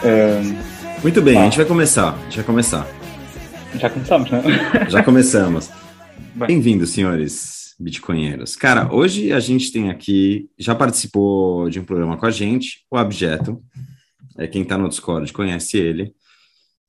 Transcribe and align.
Uh, 0.00 1.02
Muito 1.02 1.20
bem, 1.20 1.36
ah. 1.36 1.40
a 1.40 1.44
gente 1.44 1.56
vai 1.56 1.66
começar. 1.66 2.14
A 2.14 2.24
gente 2.24 2.36
vai 2.36 2.44
começar. 2.44 2.86
Já 3.78 3.90
começamos, 3.90 4.30
né? 4.30 4.42
Já 4.88 5.02
começamos. 5.02 5.70
Bem-vindos, 6.34 6.90
senhores 6.90 7.74
bitcoinheiros. 7.78 8.56
Cara, 8.56 8.92
hoje 8.94 9.32
a 9.32 9.40
gente 9.40 9.72
tem 9.72 9.90
aqui, 9.90 10.48
já 10.58 10.74
participou 10.74 11.68
de 11.68 11.80
um 11.80 11.84
programa 11.84 12.16
com 12.16 12.26
a 12.26 12.30
gente, 12.30 12.84
o 12.90 12.96
Abjeto. 12.96 13.62
É, 14.38 14.46
quem 14.46 14.62
está 14.62 14.78
no 14.78 14.88
Discord 14.88 15.32
conhece 15.32 15.76
ele. 15.78 16.12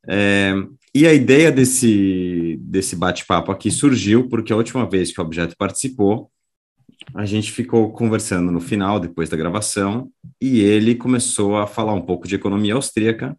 É, 0.07 0.53
e 0.93 1.07
a 1.07 1.13
ideia 1.13 1.51
desse, 1.51 2.57
desse 2.61 2.95
bate-papo 2.95 3.51
aqui 3.51 3.71
surgiu 3.71 4.29
porque 4.29 4.53
a 4.53 4.55
última 4.55 4.89
vez 4.89 5.11
que 5.11 5.19
o 5.19 5.23
Objeto 5.23 5.55
participou, 5.57 6.31
a 7.13 7.25
gente 7.25 7.51
ficou 7.51 7.91
conversando 7.91 8.51
no 8.51 8.59
final, 8.59 8.99
depois 8.99 9.29
da 9.29 9.37
gravação, 9.37 10.09
e 10.41 10.61
ele 10.61 10.95
começou 10.95 11.57
a 11.57 11.67
falar 11.67 11.93
um 11.93 12.01
pouco 12.01 12.27
de 12.27 12.35
economia 12.35 12.73
austríaca. 12.73 13.37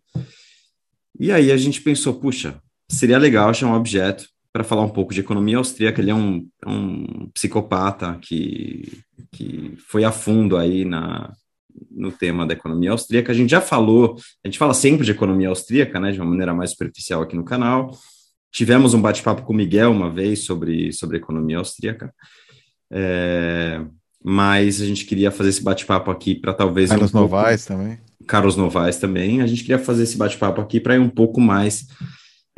E 1.19 1.30
aí 1.30 1.52
a 1.52 1.56
gente 1.56 1.80
pensou, 1.80 2.15
puxa, 2.15 2.61
seria 2.89 3.19
legal 3.19 3.53
chamar 3.55 3.75
o 3.75 3.79
Objeto 3.79 4.27
para 4.53 4.65
falar 4.65 4.83
um 4.83 4.89
pouco 4.89 5.12
de 5.12 5.20
economia 5.20 5.59
austríaca. 5.59 6.01
Ele 6.01 6.11
é 6.11 6.15
um, 6.15 6.47
um 6.66 7.29
psicopata 7.34 8.19
que, 8.23 9.03
que 9.33 9.75
foi 9.89 10.05
a 10.05 10.12
fundo 10.12 10.56
aí 10.56 10.84
na, 10.84 11.33
no 11.91 12.12
tema 12.12 12.47
da 12.47 12.55
economia 12.55 12.92
austríaca. 12.92 13.33
A 13.33 13.34
gente 13.34 13.51
já 13.51 13.61
falou, 13.61 14.17
a 14.45 14.48
gente 14.48 14.59
fala 14.59 14.75
sempre 14.75 15.05
de 15.05 15.11
economia 15.11 15.48
austríaca, 15.48 15.98
né, 15.98 16.12
de 16.12 16.20
uma 16.20 16.31
maneira 16.31 16.55
mais 16.55 16.70
superficial 16.70 17.23
aqui 17.23 17.34
no 17.34 17.45
canal. 17.45 17.97
Tivemos 18.53 18.95
um 18.95 19.03
bate-papo 19.03 19.42
com 19.42 19.53
o 19.53 19.56
Miguel 19.56 19.91
uma 19.91 20.09
vez 20.09 20.45
sobre, 20.45 20.92
sobre 20.92 21.17
economia 21.17 21.59
austríaca. 21.59 22.15
É, 22.97 23.80
mas 24.23 24.80
a 24.80 24.87
gente 24.87 25.05
queria 25.05 25.33
fazer 25.33 25.51
esse 25.51 25.62
bate-papo 25.62 26.11
aqui 26.12 26.37
para 26.37 26.55
talvez. 26.55 26.89
Carlos 26.89 27.12
um 27.12 27.19
Novaes 27.19 27.67
também. 27.67 27.98
Carlos 28.27 28.57
Novaes 28.57 28.97
também. 28.98 29.43
A 29.43 29.47
gente 29.47 29.62
queria 29.62 29.79
fazer 29.79 30.05
esse 30.05 30.17
bate-papo 30.17 30.61
aqui 30.61 30.78
para 30.78 30.95
ir 30.95 31.00
um 31.00 31.11
pouco 31.11 31.41
mais 31.41 31.89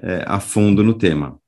é, 0.02 0.22
a 0.26 0.38
fundo 0.38 0.84
no 0.84 0.92
tema. 0.92 1.38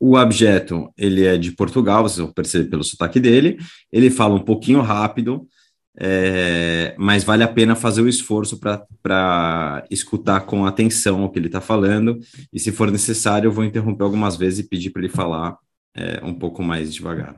O 0.00 0.16
Abjeto, 0.16 0.90
ele 0.98 1.24
é 1.24 1.36
de 1.36 1.52
Portugal, 1.52 2.02
vocês 2.02 2.18
vão 2.18 2.32
perceber 2.32 2.68
pelo 2.68 2.82
sotaque 2.82 3.20
dele. 3.20 3.58
Ele 3.92 4.10
fala 4.10 4.34
um 4.34 4.40
pouquinho 4.40 4.80
rápido, 4.80 5.46
é, 5.96 6.94
mas 6.98 7.22
vale 7.22 7.44
a 7.44 7.48
pena 7.48 7.76
fazer 7.76 8.02
o 8.02 8.08
esforço 8.08 8.58
para 8.58 9.84
escutar 9.90 10.40
com 10.40 10.66
atenção 10.66 11.24
o 11.24 11.30
que 11.30 11.38
ele 11.38 11.46
está 11.46 11.60
falando. 11.60 12.18
E 12.52 12.58
se 12.58 12.72
for 12.72 12.90
necessário, 12.90 13.48
eu 13.48 13.52
vou 13.52 13.64
interromper 13.64 14.04
algumas 14.04 14.36
vezes 14.36 14.60
e 14.60 14.68
pedir 14.68 14.90
para 14.90 15.02
ele 15.02 15.12
falar 15.12 15.56
é, 15.94 16.20
um 16.24 16.34
pouco 16.34 16.62
mais 16.62 16.92
devagar. 16.92 17.36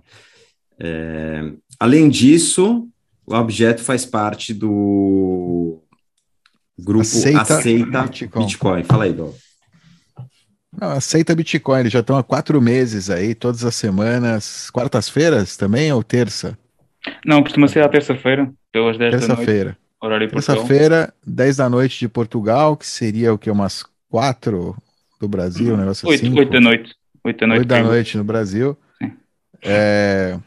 É, 0.79 1.53
além 1.79 2.09
disso, 2.09 2.89
o 3.27 3.35
objeto 3.35 3.83
faz 3.83 4.05
parte 4.05 4.53
do 4.53 5.83
grupo 6.79 7.03
Aceita, 7.03 7.41
Aceita 7.41 8.03
Bitcoin. 8.03 8.45
Bitcoin. 8.45 8.85
Fala 8.85 9.05
aí, 9.05 9.13
Dó. 9.13 9.33
Não, 10.79 10.91
aceita 10.91 11.35
Bitcoin, 11.35 11.81
eles 11.81 11.93
já 11.93 12.01
estão 12.01 12.19
há 12.19 12.23
quatro 12.23 12.61
meses 12.61 13.09
aí, 13.09 13.35
todas 13.35 13.65
as 13.65 13.75
semanas, 13.75 14.69
quartas-feiras 14.71 15.57
também 15.57 15.91
ou 15.91 16.03
terça? 16.03 16.59
Não, 17.25 17.43
costuma 17.43 17.67
ser 17.67 17.83
à 17.83 17.89
terça-feira, 17.89 18.53
pelas 18.71 18.99
10 18.99 19.11
terça 19.11 19.29
da 19.29 19.35
noite. 19.35 19.47
Terça-feira. 19.47 19.79
Horário 20.03 20.29
Terça-feira, 20.29 21.15
10 21.27 21.57
da 21.57 21.71
noite 21.71 21.99
de 21.99 22.09
Portugal, 22.09 22.77
que 22.77 22.87
seria 22.87 23.33
o 23.33 23.39
que? 23.39 23.51
Umas 23.51 23.85
4 24.11 24.77
do 25.19 25.27
Brasil, 25.27 25.75
um 25.75 25.79
negócio 25.79 26.07
8, 26.07 26.27
assim? 26.27 26.39
8 26.39 26.53
da 26.53 26.61
noite. 26.61 26.95
8 27.25 27.41
da 27.41 27.47
noite, 27.47 27.59
8 27.61 27.69
da 27.69 27.83
noite 27.83 28.19
no 28.19 28.25
Brasil. 28.25 28.77
É, 29.63 30.39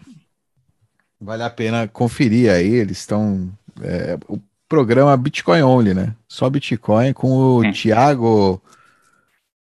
vale 1.19 1.43
a 1.43 1.49
pena 1.49 1.87
conferir 1.87 2.51
aí, 2.51 2.75
eles 2.75 2.99
estão. 2.99 3.51
É, 3.81 4.17
o 4.27 4.39
programa 4.67 5.15
Bitcoin 5.17 5.61
Only, 5.61 5.93
né? 5.93 6.15
Só 6.27 6.49
Bitcoin 6.49 7.13
com 7.13 7.29
o 7.29 7.63
sim. 7.63 7.71
Thiago. 7.71 8.61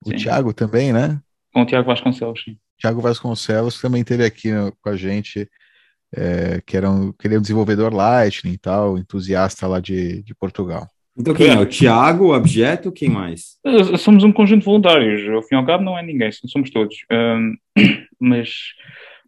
O 0.04 0.10
sim. 0.10 0.16
Thiago 0.16 0.52
também, 0.52 0.92
né? 0.92 1.20
Com 1.52 1.62
o 1.62 1.66
Thiago 1.66 1.86
Vasconcelos, 1.86 2.42
sim. 2.44 2.56
Thiago 2.80 3.00
Vasconcelos 3.00 3.80
também 3.80 4.02
esteve 4.02 4.24
aqui 4.24 4.52
no, 4.52 4.72
com 4.82 4.90
a 4.90 4.96
gente 4.96 5.48
é, 6.14 6.60
que, 6.64 6.76
era 6.76 6.90
um, 6.90 7.12
que 7.12 7.26
ele 7.26 7.36
é 7.36 7.38
um 7.38 7.42
desenvolvedor 7.42 7.92
Lightning 7.92 8.52
e 8.52 8.58
tal, 8.58 8.98
entusiasta 8.98 9.66
lá 9.66 9.80
de, 9.80 10.22
de 10.22 10.34
Portugal. 10.34 10.86
Então 11.16 11.34
quem 11.34 11.48
é? 11.48 11.58
O 11.58 11.66
Tiago, 11.66 12.28
o 12.28 12.32
Abjeto, 12.32 12.90
quem 12.90 13.08
mais? 13.08 13.58
Somos 13.98 14.24
um 14.24 14.32
conjunto 14.32 14.60
de 14.60 14.66
voluntários, 14.66 15.28
ao 15.28 15.42
fim 15.42 15.54
e 15.54 15.58
ao 15.58 15.66
cabo 15.66 15.84
não 15.84 15.98
é 15.98 16.02
ninguém, 16.02 16.30
somos 16.32 16.70
todos. 16.70 16.96
Um, 17.10 17.54
mas 18.18 18.50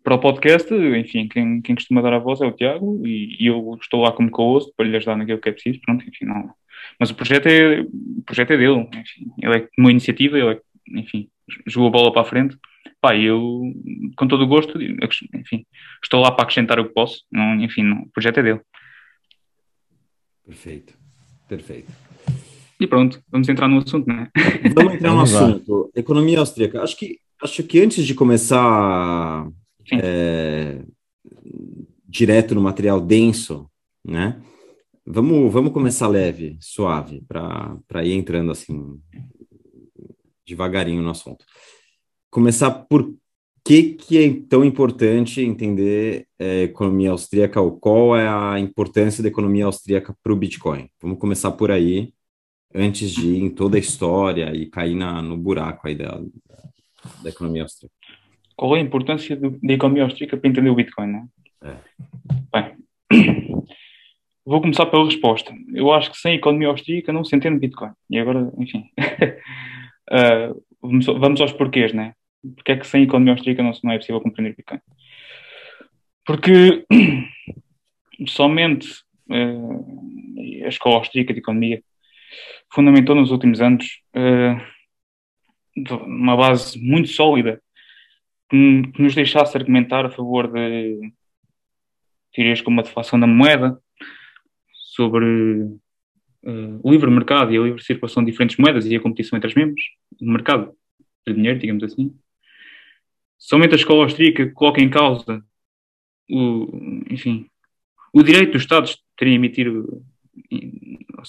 para 0.05 0.15
o 0.15 0.21
podcast, 0.21 0.73
enfim, 0.73 1.27
quem, 1.27 1.61
quem 1.63 1.75
costuma 1.75 2.03
dar 2.03 2.13
a 2.13 2.19
voz 2.19 2.41
é 2.41 2.47
o 2.47 2.53
Tiago 2.53 3.05
e, 3.05 3.37
e, 3.41 3.47
eu 3.47 3.77
estou 3.81 4.03
lá 4.03 4.13
como 4.13 4.31
co-host 4.31 4.71
para 4.77 4.87
lhe 4.87 4.97
ajudar 4.97 5.17
naquilo 5.17 5.41
que 5.41 5.49
é 5.49 5.53
preciso, 5.53 5.81
pronto, 5.81 6.07
enfim, 6.07 6.27
não. 6.27 6.51
Mas 7.01 7.11
o 7.11 7.15
projeto 7.15 7.47
é, 7.47 7.81
o 7.81 8.23
projeto 8.25 8.53
é 8.53 8.57
dele, 8.59 8.89
enfim, 8.95 9.33
ele 9.43 9.57
é 9.57 9.69
uma 9.79 9.91
iniciativa, 9.91 10.39
ele 10.39 10.51
é, 10.51 10.61
enfim, 11.01 11.29
jogou 11.67 11.89
a 11.89 11.93
bola 11.93 12.13
para 12.13 12.23
a 12.23 12.27
frente 12.27 12.57
pá, 13.05 13.15
eu, 13.15 13.61
com 14.17 14.27
todo 14.27 14.45
o 14.45 14.47
gosto, 14.47 14.81
enfim, 14.81 15.67
estou 16.03 16.21
lá 16.21 16.33
para 16.33 16.45
acrescentar 16.45 16.81
o 16.81 16.87
que 16.87 16.95
posso, 16.95 17.23
não, 17.31 17.55
enfim, 17.61 17.83
não, 17.83 18.03
o 18.03 18.09
projeto 18.09 18.39
é 18.39 18.43
dele. 18.43 18.61
Perfeito, 20.47 20.95
perfeito. 21.47 21.93
E 22.81 22.87
pronto, 22.87 23.23
vamos 23.31 23.47
entrar 23.47 23.69
no 23.69 23.79
assunto, 23.79 24.07
não 24.07 24.21
é? 24.21 24.31
Vamos 24.75 24.95
entrar 24.95 25.13
no 25.13 25.21
assunto. 25.21 25.91
Economia 25.95 26.39
austríaca. 26.39 26.83
Acho 26.83 26.97
que, 26.97 27.19
acho 27.43 27.63
que 27.65 27.81
antes 27.81 28.07
de 28.07 28.15
começar 28.15 29.47
é, 29.93 30.83
direto 32.07 32.55
no 32.55 32.61
material 32.61 33.01
denso, 33.01 33.71
né? 34.05 34.43
Vamos, 35.07 35.53
vamos 35.53 35.73
começar 35.73 36.09
leve, 36.09 36.57
suave, 36.61 37.23
para 37.29 38.05
ir 38.05 38.13
entrando 38.13 38.51
assim 38.51 38.99
devagarinho 40.47 41.03
no 41.03 41.11
assunto 41.11 41.45
começar 42.35 42.69
por 42.73 43.15
que, 43.65 43.95
que 43.95 44.19
é 44.19 44.43
tão 44.49 44.65
importante 44.65 45.41
entender 45.41 46.27
é, 46.37 46.65
economia 46.65 47.13
austríaca, 47.13 47.61
ou 47.61 47.79
qual 47.79 48.17
é 48.17 48.27
a 48.27 48.59
importância 48.59 49.23
da 49.23 49.29
economia 49.29 49.67
austríaca 49.67 50.13
para 50.21 50.33
o 50.33 50.37
Bitcoin? 50.37 50.91
Vamos 51.01 51.21
começar 51.21 51.53
por 51.53 51.71
aí, 51.71 52.13
antes 52.75 53.13
de 53.13 53.29
ir 53.29 53.45
em 53.45 53.51
toda 53.51 53.77
a 53.77 53.81
história 53.81 54.53
e 54.53 54.67
cair 54.67 54.97
na, 54.97 55.23
no 55.23 55.37
buraco 55.37 55.87
aí 55.87 55.95
da, 55.95 56.21
da 57.23 57.31
economia 57.31 57.63
austríaca. 57.63 57.95
Qual 58.57 58.77
é 58.77 58.79
a 58.79 58.83
importância 58.83 59.37
do, 59.37 59.59
da 59.63 59.73
economia 59.73 60.05
austríaca 60.05 60.37
para 60.37 60.49
entender 60.49 60.71
o 60.71 60.75
Bitcoin, 60.75 61.07
né? 61.07 61.27
É. 61.63 61.77
Bem, 62.53 62.77
vou 64.45 64.61
começar 64.61 64.87
pela 64.87 65.05
resposta. 65.05 65.53
Eu 65.73 65.93
acho 65.93 66.11
que 66.11 66.19
sem 66.19 66.35
economia 66.35 66.69
austríaca 66.69 67.13
não 67.13 67.25
se 67.25 67.35
entende 67.35 67.59
Bitcoin. 67.59 67.93
E 68.11 68.19
agora, 68.19 68.53
enfim, 68.59 68.89
uh, 70.11 70.65
vamos, 70.81 71.07
vamos 71.07 71.41
aos 71.41 71.53
porquês, 71.53 71.93
né? 71.93 72.13
porque 72.53 72.73
é 72.73 72.77
que 72.77 72.87
sem 72.87 73.05
economia 73.05 73.33
austríaca 73.33 73.63
não, 73.63 73.73
não 73.83 73.93
é 73.93 73.99
possível 73.99 74.21
compreender 74.21 74.57
Bitcoin? 74.57 74.81
Porque 76.27 76.85
somente 78.29 78.89
uh, 79.31 80.65
a 80.65 80.69
escola 80.69 80.97
austríaca 80.97 81.33
de 81.33 81.41
economia 81.41 81.83
fundamentou 82.73 83.15
nos 83.15 83.31
últimos 83.31 83.61
anos 83.61 84.01
uh, 84.17 84.75
uma 86.07 86.37
base 86.37 86.79
muito 86.79 87.09
sólida 87.09 87.61
que, 88.55 88.93
que, 88.93 89.03
nos 89.03 89.15
deixasse 89.15 89.57
argumentar 89.57 90.07
a 90.07 90.11
favor 90.11 90.51
de 90.51 91.13
teorias 92.33 92.61
como 92.61 92.81
a 92.81 92.83
deflação 92.83 93.19
da 93.19 93.27
moeda, 93.27 93.79
sobre 94.73 95.25
uh, 96.45 96.81
o 96.83 96.91
livre 96.91 97.11
mercado 97.11 97.53
e 97.53 97.59
a 97.59 97.63
livre 97.63 97.83
circulação 97.83 98.25
de 98.25 98.31
diferentes 98.31 98.57
moedas 98.57 98.87
e 98.87 98.95
a 98.95 99.01
competição 99.01 99.37
entre 99.37 99.49
as 99.49 99.55
membros, 99.55 99.83
o 100.21 100.31
mercado 100.31 100.73
de 101.27 101.35
dinheiro, 101.35 101.59
digamos 101.59 101.83
assim 101.85 102.15
somente 103.45 103.73
a 103.73 103.77
escola 103.77 104.05
austríaca 104.05 104.51
coloca 104.53 104.81
em 104.81 104.89
causa 104.89 105.45
o, 106.31 107.03
enfim, 107.11 107.47
o 108.13 108.23
direito 108.23 108.53
dos 108.53 108.63
Estados 108.63 108.99
terem 109.19 109.35
emitido 109.35 110.03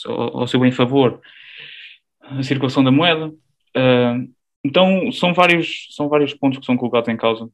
ao, 0.05 0.39
ao 0.39 0.47
seu 0.47 0.59
bem 0.59 0.71
favor 0.71 1.19
a 2.21 2.41
circulação 2.41 2.83
da 2.83 2.91
moeda. 2.91 3.27
Uh, 3.75 4.33
então, 4.65 5.11
são 5.11 5.31
vários, 5.31 5.89
são 5.91 6.09
vários 6.09 6.33
pontos 6.33 6.57
que 6.57 6.65
são 6.65 6.75
colocados 6.75 7.07
em 7.07 7.15
causa 7.15 7.47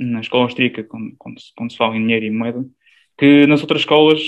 na 0.00 0.20
escola 0.20 0.44
austríaca, 0.44 0.82
quando, 0.82 1.14
quando, 1.18 1.38
se, 1.38 1.52
quando 1.54 1.70
se 1.70 1.76
fala 1.76 1.94
em 1.96 2.00
dinheiro 2.00 2.24
e 2.24 2.30
moeda, 2.30 2.64
que 3.18 3.46
nas 3.46 3.60
outras 3.60 3.82
escolas 3.82 4.20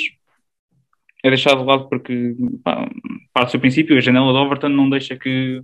é 1.24 1.30
deixado 1.30 1.60
de 1.60 1.66
lado 1.66 1.88
porque, 1.88 2.36
pá, 2.62 2.86
parte 3.32 3.48
do 3.48 3.50
seu 3.52 3.60
princípio, 3.60 3.96
a 3.96 4.00
janela 4.00 4.30
de 4.30 4.38
Overton 4.38 4.68
não 4.68 4.90
deixa 4.90 5.16
que, 5.16 5.62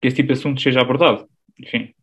que 0.00 0.08
esse 0.08 0.16
tipo 0.16 0.28
de 0.28 0.32
assunto 0.32 0.60
seja 0.60 0.80
abordado. 0.80 1.28
Enfim, 1.60 1.94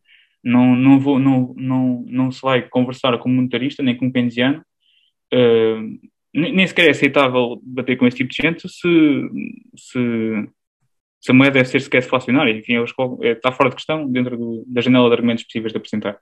não, 0.42 0.74
não, 0.74 0.98
vou, 0.98 1.20
não, 1.20 1.54
não, 1.58 2.06
não 2.08 2.32
se 2.32 2.42
vai 2.42 2.62
conversar 2.70 3.18
com 3.18 3.30
um 3.30 3.34
monetarista 3.34 3.84
nem 3.84 3.98
com 3.98 4.06
um 4.06 4.12
keynesiano. 4.12 4.64
Uh, 5.34 6.00
nem 6.34 6.66
sequer 6.66 6.88
é 6.88 6.92
aceitável 6.92 7.60
bater 7.62 7.98
com 7.98 8.08
esse 8.08 8.18
tipo 8.18 8.30
de 8.30 8.38
gente 8.42 8.70
se, 8.70 8.88
se, 9.76 10.00
se 11.24 11.32
a 11.32 11.34
moeda 11.34 11.54
deve 11.54 11.70
ser 11.70 11.80
sequer 11.80 12.02
deflacionária. 12.02 12.52
Enfim, 12.52 12.74
é, 13.22 13.32
está 13.32 13.50
fora 13.50 13.70
de 13.70 13.78
questão 13.78 14.06
dentro 14.12 14.38
do, 14.38 14.66
da 14.68 14.82
janela 14.82 15.08
de 15.08 15.14
argumentos 15.14 15.46
possíveis 15.46 15.72
de 15.72 15.78
apresentar. 15.78 16.20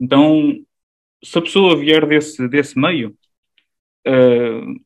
Então, 0.00 0.58
se 1.22 1.36
a 1.36 1.42
pessoa 1.42 1.76
vier 1.76 2.06
desse, 2.06 2.48
desse 2.48 2.78
meio, 2.78 3.14
uh, 4.06 4.80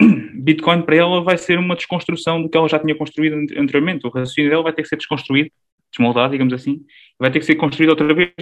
Bitcoin 0.40 0.80
para 0.82 0.96
ela 0.96 1.22
vai 1.22 1.36
ser 1.36 1.58
uma 1.58 1.76
desconstrução 1.76 2.40
do 2.40 2.48
que 2.48 2.56
ela 2.56 2.66
já 2.66 2.78
tinha 2.78 2.96
construído 2.96 3.34
anteriormente. 3.58 4.06
O 4.06 4.10
raciocínio 4.10 4.48
dela 4.48 4.62
vai 4.62 4.72
ter 4.72 4.82
que 4.82 4.88
ser 4.88 4.96
desconstruído, 4.96 5.50
desmoldado, 5.90 6.32
digamos 6.32 6.54
assim, 6.54 6.82
vai 7.18 7.30
ter 7.30 7.40
que 7.40 7.44
ser 7.44 7.56
construído 7.56 7.90
outra 7.90 8.14
vez, 8.14 8.32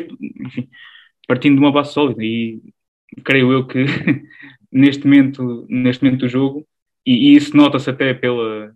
enfim, 0.46 0.68
partindo 1.26 1.54
de 1.56 1.60
uma 1.60 1.72
base 1.72 1.92
sólida. 1.92 2.22
E 2.22 2.60
creio 3.24 3.50
eu 3.50 3.66
que 3.66 3.84
neste 4.70 5.04
momento, 5.04 5.66
neste 5.68 6.04
momento 6.04 6.20
do 6.20 6.28
jogo, 6.28 6.64
e, 7.04 7.32
e 7.32 7.36
isso 7.36 7.56
nota-se 7.56 7.90
até 7.90 8.14
pela, 8.14 8.72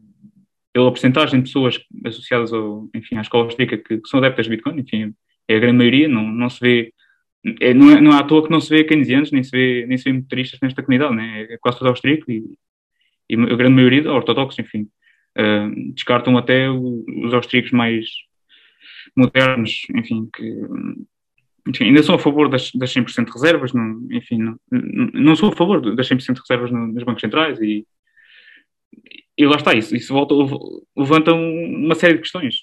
pela 0.73 0.91
porcentagem 0.91 1.41
de 1.41 1.47
pessoas 1.47 1.79
associadas 2.05 2.53
ao, 2.53 2.89
enfim, 2.95 3.17
à 3.17 3.21
escola 3.21 3.45
austríaca 3.45 3.77
que, 3.77 3.99
que, 3.99 4.09
são 4.09 4.19
adeptas 4.19 4.47
de 4.47 4.51
Bitcoin, 4.51 4.81
enfim, 4.81 5.15
é 5.49 5.57
a 5.57 5.59
grande 5.59 5.79
maioria, 5.79 6.09
não, 6.09 6.23
não 6.23 6.49
se 6.49 6.61
vê, 6.61 6.93
é, 7.61 7.75
não, 7.75 7.91
é, 7.91 8.01
não 8.01 8.13
é 8.13 8.21
à 8.21 8.23
toa 8.23 8.45
que 8.45 8.51
não 8.51 8.61
se 8.61 8.71
vê 8.71 8.85
keynesianos, 8.85 9.33
nem 9.33 9.43
se 9.43 9.51
vê, 9.51 9.85
nem 9.87 9.99
se 9.99 10.05
vê 10.05 10.13
motoristas 10.13 10.61
nesta 10.61 10.83
comunidade, 10.83 11.15
né? 11.15 11.43
é 11.51 11.59
quase 11.59 11.79
todo 11.79 11.89
austríaco 11.89 12.31
e, 12.31 12.45
e 13.29 13.35
a 13.35 13.57
grande 13.57 13.75
maioria 13.75 14.11
ortodoxos, 14.13 14.59
enfim, 14.59 14.89
uh, 15.39 15.93
descartam 15.93 16.39
até 16.39 16.71
o, 16.71 17.05
os 17.25 17.35
austríacos 17.35 17.73
mais 17.73 18.07
modernos, 19.17 19.87
enfim, 19.95 20.29
que 20.35 20.45
enfim, 21.69 21.85
ainda 21.85 22.03
sou 22.03 22.15
a 22.15 22.19
favor 22.19 22.49
das, 22.49 22.71
das 22.73 22.93
100% 22.93 23.27
de 23.27 23.33
reservas, 23.33 23.73
não, 23.73 24.07
enfim, 24.11 24.39
não, 24.39 24.59
não 25.13 25.37
sou 25.37 25.51
a 25.51 25.57
favor 25.57 25.95
das 25.95 26.09
100% 26.09 26.35
de 26.35 26.41
reservas 26.41 26.71
no, 26.71 26.87
nos 26.87 27.05
bancos 27.05 27.21
centrais 27.21 27.61
e, 27.61 27.87
e 29.37 29.47
lá 29.47 29.57
está, 29.57 29.75
isso, 29.75 29.95
isso 29.97 30.13
volta, 30.13 30.35
levanta 30.97 31.33
uma 31.33 31.95
série 31.95 32.15
de 32.15 32.21
questões 32.21 32.61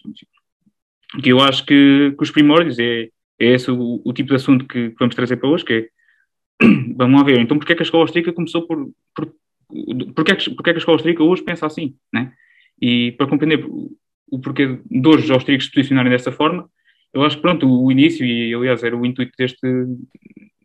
que 1.21 1.29
eu 1.29 1.39
acho 1.39 1.65
que, 1.65 2.13
que 2.17 2.23
os 2.23 2.31
primórdios 2.31 2.77
é, 2.79 3.09
é 3.39 3.53
esse 3.53 3.71
o, 3.71 4.01
o, 4.03 4.13
tipo 4.13 4.29
de 4.29 4.35
assunto 4.35 4.65
que 4.65 4.93
vamos 4.99 5.15
trazer 5.15 5.37
para 5.37 5.49
hoje, 5.49 5.65
que 5.65 5.73
é, 5.73 6.65
vamos 6.95 7.19
lá 7.19 7.25
ver, 7.25 7.39
então 7.39 7.57
porque 7.57 7.73
é 7.73 7.75
que 7.75 7.81
a 7.81 7.85
escola 7.85 8.03
austríaca 8.03 8.33
começou 8.33 8.67
por, 8.67 8.89
por 9.15 9.33
porque 10.15 10.31
é, 10.31 10.35
que, 10.35 10.49
porque 10.51 10.69
é 10.69 10.73
que 10.73 10.77
a 10.77 10.79
escola 10.79 10.95
austríaca 10.95 11.23
hoje 11.23 11.43
pensa 11.43 11.65
assim, 11.65 11.95
né? 12.13 12.31
E 12.81 13.11
para 13.13 13.27
compreender 13.27 13.65
o 13.65 14.39
porquê 14.39 14.79
de 14.89 15.07
hoje 15.07 15.25
os 15.25 15.31
austríacos 15.31 15.65
se 15.65 15.71
posicionarem 15.71 16.11
dessa 16.11 16.31
forma, 16.31 16.69
eu 17.13 17.23
acho 17.23 17.37
que 17.37 17.41
pronto, 17.41 17.67
o 17.67 17.91
início, 17.91 18.25
e 18.25 18.53
aliás 18.53 18.83
era 18.83 18.95
o 18.95 19.05
intuito 19.05 19.31
deste, 19.37 19.59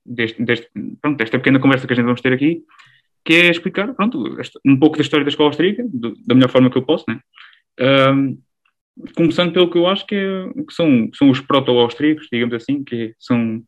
deste, 0.04 0.42
deste, 0.44 0.68
pronto, 1.00 1.16
desta 1.16 1.38
pequena 1.38 1.58
conversa 1.58 1.86
que 1.86 1.92
a 1.92 1.96
gente 1.96 2.04
vamos 2.04 2.20
ter 2.20 2.32
aqui, 2.32 2.62
que 3.24 3.34
é 3.34 3.50
explicar 3.50 3.94
pronto, 3.94 4.24
um 4.64 4.78
pouco 4.78 4.96
da 4.96 5.02
história 5.02 5.24
da 5.24 5.30
escola 5.30 5.50
austríaca, 5.50 5.84
do, 5.88 6.14
da 6.26 6.34
melhor 6.34 6.50
forma 6.50 6.70
que 6.70 6.78
eu 6.78 6.84
posso, 6.84 7.04
né? 7.08 7.20
Um, 7.80 8.38
começando 9.16 9.52
pelo 9.52 9.70
que 9.70 9.78
eu 9.78 9.86
acho 9.86 10.06
que, 10.06 10.14
é, 10.14 10.48
que 10.64 10.72
são, 10.72 11.10
que 11.10 11.16
são 11.16 11.30
os 11.30 11.40
proto-austríacos, 11.40 12.28
digamos 12.32 12.54
assim, 12.54 12.84
que 12.84 13.14
são, 13.18 13.62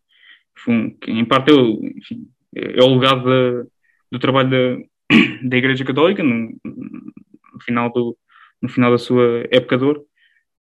que 1.01 1.11
em 1.11 1.25
parte 1.25 1.51
é 1.51 1.55
enfim, 1.55 2.29
é 2.55 2.83
o 2.83 2.95
legado 2.95 3.25
da, 3.25 3.67
do 4.13 4.19
trabalho 4.19 4.51
da, 4.51 4.85
da 5.49 5.57
Igreja 5.57 5.85
Católica 5.85 6.23
no, 6.23 6.57
no, 6.65 7.61
final 7.61 7.93
do, 7.93 8.17
no 8.61 8.69
final 8.69 8.91
da 8.91 8.99
sua 8.99 9.45
época 9.51 9.79
de 9.79 9.85
ouro, 9.85 10.07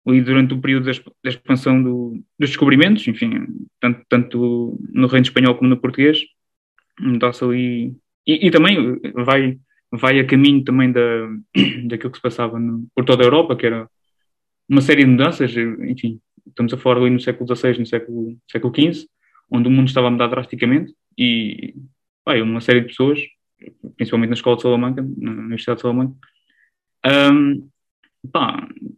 e 0.08 0.22
durante 0.22 0.54
o 0.54 0.62
período 0.62 0.86
da 0.86 1.30
expansão 1.30 1.82
do, 1.82 2.24
dos 2.40 2.50
descobrimentos, 2.50 3.08
enfim, 3.08 3.46
tanto, 3.80 4.02
tanto 4.10 4.80
no 4.92 5.08
reino 5.08 5.26
espanhol 5.26 5.56
como 5.56 5.70
no 5.70 5.78
português, 5.78 6.20
dá-se 7.20 7.44
ali. 7.44 7.96
E, 8.30 8.46
e, 8.46 8.52
também 8.52 9.00
vai, 9.16 9.58
vai 9.92 10.20
a 10.20 10.24
caminho 10.24 10.64
também 10.64 10.92
da, 10.92 11.02
daquilo 11.90 12.12
que 12.12 12.18
se 12.18 12.22
passava 12.22 12.60
no, 12.60 12.88
por 12.94 13.04
toda 13.04 13.24
a 13.24 13.26
Europa, 13.26 13.56
que 13.56 13.66
era 13.66 13.90
uma 14.70 14.82
série 14.82 15.04
de 15.04 15.10
mudanças, 15.10 15.52
enfim, 15.58 16.22
estamos 16.46 16.72
a 16.72 16.78
falar 16.78 16.98
ali 16.98 17.10
no 17.10 17.20
século 17.20 17.56
XVI, 17.56 17.80
no 17.80 17.88
século, 17.88 18.38
século 18.48 18.72
XV, 18.72 19.08
onde 19.50 19.68
o 19.68 19.72
mundo 19.72 19.88
estava 19.88 20.10
a 20.10 20.12
mudar 20.12 20.28
drasticamente 20.28 20.94
e 21.18 21.74
vai, 22.24 22.40
uma 22.40 22.62
série 22.62 22.82
de 22.82 22.90
pessoas, 22.90 23.20
principalmente 23.98 24.30
na 24.30 24.36
escola 24.36 24.58
de 24.58 24.62
Salamanca, 24.62 25.02
na 25.18 25.32
Universidade 25.32 25.78
de 25.78 25.82
Salamanca, 25.82 26.16
um, 27.34 27.68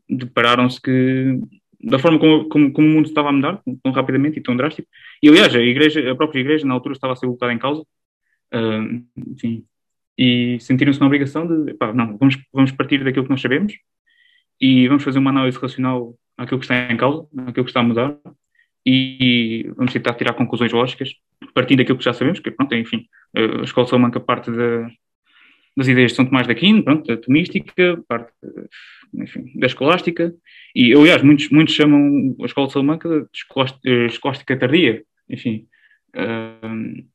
depararam-se 0.10 0.81
que 0.81 1.39
da 1.81 2.00
forma 2.00 2.19
como, 2.19 2.50
como, 2.50 2.74
como, 2.74 2.88
o 2.88 2.92
mundo 2.92 3.06
estava 3.06 3.30
a 3.30 3.31
mudar 3.31 3.62
tão 3.81 3.94
rapidamente 3.94 4.39
e 4.39 4.44
tão 4.44 4.57
drástico 4.57 4.88
e 5.24 5.30
aliás 5.30 5.56
a 5.56 5.60
igreja 5.60 6.12
a 6.12 6.16
própria 6.16 6.42
igreja 6.42 6.66
na 6.68 6.74
altura 6.74 6.94
estava 6.94 7.13
a 7.13 7.16
ser 7.16 7.25
colocada 7.27 7.54
em 7.54 7.57
causa 7.57 7.84
enfim 9.18 9.65
e 10.18 10.57
sentiram-se 10.59 11.00
na 11.00 11.07
obrigação 11.07 11.48
de 11.48 11.74
pá, 11.75 11.94
não 11.94 12.18
vamos 12.18 12.38
vamos 12.53 12.71
partir 12.71 13.03
daquilo 13.03 13.25
que 13.25 13.31
nós 13.31 13.42
sabemos 13.42 13.74
e 14.59 14.88
vamos 14.88 15.03
fazer 15.03 15.19
uma 15.19 15.30
análise 15.30 15.57
racional 15.57 16.15
àquilo 16.38 16.59
que 16.59 16.65
está 16.65 16.92
em 16.92 16.98
causa 16.98 17.27
àquilo 17.48 17.65
que 17.65 17.71
está 17.71 17.80
a 17.80 17.83
mudar 17.83 18.18
e 18.86 19.71
vamos 19.75 19.94
tentar 19.94 20.13
tirar 20.15 20.33
conclusões 20.33 20.71
lógicas 20.71 21.13
partindo 21.53 21.80
daquilo 21.80 21.98
que 21.98 22.03
já 22.03 22.13
sabemos 22.13 22.39
que 22.39 22.51
pronto 22.51 22.75
enfim 22.75 23.07
a 23.36 23.63
escola 23.63 23.88
Salamanca 23.88 24.19
parte 24.19 24.51
da 24.51 24.89
das 25.75 25.88
ideias 25.88 26.12
de 26.12 26.18
São 26.18 26.25
Tomás 26.25 26.48
da 26.48 26.53
Aquino, 26.53 26.83
pronto, 26.83 27.07
da 27.07 27.18
tomística, 27.18 28.03
parte 28.07 28.33
enfim, 29.13 29.51
da 29.56 29.68
escolástica, 29.68 30.33
e 30.75 30.94
aliás, 30.94 31.21
muitos, 31.21 31.50
muitos 31.50 31.74
chamam 31.74 32.36
a 32.42 32.45
escola 32.45 32.68
de 32.68 32.74
Salamanca 32.74 33.27
de 33.83 34.06
escolástica 34.07 34.57
tardia, 34.57 35.03
enfim, 35.30 35.68
uh, 36.15 37.06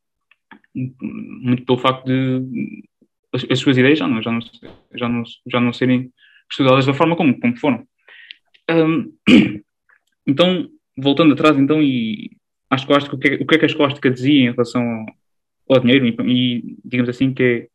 muito 0.77 1.65
pelo 1.65 1.79
facto 1.79 2.07
de 2.07 2.85
as, 3.33 3.47
as, 3.51 3.59
suas 3.59 3.77
ideias 3.79 3.99
já 3.99 4.07
não, 4.07 4.23
já, 4.23 4.31
não, 4.31 4.41
já, 4.95 5.09
não, 5.09 5.23
já 5.47 5.61
não 5.61 5.73
serem 5.73 6.13
estudadas 6.51 6.87
da 6.87 6.95
forma 6.95 7.17
como, 7.17 7.39
como 7.41 7.57
foram. 7.57 7.87
Um, 8.71 9.13
então, 10.27 10.69
voltando 10.97 11.33
atrás, 11.33 11.59
então, 11.59 11.83
e 11.83 12.31
à 12.71 12.77
escolástica, 12.77 13.17
o 13.17 13.19
que, 13.19 13.29
é, 13.29 13.35
o 13.35 13.47
que 13.47 13.55
é 13.55 13.59
que 13.59 13.65
a 13.65 13.69
escolástica 13.69 14.11
dizia 14.11 14.49
em 14.49 14.53
relação 14.53 14.83
ao, 15.69 15.77
ao 15.77 15.81
dinheiro, 15.81 16.07
e, 16.07 16.77
digamos 16.85 17.09
assim, 17.09 17.33
que 17.33 17.43
é 17.43 17.69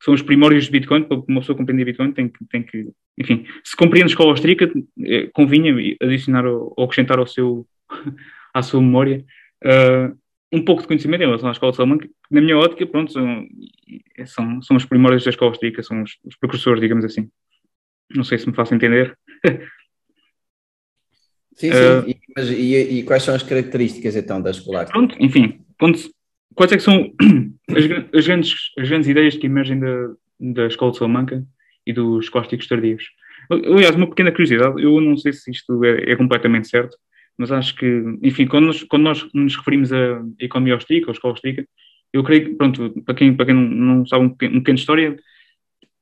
são 0.00 0.14
os 0.14 0.22
primórdios 0.22 0.66
de 0.66 0.70
Bitcoin, 0.70 1.02
para 1.04 1.16
uma 1.28 1.40
pessoa 1.40 1.56
compreender 1.56 1.84
Bitcoin 1.84 2.12
tem 2.12 2.28
que, 2.28 2.44
tem 2.46 2.62
que 2.62 2.88
enfim, 3.18 3.44
se 3.64 3.76
compreende 3.76 4.06
a 4.06 4.12
escola 4.12 4.30
austríaca, 4.30 4.70
eh, 5.04 5.28
convinha 5.32 5.74
adicionar 6.00 6.46
ou, 6.46 6.72
acrescentar 6.84 7.18
ao 7.18 7.26
seu, 7.26 7.66
à 8.54 8.62
sua 8.62 8.80
memória 8.80 9.24
uh, 9.64 10.16
um 10.52 10.64
pouco 10.64 10.82
de 10.82 10.88
conhecimento 10.88 11.22
em 11.22 11.26
relação 11.26 11.48
à 11.48 11.52
escola 11.52 11.72
de 11.72 11.76
Salamanca, 11.76 12.06
que 12.06 12.14
na 12.30 12.40
minha 12.40 12.56
ótica, 12.56 12.86
pronto, 12.86 13.12
são, 13.12 13.46
são, 14.24 14.62
são 14.62 14.76
os 14.76 14.84
primórdios 14.84 15.24
da 15.24 15.30
escola 15.30 15.50
austríaca, 15.50 15.82
são 15.82 16.02
os, 16.02 16.16
os 16.24 16.36
precursores, 16.36 16.80
digamos 16.80 17.04
assim. 17.04 17.28
Não 18.14 18.24
sei 18.24 18.38
se 18.38 18.48
me 18.48 18.54
faço 18.54 18.74
entender. 18.74 19.16
Sim, 21.54 21.72
sim. 21.72 21.76
Uh, 21.76 22.08
e, 22.08 22.20
mas, 22.36 22.50
e, 22.50 22.76
e, 22.76 23.02
quais 23.02 23.24
são 23.24 23.34
as 23.34 23.42
características 23.42 24.14
então 24.14 24.40
da 24.40 24.52
escola? 24.52 24.84
Pronto, 24.84 25.16
enfim, 25.18 25.60
quando, 25.76 25.98
quais 26.54 26.70
é 26.70 26.76
que 26.76 26.82
são 26.84 27.12
as, 27.68 27.84
as, 28.14 28.26
grandes, 28.28 28.54
as 28.78 28.88
grandes 28.88 29.08
ideias 29.08 29.36
que 29.36 29.46
emergem 29.46 29.80
da, 29.80 30.08
da 30.38 30.66
escola 30.68 30.92
de 30.92 30.98
Salamanca 30.98 31.44
e 31.84 31.92
dos 31.92 32.28
cósticos 32.28 32.68
tardios? 32.68 33.02
Aliás, 33.50 33.96
uma 33.96 34.08
pequena 34.08 34.30
curiosidade, 34.30 34.80
eu 34.80 35.00
não 35.00 35.16
sei 35.16 35.32
se 35.32 35.50
isto 35.50 35.84
é, 35.84 36.12
é 36.12 36.14
completamente 36.14 36.68
certo, 36.68 36.96
mas 37.38 37.52
acho 37.52 37.74
que, 37.76 38.02
enfim, 38.22 38.46
quando 38.46 38.66
nós, 38.66 38.82
quando 38.82 39.04
nós 39.04 39.28
nos 39.32 39.56
referimos 39.56 39.92
à 39.92 40.22
economia 40.40 40.74
austríaca, 40.74 41.10
à 41.10 41.12
escola 41.12 41.34
austríaca, 41.34 41.66
eu 42.12 42.24
creio 42.24 42.46
que, 42.46 42.54
pronto, 42.56 43.02
para 43.04 43.14
quem, 43.14 43.36
para 43.36 43.46
quem 43.46 43.54
não 43.54 44.04
sabe 44.06 44.24
um 44.24 44.30
pequeno, 44.30 44.56
um 44.56 44.60
pequeno 44.60 44.78
história, 44.78 45.16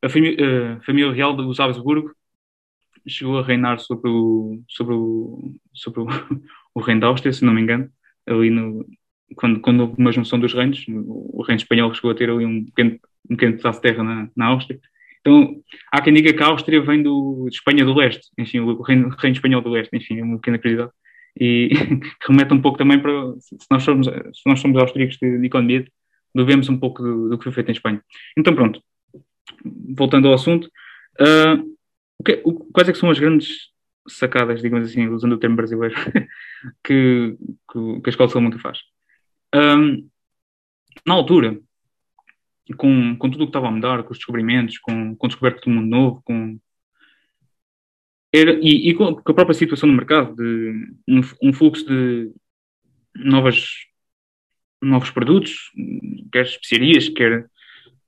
a 0.03 0.09
família, 0.09 0.77
a 0.77 0.81
família 0.81 1.13
real 1.13 1.35
dos 1.37 1.61
Habsburgo 1.61 2.15
chegou 3.07 3.39
a 3.39 3.43
reinar 3.43 3.79
sobre 3.81 4.11
o, 4.11 4.63
sobre 4.69 4.95
o, 4.95 5.55
sobre 5.75 6.01
o, 6.01 6.07
o 6.75 6.81
reino 6.81 7.03
da 7.03 7.09
Áustria, 7.09 7.33
se 7.33 7.45
não 7.45 7.53
me 7.53 7.61
engano, 7.61 7.91
ali 8.27 8.51
no, 8.51 8.87
quando, 9.35 9.61
quando 9.61 9.81
houve 9.81 9.95
uma 9.99 10.13
junção 10.13 10.39
dos 10.39 10.55
reinos, 10.55 10.85
o 10.89 11.43
reino 11.43 11.61
espanhol 11.61 11.93
chegou 11.95 12.11
a 12.11 12.15
ter 12.15 12.31
ali 12.31 12.47
um 12.47 12.65
pequeno, 12.65 12.99
um 13.29 13.37
pequeno 13.37 13.57
pedaço 13.57 13.81
de 13.81 13.83
terra 13.83 14.03
na, 14.03 14.31
na 14.37 14.47
Áustria. 14.47 14.81
Então, 15.21 15.61
há 15.93 16.01
quem 16.01 16.15
diga 16.15 16.33
que 16.33 16.43
a 16.43 16.47
Áustria 16.47 16.81
vem 16.81 17.03
do, 17.03 17.49
de 17.51 17.57
Espanha 17.57 17.85
do 17.85 17.95
Leste, 17.95 18.29
enfim, 18.39 18.61
o 18.61 18.81
reino, 18.83 19.09
reino 19.09 19.35
espanhol 19.35 19.61
do 19.61 19.71
Leste, 19.71 19.95
enfim, 19.95 20.21
é 20.21 20.23
uma 20.23 20.37
pequena 20.37 20.59
curiosidade. 20.59 20.93
E 21.39 21.71
remete 22.27 22.55
um 22.55 22.61
pouco 22.61 22.79
também 22.79 23.01
para, 23.01 23.13
se 23.39 23.57
nós 23.71 23.83
somos, 23.83 24.07
se 24.07 24.43
nós 24.47 24.61
somos 24.61 24.79
austríacos 24.79 25.19
de, 25.19 25.39
de 25.39 25.47
economia, 25.47 25.87
devemos 26.35 26.69
um 26.69 26.79
pouco 26.79 27.03
do, 27.03 27.29
do, 27.31 27.39
que 27.39 27.45
foi 27.45 27.53
feito 27.53 27.69
em 27.69 27.73
Espanha. 27.73 28.03
Então, 28.37 28.55
pronto, 28.55 28.83
voltando 29.95 30.29
ao 30.29 30.35
assunto, 30.35 30.67
uh, 31.21 31.77
o 32.19 32.25
que, 32.25 32.43
o, 32.45 32.53
quais 32.73 32.89
é 32.89 32.93
que 32.93 32.99
são 32.99 33.11
as 33.11 33.19
grandes 33.19 33.71
sacadas, 34.09 34.63
digamos 34.63 34.89
assim, 34.89 35.09
usando 35.09 35.33
o 35.33 35.39
termo 35.39 35.57
brasileiro, 35.57 35.95
que, 36.85 37.37
que, 37.71 38.01
que 38.01 38.09
a 38.09 38.11
Escola 38.11 38.27
de 38.27 38.33
Salamanca 38.33 38.59
faz? 38.59 38.79
Um, 39.55 40.09
na 41.07 41.15
altura, 41.15 41.59
com, 42.77 43.17
com 43.17 43.31
tudo 43.31 43.43
o 43.43 43.47
que 43.47 43.51
estava 43.51 43.69
a 43.69 43.71
mudar, 43.71 44.03
com 44.03 44.13
os 44.13 44.19
descobrimentos, 44.19 44.79
com, 44.79 45.15
com 45.17 45.27
o 45.27 45.29
descoberto 45.29 45.65
do 45.65 45.71
mundo 45.71 45.87
novo, 45.87 46.23
com, 46.25 46.59
era, 48.37 48.59
e, 48.63 48.91
e, 48.91 48.95
com 48.95 49.05
a 49.05 49.35
própria 49.35 49.55
situação 49.55 49.89
no 49.89 49.95
mercado, 49.95 50.35
de 50.37 50.93
um, 51.09 51.21
um 51.43 51.53
fluxo 51.53 51.85
de 51.87 52.33
novas, 53.15 53.67
novos 54.83 55.11
produtos, 55.11 55.71
quer 56.33 56.45
especiarias, 56.45 57.09
quer 57.09 57.49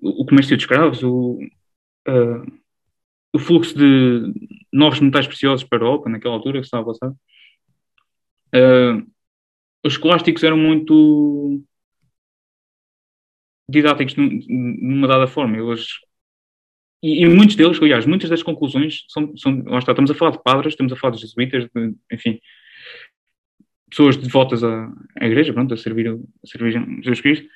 o, 0.00 0.22
o 0.22 0.26
comércio 0.26 0.56
de 0.56 0.62
escravos, 0.62 1.02
o, 1.02 1.38
uh, 2.08 2.60
o 3.32 3.38
fluxo 3.38 3.76
de 3.76 4.32
novos 4.72 5.00
metais 5.00 5.26
preciosos 5.26 5.66
para 5.66 5.78
a 5.78 5.80
Europa, 5.82 6.10
naquela 6.10 6.34
altura 6.34 6.60
que 6.60 6.66
estava 6.66 6.82
a 6.82 6.86
passar. 6.86 7.10
Uh, 8.54 9.06
os 9.84 9.94
escolásticos 9.94 10.42
eram 10.42 10.56
muito 10.56 11.62
didáticos 13.68 14.14
numa 14.16 15.06
dada 15.06 15.26
forma. 15.26 15.56
Eles 15.56 15.86
e, 17.02 17.24
e, 17.24 17.28
muitos 17.28 17.56
deles, 17.56 17.80
aliás, 17.80 18.06
muitas 18.06 18.28
das 18.28 18.42
conclusões 18.42 19.04
são, 19.08 19.36
são 19.36 19.62
lá 19.66 19.78
está, 19.78 19.92
estamos 19.92 20.10
a 20.10 20.14
falar 20.14 20.32
de 20.32 20.42
padres, 20.42 20.72
estamos 20.72 20.92
a 20.92 20.96
falar 20.96 21.14
de 21.14 21.20
jesuítas, 21.20 21.68
de, 21.74 21.94
enfim, 22.12 22.40
pessoas 23.88 24.16
devotas 24.16 24.64
à, 24.64 24.92
à 25.20 25.26
igreja, 25.26 25.52
pronto, 25.52 25.72
a 25.72 25.76
servir, 25.76 26.08
a 26.08 26.46
servir 26.46 26.72
Jesus 27.02 27.20
Cristo, 27.20 27.48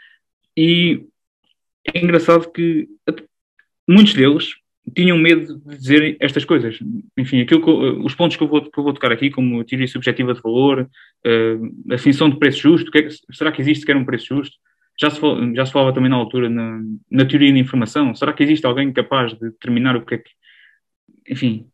e 0.56 1.04
é 1.92 1.98
engraçado 1.98 2.50
que 2.52 2.88
muitos 3.88 4.14
deles 4.14 4.54
tinham 4.94 5.16
medo 5.16 5.58
de 5.58 5.76
dizer 5.76 6.16
estas 6.20 6.44
coisas. 6.44 6.78
Enfim, 7.16 7.40
aquilo 7.40 7.62
que, 7.62 7.70
os 7.70 8.14
pontos 8.14 8.36
que 8.36 8.42
eu, 8.42 8.48
vou, 8.48 8.62
que 8.62 8.78
eu 8.78 8.84
vou 8.84 8.92
tocar 8.92 9.12
aqui, 9.12 9.30
como 9.30 9.64
teoria 9.64 9.86
subjetiva 9.86 10.34
de 10.34 10.40
valor, 10.40 10.82
uh, 10.82 11.66
a 11.86 11.96
definição 11.96 12.28
de 12.28 12.38
preço 12.38 12.60
justo, 12.60 12.90
que 12.90 12.98
é, 12.98 13.08
será 13.32 13.52
que 13.52 13.60
existe 13.60 13.80
sequer 13.80 13.96
um 13.96 14.04
preço 14.04 14.26
justo? 14.26 14.56
Já 15.00 15.10
se, 15.10 15.20
já 15.54 15.66
se 15.66 15.72
falava 15.72 15.92
também 15.92 16.10
na 16.10 16.16
altura 16.16 16.48
na, 16.48 16.80
na 17.10 17.24
teoria 17.24 17.52
da 17.52 17.58
informação. 17.58 18.14
Será 18.14 18.32
que 18.32 18.42
existe 18.42 18.66
alguém 18.66 18.92
capaz 18.92 19.32
de 19.32 19.40
determinar 19.40 19.96
o 19.96 20.04
que 20.04 20.14
é 20.14 20.18
que. 20.18 20.30
Enfim, 21.28 21.66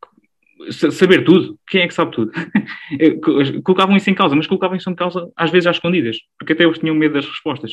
saber 0.71 1.25
tudo? 1.25 1.59
Quem 1.69 1.83
é 1.83 1.89
que 1.89 1.95
sabe 1.95 2.13
tudo? 2.13 2.33
colocavam 3.65 3.97
isso 3.97 4.11
em 4.11 4.15
causa, 4.15 4.35
mas 4.35 4.47
colocavam 4.47 4.77
isso 4.77 4.91
em 4.91 4.95
causa 4.95 5.31
às 5.37 5.51
vezes 5.51 5.67
às 5.67 5.77
escondidas, 5.77 6.19
porque 6.39 6.53
até 6.53 6.65
eles 6.65 6.79
tinham 6.79 6.95
medo 6.95 7.15
das 7.15 7.27
respostas. 7.27 7.73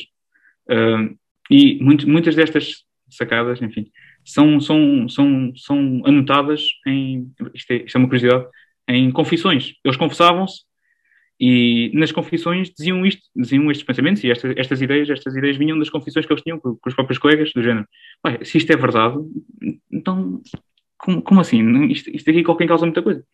Uh, 0.68 1.16
e 1.50 1.82
muito, 1.82 2.08
muitas 2.08 2.34
destas 2.34 2.84
sacadas, 3.08 3.62
enfim, 3.62 3.86
são, 4.24 4.60
são, 4.60 5.08
são, 5.08 5.52
são 5.54 6.02
anotadas 6.04 6.68
em. 6.86 7.32
Isto 7.54 7.70
é, 7.72 7.76
isto 7.76 7.96
é 7.96 7.98
uma 7.98 8.08
curiosidade. 8.08 8.46
Em 8.88 9.10
confissões. 9.10 9.74
Eles 9.84 9.96
confessavam-se 9.96 10.62
e 11.38 11.90
nas 11.94 12.12
confissões 12.12 12.70
diziam 12.70 13.04
isto, 13.04 13.22
diziam 13.34 13.70
estes 13.70 13.86
pensamentos 13.86 14.24
e 14.24 14.30
estas, 14.30 14.56
estas 14.56 14.80
ideias, 14.80 15.10
estas 15.10 15.36
ideias 15.36 15.56
vinham 15.56 15.78
das 15.78 15.90
confissões 15.90 16.24
que 16.24 16.32
eles 16.32 16.42
tinham 16.42 16.58
com, 16.58 16.76
com 16.76 16.88
os 16.88 16.94
próprios 16.94 17.18
colegas, 17.18 17.52
do 17.54 17.62
género. 17.62 17.86
se 18.42 18.58
isto 18.58 18.72
é 18.72 18.76
verdade, 18.76 19.16
então 19.92 20.40
como, 20.98 21.22
como 21.22 21.40
assim? 21.40 21.84
Isto, 21.86 22.10
isto 22.10 22.30
aqui 22.30 22.42
qualquer 22.42 22.66
causa 22.66 22.86
muita 22.86 23.02
coisa. 23.02 23.24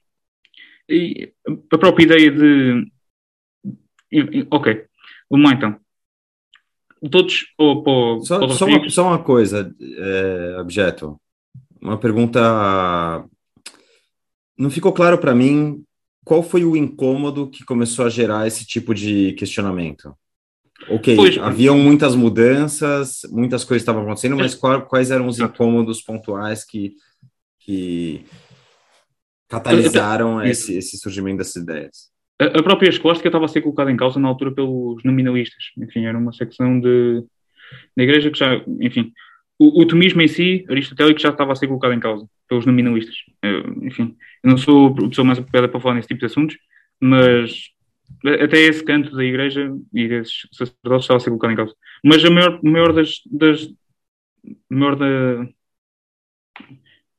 E 0.89 1.33
a 1.73 1.79
própria 1.79 2.05
ideia 2.05 2.31
de. 2.31 2.93
Ok, 4.51 4.85
vamos 5.31 5.49
lá 5.49 5.57
então. 5.57 5.81
Todos. 7.11 7.47
Ou, 7.57 7.83
ou, 7.87 8.21
só, 8.21 8.49
só, 8.49 8.67
uma, 8.67 8.89
só, 8.91 9.07
uma, 9.07 9.23
coisa, 9.23 9.75
é, 9.81 10.61
objeto. 10.61 11.21
Uma 11.81 11.99
pergunta. 11.99 12.41
Não 14.59 14.71
ficou 14.71 14.93
claro 14.93 15.19
para 15.19 15.35
mim 15.35 15.83
qual 16.25 16.43
foi 16.43 16.65
o 16.65 16.77
incômodo 16.77 17.49
que 17.49 17.65
começou 17.65 18.05
a 18.05 18.11
gerar 18.11 18.47
esse 18.47 18.65
tipo 18.65 18.95
de 18.95 19.33
questionamento? 19.33 20.15
Ok, 20.89 21.15
pois, 21.15 21.39
haviam 21.39 21.79
muitas 21.79 22.15
mudanças, 22.15 23.21
muitas 23.31 23.65
coisas 23.65 23.83
estavam 23.83 24.03
acontecendo, 24.03 24.37
mas 24.37 24.55
qual, 24.55 24.83
quais 24.83 25.11
eram 25.11 25.27
os 25.27 25.39
incômodos 25.39 26.03
pontuais 26.03 26.65
que, 26.65 26.95
que 27.61 28.25
catalisaram 29.49 30.43
esse, 30.43 30.77
esse 30.77 30.99
surgimento 30.99 31.39
dessas 31.39 31.63
ideias? 31.63 32.13
A, 32.41 32.63
própria 32.63 32.89
escolástica 32.89 33.29
estava 33.29 33.45
a 33.45 33.49
ser 33.49 33.61
colocada 33.61 33.93
em 33.93 33.97
causa 33.97 34.19
na 34.19 34.27
altura 34.27 34.53
pelos 34.53 35.03
nominalistas. 35.05 35.67
Enfim, 35.79 36.07
era 36.07 36.19
uma 36.19 36.33
secção 36.33 36.81
de, 36.81 37.23
da 37.97 38.03
igreja 38.03 38.31
que 38.31 38.39
já, 38.39 38.61
enfim, 38.81 39.13
o, 39.63 39.83
o 39.83 39.87
tomismo 39.87 40.21
em 40.21 40.29
si, 40.29 40.65
aristotélico, 40.69 41.21
já 41.21 41.29
estava 41.29 41.53
a 41.53 41.55
ser 41.55 41.69
colocado 41.69 41.93
em 41.93 42.01
causa 42.01 42.29
pelos 42.49 42.67
nominalistas. 42.67 43.15
Eu, 43.43 43.61
enfim, 43.85 44.17
eu 44.43 44.51
não 44.51 44.59
sou 44.59 44.89
a 44.89 45.09
pessoa 45.09 45.25
mais 45.25 45.39
apropriada 45.39 45.69
para 45.69 45.81
falar 45.81 45.95
nesse 45.95 46.09
tipo 46.09 46.21
de 46.21 46.27
assuntos, 46.27 46.59
mas 47.01 47.71
até 48.43 48.59
esse 48.59 48.85
canto 48.85 49.15
da 49.15 49.25
igreja 49.25 49.73
e 49.95 50.09
desses 50.09 50.49
sacerdotes 50.53 51.05
estava 51.05 51.19
a 51.19 51.21
ser 51.21 51.31
colocado 51.31 51.53
em 51.53 51.57
causa. 51.57 51.75
Mas 52.05 52.25
a 52.25 52.31
maior, 52.31 52.61
maior 52.63 52.93
das, 52.93 53.21
das 53.31 53.69
maior 54.69 54.97
da 54.97 55.47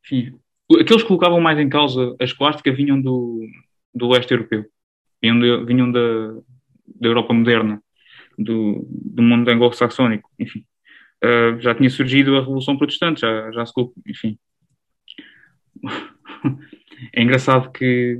enfim, 0.05 0.37
aqueles 0.81 1.01
que 1.01 1.07
colocavam 1.07 1.39
mais 1.39 1.57
em 1.57 1.69
causa 1.69 2.15
a 2.19 2.23
escolástica 2.25 2.73
vinham 2.73 3.01
do, 3.01 3.47
do 3.95 4.09
leste 4.09 4.31
europeu, 4.31 4.65
vinham, 5.21 5.39
de, 5.39 5.65
vinham 5.65 5.91
da, 5.91 6.33
da 6.99 7.07
Europa 7.07 7.33
moderna, 7.33 7.81
do, 8.37 8.85
do 8.89 9.23
mundo 9.23 9.49
anglo-saxónico, 9.49 10.29
enfim. 10.37 10.65
Uh, 11.23 11.59
já 11.61 11.73
tinha 11.73 11.89
surgido 11.89 12.35
a 12.35 12.41
Revolução 12.41 12.77
Protestante, 12.77 13.21
já, 13.21 13.51
já 13.51 13.65
se 13.65 13.73
enfim, 14.07 14.37
é 17.13 17.21
engraçado 17.21 17.71
que. 17.71 18.19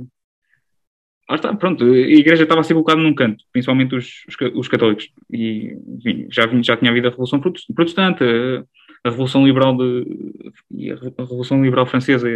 Ah, 1.28 1.36
está, 1.36 1.54
pronto, 1.54 1.84
a 1.84 1.96
igreja 1.96 2.42
estava 2.42 2.60
a 2.60 2.64
ser 2.64 2.74
colocada 2.74 3.00
num 3.00 3.14
canto, 3.14 3.44
principalmente 3.50 3.94
os, 3.94 4.24
os, 4.28 4.36
os 4.54 4.68
católicos. 4.68 5.10
E 5.30 5.76
enfim, 5.88 6.26
já, 6.30 6.46
já 6.62 6.76
tinha 6.76 6.90
havido 6.90 7.08
a 7.08 7.10
Revolução 7.10 7.40
Protestante, 7.40 8.22
a, 8.22 8.64
a 9.04 9.10
Revolução 9.10 9.46
Liberal 9.46 9.76
de, 9.76 10.90
a 10.90 11.22
Revolução 11.22 11.62
Liberal 11.62 11.86
Francesa 11.86 12.28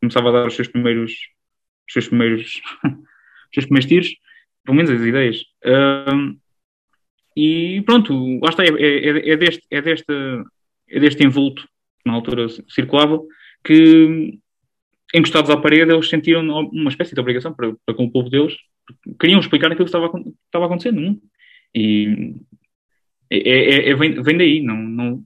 começava 0.00 0.28
a 0.28 0.32
dar 0.32 0.46
os 0.46 0.54
seus 0.54 0.68
primeiros, 0.68 1.12
os 1.88 1.92
seus 1.92 2.08
primeiros, 2.08 2.60
os 2.84 3.54
seus 3.54 3.66
primeiros 3.66 3.88
tiros, 3.88 4.14
pelo 4.64 4.76
menos 4.76 4.90
as 4.90 5.00
ideias. 5.00 5.44
Um, 6.12 6.38
e 7.36 7.82
pronto, 7.86 8.38
lá 8.42 8.50
está, 8.50 8.64
é, 8.64 8.68
é, 8.68 9.30
é, 9.30 9.36
deste, 9.36 9.62
é, 9.70 9.82
deste, 9.82 10.12
é 10.88 11.00
deste 11.00 11.24
envolto 11.24 11.62
que 11.62 12.06
na 12.06 12.14
altura 12.14 12.46
circulava 12.68 13.20
que 13.64 14.38
encostados 15.14 15.50
à 15.50 15.56
parede, 15.56 15.92
eles 15.92 16.08
sentiram 16.08 16.42
uma 16.42 16.90
espécie 16.90 17.14
de 17.14 17.20
obrigação 17.20 17.52
para, 17.52 17.74
para 17.84 17.94
com 17.94 18.04
o 18.04 18.10
povo 18.10 18.30
deles, 18.30 18.54
queriam 19.20 19.40
explicar 19.40 19.66
aquilo 19.66 19.84
que 19.84 19.96
estava, 19.96 20.10
que 20.10 20.28
estava 20.46 20.66
acontecendo. 20.66 21.00
Não? 21.00 21.18
E 21.74 22.34
é, 23.30 23.38
é, 23.38 23.90
é, 23.90 23.94
vem, 23.94 24.22
vem 24.22 24.36
daí. 24.36 24.62
Não, 24.62 24.76
não, 24.76 25.24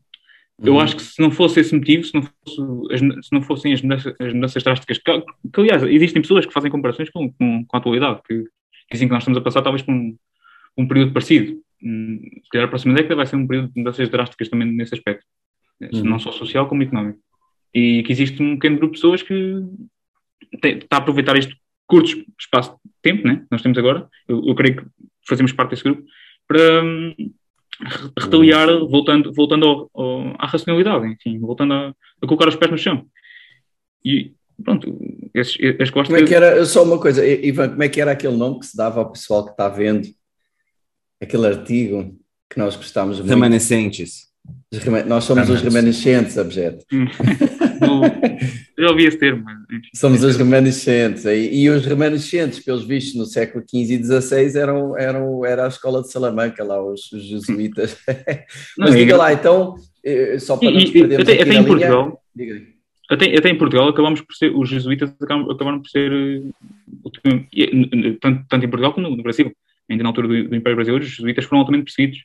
eu 0.62 0.74
uhum. 0.74 0.80
acho 0.80 0.96
que 0.96 1.02
se 1.02 1.20
não 1.20 1.30
fosse 1.30 1.60
esse 1.60 1.74
motivo, 1.74 2.04
se 2.04 2.14
não, 2.14 2.22
fosse, 2.22 2.98
se 3.22 3.32
não 3.32 3.42
fossem 3.42 3.72
as 3.72 3.82
mudanças, 3.82 4.14
as 4.18 4.32
mudanças 4.32 4.62
drásticas, 4.62 4.98
que, 4.98 5.20
que, 5.52 5.60
aliás, 5.60 5.82
existem 5.82 6.22
pessoas 6.22 6.46
que 6.46 6.52
fazem 6.52 6.70
comparações 6.70 7.10
com, 7.10 7.30
com, 7.32 7.64
com 7.64 7.76
a 7.76 7.80
atualidade, 7.80 8.20
que, 8.26 8.42
que 8.42 8.92
dizem 8.92 9.08
que 9.08 9.14
nós 9.14 9.22
estamos 9.22 9.38
a 9.38 9.42
passar 9.42 9.62
talvez 9.62 9.82
por 9.82 9.92
um, 9.92 10.16
um 10.78 10.88
período 10.88 11.12
parecido. 11.12 11.60
Hum, 11.82 12.20
se 12.42 12.48
calhar 12.50 12.66
a 12.66 12.70
próxima 12.70 12.94
década 12.94 13.16
vai 13.16 13.26
ser 13.26 13.36
um 13.36 13.46
período 13.46 13.72
de 13.72 13.78
mudanças 13.78 14.08
drásticas 14.08 14.48
também 14.48 14.72
nesse 14.72 14.94
aspecto, 14.94 15.24
uhum. 15.80 16.04
não 16.04 16.18
só 16.18 16.32
social 16.32 16.68
como 16.68 16.82
económico 16.82 17.20
e 17.76 18.02
que 18.04 18.10
existe 18.10 18.42
um 18.42 18.54
pequeno 18.54 18.78
grupo 18.78 18.94
de 18.94 19.00
pessoas 19.00 19.22
que 19.22 19.62
está 20.64 20.96
a 20.96 20.98
aproveitar 20.98 21.36
este 21.36 21.54
curto 21.86 22.24
espaço 22.40 22.74
de 22.82 22.90
tempo, 23.02 23.28
né? 23.28 23.44
Nós 23.50 23.60
temos 23.60 23.76
agora, 23.76 24.08
eu, 24.26 24.42
eu 24.46 24.54
creio 24.54 24.76
que 24.76 24.86
fazemos 25.28 25.52
parte 25.52 25.70
desse 25.70 25.84
grupo, 25.84 26.02
para 26.48 26.82
um, 26.82 27.14
retaliar, 28.18 28.66
voltando, 28.88 29.30
voltando 29.34 29.66
ao, 29.66 29.90
ao, 29.92 30.34
à 30.38 30.46
racionalidade, 30.46 31.06
enfim, 31.06 31.38
voltando 31.38 31.74
a, 31.74 31.88
a, 32.22 32.26
colocar 32.26 32.48
os 32.48 32.56
pés 32.56 32.70
no 32.70 32.78
chão. 32.78 33.04
E 34.02 34.32
pronto, 34.64 34.98
esses, 35.34 35.58
esses 35.60 35.90
como 35.90 36.16
é 36.16 36.24
que 36.24 36.34
era, 36.34 36.64
só 36.64 36.82
uma 36.82 36.98
coisa, 36.98 37.26
Ivan, 37.26 37.70
como 37.70 37.82
é 37.82 37.90
que 37.90 38.00
era 38.00 38.12
aquele 38.12 38.36
nome 38.36 38.60
que 38.60 38.66
se 38.66 38.76
dava 38.76 39.00
ao 39.00 39.12
pessoal 39.12 39.44
que 39.44 39.50
está 39.50 39.68
vendo 39.68 40.08
aquele 41.20 41.46
artigo 41.46 42.16
que 42.50 42.58
nós 42.58 42.76
gostámos 42.76 43.18
muito? 43.18 43.28
Remanescentes. 43.28 44.26
Nós 45.06 45.24
somos 45.24 45.48
os 45.48 45.60
remanescentes, 45.60 46.36
objeto. 46.36 46.84
Já 48.78 48.90
ouvi 48.90 49.06
esse 49.06 49.18
termo. 49.18 49.44
Somos 49.94 50.22
os 50.22 50.36
remanescentes. 50.36 51.24
E, 51.24 51.62
e, 51.62 51.70
os 51.70 51.84
remanescentes, 51.84 52.60
pelos 52.60 52.84
vistos, 52.84 53.14
no 53.14 53.26
século 53.26 53.64
XV 53.68 53.94
e 53.94 54.04
XVI, 54.04 54.58
eram, 54.58 54.98
eram, 54.98 55.44
era 55.44 55.64
a 55.64 55.68
escola 55.68 56.02
de 56.02 56.10
Salamanca, 56.10 56.62
lá, 56.62 56.82
os, 56.82 57.10
os 57.12 57.24
jesuítas. 57.24 57.96
Mas 58.78 58.94
diga 58.94 59.14
é... 59.14 59.16
lá, 59.16 59.32
então, 59.32 59.76
eh, 60.04 60.38
só 60.38 60.56
para 60.56 60.70
não 60.70 60.80
nos 60.80 60.90
perdermos 60.90 61.28
até, 61.28 61.42
até 61.42 61.54
em 61.54 61.64
Portugal, 61.64 62.20
até, 63.10 63.36
até, 63.36 63.50
em 63.50 63.58
Portugal 63.58 63.88
acabamos 63.88 64.20
por 64.20 64.34
ser, 64.34 64.54
os 64.54 64.68
jesuítas 64.68 65.12
acabaram, 65.20 65.50
acabaram 65.50 65.80
por 65.80 65.88
ser, 65.88 66.12
eh, 66.12 66.42
tanto, 68.20 68.44
tanto 68.48 68.66
em 68.66 68.68
Portugal 68.68 68.92
como 68.92 69.08
no 69.08 69.22
Brasil, 69.22 69.52
ainda 69.88 70.02
na 70.02 70.08
altura 70.08 70.28
do, 70.28 70.48
do 70.48 70.56
Império 70.56 70.76
Brasileiro, 70.76 71.04
os 71.04 71.10
jesuítas 71.10 71.44
foram 71.44 71.60
altamente 71.60 71.84
perseguidos. 71.84 72.24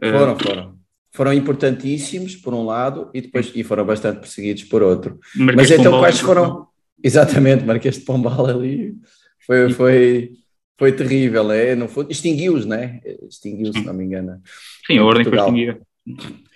Foram, 0.00 0.34
uh, 0.34 0.38
foram 0.38 0.86
foram 1.16 1.32
importantíssimos 1.32 2.36
por 2.36 2.52
um 2.52 2.66
lado 2.66 3.08
e 3.14 3.22
depois 3.22 3.50
e 3.54 3.64
foram 3.64 3.86
bastante 3.86 4.20
perseguidos 4.20 4.64
por 4.64 4.82
outro. 4.82 5.18
Marquês 5.34 5.56
Mas 5.56 5.70
então 5.70 5.84
Pombal, 5.84 6.00
quais 6.00 6.20
foram? 6.20 6.66
Exatamente, 7.02 7.64
Marquês 7.64 7.98
de 7.98 8.04
Pombal 8.04 8.46
ali 8.46 8.94
foi, 9.46 9.70
foi, 9.70 10.30
foi 10.78 10.92
terrível, 10.92 11.50
é? 11.50 11.74
Não 11.74 11.88
foi, 11.88 12.06
extinguiu-os, 12.10 12.66
né? 12.66 13.00
Extinguiu, 13.26 13.72
se 13.72 13.82
não 13.82 13.94
me 13.94 14.04
engano. 14.04 14.42
Sim, 14.86 14.98
a 14.98 15.04
ordem 15.04 15.24
foi 15.24 15.38
extinguida. 15.38 15.80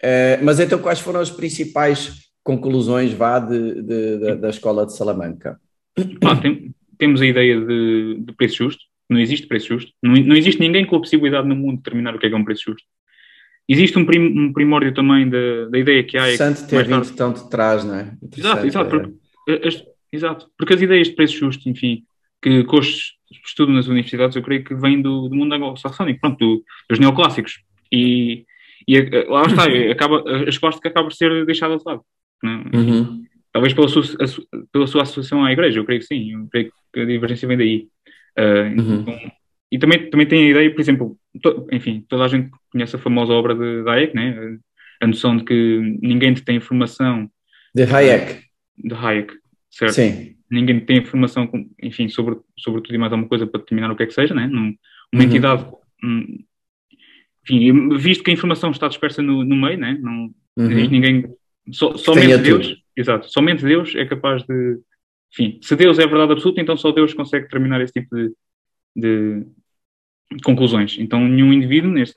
É, 0.03 0.39
mas 0.43 0.61
então 0.61 0.79
quais 0.79 1.01
foram 1.01 1.21
as 1.21 1.31
principais 1.31 2.29
conclusões 2.45 3.13
vá 3.13 3.39
de, 3.39 3.83
de, 3.83 4.19
de 4.19 4.35
da 4.37 4.51
escola 4.51 4.85
de 4.85 4.95
Salamanca? 4.95 5.59
Ah, 6.23 6.37
tem, 6.37 6.75
temos 6.99 7.23
a 7.23 7.27
ideia 7.27 7.59
de, 7.59 8.21
de 8.21 8.33
preço 8.35 8.57
justo, 8.57 8.85
não 9.11 9.19
existe 9.19 9.47
preço 9.47 9.69
justo, 9.69 9.93
não, 10.03 10.15
não 10.15 10.37
existe 10.37 10.61
ninguém 10.61 10.87
com 10.87 10.97
a 10.97 11.01
possibilidade 11.01 11.47
no 11.47 11.57
mundo 11.57 11.77
de 11.77 11.83
determinar 11.83 12.15
o 12.15 12.19
que 12.19 12.27
é, 12.27 12.29
que 12.29 12.35
é 12.35 12.39
um 12.39 12.45
preço 12.45 12.65
justo. 12.67 12.87
Existe 13.69 13.99
um, 13.99 14.05
prim, 14.05 14.19
um 14.19 14.53
primórdio 14.53 14.93
também 14.93 15.29
da, 15.29 15.69
da 15.71 15.79
ideia 15.79 16.03
que 16.03 16.19
há. 16.19 16.29
É 16.29 16.35
Interessante 16.35 16.69
ter 16.69 16.85
vindo 16.85 17.03
tarde... 17.03 17.17
tão 17.17 17.33
de 17.33 17.51
trás, 17.51 17.85
não 17.85 17.95
é? 17.95 18.13
Exato, 18.37 18.67
exato, 18.67 18.91
porque, 18.91 19.13
é. 19.49 19.69
as, 19.69 19.85
exato. 20.13 20.51
Porque 20.59 20.75
as 20.75 20.83
ideias 20.83 21.09
de 21.09 21.15
preço 21.15 21.39
justo, 21.39 21.69
enfim, 21.69 22.03
que, 22.43 22.65
que 22.65 22.77
hoje 22.77 23.13
estudo 23.45 23.73
nas 23.73 23.87
universidades, 23.87 24.37
eu 24.37 24.43
creio 24.43 24.65
que 24.65 24.75
vêm 24.75 25.01
do, 25.01 25.29
do 25.29 25.37
mundo 25.37 25.55
anglo-saxónico, 25.55 26.21
pronto, 26.21 26.39
do, 26.39 26.65
dos 26.89 26.99
neoclássicos. 26.99 27.61
E, 27.93 28.45
e 28.89 29.01
lá 29.29 29.43
está, 29.43 29.65
acaba, 29.91 30.25
a 30.29 30.49
escolástica 30.49 30.89
acaba 30.89 31.09
por 31.09 31.15
ser 31.15 31.47
deixada 31.47 31.77
de 31.77 31.83
lado. 31.87 32.03
É? 32.43 32.77
Uhum. 32.77 33.23
talvez 33.53 33.75
pela 33.75 33.87
sua, 33.87 34.03
pela 34.73 34.87
sua 34.87 35.03
associação 35.03 35.45
à 35.45 35.53
igreja, 35.53 35.79
eu 35.79 35.85
creio 35.85 36.01
que 36.01 36.07
sim, 36.07 36.33
eu 36.33 36.49
creio 36.51 36.73
que 36.93 37.01
a 37.01 37.05
divergência 37.05 37.47
vem 37.47 37.59
daí. 37.59 37.89
Uh, 38.39 38.81
uhum. 38.81 39.01
então, 39.01 39.33
e 39.73 39.79
também, 39.79 40.11
também 40.11 40.27
tem 40.27 40.47
a 40.47 40.51
ideia, 40.51 40.71
por 40.73 40.81
exemplo, 40.81 41.19
to, 41.43 41.67
enfim, 41.71 42.05
toda 42.09 42.25
a 42.25 42.29
gente 42.29 42.51
conhece 42.73 42.97
a 42.97 42.99
famosa 42.99 43.33
obra 43.33 43.55
de 43.55 43.89
Hayek, 43.89 44.15
né? 44.15 44.59
a 45.01 45.07
noção 45.07 45.37
de 45.37 45.45
que 45.45 45.99
ninguém 46.03 46.35
tem 46.35 46.57
informação. 46.57 47.31
De 47.75 47.85
Hayek. 47.85 48.43
De 48.77 48.95
Hayek, 48.95 49.35
certo? 49.71 49.95
Sim. 49.95 50.37
Ninguém 50.51 50.81
tem 50.81 50.99
informação, 50.99 51.49
enfim, 51.81 52.09
sobre, 52.09 52.37
sobre 52.59 52.83
tudo 52.83 52.95
e 52.95 52.99
mais 52.99 53.13
alguma 53.13 53.29
coisa 53.29 53.47
para 53.47 53.61
determinar 53.61 53.93
o 53.93 53.97
que 53.97 54.03
é 54.03 54.07
que 54.07 54.15
seja, 54.15 54.35
né? 54.35 54.47
Num, 54.49 54.75
uma 55.13 55.23
uhum. 55.23 55.29
entidade, 55.29 55.65
um, 56.03 56.45
enfim, 57.45 57.97
visto 57.97 58.25
que 58.25 58.31
a 58.31 58.35
informação 58.35 58.71
está 58.71 58.89
dispersa 58.89 59.23
no, 59.23 59.45
no 59.45 59.57
meio, 59.57 59.79
né? 59.79 59.97
Não, 60.01 60.31
uhum. 60.57 60.69
ninguém, 60.69 61.25
so, 61.71 61.97
somente 61.97 62.37
Deus, 62.39 62.77
exato, 62.97 63.31
somente 63.31 63.65
Deus 63.65 63.95
é 63.95 64.05
capaz 64.05 64.43
de, 64.43 64.79
enfim, 65.33 65.59
se 65.63 65.77
Deus 65.77 65.99
é 65.99 66.07
verdade 66.07 66.33
absoluta, 66.33 66.61
então 66.61 66.77
só 66.77 66.91
Deus 66.91 67.15
consegue 67.15 67.45
determinar 67.45 67.81
esse 67.81 67.93
tipo 67.93 68.15
de, 68.17 68.33
de, 68.97 69.47
conclusões. 70.43 70.97
Então, 70.99 71.21
nenhum 71.21 71.53
indivíduo, 71.53 71.91
neste, 71.91 72.17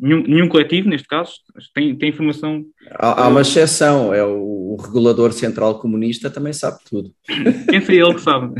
nenhum, 0.00 0.22
nenhum 0.22 0.48
coletivo, 0.48 0.88
neste 0.88 1.06
caso, 1.06 1.32
tem, 1.72 1.94
tem 1.94 2.08
informação. 2.08 2.64
Há, 2.90 3.24
há 3.24 3.28
uma 3.28 3.42
exceção, 3.42 4.12
é 4.12 4.24
o, 4.24 4.74
o, 4.74 4.76
regulador 4.76 5.32
central 5.32 5.78
comunista 5.78 6.28
também 6.28 6.52
sabe 6.52 6.78
tudo. 6.88 7.12
Quem 7.70 7.80
foi 7.80 7.98
ele 7.98 8.14
que 8.14 8.20
sabe? 8.20 8.52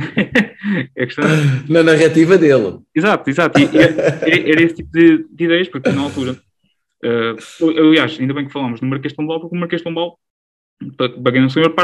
é 0.97 1.07
questão... 1.07 1.25
Na 1.69 1.83
narrativa 1.83 2.39
dele. 2.39 2.79
Exato, 2.95 3.29
exato. 3.29 3.59
E, 3.59 3.65
era, 3.77 4.51
era 4.51 4.63
esse 4.63 4.77
tipo 4.77 4.91
de, 4.93 5.27
de, 5.31 5.45
ideias, 5.45 5.69
porque 5.69 5.91
na 5.91 6.03
altura. 6.03 6.39
Uh, 7.03 7.71
aliás, 7.79 8.19
ainda 8.21 8.35
bem 8.35 8.47
que 8.47 8.53
falamos 8.53 8.81
no 8.81 8.89
Marquês 8.89 9.13
de 9.13 9.17
Pombal, 9.17 9.41
porque 9.41 9.57
o 9.57 9.59
Marquês 9.59 9.81
de 9.81 9.85
Pombal 9.85 10.19
não 10.81 11.51
sabe, 11.51 11.75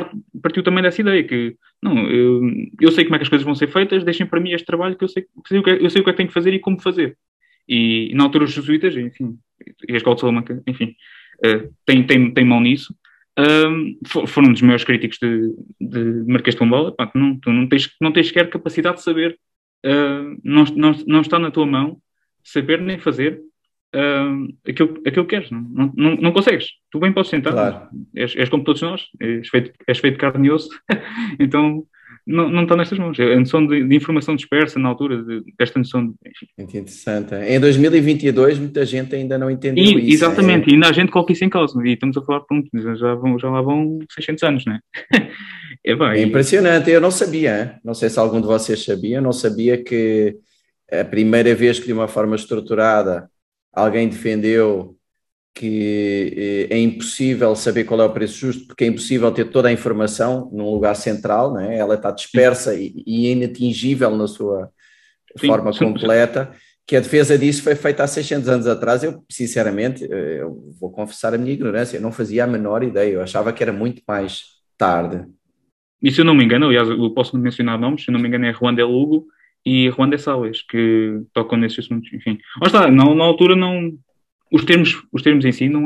partiu 0.43 0.63
também 0.63 0.83
dessa 0.83 1.01
ideia 1.01 1.23
que 1.23 1.57
não, 1.83 2.09
eu, 2.09 2.41
eu, 2.81 2.91
sei 2.91 3.05
como 3.05 3.17
é 3.17 3.19
que 3.19 3.25
as 3.25 3.29
coisas 3.29 3.45
vão 3.45 3.55
ser 3.55 3.69
feitas, 3.69 4.05
deixem 4.05 4.27
para 4.27 4.41
mim 4.41 4.53
este 4.53 4.65
trabalho 4.65 4.97
que 4.97 5.05
eu 5.05 5.09
sei, 5.09 5.23
que 5.23 5.49
sei 5.49 5.59
o, 5.59 5.63
que 5.63 5.71
é, 5.71 5.85
eu 5.85 5.91
sei 5.91 6.01
o 6.01 6.05
que 6.05 6.11
é 6.11 6.13
que 6.13 6.17
tenho 6.17 6.29
que 6.29 6.35
fazer 6.35 6.55
e 6.55 6.59
como 6.59 6.81
fazer. 6.81 7.17
E, 7.69 8.13
na 8.15 8.25
altura 8.25 8.45
os 8.45 8.53
jesuítas, 8.53 8.97
enfim, 8.97 9.37
e 9.89 9.93
a 9.93 9.97
escola 9.97 10.15
de 10.15 10.21
Salamanca, 10.21 10.63
enfim, 10.67 10.95
uh, 11.45 11.75
tem, 11.85 12.07
tem, 12.07 12.33
tem 12.33 12.45
mão 12.45 12.61
nisso. 12.61 12.95
Um, 13.39 13.99
foram 14.27 14.49
um 14.49 14.53
dos 14.53 14.63
maiores 14.63 14.85
críticos 14.85 15.19
de, 15.21 15.55
de 15.79 16.33
Marquês 16.33 16.55
de 16.55 16.59
Pombal. 16.59 16.95
Não, 17.15 17.39
tu 17.39 17.53
não 17.53 17.69
tens, 17.69 17.91
não 18.01 18.13
tens 18.13 18.29
sequer 18.29 18.49
capacidade 18.49 18.97
de 18.97 19.03
saber, 19.03 19.39
uh, 19.85 20.41
não, 20.43 20.65
não, 20.75 20.93
não 21.07 21.21
está 21.21 21.39
na 21.39 21.51
tua 21.51 21.67
mão 21.67 21.99
saber 22.43 22.81
nem 22.81 22.99
fazer 22.99 23.43
uh, 23.97 24.55
aquilo, 24.69 25.03
aquilo 25.07 25.27
que 25.27 25.37
queres. 25.37 25.51
Não, 25.51 25.93
não, 25.97 26.17
não 26.17 26.33
consegues. 26.33 26.67
Tu 26.91 26.99
bem 26.99 27.13
podes 27.13 27.31
sentar. 27.31 27.53
Claro. 27.53 27.89
És, 28.15 28.37
és 28.37 28.49
como 28.49 28.65
todos 28.65 28.83
nós. 28.83 29.05
És 29.21 29.49
feito, 29.49 29.73
és 29.87 29.99
feito 29.99 30.19
carne 30.19 30.49
e 30.49 30.51
osso. 30.51 30.69
então, 31.41 31.87
não, 32.27 32.51
não 32.51 32.65
está 32.65 32.77
nestas 32.77 32.99
mãos. 32.99 33.19
A 33.21 33.39
noção 33.39 33.65
de, 33.67 33.85
de 33.85 33.97
informação 33.97 34.35
dispersa 34.35 34.79
na 34.79 34.89
altura, 34.89 35.23
de, 35.23 35.45
desta 35.57 35.79
noção. 35.79 36.09
De, 36.09 36.15
Muito 36.59 36.77
interessante. 36.77 37.35
Em 37.35 37.61
2022, 37.61 38.59
muita 38.59 38.85
gente 38.85 39.15
ainda 39.15 39.39
não 39.39 39.49
entendeu 39.49 39.85
e, 39.85 40.09
isso. 40.09 40.25
Exatamente, 40.25 40.69
é. 40.69 40.71
e 40.71 40.75
ainda 40.75 40.89
há 40.89 40.93
gente 40.93 41.13
coloca 41.13 41.33
isso 41.33 41.45
em 41.45 41.49
causa. 41.49 41.81
E 41.87 41.93
estamos 41.93 42.17
a 42.17 42.23
falar, 42.23 42.41
pronto, 42.41 42.69
já, 42.97 43.15
vão, 43.15 43.39
já 43.39 43.49
lá 43.49 43.63
vão 43.63 44.01
600 44.11 44.43
anos, 44.43 44.65
não 44.67 44.75
é? 44.75 44.81
é, 45.85 45.95
bem, 45.95 46.09
é 46.09 46.23
impressionante. 46.23 46.91
Eu 46.91 47.01
não 47.01 47.13
sabia, 47.13 47.79
não 47.85 47.95
sei 47.95 48.11
se 48.11 48.19
algum 48.19 48.41
de 48.41 48.47
vocês 48.47 48.85
sabia, 48.85 49.21
não 49.21 49.33
sabia 49.33 49.83
que 49.83 50.37
a 50.91 51.05
primeira 51.05 51.55
vez 51.55 51.79
que 51.79 51.87
de 51.87 51.93
uma 51.93 52.09
forma 52.09 52.35
estruturada 52.37 53.29
alguém 53.77 54.09
defendeu 54.09 54.97
que 55.55 56.67
eh, 56.71 56.75
é 56.75 56.79
impossível 56.79 57.55
saber 57.55 57.85
qual 57.85 58.01
é 58.01 58.05
o 58.05 58.13
preço 58.13 58.39
justo, 58.39 58.67
porque 58.67 58.85
é 58.85 58.87
impossível 58.89 59.31
ter 59.31 59.51
toda 59.51 59.69
a 59.69 59.73
informação 59.73 60.51
num 60.53 60.71
lugar 60.71 60.95
central, 60.97 61.53
né? 61.53 61.77
ela 61.79 61.95
está 61.95 62.11
dispersa 62.11 62.75
e, 62.75 63.03
e 63.07 63.31
inatingível 63.31 64.15
na 64.17 64.27
sua 64.27 64.71
sim, 65.39 65.47
forma 65.47 65.73
completa, 65.73 66.53
que 66.87 66.97
a 66.97 67.01
defesa 67.01 67.39
disso 67.39 67.63
foi 67.63 67.75
feita 67.75 68.05
há 68.05 68.07
600 68.07 68.49
anos 68.49 68.67
atrás. 68.67 69.03
Eu, 69.03 69.25
sinceramente, 69.31 70.05
eh, 70.05 70.41
eu 70.41 70.75
vou 70.79 70.91
confessar 70.91 71.35
a 71.35 71.39
minha 71.39 71.53
ignorância, 71.53 71.97
eu 71.97 72.03
não 72.03 72.13
fazia 72.13 72.45
a 72.45 72.47
menor 72.47 72.83
ideia, 72.83 73.13
eu 73.13 73.23
achava 73.23 73.53
que 73.53 73.63
era 73.63 73.73
muito 73.73 74.03
mais 74.07 74.45
tarde. 74.77 75.27
E 76.03 76.11
se 76.11 76.21
eu 76.21 76.25
não 76.25 76.35
me 76.35 76.45
engano, 76.45 76.67
aliás, 76.67 76.89
eu 76.89 77.11
posso 77.15 77.37
mencionar 77.39 77.79
nomes, 77.79 78.05
se 78.05 78.11
eu 78.11 78.13
não 78.13 78.21
me 78.21 78.29
engano 78.29 78.45
é 78.45 78.53
Juan 78.53 78.75
de 78.75 78.83
Lugo, 78.83 79.27
e 79.67 79.91
Juan 79.91 80.09
de 80.09 80.19
Salles, 80.19 80.63
que 80.63 81.21
tocam 81.35 81.59
nesses 81.59 81.81
assuntos, 81.81 82.11
enfim. 82.13 82.39
Mas 82.61 82.73
está, 82.73 82.91
na, 82.91 83.15
na 83.15 83.25
altura 83.25 83.57
não... 83.57 83.93
Os 84.53 84.65
termos, 84.65 85.03
os 85.13 85.23
termos 85.23 85.45
em 85.45 85.51
si 85.51 85.69
não, 85.69 85.81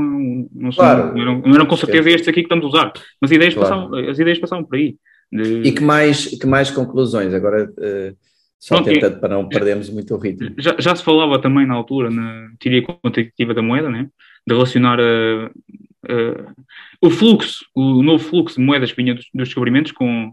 não, 0.52 0.70
são, 0.70 0.84
claro, 0.84 1.14
não, 1.14 1.22
eram, 1.22 1.40
não 1.40 1.54
eram 1.54 1.64
com 1.64 1.78
certeza 1.78 2.10
estes 2.10 2.28
aqui 2.28 2.42
que 2.42 2.46
estamos 2.46 2.66
a 2.66 2.68
usar, 2.68 2.92
mas 3.18 3.30
ideias 3.30 3.54
claro. 3.54 3.68
passavam, 3.70 4.10
as 4.10 4.18
ideias 4.18 4.38
passavam 4.38 4.64
por 4.64 4.76
aí. 4.76 4.96
De... 5.32 5.62
E 5.62 5.72
que 5.72 5.82
mais, 5.82 6.26
que 6.26 6.46
mais 6.46 6.70
conclusões? 6.70 7.32
Agora, 7.32 7.64
uh, 7.64 8.16
só 8.58 8.74
Pronto, 8.74 8.92
tentando 8.92 9.18
para 9.18 9.34
não 9.34 9.48
perdermos 9.48 9.88
muito 9.88 10.14
o 10.14 10.18
ritmo. 10.18 10.54
Já, 10.58 10.76
já 10.78 10.94
se 10.94 11.02
falava 11.02 11.38
também 11.38 11.66
na 11.66 11.72
altura, 11.72 12.10
na 12.10 12.50
teoria 12.60 12.82
quantitativa 12.82 13.54
da 13.54 13.62
moeda, 13.62 13.88
né? 13.88 14.10
de 14.46 14.54
relacionar 14.54 14.98
a, 15.00 15.46
a, 15.46 16.54
o 17.00 17.10
fluxo, 17.10 17.64
o 17.74 18.02
novo 18.02 18.22
fluxo 18.22 18.58
de 18.58 18.64
moedas 18.64 18.92
que 18.92 19.02
vinha 19.02 19.14
dos, 19.14 19.26
dos 19.32 19.48
descobrimentos 19.48 19.92
com, 19.92 20.32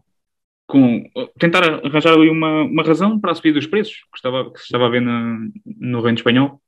com 0.67 1.03
tentar 1.39 1.63
arranjar 1.63 2.13
ali 2.13 2.29
uma, 2.29 2.63
uma 2.63 2.83
razão 2.83 3.17
para 3.19 3.31
a 3.31 3.35
subida 3.35 3.57
dos 3.57 3.67
preços 3.67 3.95
que, 4.11 4.17
estava, 4.17 4.51
que 4.51 4.59
se 4.59 4.65
estava 4.65 4.85
a 4.85 4.89
ver 4.89 5.01
no, 5.01 5.49
no 5.65 6.01
reino 6.01 6.17
espanhol. 6.17 6.61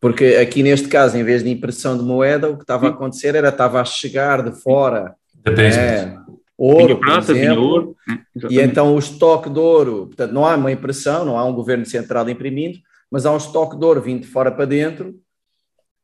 Porque 0.00 0.38
aqui 0.40 0.62
neste 0.62 0.88
caso, 0.88 1.16
em 1.16 1.24
vez 1.24 1.44
de 1.44 1.50
impressão 1.50 1.96
de 1.96 2.02
moeda, 2.02 2.50
o 2.50 2.56
que 2.56 2.62
estava 2.62 2.86
a 2.86 2.90
acontecer 2.90 3.34
era 3.34 3.50
estava 3.50 3.80
a 3.80 3.84
chegar 3.84 4.42
de 4.42 4.60
fora 4.62 5.14
é, 5.46 6.16
ouro, 6.56 6.86
vinha 6.86 6.98
prata, 6.98 7.26
por 7.26 7.36
exemplo, 7.36 7.62
ouro. 7.62 7.96
e 8.50 8.60
então 8.60 8.94
o 8.94 8.98
estoque 8.98 9.50
de 9.50 9.58
ouro, 9.58 10.06
portanto 10.06 10.32
não 10.32 10.46
há 10.46 10.56
uma 10.56 10.72
impressão, 10.72 11.24
não 11.24 11.38
há 11.38 11.44
um 11.44 11.54
governo 11.54 11.84
central 11.84 12.28
imprimindo, 12.28 12.78
mas 13.10 13.26
há 13.26 13.32
um 13.32 13.36
estoque 13.36 13.78
de 13.78 13.84
ouro 13.84 14.00
vindo 14.00 14.22
de 14.22 14.26
fora 14.26 14.50
para 14.50 14.64
dentro 14.64 15.14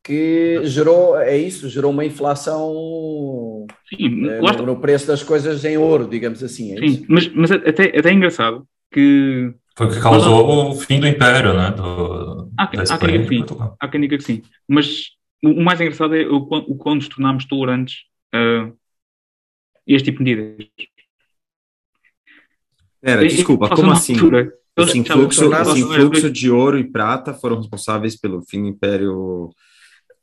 que 0.02 0.60
gerou, 0.64 1.18
é 1.18 1.36
isso, 1.36 1.68
gerou 1.68 1.90
uma 1.90 2.04
inflação 2.04 3.66
Sim, 3.88 4.28
é, 4.28 4.40
no, 4.40 4.66
no, 4.66 4.80
preço 4.80 5.06
das 5.06 5.22
coisas 5.22 5.64
em 5.64 5.76
ouro, 5.76 6.08
digamos 6.08 6.42
assim. 6.42 6.72
É 6.72 6.80
Sim, 6.80 6.86
isso? 6.86 7.04
mas, 7.08 7.28
mas 7.28 7.50
até, 7.50 7.98
até 7.98 8.08
é 8.08 8.12
engraçado 8.12 8.66
que. 8.92 9.52
Foi 9.76 9.86
o 9.86 9.90
que 9.90 10.00
causou 10.00 10.68
mas, 10.68 10.76
o 10.76 10.80
fim 10.80 11.00
do 11.00 11.06
Império, 11.06 11.54
né? 11.54 11.70
Do, 11.70 12.50
há, 12.58 12.64
há, 12.64 12.98
quem 12.98 13.10
diga 13.10 13.26
que 13.26 13.36
sim, 13.36 13.44
há 13.78 13.88
quem 13.88 14.00
diga 14.00 14.18
que 14.18 14.24
sim. 14.24 14.42
Mas 14.66 15.10
o, 15.44 15.62
mais 15.62 15.80
engraçado 15.80 16.16
é 16.16 16.26
o, 16.26 16.36
o 16.36 16.76
quando 16.76 16.96
nos 16.96 17.08
tornámos 17.08 17.44
tolerantes 17.44 18.04
a 18.34 18.70
este 19.86 20.10
tipo 20.10 20.24
de 20.24 20.24
medidas. 20.24 20.66
Pera, 23.00 23.26
desculpa, 23.26 23.68
como 23.70 23.92
assim? 23.92 24.14
Altura, 24.14 24.52
esse 24.76 24.98
influxo, 24.98 25.52
esse 25.52 25.80
influxo 25.80 26.30
de 26.30 26.50
ouro 26.50 26.78
e 26.78 26.84
prata 26.84 27.32
foram 27.34 27.56
responsáveis 27.56 28.18
pelo 28.18 28.42
fim 28.42 28.62
do 28.62 28.68
Império 28.68 29.50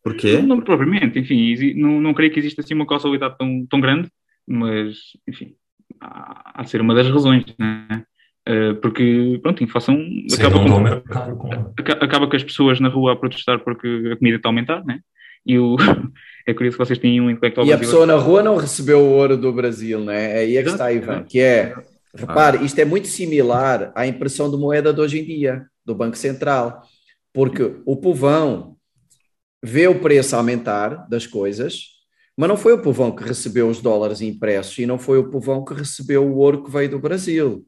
por 0.08 0.16
quê? 0.16 0.38
Não, 0.38 0.56
não 0.56 0.62
propriamente, 0.62 1.20
enfim, 1.20 1.74
não, 1.76 2.00
não 2.00 2.14
creio 2.14 2.32
que 2.32 2.40
exista 2.40 2.62
assim 2.62 2.74
uma 2.74 2.88
causalidade 2.88 3.38
tão, 3.38 3.66
tão 3.70 3.82
grande, 3.82 4.10
mas, 4.48 4.98
enfim, 5.28 5.54
há, 6.00 6.62
há 6.62 6.64
de 6.64 6.70
ser 6.70 6.80
uma 6.80 6.96
das 6.96 7.10
razões, 7.10 7.44
né? 7.60 8.04
Uh, 8.48 8.76
porque, 8.76 9.38
pronto, 9.44 9.62
a 9.62 9.66
inflação 9.66 10.02
acaba, 10.34 11.36
com, 11.36 12.06
acaba 12.06 12.30
com 12.30 12.36
as 12.38 12.44
pessoas 12.44 12.80
na 12.80 12.88
rua 12.88 13.12
a 13.12 13.16
protestar 13.18 13.60
porque 13.60 14.12
a 14.14 14.16
comida 14.16 14.38
está 14.38 14.48
a 14.48 14.52
aumentar, 14.52 14.86
né? 14.86 15.02
E 15.46 15.60
o, 15.60 15.76
é 16.48 16.54
curioso 16.54 16.78
que 16.78 16.86
vocês 16.86 17.00
têm 17.00 17.20
um 17.20 17.30
intelectual 17.30 17.68
E 17.68 17.74
a 17.74 17.78
pessoa 17.78 18.06
na 18.06 18.16
rua 18.16 18.42
não 18.42 18.56
recebeu 18.56 19.00
o 19.00 19.10
ouro 19.10 19.36
do 19.36 19.52
Brasil, 19.52 20.00
né? 20.00 20.38
É 20.38 20.40
aí 20.40 20.58
é 20.58 20.64
que 20.64 20.70
está, 20.70 20.94
Ivan, 20.94 21.24
que 21.24 21.42
é, 21.42 21.76
repare, 22.16 22.64
isto 22.64 22.80
é 22.80 22.86
muito 22.86 23.10
similar 23.10 23.92
à 23.94 24.08
impressão 24.08 24.50
de 24.50 24.56
moeda 24.56 24.94
de 24.94 25.02
hoje 25.02 25.20
em 25.20 25.26
dia, 25.26 25.66
do 25.86 25.94
Banco 25.94 26.16
Central, 26.16 26.84
porque 27.34 27.76
o 27.86 27.98
povão 27.98 28.77
vê 29.64 29.88
o 29.88 30.00
preço 30.00 30.36
aumentar 30.36 31.08
das 31.10 31.26
coisas, 31.26 31.98
mas 32.36 32.48
não 32.48 32.58
foi 32.58 32.74
o 32.74 32.82
povão 32.82 33.16
que 33.16 33.24
recebeu 33.24 33.68
os 33.68 33.82
dólares 33.82 34.22
impressos 34.22 34.78
e 34.78 34.86
não 34.86 35.00
foi 35.00 35.18
o 35.18 35.30
povão 35.30 35.66
que 35.66 35.74
recebeu 35.74 36.26
o 36.26 36.38
ouro 36.38 36.64
que 36.64 36.72
veio 36.72 36.90
do 36.90 37.00
Brasil. 37.00 37.66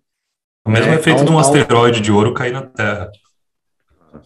O 0.65 0.69
mesmo 0.69 0.91
é, 0.91 0.95
efeito 0.95 1.21
um, 1.21 1.25
de 1.25 1.31
um 1.31 1.39
asteroide 1.39 1.99
um... 1.99 2.01
de 2.01 2.11
ouro 2.11 2.33
cair 2.33 2.53
na 2.53 2.61
Terra. 2.61 3.11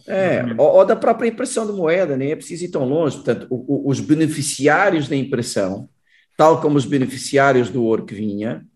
É, 0.06 0.42
ou, 0.58 0.76
ou, 0.76 0.84
da 0.84 0.96
própria 0.96 1.28
impressão 1.28 1.66
de 1.66 1.72
moeda, 1.72 2.16
nem 2.16 2.32
é 2.32 2.36
preciso 2.36 2.64
ir 2.64 2.70
tão 2.70 2.84
longe. 2.84 3.16
Portanto, 3.16 3.46
o, 3.50 3.88
o, 3.88 3.90
os 3.90 4.00
beneficiários 4.00 5.08
da 5.08 5.16
impressão, 5.16 5.88
tal 6.36 6.60
como 6.60 6.76
os 6.76 6.84
beneficiários 6.84 7.70
do 7.70 7.82
ouro 7.82 8.04
que 8.04 8.14
vinha, 8.14 8.66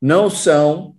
não 0.00 0.28
são 0.28 0.96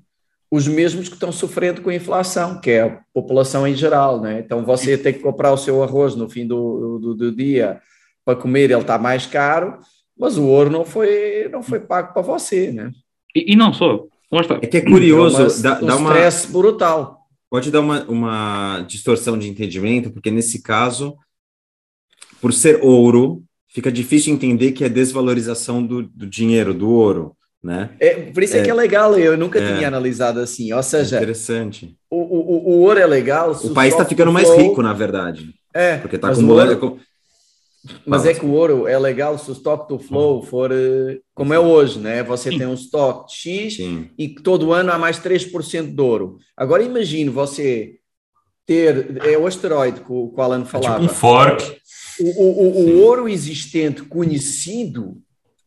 os 0.54 0.68
mesmos 0.68 1.10
que 1.10 1.16
estão 1.16 1.32
sofrendo 1.32 1.82
com 1.82 1.90
a 1.90 1.96
inflação, 1.96 2.62
que 2.62 2.70
é 2.70 2.82
a 2.84 3.02
população 3.12 3.68
em 3.68 3.74
geral, 3.74 4.22
né? 4.22 4.40
Então 4.40 4.64
você 4.64 4.96
tem 4.96 5.12
que 5.12 5.18
comprar 5.18 5.52
o 5.52 5.58
seu 5.58 5.82
arroz 5.82 6.16
no 6.16 6.30
fim 6.30 6.46
do, 6.46 7.00
do, 7.00 7.16
do 7.16 7.36
dia 7.36 7.82
para 8.24 8.36
comer, 8.36 8.66
ele 8.70 8.76
está 8.76 9.00
mais 9.00 9.26
caro, 9.26 9.80
mas 10.16 10.38
o 10.38 10.46
ouro 10.46 10.70
não 10.70 10.86
foi, 10.86 11.50
não 11.52 11.64
foi 11.64 11.80
pago 11.80 12.14
para 12.14 12.22
você, 12.22 12.72
né? 12.72 12.92
E, 13.36 13.54
e 13.54 13.56
não 13.56 13.74
só. 13.74 14.06
É 14.62 14.68
que 14.68 14.78
é 14.78 14.82
curioso, 14.82 15.42
é 15.42 15.48
uma, 15.48 15.62
dá, 15.62 15.82
um 15.82 15.86
dá 15.88 15.96
uma 15.96 16.10
stress 16.12 16.52
brutal. 16.52 17.28
Pode 17.50 17.72
dar 17.72 17.80
uma, 17.80 18.04
uma 18.04 18.86
distorção 18.88 19.40
de 19.40 19.50
entendimento, 19.50 20.12
porque 20.12 20.30
nesse 20.30 20.62
caso, 20.62 21.18
por 22.40 22.54
ser 22.54 22.80
ouro, 22.84 23.44
fica 23.68 23.92
difícil 23.92 24.32
entender 24.32 24.74
que 24.74 24.84
é 24.84 24.90
desvalorização 24.90 25.84
do, 25.84 26.04
do 26.04 26.28
dinheiro, 26.28 26.76
do 26.76 26.92
ouro 26.92 27.36
né? 27.64 27.92
É, 28.00 28.16
por 28.16 28.44
isso 28.44 28.58
é, 28.58 28.60
é, 28.60 28.64
que 28.64 28.70
é 28.70 28.74
legal, 28.74 29.18
eu 29.18 29.38
nunca 29.38 29.60
é, 29.60 29.76
tinha 29.76 29.88
analisado 29.88 30.40
assim, 30.40 30.74
ou 30.74 30.84
seja... 30.84 31.18
Interessante. 31.18 31.96
O, 32.10 32.18
o, 32.18 32.70
o 32.72 32.80
ouro 32.82 33.00
é 33.00 33.06
legal... 33.06 33.52
O 33.52 33.70
país 33.74 33.94
está 33.94 34.04
ficando 34.04 34.32
mais 34.32 34.50
rico, 34.56 34.82
na 34.82 34.94
verdade. 34.94 35.54
É. 35.74 35.98
Porque 35.98 36.18
está 36.18 36.30
acumulando... 36.30 36.74
Ouro, 36.74 37.00
mas 38.06 38.26
é 38.26 38.34
que 38.34 38.46
o 38.46 38.52
ouro 38.52 38.88
é 38.88 38.98
legal 38.98 39.38
se 39.38 39.50
o 39.50 39.54
stock 39.54 39.88
to 39.90 40.00
flow 40.00 40.42
for 40.42 40.72
eh, 40.72 41.20
como 41.34 41.54
é 41.54 41.60
hoje, 41.60 42.00
né? 42.00 42.24
Você 42.24 42.50
tem 42.50 42.66
um 42.66 42.76
stock 42.76 43.30
X 43.30 43.76
Sim. 43.76 44.10
e 44.18 44.30
todo 44.30 44.72
ano 44.72 44.92
há 44.92 44.98
mais 44.98 45.20
3% 45.20 45.94
de 45.94 46.02
ouro. 46.02 46.38
Agora 46.56 46.82
imagine 46.82 47.30
você 47.30 47.96
ter, 48.66 49.22
é 49.26 49.38
o 49.38 49.46
asteroide 49.46 50.00
que 50.00 50.12
o, 50.12 50.30
que 50.30 50.40
o 50.40 50.42
Alan 50.42 50.64
falava. 50.64 50.96
É 50.96 51.00
tipo 51.02 51.12
um 51.12 51.16
fork. 51.16 51.78
O, 52.20 52.42
o, 52.42 52.84
o 52.86 53.02
ouro 53.02 53.28
existente 53.28 54.04
conhecido 54.04 55.18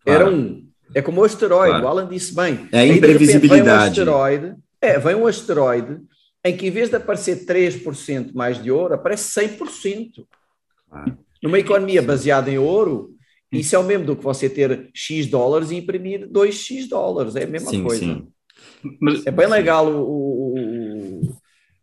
claro. 0.03 0.23
era 0.23 0.31
um. 0.31 0.66
É 0.95 1.03
como 1.03 1.21
o 1.21 1.25
asteroide, 1.25 1.71
claro. 1.71 1.85
o 1.85 1.89
Alan 1.89 2.09
disse 2.09 2.35
bem. 2.35 2.69
É 2.73 2.81
a 2.81 2.87
imprevisibilidade. 2.87 3.63
vem 3.63 3.73
um 3.73 3.89
asteroide, 3.89 4.57
é, 4.81 4.99
vem 4.99 5.15
um 5.15 5.27
asteroide 5.27 6.01
em 6.45 6.57
que 6.57 6.69
em 6.69 6.71
vez 6.71 6.89
de 6.89 6.97
aparecer 6.97 7.45
3% 7.45 8.33
mais 8.33 8.63
de 8.63 8.71
ouro, 8.71 8.95
aparece 8.95 9.41
100%. 9.41 10.25
Claro. 10.89 11.19
Numa 11.43 11.59
economia 11.59 12.01
baseada 12.01 12.51
em 12.51 12.59
ouro, 12.59 13.17
isso 13.51 13.75
é 13.75 13.79
o 13.79 13.85
mesmo 13.85 14.07
do 14.07 14.17
que 14.17 14.23
você 14.23 14.49
ter 14.49 14.89
X 14.95 15.27
dólares 15.27 15.71
e 15.71 15.77
imprimir 15.77 16.29
2X 16.29 16.89
dólares, 16.89 17.35
é 17.37 17.45
a 17.45 17.49
mesma 17.49 17.71
sim, 17.71 17.83
coisa. 17.83 18.05
Sim. 18.05 18.29
Mas, 19.01 19.27
é 19.27 19.31
bem 19.31 19.49
legal 19.49 19.89
o, 19.89 20.55
o, 20.55 21.37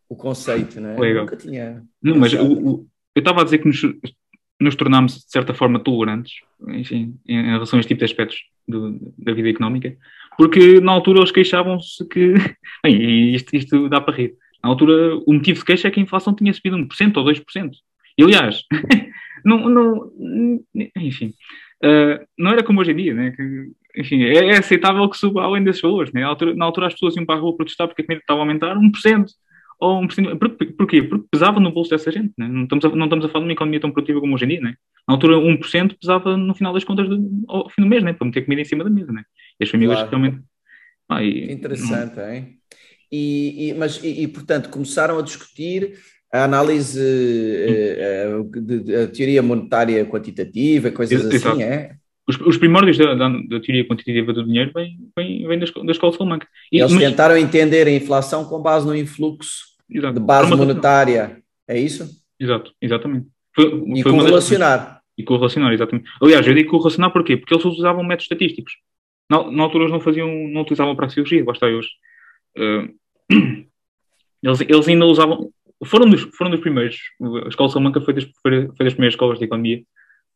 o, 0.10 0.16
conceito, 0.16 0.80
né? 0.80 0.98
Legal. 0.98 1.24
nunca 1.24 1.36
tinha. 1.36 1.84
Não, 2.02 2.16
mas 2.16 2.34
o, 2.34 2.46
o, 2.46 2.88
eu 3.16 3.20
estava 3.20 3.42
a 3.42 3.44
dizer 3.44 3.60
que 3.60 3.68
nos, 3.68 3.82
nos 4.60 4.76
tornámos, 4.76 5.16
de 5.16 5.32
certa 5.32 5.54
forma, 5.54 5.80
tolerantes, 5.80 6.36
enfim, 6.70 7.16
em 7.28 7.52
relação 7.52 7.78
a 7.78 7.80
este 7.80 7.90
tipo 7.90 8.00
de 8.00 8.06
aspectos 8.06 8.38
do, 8.68 8.98
da 9.18 9.34
vida 9.34 9.50
económica, 9.50 9.96
porque 10.38 10.80
na 10.80 10.92
altura 10.92 11.20
eles 11.20 11.32
queixavam-se 11.32 12.08
que. 12.08 12.34
Bem, 12.84 13.34
isto, 13.34 13.56
isto 13.56 13.90
dá 13.90 14.00
para 14.02 14.16
rir. 14.16 14.34
Na 14.64 14.70
altura, 14.70 15.18
o 15.28 15.34
motivo 15.34 15.60
de 15.60 15.66
queixa 15.66 15.88
é 15.88 15.92
que 15.92 16.00
a 16.00 16.04
inflação 16.04 16.34
tinha 16.34 16.54
subido 16.54 16.78
1% 16.78 17.18
ou 17.18 17.26
2%. 17.26 17.72
E, 18.18 18.24
aliás, 18.24 18.64
não, 19.44 19.70
não, 19.70 20.12
enfim, 20.98 21.34
uh, 21.84 22.26
não 22.38 22.52
era 22.52 22.64
como 22.64 22.80
hoje 22.80 22.92
em 22.92 22.96
dia, 22.96 23.14
né? 23.14 23.32
Que, 23.32 23.72
enfim, 23.98 24.24
é, 24.24 24.48
é, 24.48 24.58
aceitável 24.58 25.08
que 25.10 25.18
suba 25.18 25.44
além 25.44 25.64
desses 25.64 25.82
valores, 25.82 26.14
né? 26.14 26.22
Na 26.22 26.28
altura, 26.28 26.56
na 26.56 26.66
altura 26.66 26.88
as 26.88 26.94
pessoas 26.94 27.16
iam 27.16 27.26
para 27.26 27.36
a 27.36 27.40
rua 27.40 27.56
protestar 27.56 27.88
porque 27.88 28.02
a 28.02 28.06
comida 28.06 28.22
estava 28.22 28.40
a 28.40 28.44
aumentar 28.44 28.76
1%. 28.76 29.26
Ou 29.84 30.02
1%. 30.02 30.40
Por, 30.40 30.50
porquê? 30.78 31.04
Porque 31.04 31.28
pesava 31.30 31.60
no 31.60 31.70
bolso 31.70 31.90
dessa 31.90 32.10
gente, 32.10 32.32
né? 32.38 32.48
não, 32.48 32.64
estamos 32.64 32.86
a, 32.86 32.90
não 32.96 33.04
estamos 33.04 33.26
a 33.26 33.28
falar 33.28 33.44
de 33.44 33.50
uma 33.50 33.54
economia 33.54 33.82
tão 33.82 33.92
produtiva 33.92 34.22
como 34.22 34.34
hoje 34.34 34.46
em 34.46 34.48
dia, 34.48 34.62
né? 34.62 34.76
Na 35.06 35.16
altura 35.16 35.36
1% 35.36 35.98
pesava 36.00 36.38
no 36.38 36.56
final 36.56 36.74
das 36.74 36.86
contas 36.86 37.10
do, 37.10 37.44
ao 37.50 37.70
fim 37.70 37.82
do 37.82 37.90
mês, 37.90 38.02
né? 38.02 38.14
Para 38.14 38.26
meter 38.26 38.46
comida 38.46 38.62
em 38.62 38.66
cima 38.66 38.86
da 38.86 38.90
mesa, 38.90 39.12
né? 39.12 39.24
E 39.60 39.66
as 39.66 39.70
famílias 39.70 39.98
claro. 39.98 40.10
realmente... 40.10 40.42
Ah, 41.10 41.22
e, 41.22 41.52
Interessante, 41.52 42.16
não... 42.16 42.32
hein? 42.32 42.58
E, 43.12 43.72
e, 43.72 43.74
mas, 43.74 44.02
e, 44.02 44.24
e, 44.24 44.28
portanto, 44.30 44.70
começaram 44.70 45.20
a 45.20 45.22
discutir 45.22 45.96
a 46.32 46.46
análise, 46.46 46.98
a, 48.00 49.00
a, 49.00 49.02
a, 49.02 49.04
a 49.04 49.08
teoria 49.08 49.44
monetária 49.44 50.06
quantitativa, 50.06 50.92
coisas 50.92 51.26
Exato. 51.26 51.58
assim, 51.58 51.64
é? 51.64 51.96
Os, 52.26 52.40
os 52.40 52.56
primórdios 52.56 52.98
da, 52.98 53.16
da, 53.16 53.28
da, 53.28 53.60
teoria 53.60 53.86
quantitativa 53.86 54.32
do 54.32 54.46
dinheiro 54.46 54.72
vêm, 54.74 54.98
vêm, 55.14 55.46
vêm 55.46 55.60
da, 55.60 55.66
da 55.66 55.92
escola 55.92 56.12
de 56.14 56.18
Salamanca. 56.18 56.48
E, 56.72 56.80
Eles 56.80 56.94
mas... 56.94 57.04
tentaram 57.04 57.36
entender 57.36 57.86
a 57.86 57.92
inflação 57.92 58.46
com 58.46 58.62
base 58.62 58.88
no 58.88 58.96
influxo 58.96 59.73
Exato. 59.90 60.14
de 60.14 60.20
base 60.20 60.56
monetária, 60.56 61.42
é 61.68 61.80
isso? 61.80 62.10
Exato, 62.40 62.74
exatamente. 62.82 63.28
Foi, 63.56 63.84
e 63.96 64.04
foi 64.04 64.12
correlacionar. 64.12 65.02
E 65.18 65.24
correlacionar, 65.24 65.74
exatamente. 65.74 66.10
Aliás, 66.22 66.46
eu 66.48 66.54
digo 66.54 66.72
correlacionar 66.72 67.12
porquê? 67.12 67.38
Porque 67.38 67.54
eles 67.54 67.66
usavam 67.66 68.04
métodos 68.04 68.26
estatísticos. 68.26 68.74
Na, 69.30 69.50
na 69.52 69.64
altura 69.64 69.86
eles 69.86 69.94
não 69.94 70.00
faziam, 70.00 70.28
não 70.50 70.62
utilizavam 70.62 70.96
para 70.96 71.06
a 71.06 71.10
cirurgia, 71.10 71.44
basta 71.44 71.68
hoje. 71.68 71.90
Uh, 72.58 72.94
eles, 74.44 74.62
eles 74.62 74.88
ainda 74.88 75.06
usavam, 75.06 75.52
foram 75.86 76.10
dos, 76.10 76.22
foram 76.36 76.52
dos 76.52 76.60
primeiros. 76.60 76.98
A 77.46 77.48
Escola 77.48 77.68
de 77.68 77.74
Salamanca 77.74 78.02
foi 78.02 78.14
das, 78.14 78.26
foi 78.42 78.68
das 78.68 78.94
primeiras 78.94 79.14
escolas 79.14 79.40
de 79.40 79.46
economia. 79.46 79.84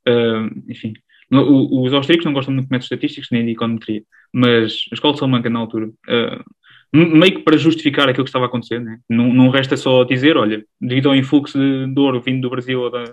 Uh, 0.07 0.63
enfim, 0.69 0.93
no, 1.29 1.83
os 1.83 1.93
austríacos 1.93 2.25
não 2.25 2.33
gostam 2.33 2.53
muito 2.53 2.67
de 2.67 2.71
métodos 2.71 2.85
estatísticos 2.85 3.29
nem 3.31 3.45
de 3.45 3.51
econometria, 3.51 4.03
mas 4.31 4.85
a 4.91 4.95
Escola 4.95 5.13
de 5.13 5.19
Salamanca, 5.19 5.49
na 5.49 5.59
altura, 5.59 5.87
uh, 5.87 6.43
meio 6.93 7.35
que 7.35 7.43
para 7.43 7.57
justificar 7.57 8.07
aquilo 8.07 8.23
que 8.23 8.29
estava 8.29 8.45
a 8.45 8.47
acontecer, 8.47 8.79
né? 8.79 8.99
não, 9.09 9.33
não 9.33 9.49
resta 9.49 9.75
só 9.75 10.03
dizer, 10.03 10.37
olha, 10.37 10.63
devido 10.79 11.09
ao 11.09 11.15
influxo 11.15 11.57
de, 11.57 11.93
de 11.93 11.99
ouro 11.99 12.21
vindo 12.21 12.41
do 12.41 12.49
Brasil 12.49 12.81
ou 12.81 12.89
da, 12.89 13.03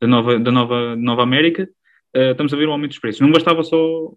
da, 0.00 0.06
nova, 0.06 0.38
da 0.38 0.52
nova, 0.52 0.96
Nova 0.96 1.22
América, 1.22 1.68
uh, 2.16 2.30
estamos 2.32 2.52
a 2.52 2.56
ver 2.56 2.68
um 2.68 2.72
aumento 2.72 2.90
dos 2.90 2.98
preços. 2.98 3.20
Não 3.20 3.32
bastava 3.32 3.62
só 3.62 4.12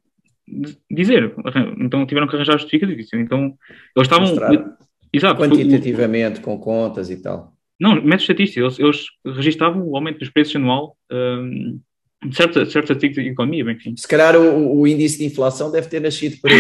dizer, 0.90 1.34
então 1.80 2.06
tiveram 2.06 2.28
que 2.28 2.36
arranjar 2.36 2.58
justificativos. 2.58 3.14
Então, 3.14 3.54
eles 3.96 4.08
estavam. 4.08 4.76
Exato. 5.12 5.42
Quantitativamente, 5.42 6.40
com 6.42 6.60
contas 6.60 7.10
e 7.10 7.22
tal. 7.22 7.54
Não, 7.80 7.96
métodos 7.96 8.22
estatísticos. 8.22 8.78
Eles, 8.78 9.06
eles 9.24 9.38
registavam 9.38 9.88
o 9.88 9.96
aumento 9.96 10.20
dos 10.20 10.30
preços 10.30 10.56
anual 10.56 10.98
um, 11.12 11.80
de 12.26 12.36
certos, 12.36 12.72
certos 12.72 12.92
artigos 12.92 13.16
de 13.16 13.30
economia, 13.30 13.64
enfim. 13.72 13.96
Se 13.96 14.08
calhar 14.08 14.36
o, 14.36 14.80
o, 14.80 14.88
índice 14.88 15.20
de 15.20 15.26
inflação 15.26 15.72
deve 15.72 15.88
ter 15.88 16.02
nascido 16.02 16.38
por 16.42 16.52
aí, 16.52 16.58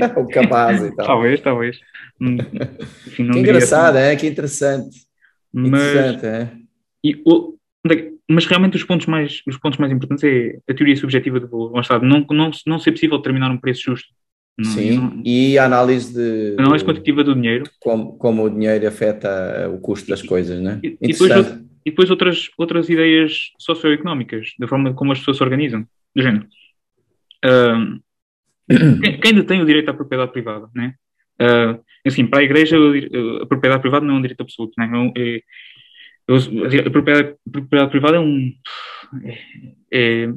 é? 0.00 0.06
o 0.20 0.26
capaz 0.28 0.82
e 0.82 0.94
tal. 0.94 1.06
Talvez, 1.06 1.40
talvez. 1.40 1.80
Hum, 2.20 2.36
enfim, 3.06 3.30
que 3.30 3.38
engraçado, 3.38 3.96
assim. 3.96 4.06
é? 4.06 4.16
Que 4.16 4.26
interessante. 4.26 5.06
Mas, 5.52 5.82
interessante, 5.82 6.26
é? 6.26 6.50
E, 7.02 7.22
o, 7.24 7.54
é 7.90 8.10
mas 8.28 8.46
realmente 8.46 8.76
os 8.76 8.84
pontos 8.84 9.06
mais, 9.06 9.42
os 9.46 9.56
pontos 9.58 9.78
mais 9.78 9.92
importantes 9.92 10.22
é 10.22 10.58
a 10.68 10.74
teoria 10.74 10.94
subjetiva 10.94 11.40
do 11.40 11.48
valor. 11.48 11.72
Não, 12.02 12.24
não, 12.30 12.50
não 12.66 12.78
ser 12.78 12.92
possível 12.92 13.16
determinar 13.16 13.50
um 13.50 13.58
preço 13.58 13.82
justo 13.86 14.08
Sim, 14.64 14.98
não... 14.98 15.22
e 15.24 15.58
a 15.58 15.64
análise 15.64 16.12
de. 16.12 16.56
A 16.58 16.62
análise 16.62 16.84
quantitativa 16.84 17.24
do 17.24 17.34
dinheiro. 17.34 17.64
Como, 17.80 18.12
como 18.18 18.44
o 18.44 18.50
dinheiro 18.50 18.86
afeta 18.86 19.70
o 19.72 19.78
custo 19.78 20.08
das 20.08 20.22
coisas, 20.22 20.60
né? 20.60 20.78
E, 20.82 20.98
e, 21.00 21.08
depois, 21.08 21.30
e 21.84 21.90
depois 21.90 22.10
outras, 22.10 22.50
outras 22.58 22.88
ideias 22.88 23.52
socioeconómicas, 23.58 24.52
da 24.58 24.68
forma 24.68 24.92
como 24.94 25.12
as 25.12 25.18
pessoas 25.18 25.38
se 25.38 25.42
organizam, 25.42 25.86
do 26.14 26.22
género. 26.22 26.46
Uh, 27.44 28.00
quem, 29.02 29.20
quem 29.20 29.34
detém 29.34 29.62
o 29.62 29.66
direito 29.66 29.90
à 29.90 29.94
propriedade 29.94 30.32
privada, 30.32 30.68
né? 30.74 30.94
Uh, 31.40 31.82
assim, 32.06 32.26
para 32.26 32.40
a 32.40 32.44
Igreja, 32.44 32.76
a 33.42 33.46
propriedade 33.46 33.80
privada 33.80 34.04
não 34.04 34.16
é 34.16 34.18
um 34.18 34.22
direito 34.22 34.42
absoluto, 34.42 34.74
né? 34.78 34.90
É, 35.16 35.36
é, 35.36 36.86
a 36.86 36.90
propriedade, 36.90 37.36
a 37.46 37.50
propriedade 37.50 37.90
privada 37.90 38.16
é 38.16 38.20
um. 38.20 38.52
É, 39.24 39.38
é, 39.92 40.32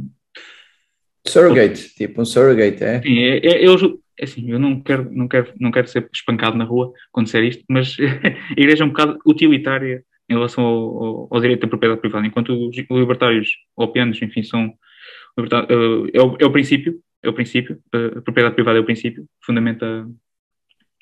surrogate, 1.27 1.93
tipo 1.95 2.21
um 2.21 2.25
surrogate, 2.25 2.83
é? 2.83 3.01
Sim, 3.01 3.19
é, 3.19 3.37
é, 3.37 3.63
eles, 3.63 3.81
é 4.19 4.23
assim, 4.23 4.49
eu 4.49 4.59
não 4.59 4.81
quero, 4.81 5.11
não, 5.11 5.27
quero, 5.27 5.53
não 5.59 5.71
quero 5.71 5.87
ser 5.87 6.09
espancado 6.13 6.57
na 6.57 6.63
rua 6.63 6.91
quando 7.11 7.25
disser 7.25 7.43
isto, 7.43 7.63
mas 7.69 7.97
a 7.99 8.59
Igreja 8.59 8.83
é 8.83 8.85
um 8.85 8.89
bocado 8.89 9.19
utilitária 9.25 10.03
em 10.29 10.33
relação 10.33 10.63
ao, 10.63 11.03
ao, 11.03 11.27
ao 11.31 11.41
direito 11.41 11.61
da 11.61 11.67
propriedade 11.67 12.01
privada, 12.01 12.25
enquanto 12.25 12.49
os 12.49 12.75
libertários 12.89 13.49
ou 13.75 13.87
pianos, 13.91 14.21
enfim, 14.21 14.43
são 14.43 14.67
uh, 14.67 16.07
é, 16.13 16.21
o, 16.21 16.37
é 16.39 16.45
o 16.45 16.51
princípio, 16.51 16.99
é 17.21 17.29
o 17.29 17.33
princípio, 17.33 17.79
a 17.93 18.21
propriedade 18.21 18.55
privada 18.55 18.77
é 18.77 18.81
o 18.81 18.85
princípio, 18.85 19.25
fundamenta 19.41 20.07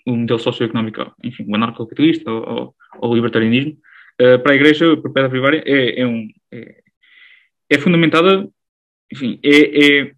o 0.06 0.16
modelo 0.16 0.40
socioeconómico, 0.40 1.14
enfim, 1.24 1.46
o 1.48 1.56
anarcocapitalista 1.56 2.32
ou, 2.32 2.76
ou 3.00 3.12
o 3.12 3.16
libertarianismo. 3.16 3.78
Uh, 4.20 4.40
para 4.42 4.54
a 4.54 4.56
Igreja, 4.56 4.94
a 4.94 4.98
propriedade 4.98 5.32
privada 5.32 5.58
é, 5.58 6.02
é, 6.02 6.06
um, 6.06 6.28
é, 6.52 6.82
é 7.70 7.78
fundamentada, 7.78 8.48
enfim, 9.12 9.40
é, 9.44 10.00
é 10.02 10.12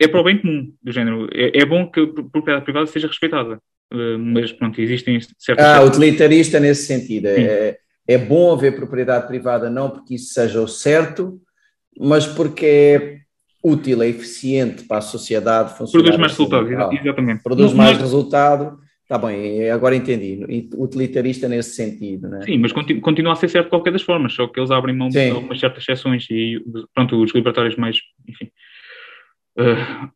é 0.00 0.06
para 0.06 0.20
o 0.20 0.24
bem 0.24 0.38
comum 0.38 0.72
do 0.82 0.92
género. 0.92 1.28
É, 1.32 1.58
é 1.60 1.66
bom 1.66 1.90
que 1.90 2.00
a 2.00 2.06
propriedade 2.06 2.64
privada 2.64 2.86
seja 2.86 3.08
respeitada, 3.08 3.60
uh, 3.92 4.18
mas 4.18 4.52
pronto, 4.52 4.80
existem 4.80 5.18
certas. 5.36 5.66
Ah, 5.66 5.82
utilitarista 5.82 6.60
nesse 6.60 6.86
sentido. 6.86 7.26
É, 7.26 7.78
é 8.08 8.16
bom 8.16 8.50
haver 8.50 8.74
propriedade 8.74 9.26
privada, 9.26 9.68
não 9.68 9.90
porque 9.90 10.14
isso 10.14 10.32
seja 10.32 10.62
o 10.62 10.66
certo, 10.66 11.38
mas 12.00 12.26
porque 12.26 12.66
é 12.66 13.18
útil, 13.62 14.02
é 14.02 14.08
eficiente 14.08 14.84
para 14.84 14.98
a 14.98 15.02
sociedade 15.02 15.76
funcionar. 15.76 16.04
Produz 16.04 16.16
mais 16.18 16.32
assim. 16.32 16.42
resultado, 16.44 16.92
exatamente. 16.94 17.42
Produz 17.42 17.72
mais 17.74 17.92
mas... 17.92 18.00
resultado. 18.00 18.78
Está 19.02 19.16
bem, 19.16 19.70
agora 19.70 19.96
entendi. 19.96 20.68
Utilitarista 20.76 21.48
nesse 21.48 21.74
sentido, 21.74 22.28
né? 22.28 22.42
Sim, 22.42 22.58
mas 22.58 22.72
continua 22.72 23.32
a 23.32 23.36
ser 23.36 23.48
certo 23.48 23.66
de 23.66 23.70
qualquer 23.70 23.90
das 23.90 24.02
formas, 24.02 24.34
só 24.34 24.46
que 24.46 24.60
eles 24.60 24.70
abrem 24.70 24.94
mão 24.94 25.10
Sim. 25.10 25.18
de 25.18 25.30
algumas 25.30 25.58
certas 25.58 25.82
exceções 25.82 26.26
e, 26.30 26.62
pronto, 26.94 27.22
os 27.22 27.34
libertários 27.34 27.74
mais, 27.76 27.98
enfim, 28.28 28.50
uh, 29.58 30.10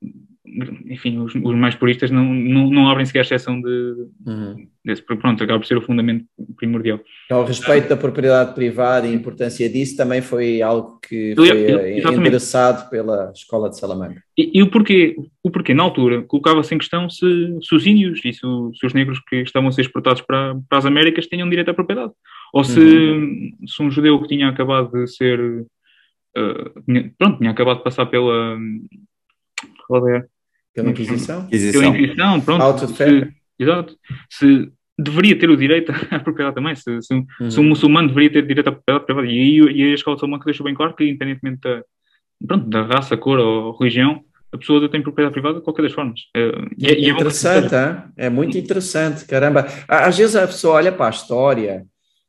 enfim, 0.86 1.18
os, 1.18 1.34
os, 1.34 1.54
mais 1.54 1.74
puristas 1.74 2.10
não, 2.10 2.24
não, 2.24 2.70
não 2.70 2.88
abrem 2.88 3.06
sequer 3.06 3.20
a 3.20 3.22
exceção 3.22 3.60
de, 3.60 3.94
uhum. 4.26 4.66
desse, 4.84 5.02
pronto, 5.02 5.42
acaba 5.42 5.58
por 5.58 5.66
ser 5.66 5.78
o 5.78 5.82
fundamento 5.82 6.26
primordial. 6.56 7.00
Então, 7.26 7.40
o 7.40 7.44
respeito 7.44 7.88
da 7.88 7.96
propriedade 7.96 8.54
privada 8.54 9.06
e 9.06 9.10
a 9.10 9.14
importância 9.14 9.68
disso 9.68 9.96
também 9.96 10.20
foi 10.20 10.60
algo 10.60 10.98
que 11.00 11.34
foi 11.34 11.48
eh, 11.48 11.98
endereçado 11.98 12.90
pela 12.90 13.32
Escola 13.34 13.70
de 13.70 13.78
Salamanca. 13.78 14.22
E, 14.36 14.58
e, 14.58 14.62
o 14.62 14.70
porquê? 14.70 15.16
O 15.42 15.50
porquê, 15.50 15.72
na 15.74 15.82
altura, 15.82 16.22
colocava-se 16.22 16.74
em 16.74 16.78
questão 16.78 17.08
se, 17.08 17.58
se 17.62 17.74
os 17.74 17.86
índios 17.86 18.20
e 18.24 18.32
se, 18.32 18.40
se, 18.40 18.86
os 18.86 18.92
negros 18.92 19.20
que 19.28 19.36
estavam 19.36 19.68
a 19.68 19.72
ser 19.72 19.82
exportados 19.82 20.22
para, 20.22 20.54
para 20.68 20.78
as 20.78 20.86
Américas 20.86 21.26
tinham 21.26 21.48
direito 21.48 21.70
à 21.70 21.74
propriedade. 21.74 22.12
Ou 22.52 22.62
se, 22.62 22.78
uhum. 22.78 23.56
se 23.66 23.82
um 23.82 23.90
judeu 23.90 24.20
que 24.20 24.28
tinha 24.28 24.48
acabado 24.48 24.90
de 24.92 25.06
ser... 25.06 25.40
Uh, 26.36 27.12
pronto, 27.18 27.38
tinha 27.38 27.50
acabado 27.50 27.78
de 27.78 27.84
passar 27.84 28.06
pela 28.06 28.58
Pela 30.74 30.90
Inquisição? 30.90 31.46
Pela 31.46 31.86
Inquisição, 31.86 32.40
pronto. 32.40 32.62
Auto 32.62 32.86
de 32.86 32.94
fé. 32.94 33.28
Exato. 33.58 33.96
Se 34.30 34.70
deveria 34.98 35.38
ter 35.38 35.50
o 35.50 35.56
direito 35.56 35.92
à 36.10 36.18
propriedade 36.18 36.54
também, 36.54 36.74
se, 36.74 37.02
se, 37.02 37.14
uhum. 37.14 37.50
se 37.50 37.60
um 37.60 37.64
muçulmano 37.64 38.08
deveria 38.08 38.32
ter 38.32 38.46
direito 38.46 38.68
à 38.68 38.72
propriedade 38.72 39.06
privada. 39.06 39.26
E 39.26 39.30
aí 39.30 39.58
e 39.76 39.90
a 39.90 39.94
escola 39.94 40.16
muçulmana 40.16 40.44
deixou 40.44 40.64
bem 40.64 40.74
claro 40.74 40.94
que, 40.94 41.04
independentemente 41.04 41.60
da, 41.60 41.82
pronto, 42.46 42.68
da 42.68 42.82
raça, 42.82 43.16
cor 43.16 43.38
ou 43.38 43.76
religião, 43.76 44.24
a 44.52 44.58
pessoa 44.58 44.86
tem 44.88 45.02
propriedade 45.02 45.32
privada 45.32 45.58
de 45.58 45.64
qualquer 45.64 45.82
das 45.82 45.92
formas. 45.92 46.20
É, 46.36 46.52
e, 46.78 46.86
é, 46.86 46.92
é 46.92 47.08
interessante, 47.08 47.74
é, 47.74 48.26
é 48.26 48.30
muito 48.30 48.56
interessante, 48.58 49.24
caramba. 49.24 49.66
Às 49.88 50.18
vezes 50.18 50.36
a 50.36 50.46
pessoa 50.46 50.74
olha 50.74 50.92
para 50.92 51.06
a 51.06 51.10
história, 51.10 51.86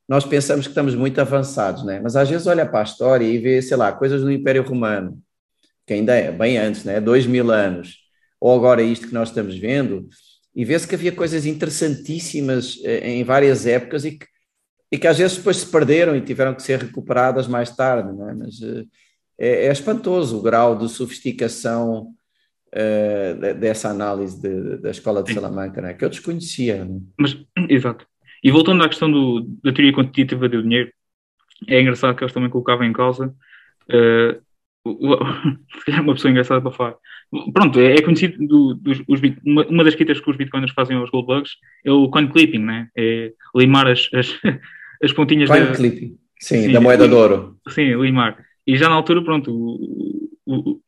nós 0.07 0.23
pensamos 0.25 0.65
que 0.65 0.71
estamos 0.71 0.95
muito 0.95 1.19
avançados, 1.19 1.83
né? 1.83 1.99
mas 2.01 2.15
às 2.15 2.29
vezes 2.29 2.47
olha 2.47 2.65
para 2.65 2.79
a 2.79 2.83
história 2.83 3.25
e 3.25 3.37
vê, 3.37 3.61
sei 3.61 3.75
lá, 3.75 3.91
coisas 3.91 4.21
do 4.21 4.31
Império 4.31 4.63
Romano, 4.63 5.17
que 5.85 5.93
ainda 5.93 6.15
é 6.15 6.31
bem 6.31 6.57
antes, 6.57 6.85
né? 6.85 7.01
dois 7.01 7.25
mil 7.25 7.51
anos, 7.51 8.02
ou 8.43 8.53
agora 8.53 8.81
isto 8.81 9.07
que 9.07 9.13
nós 9.13 9.29
estamos 9.29 9.57
vendo, 9.57 10.05
e 10.53 10.65
vê-se 10.65 10.85
que 10.85 10.95
havia 10.95 11.13
coisas 11.13 11.45
interessantíssimas 11.45 12.77
eh, 12.83 13.11
em 13.11 13.23
várias 13.23 13.65
épocas 13.65 14.03
e 14.03 14.17
que, 14.17 14.27
e 14.91 14.97
que 14.97 15.07
às 15.07 15.17
vezes 15.17 15.37
depois 15.37 15.55
se 15.55 15.71
perderam 15.71 16.13
e 16.13 16.19
tiveram 16.19 16.53
que 16.53 16.61
ser 16.61 16.77
recuperadas 16.77 17.47
mais 17.47 17.73
tarde, 17.73 18.11
né? 18.11 18.35
mas 18.37 18.61
eh, 18.61 18.83
é, 19.37 19.67
é 19.67 19.71
espantoso 19.71 20.37
o 20.37 20.41
grau 20.41 20.77
de 20.77 20.89
sofisticação 20.89 22.09
uh, 22.73 23.53
dessa 23.57 23.89
análise 23.89 24.41
de, 24.41 24.77
da 24.79 24.91
escola 24.91 25.23
de 25.23 25.33
Salamanca, 25.33 25.81
né? 25.81 25.93
que 25.93 26.03
eu 26.03 26.09
desconhecia. 26.09 26.83
Né? 26.83 26.99
Mas, 27.17 27.37
exato. 27.69 28.05
E 28.43 28.51
voltando 28.51 28.83
à 28.83 28.89
questão 28.89 29.09
do, 29.09 29.39
da 29.63 29.71
teoria 29.71 29.93
quantitativa 29.93 30.49
do 30.49 30.61
dinheiro, 30.61 30.91
é 31.65 31.79
engraçado 31.79 32.13
que 32.13 32.25
eles 32.25 32.33
também 32.33 32.49
colocavam 32.49 32.85
em 32.85 32.91
causa. 32.91 33.33
Uh, 33.89 34.43
uma 36.01 36.13
pessoa 36.13 36.31
engraçada 36.31 36.61
para 36.61 36.71
falar. 36.71 36.95
Pronto, 37.53 37.79
é, 37.79 37.95
é 37.95 38.01
conhecido 38.01 38.45
do, 38.45 38.75
dos, 38.75 39.01
os, 39.07 39.21
uma, 39.45 39.65
uma, 39.65 39.83
das 39.83 39.95
críticas 39.95 40.21
que 40.21 40.29
os 40.29 40.37
bitcoiners 40.37 40.73
fazem 40.73 40.97
aos 40.97 41.09
gold 41.09 41.27
bugs 41.27 41.51
é 41.85 41.91
o 41.91 42.09
coin 42.09 42.27
clipping, 42.27 42.59
né? 42.59 42.89
É 42.97 43.31
limar 43.55 43.87
as, 43.87 44.09
as, 44.13 44.39
as 45.01 45.13
pontinhas 45.13 45.49
coin 45.49 45.65
da, 45.65 45.71
clipping, 45.71 46.17
sim, 46.39 46.63
sim, 46.63 46.71
da 46.71 46.81
moeda 46.81 47.07
de 47.07 47.13
ouro. 47.13 47.57
Sim, 47.69 47.95
limar. 47.95 48.37
E 48.67 48.77
já 48.77 48.89
na 48.89 48.95
altura, 48.95 49.23
pronto, 49.23 49.51
o, 49.51 50.29
o, 50.45 50.81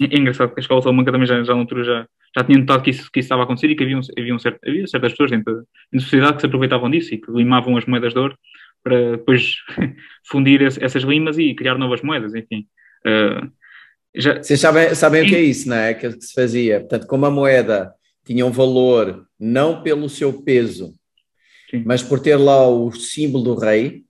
é 0.00 0.18
engraçado 0.18 0.52
que 0.52 0.60
a 0.60 0.62
escola 0.62 0.82
Salamanca 0.82 1.12
também 1.12 1.26
já, 1.26 1.42
já 1.42 1.54
na 1.54 1.60
altura 1.60 1.84
já, 1.84 2.06
já 2.36 2.44
tinha 2.44 2.58
notado 2.58 2.82
que 2.82 2.90
isso, 2.90 3.10
que 3.10 3.20
isso 3.20 3.26
estava 3.26 3.42
a 3.42 3.44
acontecer 3.44 3.70
e 3.70 3.76
que 3.76 3.82
havia, 3.82 3.96
um, 3.96 4.00
havia, 4.18 4.34
um 4.34 4.38
certo, 4.38 4.58
havia 4.66 4.86
certas 4.86 5.12
pessoas 5.12 5.30
dentro 5.30 5.54
da, 5.54 5.62
da 5.92 6.00
sociedade 6.00 6.34
que 6.34 6.40
se 6.40 6.46
aproveitavam 6.46 6.90
disso 6.90 7.14
e 7.14 7.18
que 7.18 7.30
limavam 7.30 7.76
as 7.76 7.86
moedas 7.86 8.12
de 8.12 8.18
ouro 8.18 8.36
para 8.82 9.12
depois 9.12 9.56
fundir 10.26 10.62
essas 10.62 11.02
limas 11.02 11.38
e 11.38 11.54
criar 11.54 11.76
novas 11.76 12.02
moedas, 12.02 12.34
enfim. 12.34 12.66
Uh, 13.06 13.50
já... 14.14 14.42
Vocês 14.42 14.60
sabem, 14.60 14.94
sabem 14.94 15.22
o 15.22 15.28
que 15.28 15.34
é 15.34 15.40
isso, 15.40 15.68
não 15.68 15.76
é? 15.76 15.94
Que 15.94 16.10
se 16.20 16.32
fazia. 16.32 16.80
Portanto, 16.80 17.06
como 17.06 17.26
a 17.26 17.30
moeda 17.30 17.94
tinha 18.24 18.44
um 18.44 18.50
valor 18.50 19.26
não 19.38 19.82
pelo 19.82 20.08
seu 20.08 20.42
peso, 20.42 20.94
Sim. 21.70 21.82
mas 21.86 22.02
por 22.02 22.20
ter 22.20 22.36
lá 22.36 22.68
o 22.68 22.92
símbolo 22.92 23.44
do 23.44 23.54
rei, 23.54 24.04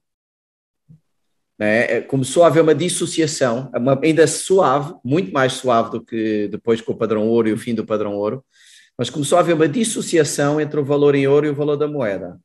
né? 1.58 2.00
começou 2.02 2.42
a 2.42 2.46
haver 2.46 2.62
uma 2.62 2.74
dissociação, 2.74 3.70
uma, 3.76 3.98
ainda 4.02 4.26
suave, 4.26 4.94
muito 5.04 5.32
mais 5.32 5.54
suave 5.54 5.90
do 5.90 6.04
que 6.04 6.48
depois 6.48 6.80
com 6.80 6.92
o 6.92 6.96
padrão 6.96 7.28
ouro 7.28 7.48
e 7.48 7.52
o 7.52 7.58
fim 7.58 7.74
do 7.74 7.84
padrão 7.84 8.14
ouro, 8.14 8.44
mas 8.96 9.10
começou 9.10 9.36
a 9.38 9.42
haver 9.42 9.54
uma 9.54 9.68
dissociação 9.68 10.60
entre 10.60 10.80
o 10.80 10.84
valor 10.84 11.14
em 11.14 11.26
ouro 11.26 11.46
e 11.46 11.50
o 11.50 11.54
valor 11.54 11.76
da 11.76 11.86
moeda, 11.86 12.38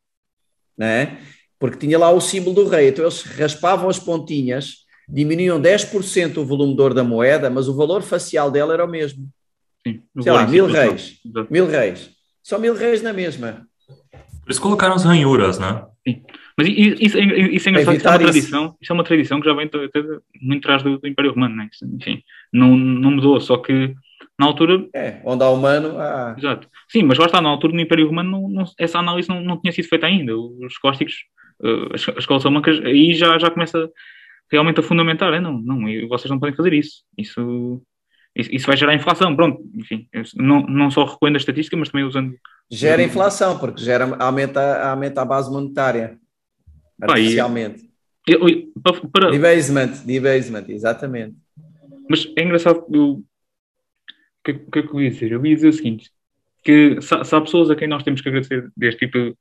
né? 0.78 1.18
porque 1.58 1.78
tinha 1.78 1.98
lá 1.98 2.12
o 2.12 2.22
símbolo 2.22 2.56
do 2.56 2.68
rei, 2.68 2.90
então 2.90 3.06
eles 3.06 3.22
raspavam 3.24 3.90
as 3.90 4.00
pontinhas, 4.00 4.85
diminuíam 5.08 5.62
10% 5.62 6.38
o 6.38 6.46
volume 6.46 6.76
de 6.76 6.82
ouro 6.82 6.94
da 6.94 7.04
moeda, 7.04 7.50
mas 7.50 7.68
o 7.68 7.76
valor 7.76 8.02
facial 8.02 8.50
dela 8.50 8.74
era 8.74 8.86
o 8.86 8.90
mesmo. 8.90 9.28
Sim, 9.86 10.02
Sei 10.20 10.32
lá, 10.32 10.48
mil 10.48 10.66
reis, 10.66 11.20
mil 11.50 11.68
reis, 11.68 12.10
só 12.42 12.58
mil 12.58 12.74
reis 12.74 13.02
na 13.02 13.14
mesma. 13.14 13.68
Eles 14.46 14.60
colocaram 14.60 14.96
as 14.96 15.04
ranhuras, 15.04 15.60
né? 15.60 15.86
Sim. 16.08 16.24
Mas 16.58 16.68
isso, 16.70 17.18
isso 17.20 17.68
é 17.68 17.72
engraçado, 17.72 17.96
isso 17.96 18.08
é 18.08 18.12
uma 18.12 18.20
tradição, 18.20 18.66
isso. 18.66 18.78
isso. 18.82 18.92
é 18.92 18.96
uma 18.96 19.04
tradição 19.04 19.40
que 19.42 19.46
já 19.46 19.54
vem 19.54 19.70
muito 20.42 20.60
atrás 20.60 20.84
do, 20.84 20.98
do, 20.98 21.08
Império 21.08 21.32
Romano, 21.32 21.56
né? 21.56 21.70
enfim, 21.96 22.24
não, 22.54 22.78
não 22.78 23.12
mudou, 23.12 23.40
só 23.42 23.58
que 23.58 23.94
na 24.40 24.46
altura... 24.46 24.86
É, 24.96 25.20
onde 25.26 25.44
há 25.44 25.50
humano 25.50 26.00
há... 26.00 26.34
Exato. 26.38 26.70
Sim, 26.90 27.04
mas 27.04 27.18
lá 27.18 27.26
está, 27.26 27.42
na 27.42 27.50
altura 27.50 27.74
no 27.74 27.82
Império 27.82 28.08
Romano 28.08 28.32
não, 28.32 28.50
não, 28.50 28.64
essa 28.80 29.00
análise 29.00 29.28
não, 29.28 29.42
não 29.42 29.60
tinha 29.60 29.74
sido 29.74 29.90
feita 29.90 30.06
ainda, 30.06 30.38
os 30.38 30.78
cósticos, 30.78 31.16
uh, 31.62 31.94
as, 31.94 32.08
as 32.08 32.18
escolas 32.20 32.44
salamancas, 32.44 32.80
aí 32.86 33.14
já, 33.14 33.38
já 33.38 33.52
começa 33.52 33.90
realmente 34.52 34.80
a 34.80 34.84
fundamentar, 34.84 35.34
é 35.34 35.40
não, 35.40 35.54
não, 35.62 35.80
vocês 36.08 36.30
não 36.30 36.40
podem 36.40 36.56
fazer 36.56 36.74
isso, 36.74 37.04
isso... 37.18 37.82
Isso 38.38 38.68
vai 38.68 38.76
gerar 38.76 38.94
inflação, 38.94 39.34
pronto, 39.34 39.64
enfim, 39.74 40.10
não, 40.36 40.60
não 40.60 40.92
só 40.92 41.06
recolhendo 41.06 41.38
a 41.38 41.40
estatística, 41.40 41.78
mas 41.78 41.88
também 41.88 42.06
usando. 42.06 42.36
Gera 42.70 43.02
inflação, 43.02 43.58
porque 43.58 43.82
gera, 43.82 44.14
aumenta, 44.18 44.90
aumenta 44.90 45.22
a 45.22 45.26
base 45.26 45.50
monetária 45.50 46.20
artificialmente. 47.02 47.90
Eu, 48.28 48.50
eu, 48.50 48.74
para... 49.10 49.32
Debasement, 49.32 50.04
debasement, 50.06 50.66
exatamente. 50.68 51.38
Mas 52.10 52.28
é 52.36 52.44
engraçado 52.44 52.86
o 52.90 53.24
que, 54.44 54.54
que, 54.54 54.84
que 54.84 54.94
eu 54.94 55.02
ia 55.02 55.12
dizer? 55.12 55.32
Eu 55.32 55.46
ia 55.46 55.56
dizer 55.56 55.70
o 55.70 55.74
seguinte: 55.74 56.12
que 56.64 57.02
se, 57.02 57.24
se 57.24 57.36
há 57.36 57.42
pessoas 57.42 57.70
a 57.70 57.76
quem 57.76 57.88
nós 57.88 58.04
temos 58.04 58.22
que 58.22 58.30
agradecer 58.30 58.70
deste 58.76 59.08
tipo. 59.08 59.38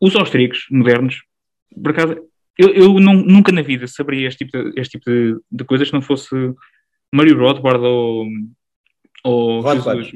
Os 0.00 0.16
austríacos 0.16 0.66
modernos, 0.70 1.22
por 1.80 1.92
acaso, 1.92 2.16
eu, 2.58 2.68
eu 2.70 3.00
não, 3.00 3.14
nunca 3.14 3.52
na 3.52 3.62
vida 3.62 3.86
saberia 3.86 4.28
este 4.28 4.44
tipo 4.44 4.58
de, 4.58 4.80
este 4.80 4.98
tipo 4.98 5.10
de, 5.10 5.36
de 5.50 5.64
coisas 5.64 5.88
se 5.88 5.94
não 5.94 6.02
fosse 6.02 6.34
Mario 7.12 7.38
Rothbard 7.38 7.84
ou. 7.84 8.26
ou 9.24 9.62
Jesus, 9.74 10.12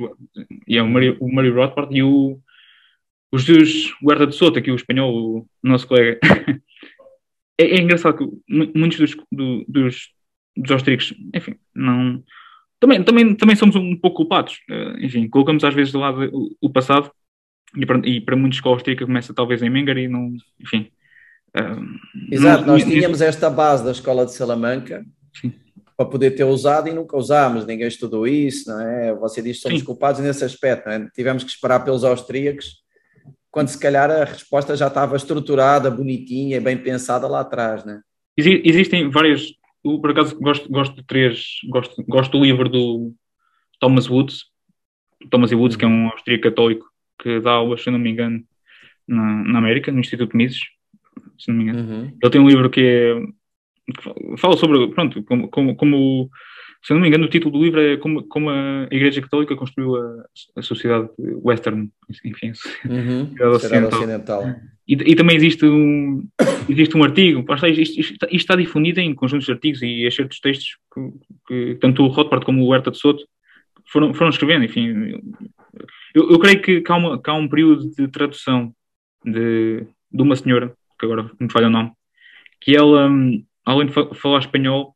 e 0.66 0.76
é, 0.76 0.82
o, 0.82 0.88
Mario, 0.88 1.16
o 1.20 1.32
Mario 1.32 1.54
Rothbard 1.54 1.96
e 1.96 2.02
o 2.02 2.40
o 3.30 3.38
Jesus 3.38 3.94
Guarda 4.02 4.26
de 4.26 4.34
Souto, 4.34 4.58
aqui 4.58 4.70
o 4.70 4.76
espanhol, 4.76 5.12
o 5.12 5.48
nosso 5.62 5.86
colega, 5.86 6.18
é, 7.58 7.64
é, 7.64 7.80
engraçado 7.80 8.18
que 8.18 8.26
muitos 8.48 8.98
dos, 8.98 9.16
do, 9.30 9.64
dos, 9.68 10.10
dos 10.56 10.70
austríacos, 10.70 11.14
enfim, 11.34 11.56
não. 11.74 12.22
Também, 12.80 13.02
também, 13.02 13.34
também 13.34 13.56
somos 13.56 13.74
um 13.76 13.96
pouco 13.96 14.18
culpados. 14.18 14.60
Uh, 14.70 15.04
enfim, 15.04 15.28
colocamos 15.28 15.64
às 15.64 15.74
vezes 15.74 15.92
de 15.92 15.98
lado 15.98 16.30
o, 16.32 16.56
o 16.60 16.70
passado 16.70 17.10
e 17.76 17.84
para, 17.84 17.98
e 18.08 18.20
para 18.20 18.36
muitos 18.36 18.60
que 18.60 18.68
a 18.68 18.70
austríaca 18.70 19.04
começa 19.04 19.34
talvez 19.34 19.62
em 19.62 19.70
Mengar 19.70 19.98
e 19.98 20.08
não. 20.08 20.32
Enfim. 20.60 20.90
Exato, 22.30 22.66
não, 22.66 22.74
nós 22.74 22.84
tínhamos 22.84 23.20
esta 23.20 23.48
base 23.48 23.84
da 23.84 23.90
escola 23.90 24.24
de 24.24 24.32
Salamanca. 24.32 25.04
Sim 25.34 25.52
para 25.98 26.06
poder 26.06 26.30
ter 26.30 26.44
usado 26.44 26.88
e 26.88 26.92
nunca 26.92 27.16
usámos, 27.16 27.66
ninguém 27.66 27.88
estudou 27.88 28.24
isso, 28.24 28.70
não 28.70 28.80
é? 28.80 29.12
Você 29.16 29.42
diz 29.42 29.56
que 29.56 29.62
somos 29.64 29.80
Sim. 29.80 29.84
culpados 29.84 30.20
nesse 30.20 30.44
aspecto, 30.44 30.88
é? 30.88 31.10
Tivemos 31.12 31.42
que 31.42 31.50
esperar 31.50 31.84
pelos 31.84 32.04
austríacos 32.04 32.84
quando 33.50 33.66
se 33.66 33.80
calhar 33.80 34.08
a 34.08 34.24
resposta 34.24 34.76
já 34.76 34.86
estava 34.86 35.16
estruturada, 35.16 35.90
bonitinha, 35.90 36.60
bem 36.60 36.78
pensada 36.78 37.26
lá 37.26 37.40
atrás, 37.40 37.84
né? 37.84 38.00
Existem 38.36 39.10
várias, 39.10 39.52
eu, 39.84 39.98
por 40.00 40.12
acaso 40.12 40.38
gosto, 40.38 40.70
gosto 40.70 40.94
de 40.94 41.02
três, 41.02 41.56
gosto, 41.68 42.04
gosto 42.06 42.38
do 42.38 42.44
livro 42.44 42.68
do 42.68 43.12
Thomas 43.80 44.08
Woods, 44.08 44.44
Thomas 45.28 45.50
Woods, 45.50 45.76
que 45.76 45.84
é 45.84 45.88
um 45.88 46.08
austríaco 46.10 46.44
católico 46.44 46.86
que 47.20 47.40
dá 47.40 47.50
aulas, 47.50 47.82
se 47.82 47.90
não 47.90 47.98
me 47.98 48.10
engano, 48.10 48.44
na, 49.08 49.42
na 49.42 49.58
América, 49.58 49.90
no 49.90 49.98
Instituto 49.98 50.36
Mises, 50.36 50.60
se 51.38 51.50
não 51.50 51.58
me 51.58 51.64
engano. 51.64 51.80
Uhum. 51.80 52.18
Ele 52.22 52.30
tem 52.30 52.40
um 52.40 52.48
livro 52.48 52.70
que 52.70 52.80
é 52.80 53.22
fala 54.36 54.56
sobre, 54.56 54.86
pronto, 54.88 55.22
como, 55.22 55.48
como, 55.48 55.76
como 55.76 56.30
se 56.82 56.92
não 56.92 57.00
me 57.00 57.08
engano, 57.08 57.24
o 57.24 57.28
título 57.28 57.58
do 57.58 57.64
livro 57.64 57.80
é 57.80 57.96
Como, 57.96 58.22
como 58.24 58.50
a 58.50 58.86
Igreja 58.90 59.20
Católica 59.20 59.56
construiu 59.56 59.96
a, 59.96 60.24
a 60.56 60.62
sociedade 60.62 61.08
western, 61.18 61.90
enfim, 62.24 62.52
uhum, 62.88 63.34
ocidental. 63.54 63.98
ocidental. 63.98 64.56
E, 64.86 64.94
e, 64.94 65.14
também 65.14 65.36
existe 65.36 65.66
um, 65.66 66.26
existe 66.68 66.96
um 66.96 67.02
artigo, 67.02 67.44
isto, 67.66 67.80
isto, 67.80 68.00
isto, 68.00 68.26
está 68.30 68.56
difundido 68.56 69.00
em 69.00 69.14
conjuntos 69.14 69.46
de 69.46 69.52
artigos 69.52 69.82
e 69.82 70.06
excertos 70.06 70.36
de 70.36 70.42
textos 70.42 70.78
que, 70.94 71.12
que, 71.46 71.74
tanto 71.80 72.04
o 72.04 72.08
Rothbard 72.08 72.46
como 72.46 72.62
o 72.62 72.68
Huerta 72.68 72.90
de 72.90 72.98
Soto 72.98 73.22
foram, 73.86 74.14
foram 74.14 74.30
escrevendo, 74.30 74.64
enfim. 74.64 75.20
Eu, 76.14 76.30
eu 76.30 76.38
creio 76.38 76.62
que, 76.62 76.80
que, 76.80 76.92
há 76.92 76.96
uma, 76.96 77.20
que 77.20 77.28
há 77.28 77.34
um 77.34 77.48
período 77.48 77.90
de 77.90 78.08
tradução 78.08 78.72
de, 79.24 79.84
de 80.10 80.22
uma 80.22 80.36
senhora, 80.36 80.72
que 80.98 81.06
agora 81.06 81.30
me 81.38 81.50
falha 81.50 81.68
o 81.68 81.70
nome, 81.70 81.92
que 82.60 82.76
ela, 82.76 83.08
hum, 83.08 83.44
além 83.64 83.86
de 83.86 83.92
falar 83.92 84.38
espanhol, 84.38 84.94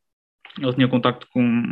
ele 0.59 0.73
tinha 0.73 0.87
contacto 0.87 1.27
com, 1.31 1.63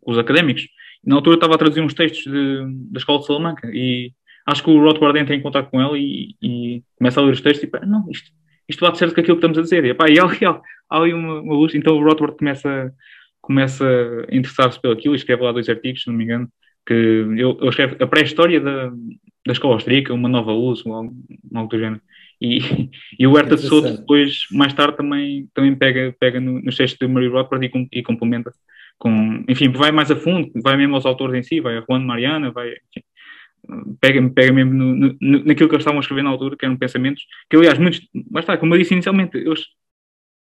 com 0.00 0.10
os 0.10 0.18
académicos. 0.18 0.62
E 1.04 1.08
na 1.08 1.16
altura 1.16 1.36
estava 1.36 1.54
a 1.54 1.58
traduzir 1.58 1.80
uns 1.80 1.94
textos 1.94 2.24
de, 2.30 2.64
da 2.90 2.98
Escola 2.98 3.20
de 3.20 3.26
Salamanca 3.26 3.70
e 3.72 4.12
acho 4.46 4.62
que 4.62 4.70
o 4.70 4.80
Rothbard 4.80 5.18
entra 5.18 5.34
em 5.34 5.42
contato 5.42 5.70
com 5.70 5.80
ele 5.80 6.36
e, 6.40 6.46
e, 6.76 6.82
começa 6.96 7.20
a 7.20 7.24
ler 7.24 7.32
os 7.32 7.40
textos 7.40 7.64
e 7.64 7.66
pá, 7.66 7.80
não, 7.84 8.08
isto, 8.10 8.30
isto 8.68 8.80
bate 8.80 8.98
certo 8.98 9.14
com 9.14 9.20
aquilo 9.20 9.36
que 9.36 9.46
estamos 9.46 9.58
a 9.58 9.62
dizer. 9.62 9.84
E, 9.84 9.94
pá, 9.94 10.08
e 10.08 10.18
há, 10.18 10.60
ali 10.90 11.12
uma, 11.12 11.40
uma, 11.40 11.54
luz, 11.54 11.74
então 11.74 11.96
o 11.96 12.04
Rothbard 12.04 12.36
começa, 12.36 12.92
começa 13.40 13.86
a 14.30 14.34
interessar-se 14.34 14.80
pelo 14.80 14.94
aquilo 14.94 15.14
e 15.14 15.16
escreve 15.16 15.42
lá 15.42 15.52
dois 15.52 15.68
artigos, 15.68 16.02
se 16.02 16.08
não 16.08 16.16
me 16.16 16.24
engano, 16.24 16.48
que 16.86 16.94
ele, 16.94 17.42
ele 17.42 17.68
escreve 17.68 17.96
a 18.02 18.06
pré-história 18.06 18.60
da, 18.60 18.88
da 19.46 19.52
escola 19.52 19.74
austríaca, 19.74 20.14
uma 20.14 20.28
nova 20.28 20.52
luz, 20.52 20.82
algo, 20.86 21.14
algo 21.54 21.68
do 21.68 21.78
género. 21.78 22.00
E, 22.40 22.90
e 23.18 23.26
o 23.26 23.38
Herta 23.38 23.56
de 23.56 23.62
Souto 23.62 23.96
depois, 23.96 24.46
mais 24.50 24.74
tarde, 24.74 24.96
também, 24.96 25.48
também 25.54 25.74
pega, 25.74 26.14
pega 26.18 26.40
no, 26.40 26.60
no 26.60 26.74
texto 26.74 26.98
de 26.98 27.08
Mario 27.08 27.32
Rothbard 27.32 27.66
e, 27.66 27.98
e 27.98 28.02
complementa 28.02 28.52
com, 28.98 29.44
enfim, 29.48 29.70
vai 29.70 29.90
mais 29.90 30.10
a 30.10 30.16
fundo, 30.16 30.50
vai 30.62 30.76
mesmo 30.76 30.94
aos 30.94 31.06
autores 31.06 31.34
em 31.34 31.42
si, 31.42 31.60
vai 31.60 31.78
a 31.78 31.84
Juan 31.88 32.00
Mariana, 32.00 32.50
vai, 32.50 32.68
enfim, 32.68 33.04
pega, 34.00 34.30
pega 34.30 34.52
mesmo 34.52 34.72
no, 34.72 34.94
no, 34.94 35.44
naquilo 35.44 35.68
que 35.68 35.74
eles 35.74 35.82
estavam 35.82 35.98
a 35.98 36.00
escrever 36.00 36.22
na 36.22 36.30
altura, 36.30 36.56
que 36.56 36.64
eram 36.64 36.76
pensamentos, 36.76 37.22
que 37.48 37.56
aliás, 37.56 37.78
muitos, 37.78 38.00
mas 38.30 38.42
está, 38.42 38.56
como 38.56 38.74
eu 38.74 38.78
disse 38.78 38.94
inicialmente, 38.94 39.36
eles, 39.36 39.64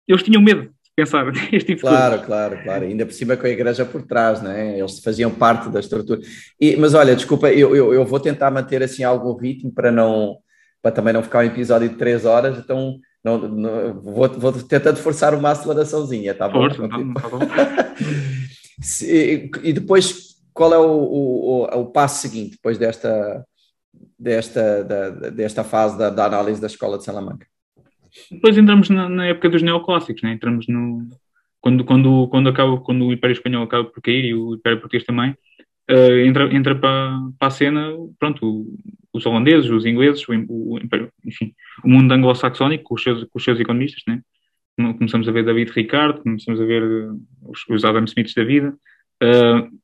eles 0.08 0.24
tinham 0.24 0.42
medo 0.42 0.64
de 0.64 0.92
pensar 0.96 1.26
este 1.52 1.76
tipo 1.76 1.82
claro, 1.82 2.20
de 2.20 2.26
Claro, 2.26 2.52
claro, 2.56 2.64
claro, 2.64 2.86
ainda 2.86 3.06
por 3.06 3.14
cima 3.14 3.38
com 3.38 3.46
a 3.46 3.50
igreja 3.50 3.86
por 3.86 4.04
trás, 4.04 4.42
né? 4.42 4.80
eles 4.80 5.00
faziam 5.00 5.32
parte 5.32 5.70
da 5.70 5.80
estrutura. 5.80 6.20
E, 6.60 6.76
mas 6.76 6.94
olha, 6.94 7.16
desculpa, 7.16 7.52
eu, 7.52 7.76
eu, 7.76 7.94
eu 7.94 8.06
vou 8.06 8.20
tentar 8.20 8.52
manter 8.52 8.82
assim 8.84 9.04
algum 9.04 9.36
ritmo 9.36 9.72
para 9.72 9.92
não 9.92 10.38
para 10.82 10.91
também 10.91 11.13
não 11.13 11.24
ficar 11.24 11.39
um 11.39 11.48
episódio 11.48 11.89
de 11.89 11.96
três 11.96 12.26
horas, 12.26 12.58
então 12.58 13.00
não, 13.24 13.38
não, 13.38 14.02
vou, 14.02 14.28
vou 14.30 14.52
tentando 14.52 14.98
forçar 14.98 15.36
uma 15.36 15.52
aceleraçãozinha, 15.52 16.34
tá 16.34 16.50
bom? 16.50 16.70
Força, 16.70 16.89
tá, 16.89 16.98
tá 17.22 17.30
bom. 17.30 17.39
e 19.63 19.74
depois, 19.74 20.38
qual 20.54 20.74
é 20.74 20.80
o, 20.80 20.84
o, 20.84 21.82
o, 21.82 21.86
passo 21.86 22.22
seguinte, 22.22 22.52
depois 22.52 22.80
desta, 22.80 23.46
desta, 24.17 24.84
da, 24.84 25.10
desta 25.30 25.63
fase 25.63 25.98
da, 25.98 26.10
da, 26.10 26.26
análise 26.26 26.60
da 26.60 26.67
escola 26.67 26.98
de 26.98 27.04
Salamanca? 27.04 27.46
Depois 28.32 28.58
entramos 28.58 28.89
na, 28.89 29.08
na 29.08 29.28
época 29.28 29.50
dos 29.50 29.62
neoclássicos, 29.62 30.24
né? 30.24 30.34
entramos 30.34 30.67
no... 30.67 31.08
Quando, 31.62 31.86
quando, 31.86 32.28
quando, 32.30 32.50
acaba, 32.50 32.82
quando 32.82 33.06
o 33.06 33.13
Império 33.13 33.36
Espanhol 33.36 33.63
acaba 33.63 33.84
por 33.84 34.02
cair 34.02 34.26
e 34.26 34.34
o 34.34 34.56
Império 34.56 34.80
Português 34.80 35.06
também, 35.06 35.38
uh, 35.91 36.20
entra, 36.26 36.52
entra 36.52 36.76
para, 36.76 37.20
para 37.38 37.48
a 37.48 37.52
cena, 37.52 37.94
pronto, 38.17 38.65
os 39.13 39.26
holandeses, 39.26 39.69
os 39.69 39.86
ingleses, 39.86 40.28
o, 40.28 40.34
o, 40.47 40.80
enfim, 41.26 41.54
o 41.84 41.89
mundo 41.89 42.12
anglo-saxónico 42.13 42.84
com 42.84 42.95
os 42.95 43.04
seus, 43.04 43.24
com 43.26 43.38
os 43.38 43.43
seus 43.43 43.60
economistas, 43.60 44.04
né? 44.08 44.21
Começamos 44.76 45.28
a 45.28 45.32
ver 45.32 45.43
David 45.43 45.71
Ricardo, 45.71 46.21
começamos 46.21 46.60
a 46.60 46.65
ver 46.65 46.82
eh, 46.82 47.12
os, 47.43 47.67
os 47.69 47.86
Adam 47.86 48.06
Smiths 48.06 48.34
da 48.34 48.43
vida. 48.43 48.74
Uh, 49.21 49.82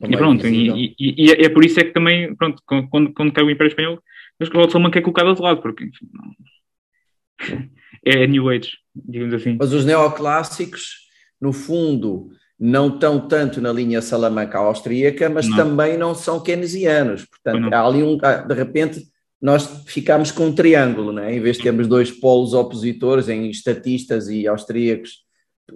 e 0.00 0.16
pronto, 0.16 0.46
e, 0.46 0.94
e, 0.98 1.26
e, 1.26 1.30
é 1.30 1.48
por 1.48 1.64
isso 1.64 1.78
é 1.78 1.84
que 1.84 1.92
também, 1.92 2.34
pronto, 2.34 2.60
quando, 2.66 3.12
quando 3.12 3.32
cai 3.32 3.44
o 3.44 3.50
Império 3.50 3.70
Espanhol, 3.70 4.02
a 4.40 4.44
escola 4.44 4.66
de 4.66 4.72
Salamanca 4.72 4.98
é 4.98 5.02
colocada 5.02 5.34
de 5.34 5.40
lado, 5.40 5.62
porque 5.62 5.84
enfim, 5.84 6.08
não, 6.12 6.34
é 8.04 8.26
New 8.26 8.48
Age, 8.48 8.72
digamos 8.94 9.34
assim. 9.34 9.56
Mas 9.58 9.72
os 9.72 9.84
neoclássicos, 9.84 11.06
no 11.40 11.52
fundo, 11.52 12.30
não 12.58 12.88
estão 12.88 13.20
tanto 13.20 13.60
na 13.60 13.72
linha 13.72 14.00
Salamanca 14.00 14.58
austríaca, 14.58 15.28
mas 15.28 15.48
não. 15.48 15.56
também 15.56 15.98
não 15.98 16.14
são 16.14 16.40
keynesianos. 16.40 17.24
Portanto, 17.24 17.72
há 17.72 17.86
ali 17.86 18.02
um. 18.02 18.16
De 18.16 18.54
repente, 18.54 19.02
nós 19.40 19.84
ficamos 19.86 20.30
com 20.30 20.46
um 20.46 20.54
triângulo, 20.54 21.12
né? 21.12 21.34
em 21.34 21.40
vez 21.40 21.56
de 21.56 21.64
termos 21.64 21.86
dois 21.86 22.10
polos 22.10 22.54
opositores 22.54 23.28
em 23.28 23.50
estatistas 23.50 24.28
e 24.28 24.46
austríacos, 24.46 25.24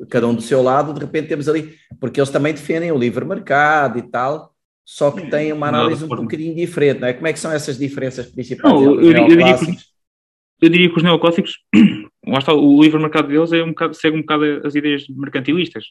cada 0.09 0.27
um 0.27 0.35
do 0.35 0.43
seu 0.43 0.63
lado, 0.63 0.95
de 0.95 1.01
repente 1.01 1.29
temos 1.29 1.49
ali. 1.49 1.75
Porque 2.01 2.21
eles 2.21 2.31
também 2.31 2.55
defendem 2.55 2.93
o 2.93 2.99
livre 2.99 3.25
mercado 3.25 3.99
e 3.99 4.03
tal. 4.03 4.55
Só 4.85 5.11
que 5.11 5.29
têm 5.29 5.53
uma 5.53 5.69
análise 5.69 6.03
um 6.03 6.09
bocadinho 6.09 6.55
diferente, 6.55 7.01
não 7.01 7.09
é? 7.09 7.13
Como 7.13 7.27
é 7.27 7.33
que 7.35 7.39
são 7.39 7.53
essas 7.53 7.77
diferenças 7.77 8.25
principais? 8.25 8.73
Não, 8.73 8.83
eu, 8.83 9.03
eu, 9.03 9.29
diria 9.29 9.59
que, 9.59 9.77
eu 10.63 10.69
diria 10.71 10.89
que 10.89 10.97
os 10.97 11.03
neoclássicos, 11.03 11.59
lá 12.27 12.39
está, 12.39 12.55
o 12.55 12.83
livre 12.83 12.99
mercado 12.99 13.29
deles 13.29 13.53
é 13.53 13.63
um 13.63 13.69
bocado, 13.69 13.93
segue 13.93 14.17
um 14.17 14.23
bocado 14.23 14.67
as 14.67 14.75
ideias 14.75 15.07
mercantilistas. 15.11 15.85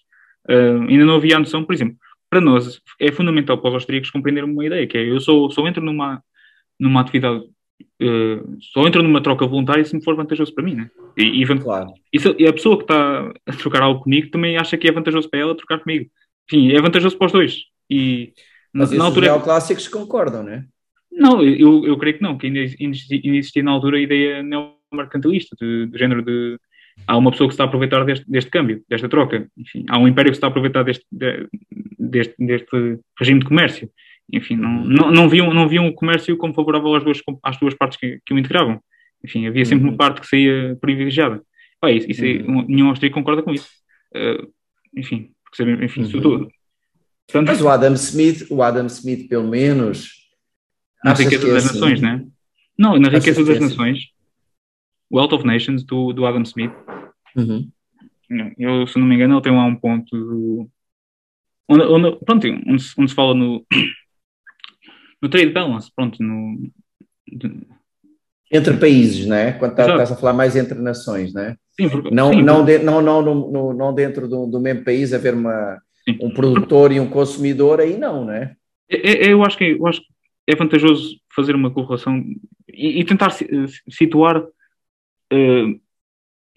Uh, 0.49 0.81
ainda 0.87 1.05
não 1.05 1.15
havia 1.15 1.35
a 1.35 1.39
noção, 1.39 1.63
por 1.63 1.73
exemplo, 1.73 1.97
para 2.29 2.41
nós 2.41 2.81
é 2.99 3.11
fundamental 3.11 3.57
para 3.57 3.69
os 3.69 3.75
austríacos 3.75 4.11
compreender 4.11 4.43
uma 4.43 4.65
ideia, 4.65 4.87
que 4.87 4.97
é 4.97 5.03
eu 5.03 5.19
só, 5.19 5.49
só 5.49 5.67
entro 5.67 5.83
numa, 5.83 6.21
numa 6.79 7.01
atividade, 7.01 7.39
uh, 7.39 8.57
só 8.59 8.87
entro 8.87 9.03
numa 9.03 9.21
troca 9.21 9.45
voluntária 9.45 9.83
se 9.83 9.95
me 9.95 10.03
for 10.03 10.15
vantajoso 10.15 10.53
para 10.53 10.63
mim, 10.63 10.75
né? 10.75 10.89
E, 11.17 11.41
e, 11.41 11.45
claro. 11.59 11.93
e, 12.11 12.19
se, 12.19 12.35
e 12.37 12.47
a 12.47 12.53
pessoa 12.53 12.77
que 12.77 12.83
está 12.83 13.31
a 13.45 13.53
trocar 13.53 13.81
algo 13.81 14.03
comigo 14.03 14.29
também 14.29 14.57
acha 14.57 14.77
que 14.77 14.87
é 14.87 14.91
vantajoso 14.91 15.29
para 15.29 15.39
ela 15.39 15.55
trocar 15.55 15.79
comigo. 15.79 16.09
Enfim, 16.49 16.71
é 16.71 16.81
vantajoso 16.81 17.17
para 17.17 17.27
os 17.27 17.31
dois. 17.31 17.57
E 17.89 18.33
Mas 18.73 18.91
na 18.91 19.05
altura. 19.05 19.35
Os 19.35 19.43
clássicos 19.43 19.87
concordam, 19.87 20.43
né? 20.43 20.65
Não, 21.11 21.43
eu, 21.43 21.85
eu 21.85 21.97
creio 21.97 22.17
que 22.17 22.23
não, 22.23 22.37
que 22.37 22.45
ainda 22.45 22.59
existia, 22.59 23.19
existia 23.23 23.63
na 23.63 23.71
altura 23.71 23.97
a 23.97 24.01
ideia 24.01 24.43
neomercantilista, 24.43 25.55
do, 25.59 25.87
do 25.87 25.97
género 25.97 26.21
de 26.21 26.59
há 27.05 27.17
uma 27.17 27.31
pessoa 27.31 27.47
que 27.47 27.53
se 27.53 27.55
está 27.55 27.63
a 27.63 27.67
aproveitar 27.67 28.03
deste, 28.03 28.29
deste 28.29 28.49
câmbio, 28.49 28.83
desta 28.89 29.07
troca. 29.07 29.47
Enfim, 29.57 29.85
há 29.89 29.97
um 29.97 30.07
império 30.07 30.31
que 30.31 30.35
se 30.35 30.39
está 30.39 30.47
a 30.47 30.49
aproveitar 30.49 30.83
deste, 30.83 31.05
deste, 31.97 32.35
deste 32.37 32.99
regime 33.19 33.39
de 33.39 33.45
comércio. 33.45 33.89
Enfim, 34.31 34.57
não, 34.57 34.83
não, 34.83 35.11
não, 35.11 35.29
viam, 35.29 35.53
não 35.53 35.69
viam 35.69 35.87
o 35.87 35.93
comércio 35.93 36.35
como 36.37 36.53
favorável 36.53 36.93
às 36.95 37.03
duas, 37.03 37.21
às 37.43 37.57
duas 37.57 37.73
partes 37.73 37.97
que, 37.97 38.19
que 38.25 38.33
o 38.33 38.39
integravam. 38.39 38.81
Enfim, 39.23 39.47
havia 39.47 39.65
sempre 39.65 39.85
uhum. 39.85 39.91
uma 39.91 39.97
parte 39.97 40.21
que 40.21 40.27
saía 40.27 40.77
privilegiada. 40.81 41.41
Pá, 41.79 41.91
isso, 41.91 42.09
isso 42.09 42.23
uhum. 42.23 42.65
nenhum 42.67 42.89
austríaco 42.89 43.15
concorda 43.15 43.41
com 43.41 43.53
isso. 43.53 43.69
Uh, 44.15 44.51
enfim, 44.95 45.31
porque, 45.43 45.63
enfim, 45.85 46.01
uhum. 46.03 46.09
tudo. 46.09 46.47
Portanto, 47.27 47.47
Mas 47.47 47.61
o 47.61 47.69
Adam 47.69 47.93
Smith, 47.93 48.47
o 48.49 48.61
Adam 48.61 48.85
Smith, 48.87 49.27
pelo 49.27 49.47
menos. 49.47 50.27
Na 51.03 51.13
riqueza 51.13 51.47
das 51.47 51.63
é 51.63 51.67
assim? 51.67 51.79
nações, 51.79 52.01
né? 52.01 52.25
Não, 52.77 52.99
na 52.99 53.09
riqueza 53.09 53.43
das 53.43 53.49
é 53.49 53.51
assim? 53.53 53.63
nações 53.63 54.16
Wealth 55.11 55.33
of 55.33 55.45
Nations, 55.45 55.83
do, 55.83 56.13
do 56.13 56.25
Adam 56.25 56.43
Smith. 56.43 56.71
Uhum. 57.35 57.69
Eu, 58.57 58.85
se 58.87 58.99
não 58.99 59.07
me 59.07 59.15
engano, 59.15 59.35
ele 59.35 59.41
tem 59.41 59.53
lá 59.53 59.65
um 59.65 59.75
ponto 59.75 60.69
onde, 61.69 61.83
onde, 61.83 62.25
pronto, 62.25 62.47
onde, 62.67 62.81
se, 62.81 62.93
onde 62.97 63.09
se 63.09 63.15
fala 63.15 63.33
no, 63.33 63.65
no 65.21 65.29
trade 65.29 65.51
balance, 65.51 65.91
pronto, 65.95 66.21
no, 66.21 66.69
de... 67.27 67.67
entre 68.51 68.77
países, 68.77 69.25
não 69.25 69.35
é? 69.35 69.53
Quando 69.53 69.75
tá, 69.75 69.87
estás 69.87 70.11
a 70.11 70.15
falar 70.15 70.33
mais 70.33 70.55
entre 70.55 70.79
nações, 70.79 71.33
não 71.33 71.41
é? 71.41 71.57
Sim, 71.79 71.89
porque, 71.89 72.09
não, 72.11 72.33
sim, 72.33 72.41
não, 72.41 72.65
de, 72.65 72.79
não, 72.79 73.01
não, 73.01 73.21
não, 73.21 73.73
não 73.73 73.93
dentro 73.93 74.27
do, 74.27 74.47
do 74.47 74.59
mesmo 74.59 74.83
país 74.83 75.13
haver 75.13 75.33
uma, 75.33 75.81
um 76.21 76.31
produtor 76.31 76.91
e 76.91 76.99
um 76.99 77.09
consumidor, 77.09 77.79
aí 77.79 77.97
não, 77.97 78.25
não 78.25 78.33
é? 78.33 78.55
é? 78.89 79.31
Eu 79.31 79.43
acho 79.43 79.57
que, 79.57 79.65
eu 79.65 79.87
acho 79.87 80.01
que 80.01 80.07
é 80.47 80.55
vantajoso 80.55 81.19
fazer 81.35 81.55
uma 81.55 81.71
correlação 81.71 82.23
e, 82.69 82.99
e 82.99 83.03
tentar 83.03 83.31
situar 83.89 84.43
uh, 85.33 85.79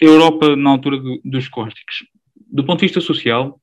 Europa 0.01 0.57
na 0.57 0.71
altura 0.71 0.99
do, 0.99 1.21
dos 1.25 1.49
cósticos. 1.49 2.07
Do 2.51 2.65
ponto 2.65 2.81
de 2.81 2.87
vista 2.87 3.01
social, 3.01 3.61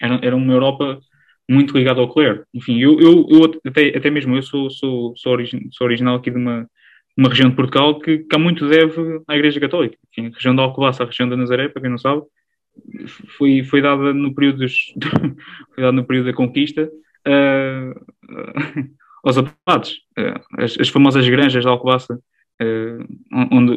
era, 0.00 0.18
era 0.22 0.36
uma 0.36 0.52
Europa 0.52 1.00
muito 1.48 1.76
ligada 1.76 2.00
ao 2.00 2.12
clero. 2.12 2.44
Enfim, 2.52 2.78
eu, 2.80 2.98
eu, 3.00 3.26
eu 3.28 3.60
até, 3.66 3.96
até 3.96 4.10
mesmo 4.10 4.36
eu 4.36 4.42
sou, 4.42 4.70
sou, 4.70 5.14
sou, 5.16 5.38
sou 5.72 5.86
original 5.86 6.16
aqui 6.16 6.30
de 6.30 6.36
uma, 6.36 6.68
uma 7.16 7.28
região 7.28 7.48
de 7.48 7.56
Portugal 7.56 7.98
que, 7.98 8.18
que 8.18 8.36
há 8.36 8.38
muito 8.38 8.68
deve 8.68 9.22
à 9.28 9.36
Igreja 9.36 9.60
Católica. 9.60 9.96
Enfim, 10.10 10.28
a 10.28 10.34
região 10.34 10.54
da 10.54 10.62
Alcobaça, 10.62 11.02
a 11.02 11.06
região 11.06 11.28
da 11.28 11.36
Nazaré, 11.36 11.68
para 11.68 11.82
quem 11.82 11.90
não 11.90 11.98
sabe, 11.98 12.22
foi, 13.36 13.62
foi 13.62 13.80
dada 13.80 14.12
no 14.12 14.34
período, 14.34 14.58
dos, 14.58 14.92
foi 15.74 15.82
dada 15.82 15.92
no 15.92 16.04
período 16.04 16.26
da 16.26 16.32
conquista 16.32 16.90
uh, 17.26 17.90
uh, 17.90 18.90
aos 19.24 19.38
abates. 19.38 19.98
Uh, 20.18 20.62
as, 20.62 20.78
as, 20.78 20.88
famosas 20.88 21.28
granjas 21.28 21.64
da 21.64 21.70
Alcobaça, 21.70 22.18
onde, 23.50 23.76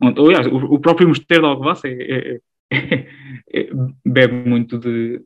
onde, 0.00 0.20
aliás, 0.20 0.46
o, 0.46 0.56
o 0.56 0.78
próprio 0.78 1.08
mosteiro 1.08 1.42
de 1.42 1.48
Alcobaça 1.48 1.88
é, 1.88 1.92
é, 1.92 2.40
é, 2.70 3.06
é, 3.52 3.70
bebe 4.04 4.48
muito 4.48 4.78
de. 4.78 5.20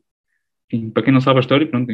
Enfim, 0.71 0.89
para 0.89 1.03
quem 1.03 1.13
não 1.13 1.21
sabe 1.21 1.37
a 1.37 1.41
história, 1.41 1.67
pronto, 1.67 1.87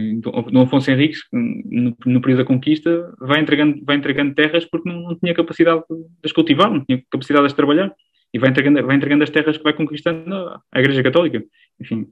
Dom 0.49 0.61
Afonso 0.61 0.89
Henriques, 0.89 1.23
no, 1.31 1.95
no, 2.05 2.21
período 2.21 2.39
da 2.39 2.45
conquista, 2.45 3.13
vai 3.19 3.41
entregando, 3.41 3.83
vai 3.83 3.97
entregando 3.97 4.33
terras 4.33 4.63
porque 4.63 4.89
não, 4.89 5.01
não 5.01 5.15
tinha 5.19 5.33
capacidade 5.33 5.83
de 5.89 6.05
as 6.23 6.31
cultivar, 6.31 6.71
não 6.71 6.83
tinha 6.85 7.03
capacidade 7.11 7.43
de 7.43 7.47
as 7.47 7.53
trabalhar, 7.53 7.93
e 8.33 8.39
vai 8.39 8.49
entregando, 8.49 8.81
vai 8.85 8.95
entregando 8.95 9.25
as 9.25 9.29
terras 9.29 9.57
que 9.57 9.63
vai 9.63 9.73
conquistando 9.73 10.33
à 10.71 10.79
Igreja 10.79 11.03
Católica. 11.03 11.43
Enfim, 11.81 12.07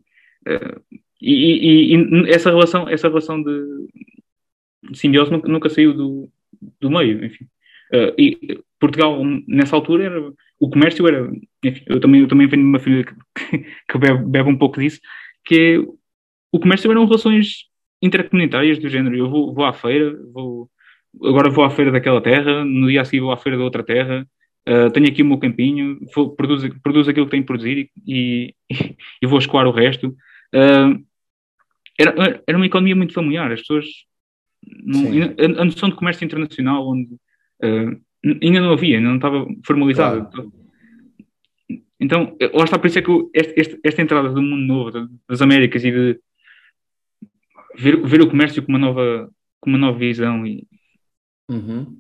uh, 0.48 0.82
e, 1.22 1.34
e, 1.34 1.96
e, 1.96 2.30
essa 2.30 2.50
relação, 2.50 2.90
essa 2.90 3.08
relação 3.08 3.42
de, 3.42 3.88
de 4.92 4.98
simbiose 4.98 5.32
nunca, 5.32 5.48
nunca, 5.48 5.70
saiu 5.70 5.94
do, 5.94 6.30
do 6.80 6.90
meio, 6.90 7.24
enfim. 7.24 7.46
Uh, 7.94 8.14
e 8.18 8.60
Portugal, 8.80 9.24
nessa 9.48 9.76
altura, 9.76 10.06
era, 10.06 10.34
o 10.60 10.70
comércio 10.70 11.08
era. 11.08 11.30
Enfim, 11.64 11.84
eu 11.88 12.00
também, 12.00 12.22
eu 12.22 12.28
também 12.28 12.48
venho 12.48 12.64
de 12.64 12.70
uma 12.70 12.80
família 12.80 13.06
que, 13.06 13.14
que 13.90 13.98
bebe, 13.98 14.24
bebe, 14.26 14.50
um 14.50 14.58
pouco 14.58 14.80
disso, 14.80 15.00
que 15.46 15.56
é, 15.56 15.80
o 16.52 16.60
comércio 16.60 16.90
eram 16.90 17.06
relações 17.06 17.66
intercomunitárias 18.02 18.80
do 18.80 18.90
género. 18.90 19.16
Eu 19.16 19.30
vou, 19.30 19.54
vou 19.54 19.66
à 19.66 19.74
feira, 19.74 20.16
vou, 20.32 20.70
agora 21.24 21.50
vou 21.50 21.64
à 21.64 21.70
feira 21.70 21.92
daquela 21.92 22.22
terra, 22.22 22.64
no 22.64 22.88
dia 22.88 23.02
a 23.02 23.06
seguir 23.06 23.22
vou 23.22 23.32
à 23.32 23.38
feira 23.38 23.58
da 23.58 23.64
outra 23.64 23.84
terra, 23.84 24.26
uh, 24.68 24.92
tenho 24.92 25.08
aqui 25.08 25.22
o 25.22 25.26
meu 25.26 25.38
campinho, 25.38 26.00
vou, 26.16 26.36
produzo, 26.36 26.70
produzo 26.82 27.10
aquilo 27.10 27.26
que 27.26 27.32
tenho 27.32 27.44
que 27.44 27.48
produzir 27.48 27.90
e, 28.08 28.56
e, 28.70 28.96
e 29.22 29.28
vou 29.28 29.40
escoar 29.40 29.68
o 29.68 29.72
resto. 29.72 30.16
Uh, 30.54 31.04
era, 31.98 32.42
era 32.48 32.58
uma 32.58 32.66
economia 32.66 32.96
muito 32.96 33.14
familiar, 33.14 33.52
as 33.52 33.60
pessoas. 33.60 33.86
Não, 34.66 35.02
a, 35.02 35.62
a, 35.62 35.66
noção 35.66 35.90
de 35.90 35.96
comércio 35.96 36.24
internacional, 36.24 36.88
onde. 36.88 37.10
Uh, 37.64 38.00
ainda 38.42 38.62
não 38.62 38.74
havia, 38.74 38.98
ainda 38.98 39.10
não 39.10 39.16
estava 39.16 39.46
formalizado. 39.66 40.30
Claro. 40.30 40.54
Então, 42.00 42.38
lá 42.54 42.64
está, 42.64 42.80
por 42.80 42.88
isso 42.88 43.00
é 43.00 43.02
que 43.02 43.12
este, 43.34 43.54
este, 43.58 43.80
esta 43.84 44.02
entrada 44.02 44.30
do 44.30 44.42
mundo 44.42 44.66
novo, 44.66 45.10
das 45.28 45.42
Américas 45.42 45.84
e 45.84 45.92
de 45.92 46.20
ver, 47.76 48.02
ver 48.06 48.22
o 48.22 48.30
comércio 48.30 48.64
com 48.64 48.72
uma 48.72 48.80
nova, 48.80 49.30
com 49.60 49.70
uma 49.70 49.80
nova 49.80 49.98
visão 49.98 50.48
e 50.48 50.66
uhum. 51.50 52.00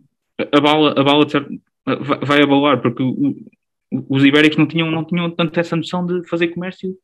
abala, 0.53 0.91
abala 0.97 1.25
vai 2.21 2.41
abalar, 2.41 2.81
porque 2.81 3.03
o, 3.03 3.35
os 4.07 4.23
ibéricos 4.23 4.57
não 4.57 4.67
tinham, 4.67 4.89
não 4.89 5.03
tinham 5.03 5.29
tanto 5.31 5.59
essa 5.59 5.75
noção 5.75 6.05
de 6.05 6.27
fazer 6.27 6.49
comércio 6.49 6.95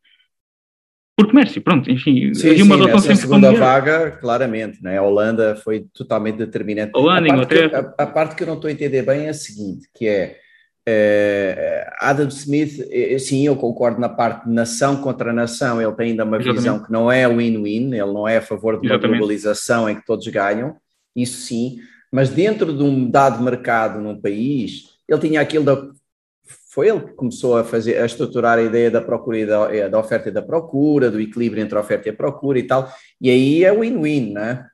por 1.16 1.28
comércio, 1.28 1.62
pronto, 1.62 1.90
enfim, 1.90 2.34
sim, 2.34 2.50
havia 2.50 2.64
uma 2.66 2.76
sim, 2.76 2.82
relação 2.82 3.00
sempre 3.00 3.22
segunda 3.22 3.52
vaga, 3.54 4.12
claramente, 4.12 4.84
né? 4.84 4.98
a 4.98 5.02
Holanda 5.02 5.56
foi 5.56 5.86
totalmente 5.94 6.36
determinante. 6.36 6.92
Holanda, 6.94 7.34
a, 7.34 7.38
parte 7.38 7.56
Inglaterra... 7.56 7.96
a, 7.98 8.04
a, 8.04 8.08
parte 8.08 8.36
que 8.36 8.44
eu 8.44 8.48
não 8.48 8.56
estou 8.56 8.68
a 8.68 8.72
entender 8.72 9.02
bem 9.02 9.28
é 9.28 9.30
a 9.30 9.34
seguinte, 9.34 9.88
que 9.94 10.06
é, 10.08 10.38
é 10.86 11.90
Adam 12.02 12.28
Smith, 12.28 12.86
sim, 13.20 13.48
eu 13.48 13.56
concordo 13.56 14.00
na 14.00 14.10
parte 14.10 14.46
de 14.46 14.54
nação 14.54 14.98
contra 14.98 15.32
nação, 15.32 15.82
ele 15.82 15.94
tem 15.94 16.10
ainda 16.10 16.26
uma 16.26 16.36
Exatamente. 16.36 16.62
visão 16.62 16.84
que 16.84 16.92
não 16.92 17.10
é 17.10 17.26
win-win, 17.26 17.94
ele 17.94 18.14
não 18.14 18.28
é 18.28 18.38
a 18.38 18.42
favor 18.42 18.74
de 18.74 18.86
uma 18.86 18.96
Exatamente. 18.96 19.18
globalização 19.18 19.90
em 19.90 19.96
que 19.96 20.06
todos 20.06 20.28
ganham, 20.28 20.76
isso 21.16 21.44
sim, 21.44 21.78
mas 22.12 22.30
dentro 22.30 22.76
de 22.76 22.84
um 22.84 23.10
dado 23.10 23.42
mercado 23.42 24.02
num 24.02 24.20
país, 24.20 24.90
ele 25.08 25.22
tinha 25.22 25.40
aquilo 25.40 25.64
da 25.64 25.82
foi 26.76 26.90
ele 26.90 27.00
que 27.00 27.14
começou 27.14 27.58
a 27.58 27.64
fazer, 27.64 27.98
a 27.98 28.06
estruturar 28.06 28.60
a 28.60 28.62
ideia 28.62 28.92
da 28.92 29.02
procura 29.02 29.40
e 29.40 29.46
da, 29.46 29.88
da, 29.88 29.98
oferta 29.98 30.28
e 30.28 30.32
da 30.32 30.42
procura, 30.42 31.10
do 31.10 31.22
equilíbrio 31.22 31.64
entre 31.64 31.78
a 31.78 31.80
oferta 31.80 32.10
e 32.10 32.12
a 32.12 32.16
procura 32.16 32.60
e 32.60 32.64
tal, 32.64 32.90
e 33.22 33.30
aí 33.30 33.64
é 33.64 33.72
win-win, 33.72 34.34
não 34.34 34.42
é? 34.42 34.68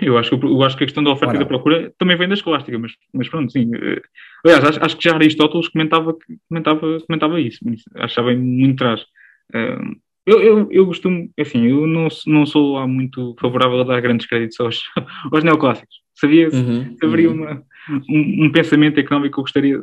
Eu 0.00 0.16
acho, 0.16 0.38
que, 0.38 0.46
eu 0.46 0.62
acho 0.62 0.76
que 0.76 0.84
a 0.84 0.86
questão 0.86 1.02
da 1.02 1.10
oferta 1.10 1.34
e 1.34 1.38
da 1.40 1.46
procura 1.46 1.92
também 1.98 2.16
vem 2.16 2.28
da 2.28 2.34
escolástica, 2.34 2.78
mas, 2.78 2.92
mas 3.12 3.28
pronto, 3.28 3.52
sim. 3.52 3.70
Eh, 3.74 4.00
aliás, 4.44 4.64
acho, 4.64 4.84
acho 4.84 4.96
que 4.96 5.04
já 5.04 5.14
Aristóteles 5.14 5.68
comentava, 5.68 6.16
comentava, 6.48 6.80
comentava 7.06 7.40
isso, 7.40 7.58
achava 7.96 8.32
muito 8.34 8.82
atrás. 8.82 9.04
Eh, 9.52 9.78
eu, 10.26 10.42
eu, 10.42 10.68
eu 10.70 10.86
costumo, 10.86 11.28
assim, 11.38 11.66
eu 11.66 11.86
não, 11.86 12.08
não 12.26 12.46
sou 12.46 12.74
lá 12.74 12.86
muito 12.86 13.36
favorável 13.40 13.80
a 13.80 13.84
dar 13.84 14.00
grandes 14.00 14.26
créditos 14.26 14.58
aos, 14.60 14.80
aos 15.32 15.44
neoclássicos. 15.44 15.96
Sabia, 16.14 16.48
uhum, 16.48 16.96
haveria 17.02 17.30
uhum. 17.30 17.36
Uma, 17.36 17.62
um, 18.08 18.46
um, 18.46 18.52
pensamento 18.52 18.98
económico 18.98 19.34
que 19.34 19.40
eu 19.40 19.44
gostaria 19.44 19.80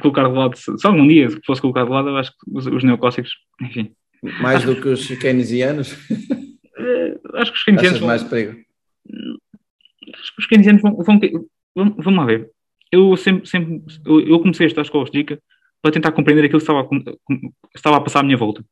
colocar 0.00 0.28
de 0.28 0.34
lado, 0.34 0.56
só 0.56 0.88
algum 0.88 1.06
dia 1.06 1.28
que 1.28 1.44
fosse 1.44 1.60
colocar 1.60 1.84
de 1.84 1.90
lado, 1.90 2.08
eu 2.08 2.16
acho 2.16 2.30
que 2.30 2.36
os, 2.52 2.66
os 2.66 2.84
neoclássicos, 2.84 3.32
enfim. 3.60 3.92
Mais 4.40 4.64
do 4.64 4.80
que 4.80 4.88
os 4.88 5.06
keynesianos? 5.18 5.96
Eh, 6.78 7.20
acho 7.34 7.52
que 7.52 7.58
os 7.58 7.64
keynesianos. 7.64 7.98
Vão, 7.98 8.08
mais 8.08 8.22
perigo? 8.22 8.58
Acho 10.14 10.34
que 10.34 10.40
os 10.40 10.46
keynesianos 10.46 10.80
vão, 10.80 10.96
vão, 10.96 11.20
vão, 11.74 11.96
vamos 11.98 12.18
lá 12.18 12.24
ver. 12.24 12.50
Eu 12.90 13.16
sempre, 13.16 13.46
sempre 13.46 13.82
eu, 14.06 14.20
eu 14.20 14.40
comecei 14.40 14.64
a 14.64 14.68
estudar 14.68 14.82
escolas 14.82 15.10
de 15.10 15.18
dica 15.18 15.42
para 15.82 15.92
tentar 15.92 16.12
compreender 16.12 16.44
aquilo 16.44 16.60
que 16.60 16.70
estava 16.70 16.80
a, 16.80 17.36
estava 17.74 17.96
a 17.96 18.00
passar 18.00 18.20
à 18.20 18.22
minha 18.22 18.36
volta. 18.36 18.64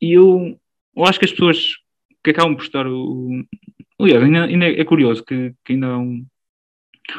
E 0.00 0.12
eu, 0.12 0.58
eu 0.96 1.04
acho 1.04 1.18
que 1.18 1.24
as 1.24 1.30
pessoas 1.30 1.76
que 2.22 2.30
acabam 2.30 2.56
por 2.56 2.64
estar. 2.64 2.86
O, 2.86 3.44
aliás, 4.00 4.22
ainda, 4.22 4.44
ainda 4.44 4.66
é 4.66 4.84
curioso 4.84 5.24
que, 5.24 5.54
que 5.64 5.74
ainda 5.74 5.86
há 5.86 5.98
um, 5.98 6.26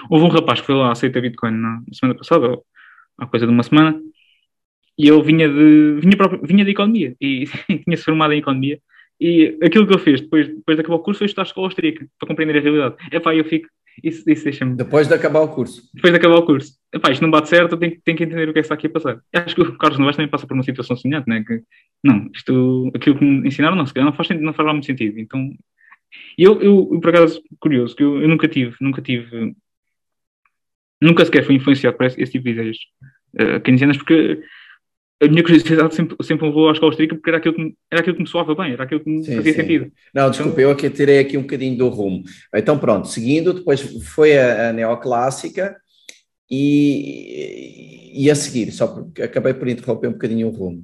houve 0.10 0.26
um 0.26 0.30
rapaz 0.30 0.60
que 0.62 0.68
foi 0.68 0.76
lá 0.76 0.92
aceitar 0.92 1.22
Bitcoin 1.22 1.52
na 1.52 1.82
semana 1.92 2.18
passada, 2.18 2.60
há 3.18 3.26
coisa 3.26 3.46
de 3.46 3.52
uma 3.52 3.64
semana, 3.64 4.00
e 4.98 5.08
ele 5.08 5.22
vinha 5.24 5.50
de, 5.50 6.00
vinha, 6.00 6.18
vinha 6.44 6.66
de 6.66 6.72
economia 6.72 7.16
e 7.20 7.46
tinha-se 7.84 8.04
formado 8.04 8.34
em 8.34 8.40
economia. 8.40 8.80
E 9.20 9.58
aquilo 9.64 9.88
que 9.88 9.94
ele 9.94 10.04
fez 10.04 10.22
depois, 10.22 10.48
depois 10.48 10.78
de 10.78 10.82
acabar 10.82 10.96
o 10.96 11.00
curso 11.00 11.20
foi 11.20 11.26
estudar 11.26 11.44
a 11.44 11.46
escola 11.46 11.68
austríaca 11.68 12.06
para 12.20 12.28
compreender 12.28 12.58
a 12.58 12.62
realidade. 12.62 12.96
É 13.12 13.20
pá, 13.20 13.34
eu 13.34 13.46
fico. 13.46 13.68
Isso, 14.04 14.28
isso 14.28 14.44
deixa-me. 14.44 14.76
Depois 14.76 15.08
de 15.08 15.14
acabar 15.14 15.42
o 15.42 15.50
curso. 15.50 15.90
Depois 15.94 16.12
de 16.12 16.18
acabar 16.18 16.36
o 16.36 16.46
curso. 16.46 16.74
É 16.92 17.00
pá, 17.00 17.12
isto 17.12 17.22
não 17.22 17.30
bate 17.30 17.48
certo, 17.48 17.74
eu 17.74 17.78
tenho, 17.78 18.02
tenho 18.04 18.18
que 18.18 18.24
entender 18.24 18.50
o 18.50 18.54
que 18.54 18.60
é 18.60 18.62
que 18.62 18.66
está 18.66 18.74
aqui 18.74 18.88
a 18.88 18.90
passar. 18.90 19.22
Eu 19.32 19.42
acho 19.42 19.56
que 19.56 19.62
o 19.62 19.78
Carlos 19.78 20.00
Novaes 20.00 20.16
também 20.16 20.30
passa 20.30 20.48
por 20.48 20.56
uma 20.56 20.64
situação 20.64 20.96
semelhante, 20.96 21.30
né? 21.30 21.44
Que, 21.46 21.62
não, 22.04 22.30
isto, 22.34 22.92
aquilo 22.96 23.18
que 23.18 23.24
me 23.24 23.48
ensinaram, 23.48 23.76
não, 23.76 23.86
não 23.86 24.14
faz, 24.14 24.30
não 24.30 24.54
faz 24.54 24.72
muito 24.72 24.86
sentido. 24.88 25.20
Então, 25.20 25.52
eu, 26.38 26.62
eu, 26.62 27.00
por 27.00 27.10
acaso, 27.10 27.42
curioso, 27.60 27.96
que 27.96 28.04
eu, 28.04 28.22
eu 28.22 28.28
nunca 28.28 28.48
tive, 28.48 28.76
nunca 28.82 29.02
tive 29.02 29.56
nunca 31.04 31.26
sequer 31.26 31.44
fui 31.44 31.56
influenciado 31.56 31.98
por 31.98 32.06
esse, 32.06 32.22
esse 32.22 32.32
tipo 32.32 32.46
de 32.46 32.52
ideias 32.52 32.78
uh, 33.40 33.60
keynesianas, 33.62 33.98
porque 33.98 34.42
a 35.22 35.28
minha 35.28 35.44
curiosidade 35.44 35.96
sempre, 35.96 36.18
sempre 36.22 36.48
levou 36.48 36.70
à 36.70 36.74
escola 36.74 36.92
austríaca 36.92 37.16
porque 37.16 37.30
era 37.30 37.38
aquilo, 37.38 37.56
que, 37.56 37.76
era 37.90 38.02
aquilo 38.02 38.16
que 38.16 38.22
me 38.24 38.28
soava 38.28 38.56
bem, 38.56 38.74
era 38.74 38.84
aquilo 38.84 39.02
que 39.02 39.10
me 39.10 39.24
sim, 39.24 39.36
fazia 39.36 39.54
sim. 39.54 39.62
sentido. 39.62 39.92
Não, 40.14 40.30
desculpa, 40.30 40.60
eu 40.60 40.72
aqui 40.72 40.90
tirei 40.90 41.20
aqui 41.20 41.38
um 41.38 41.44
bocadinho 41.44 41.78
do 41.78 41.90
rumo. 41.90 42.24
Então 42.54 42.78
pronto, 42.78 43.08
seguindo, 43.08 43.54
depois 43.54 43.82
foi 44.14 44.38
a, 44.38 44.70
a 44.70 44.74
neoclássica 44.74 45.76
e, 46.50 48.24
e 48.24 48.30
a 48.30 48.36
seguir, 48.36 48.72
só 48.72 48.88
porque 48.88 49.22
acabei 49.22 49.54
por 49.54 49.68
interromper 49.68 50.08
um 50.08 50.14
bocadinho 50.14 50.48
o 50.48 50.52
rumo. 50.52 50.84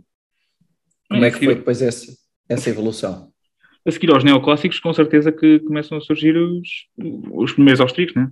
Como 1.09 1.25
é 1.25 1.31
que 1.31 1.43
foi 1.43 1.55
depois 1.55 1.81
essa, 1.81 2.11
essa 2.47 2.69
evolução? 2.69 3.29
A 3.85 3.91
seguir 3.91 4.11
aos 4.11 4.23
neoclássicos, 4.23 4.79
com 4.79 4.93
certeza 4.93 5.31
que 5.31 5.59
começam 5.59 5.97
a 5.97 6.01
surgir 6.01 6.37
os, 6.37 6.87
os 7.31 7.51
primeiros 7.53 7.81
austríacos, 7.81 8.15
né? 8.15 8.29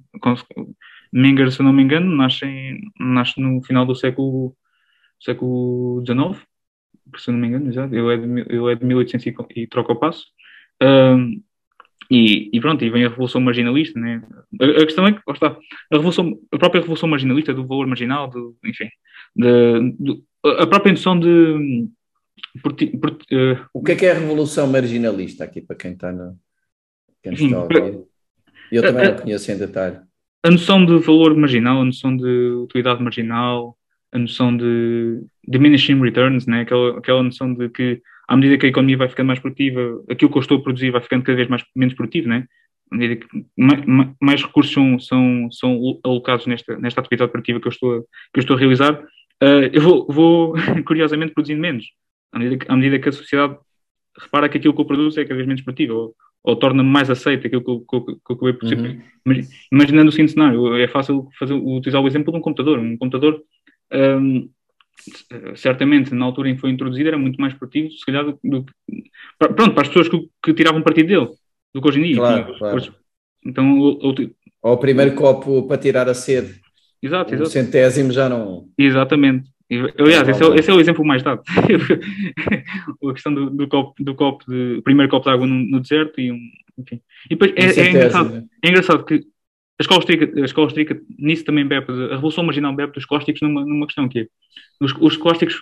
Menger, 1.17 1.51
se 1.51 1.63
não 1.63 1.73
me 1.73 1.81
engano, 1.81 2.15
nasce, 2.15 2.45
nasce 2.99 3.41
no 3.41 3.63
final 3.63 3.87
do 3.87 3.95
século, 3.95 4.55
século 5.19 6.03
XIX, 6.05 6.45
se 7.17 7.31
não 7.31 7.39
me 7.39 7.47
engano, 7.47 7.69
exato. 7.69 7.95
Ele 7.95 8.13
é 8.13 8.17
de, 8.17 8.53
ele 8.53 8.71
é 8.71 8.75
de 8.75 8.85
1800 8.85 9.25
e, 9.25 9.61
e 9.61 9.67
troca 9.67 9.93
o 9.93 9.95
passo. 9.95 10.27
Um, 10.81 11.41
e, 12.11 12.51
e, 12.53 12.61
pronto, 12.61 12.85
e 12.85 12.89
vem 12.91 13.03
a 13.03 13.09
Revolução 13.09 13.41
Marginalista, 13.41 13.99
né? 13.99 14.21
A, 14.61 14.65
a 14.65 14.85
questão 14.85 15.07
é 15.07 15.13
que, 15.13 15.21
está, 15.31 15.47
a, 15.47 15.95
revolução, 15.95 16.39
a 16.51 16.57
própria 16.59 16.81
Revolução 16.81 17.09
Marginalista, 17.09 17.51
do 17.51 17.65
valor 17.65 17.87
marginal, 17.87 18.29
do, 18.29 18.55
enfim, 18.63 18.87
de, 19.35 19.91
de, 19.99 20.23
a 20.45 20.67
própria 20.67 20.91
noção 20.91 21.19
de. 21.19 21.89
Por, 22.61 22.75
por, 22.75 23.11
uh, 23.11 23.65
o 23.73 23.83
que 23.83 23.93
é 23.93 23.95
que 23.95 24.05
é 24.05 24.11
a 24.11 24.19
Revolução 24.19 24.67
Marginalista 24.67 25.43
aqui, 25.43 25.61
para 25.61 25.75
quem 25.75 25.93
está 25.93 26.11
no. 26.11 26.37
Quem 27.23 27.33
está 27.33 27.57
a 27.57 27.63
ouvir? 27.63 28.03
Eu 28.71 28.83
também 28.83 29.05
não 29.05 29.15
conheço 29.17 29.51
em 29.51 29.57
detalhe 29.57 30.06
a 30.43 30.51
noção 30.51 30.85
de 30.85 30.97
valor 30.99 31.35
marginal, 31.35 31.81
a 31.81 31.85
noção 31.85 32.15
de 32.15 32.51
utilidade 32.63 33.01
marginal, 33.01 33.77
a 34.11 34.19
noção 34.19 34.55
de 34.55 35.21
diminishing 35.47 36.01
returns, 36.01 36.45
né? 36.45 36.61
aquela, 36.61 36.97
aquela 36.97 37.23
noção 37.23 37.53
de 37.53 37.69
que 37.69 38.01
à 38.27 38.35
medida 38.35 38.57
que 38.57 38.65
a 38.65 38.69
economia 38.69 38.97
vai 38.97 39.09
ficando 39.09 39.27
mais 39.27 39.39
produtiva, 39.39 40.03
aquilo 40.09 40.29
que 40.31 40.37
eu 40.37 40.41
estou 40.41 40.57
a 40.57 40.61
produzir 40.61 40.91
vai 40.91 41.01
ficando 41.01 41.23
cada 41.23 41.35
vez 41.35 41.47
mais, 41.47 41.63
menos 41.75 41.93
produtivo, 41.95 42.27
né? 42.27 42.45
à 42.91 42.95
medida 42.95 43.25
que 43.25 43.45
mais, 43.57 43.83
mais 44.21 44.43
recursos 44.43 44.73
são, 44.73 44.99
são, 44.99 45.51
são 45.51 45.99
alocados 46.03 46.45
nesta, 46.45 46.77
nesta 46.77 47.01
atividade 47.01 47.31
produtiva 47.31 47.59
que 47.59 47.67
eu 47.67 47.71
estou 47.71 47.97
a, 47.97 48.01
que 48.01 48.37
eu 48.37 48.41
estou 48.41 48.55
a 48.55 48.59
realizar, 48.59 49.01
uh, 49.43 49.69
eu 49.71 49.81
vou, 49.81 50.07
vou, 50.07 50.53
curiosamente 50.85 51.33
produzindo 51.33 51.61
menos, 51.61 51.85
à 52.31 52.39
medida, 52.39 52.65
que, 52.65 52.71
à 52.71 52.75
medida 52.75 52.99
que 52.99 53.09
a 53.09 53.11
sociedade 53.11 53.57
repara 54.19 54.49
que 54.49 54.57
aquilo 54.57 54.73
que 54.73 54.81
eu 54.81 54.85
produzo 54.85 55.19
é 55.19 55.23
cada 55.23 55.35
vez 55.35 55.47
menos 55.47 55.61
produtivo, 55.61 55.93
ou 55.95 56.15
torna 56.43 56.83
mais 56.83 57.09
aceito 57.09 57.47
aquilo 57.47 57.63
que 57.63 57.69
eu, 57.69 57.79
que, 57.81 58.15
que 58.15 58.31
eu 58.31 58.35
acabei 58.35 58.53
por 58.53 58.67
ser. 58.67 58.77
Uhum. 58.77 59.41
Imaginando 59.71 60.09
o 60.09 60.11
seguinte 60.11 60.31
cenário, 60.31 60.75
é 60.77 60.87
fácil 60.87 61.27
fazer, 61.37 61.53
utilizar 61.53 62.01
o 62.01 62.07
exemplo 62.07 62.31
de 62.31 62.39
um 62.39 62.41
computador. 62.41 62.79
Um 62.79 62.97
computador, 62.97 63.41
um, 63.93 64.49
certamente, 65.55 66.13
na 66.13 66.25
altura 66.25 66.49
em 66.49 66.55
que 66.55 66.61
foi 66.61 66.69
introduzido, 66.69 67.09
era 67.09 67.17
muito 67.17 67.39
mais 67.39 67.53
produtivo, 67.53 67.91
se 67.91 68.05
calhar, 68.05 68.25
do, 68.25 68.39
do 68.43 68.65
pronto, 69.37 69.73
para 69.73 69.81
as 69.81 69.87
pessoas 69.87 70.07
que, 70.07 70.29
que, 70.43 70.53
tiravam 70.53 70.81
partido 70.81 71.07
dele, 71.07 71.29
do 71.73 71.81
que 71.81 71.87
hoje 71.87 71.99
em 71.99 72.03
dia. 72.03 72.15
Claro, 72.15 72.57
claro. 72.57 72.93
Então, 73.45 73.79
o, 73.79 74.09
o, 74.09 74.15
ou 74.61 74.73
o 74.73 74.77
primeiro 74.77 75.15
copo 75.15 75.67
para 75.67 75.77
tirar 75.77 76.09
a 76.09 76.13
sede. 76.13 76.61
Exato, 77.01 77.33
exato. 77.33 77.49
O 77.49 77.51
centésimo 77.51 78.11
já 78.11 78.27
não. 78.27 78.67
Exatamente. 78.77 79.49
Aliás, 79.69 80.27
esse 80.29 80.43
é, 80.43 80.55
esse 80.55 80.71
é, 80.71 80.73
o 80.73 80.79
exemplo 80.79 81.05
mais 81.05 81.23
dado. 81.23 81.43
a 83.03 83.13
questão 83.13 83.33
do, 83.33 83.49
do, 83.49 83.67
copo, 83.67 84.03
do 84.03 84.15
copo 84.15 84.45
de, 84.49 84.81
primeiro 84.81 85.11
copo 85.11 85.25
de 85.25 85.31
água 85.31 85.45
no, 85.45 85.55
no 85.55 85.81
deserto 85.81 86.21
e 86.21 86.31
um, 86.31 86.39
enfim. 86.77 87.01
E 87.25 87.29
depois 87.29 87.51
é, 87.55 87.81
é, 87.81 87.89
engraçado, 87.89 88.29
né? 88.29 88.45
é 88.63 88.69
engraçado 88.69 89.03
que 89.03 89.15
a 89.15 89.81
escola 89.81 89.99
austríaca, 89.99 90.41
a 90.41 90.45
escola 90.45 90.67
austríaca 90.67 90.99
nisso 91.19 91.43
também 91.43 91.67
bebe, 91.67 91.91
a 91.91 92.15
Revolução 92.15 92.43
Marginal 92.43 92.73
bebe 92.73 92.93
dos 92.93 93.05
cósticos 93.05 93.41
numa, 93.41 93.65
numa 93.65 93.85
questão 93.85 94.07
que 94.07 94.19
é, 94.19 94.27
os, 94.79 94.93
os 94.99 95.17
cósticos, 95.17 95.61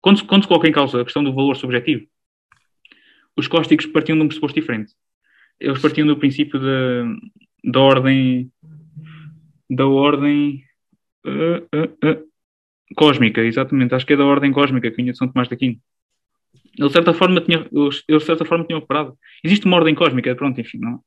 quando 0.00 0.18
se, 0.18 0.24
quando 0.24 0.42
se 0.42 0.48
coloca 0.48 0.68
em 0.68 0.72
causa 0.72 1.00
a 1.00 1.04
questão 1.04 1.24
do 1.24 1.34
valor 1.34 1.56
subjetivo, 1.56 2.06
os 3.36 3.48
cósticos 3.48 3.86
partiam 3.86 4.16
de 4.16 4.24
um 4.24 4.28
pressuposto 4.28 4.60
diferente. 4.60 4.92
Eles 5.58 5.80
partiam 5.80 6.06
do 6.06 6.16
princípio 6.16 6.60
da, 6.60 7.16
da 7.64 7.80
ordem 7.80 8.50
da 9.70 9.86
ordem 9.86 10.62
uh, 11.26 11.64
uh, 11.74 12.10
uh, 12.10 12.33
Cósmica, 12.96 13.40
exatamente, 13.40 13.94
acho 13.94 14.06
que 14.06 14.12
é 14.12 14.16
da 14.16 14.24
ordem 14.24 14.52
cósmica 14.52 14.90
que 14.90 14.96
vinha 14.96 15.12
de 15.12 15.18
São 15.18 15.28
Tomás 15.28 15.48
de 15.48 15.54
Aquino. 15.54 15.76
Ele, 16.78 16.88
de 16.88 16.92
certa 16.92 17.14
forma, 17.14 17.40
tinha, 17.40 17.66
eles, 17.72 18.02
de 18.08 18.20
certa 18.20 18.44
forma, 18.44 18.64
tinham 18.64 18.80
operado. 18.80 19.16
Existe 19.44 19.64
uma 19.66 19.76
ordem 19.76 19.94
cósmica, 19.94 20.34
pronto, 20.34 20.60
enfim, 20.60 20.78
não? 20.78 21.00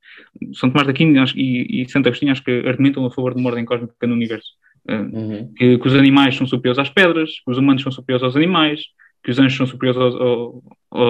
São 0.53 0.69
Tomás 0.69 0.88
de 0.88 0.91
Aquino 0.91 1.23
e, 1.36 1.82
e 1.82 1.89
Santo 1.89 2.07
Agostinho 2.07 2.32
acho 2.32 2.43
que 2.43 2.63
argumentam 2.65 3.05
a 3.05 3.11
favor 3.11 3.34
de 3.34 3.39
uma 3.39 3.49
ordem 3.49 3.65
cósmica 3.65 4.07
no 4.07 4.13
universo. 4.13 4.49
Uhum. 4.89 5.53
Que, 5.55 5.78
que, 5.78 5.88
os 5.88 5.93
animais 5.93 6.36
são 6.36 6.47
superiores 6.47 6.80
às 6.80 6.89
pedras, 6.89 7.32
que 7.43 7.51
os 7.51 7.57
humanos 7.57 7.84
são 7.84 7.91
superiores 7.91 8.23
aos 8.23 8.36
animais, 8.38 8.82
que 9.23 9.32
os 9.32 9.39
anjos 9.39 9.57
são 9.57 9.67
superiores 9.67 9.99
aos, 9.99 10.15
aos, 10.15 10.63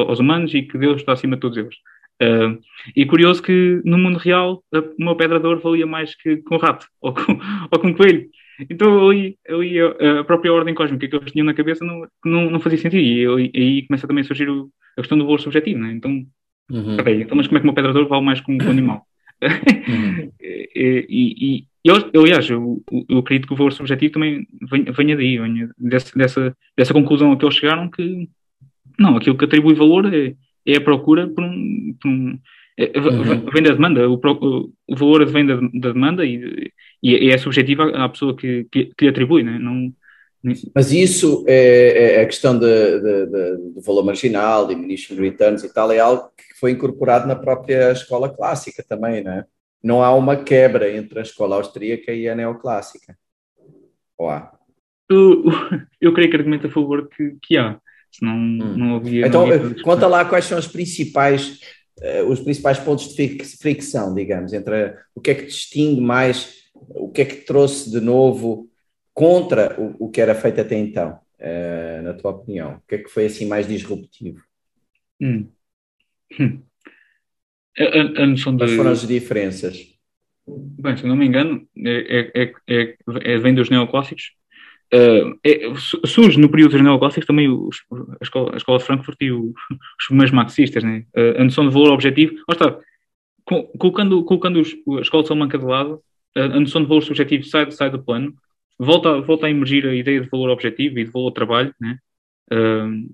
aos 0.10 0.20
humanos 0.20 0.54
e 0.54 0.64
que 0.64 0.78
Deus 0.78 0.98
está 0.98 1.14
acima 1.14 1.36
de 1.36 1.42
todos 1.42 1.58
eles. 1.58 1.76
Uh, 2.20 2.60
e 2.96 3.06
curioso 3.06 3.44
que 3.44 3.80
no 3.86 3.96
mundo 3.96 4.18
real 4.18 4.64
uma 5.00 5.16
pedra 5.16 5.40
de 5.40 5.46
ouro 5.46 5.62
valia 5.62 5.86
mais 5.86 6.16
que, 6.16 6.38
que 6.38 6.54
um 6.54 6.58
rato 6.58 6.88
ou 7.00 7.14
com, 7.14 7.40
ou 7.72 7.80
com 7.80 7.88
um 7.90 7.94
coelho. 7.94 8.28
Então 8.70 9.10
ali, 9.10 9.38
ali 9.48 9.80
a 9.80 10.24
própria 10.24 10.52
ordem 10.52 10.74
cósmica 10.74 11.08
que 11.08 11.16
eles 11.16 11.32
tinham 11.32 11.46
na 11.46 11.54
cabeça 11.54 11.86
não, 11.86 12.08
não, 12.26 12.50
não 12.50 12.60
fazia 12.60 12.78
sentido. 12.78 13.02
E 13.02 13.26
aí, 13.26 13.52
aí 13.56 13.88
começa 13.88 14.08
também 14.08 14.24
a 14.24 14.26
surgir 14.26 14.50
o, 14.50 14.70
a 14.98 15.02
questão 15.02 15.18
do 15.18 15.26
valor 15.26 15.40
subjetivo, 15.40 15.80
né? 15.80 15.92
Então, 15.92 16.26
uhum. 16.72 16.98
peraí, 16.98 17.22
então, 17.22 17.38
mas 17.38 17.48
como 17.48 17.58
é 17.58 17.62
que 17.62 17.68
uma 17.68 17.76
pedra 17.76 17.92
de 17.92 17.98
ouro 17.98 18.10
vale 18.10 18.26
mais 18.26 18.42
que 18.42 18.52
um, 18.52 18.70
animal? 18.70 19.06
Uhum. 19.42 20.32
e, 20.42 21.06
e, 21.10 21.58
e 21.58 21.68
eu, 21.84 21.96
aliás, 22.22 22.50
eu, 22.50 22.84
eu 23.08 23.20
acredito 23.20 23.48
que 23.48 23.54
o 23.54 23.58
valor 23.58 23.72
subjetivo 23.72 24.14
também 24.14 24.46
venha, 24.94 25.16
daí, 25.16 25.38
venha 25.38 25.70
dessa, 25.78 26.18
dessa, 26.18 26.58
dessa 26.76 26.94
conclusão 26.94 27.32
a 27.32 27.38
que 27.38 27.46
eles 27.46 27.56
chegaram 27.56 27.90
que 27.90 28.28
Não, 29.00 29.16
aquilo 29.16 29.38
que 29.38 29.46
atribui 29.46 29.74
valor 29.74 30.14
é, 30.14 30.36
é 30.66 30.78
a 30.78 30.82
procura 30.82 31.28
por 31.28 31.44
um. 31.44 31.96
Por 32.02 32.10
um 32.10 32.40
uhum. 32.78 33.50
Vem 33.52 33.64
da 33.64 33.74
demanda, 33.74 34.10
o, 34.10 34.16
o, 34.16 34.96
valor 34.96 35.26
vem 35.26 35.46
da, 35.46 35.56
da 35.56 35.92
demanda 35.92 36.26
e, 36.26 36.72
e, 37.02 37.30
é 37.30 37.38
subjetiva 37.38 37.90
à 37.96 38.08
pessoa 38.08 38.36
que, 38.36 38.68
que, 38.72 38.92
que 38.96 39.06
lhe 39.06 39.10
atribui, 39.10 39.44
né? 39.44 39.58
não 39.60 39.92
Mas 40.76 40.92
isso 40.92 41.44
é, 41.48 42.16
é 42.16 42.22
a 42.22 42.26
questão 42.26 42.58
de, 42.58 43.00
de, 43.00 43.26
de, 43.26 43.58
do 43.74 43.82
valor 43.82 44.04
marginal, 44.04 44.68
diminishing 44.68 45.16
returns 45.16 45.64
e 45.64 45.74
tal, 45.74 45.92
é 45.92 46.00
algo 46.00 46.30
que 46.38 46.60
foi 46.60 46.72
incorporado 46.72 47.28
na 47.28 47.36
própria 47.36 47.92
escola 47.92 48.30
clássica 48.30 48.84
também, 48.88 49.24
não 49.24 49.32
é? 49.32 49.46
Não 49.84 50.04
há 50.04 50.14
uma 50.14 50.36
quebra 50.36 50.92
entre 50.96 51.20
a 51.20 51.22
escola 51.22 51.56
austríaca 51.56 52.12
e 52.12 52.28
a 52.28 52.36
neoclássica. 52.36 53.18
Ou 54.18 54.30
há? 54.30 54.52
Eu, 55.10 55.44
eu 56.02 56.14
creio 56.14 56.30
que 56.30 56.38
argumento 56.38 56.68
a 56.68 56.72
favor 56.72 57.08
que, 57.10 57.38
que 57.42 57.58
há 57.58 57.80
senão 58.12 58.36
hum. 58.36 58.76
não 58.76 58.96
havia. 58.96 59.28
Então, 59.28 59.46
conta 59.84 60.08
lá 60.08 60.26
quais 60.26 60.46
são 60.46 60.58
os 60.58 60.68
principais, 60.68 61.60
os 62.28 62.40
principais 62.40 62.80
pontos 62.80 63.16
de 63.16 63.44
fricção, 63.60 64.14
digamos, 64.14 64.54
entre 64.54 64.96
o 65.16 65.22
que 65.22 65.32
é 65.32 65.36
que 65.36 65.46
distingue 65.46 66.02
mais, 66.02 66.70
o 66.74 67.10
que 67.10 67.22
é 67.22 67.26
que 67.26 67.38
trouxe 67.38 67.90
de 67.90 68.00
novo 68.00 68.70
contra 69.14 69.80
o, 69.82 70.06
o 70.06 70.10
que 70.12 70.22
era 70.22 70.36
feito 70.36 70.62
até 70.62 70.78
então, 70.78 71.20
uh, 71.40 72.02
na 72.04 72.14
tua 72.14 72.32
opinião? 72.32 72.76
O 72.76 72.82
que 72.88 72.96
é 72.96 72.98
que 73.00 73.10
foi 73.10 73.26
assim 73.26 73.48
mais 73.48 73.68
disruptivo? 73.68 74.44
Hum. 75.20 75.48
Hum. 76.40 76.62
Quais 77.76 78.72
foram 78.76 78.92
as 78.92 79.08
diferenças? 79.08 79.98
Bem, 80.48 80.98
se 80.98 81.06
não 81.06 81.16
me 81.16 81.26
engano, 81.26 81.68
é, 81.78 82.32
é, 82.34 82.54
é, 82.68 82.98
é 83.24 83.38
vem 83.38 83.54
dos 83.54 83.70
neoclássicos 83.70 84.32
Uh, 84.94 85.38
é, 85.44 85.74
surge 86.06 86.40
no 86.40 86.50
período 86.50 86.72
dos 86.72 86.82
neoclássicos 86.82 87.28
também 87.28 87.50
os, 87.50 87.84
a, 87.92 88.24
escola, 88.24 88.54
a, 88.54 88.58
escola, 88.58 88.78
de 88.78 88.86
Frankfurt 88.86 89.18
e 89.22 89.32
os 89.32 89.54
primeiros 90.08 90.34
marxistas, 90.34 90.84
né? 90.84 91.06
Uh, 91.16 91.42
a 91.42 91.44
noção 91.44 91.68
de 91.68 91.74
valor 91.74 91.92
objetivo. 91.92 92.36
Lá 92.48 92.54
está, 92.54 92.80
colocando, 93.78 94.24
colocando 94.24 94.62
os, 94.62 94.74
a 94.98 95.02
escola 95.02 95.24
de 95.24 95.28
Salamanca 95.28 95.58
de 95.58 95.66
lado, 95.66 96.02
a, 96.36 96.42
a 96.42 96.60
noção 96.60 96.82
de 96.82 96.88
valor 96.88 97.02
subjetivo 97.02 97.44
sai, 97.44 97.70
sai 97.72 97.90
do 97.90 98.02
plano, 98.02 98.34
volta, 98.80 99.20
volta 99.22 99.48
a 99.48 99.50
emergir 99.50 99.86
a 99.86 99.94
ideia 99.94 100.22
de 100.22 100.30
valor 100.30 100.50
objetivo 100.50 101.00
e 101.00 101.06
de 101.06 101.12
valor 101.12 101.32
trabalho, 101.32 101.74
né? 101.80 101.98
Uh, 102.52 103.14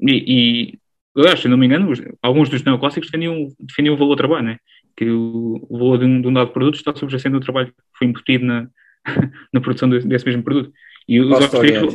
e, 0.00 0.74
e 0.74 0.78
aliás, 1.16 1.40
se 1.40 1.48
não 1.48 1.56
me 1.56 1.66
engano, 1.66 1.90
alguns 2.22 2.50
dos 2.50 2.62
neoclássicos 2.62 3.10
defendiam, 3.10 3.48
defendiam 3.58 3.94
o 3.94 3.98
valor 3.98 4.16
trabalho, 4.16 4.44
né? 4.44 4.58
que 4.96 5.10
o, 5.10 5.66
o 5.68 5.78
valor 5.78 5.98
de 5.98 6.04
um, 6.06 6.20
de 6.20 6.28
um, 6.28 6.32
dado 6.32 6.50
produto 6.52 6.76
está 6.76 6.94
subjacendo 6.96 7.36
ao 7.36 7.42
trabalho 7.42 7.68
que 7.68 7.98
foi 7.98 8.06
embutido 8.06 8.46
na, 8.46 8.68
na 9.52 9.60
produção 9.60 9.88
desse 9.88 10.24
mesmo 10.24 10.42
produto. 10.42 10.72
E 11.08 11.20
os 11.20 11.32
austríacos, 11.32 11.94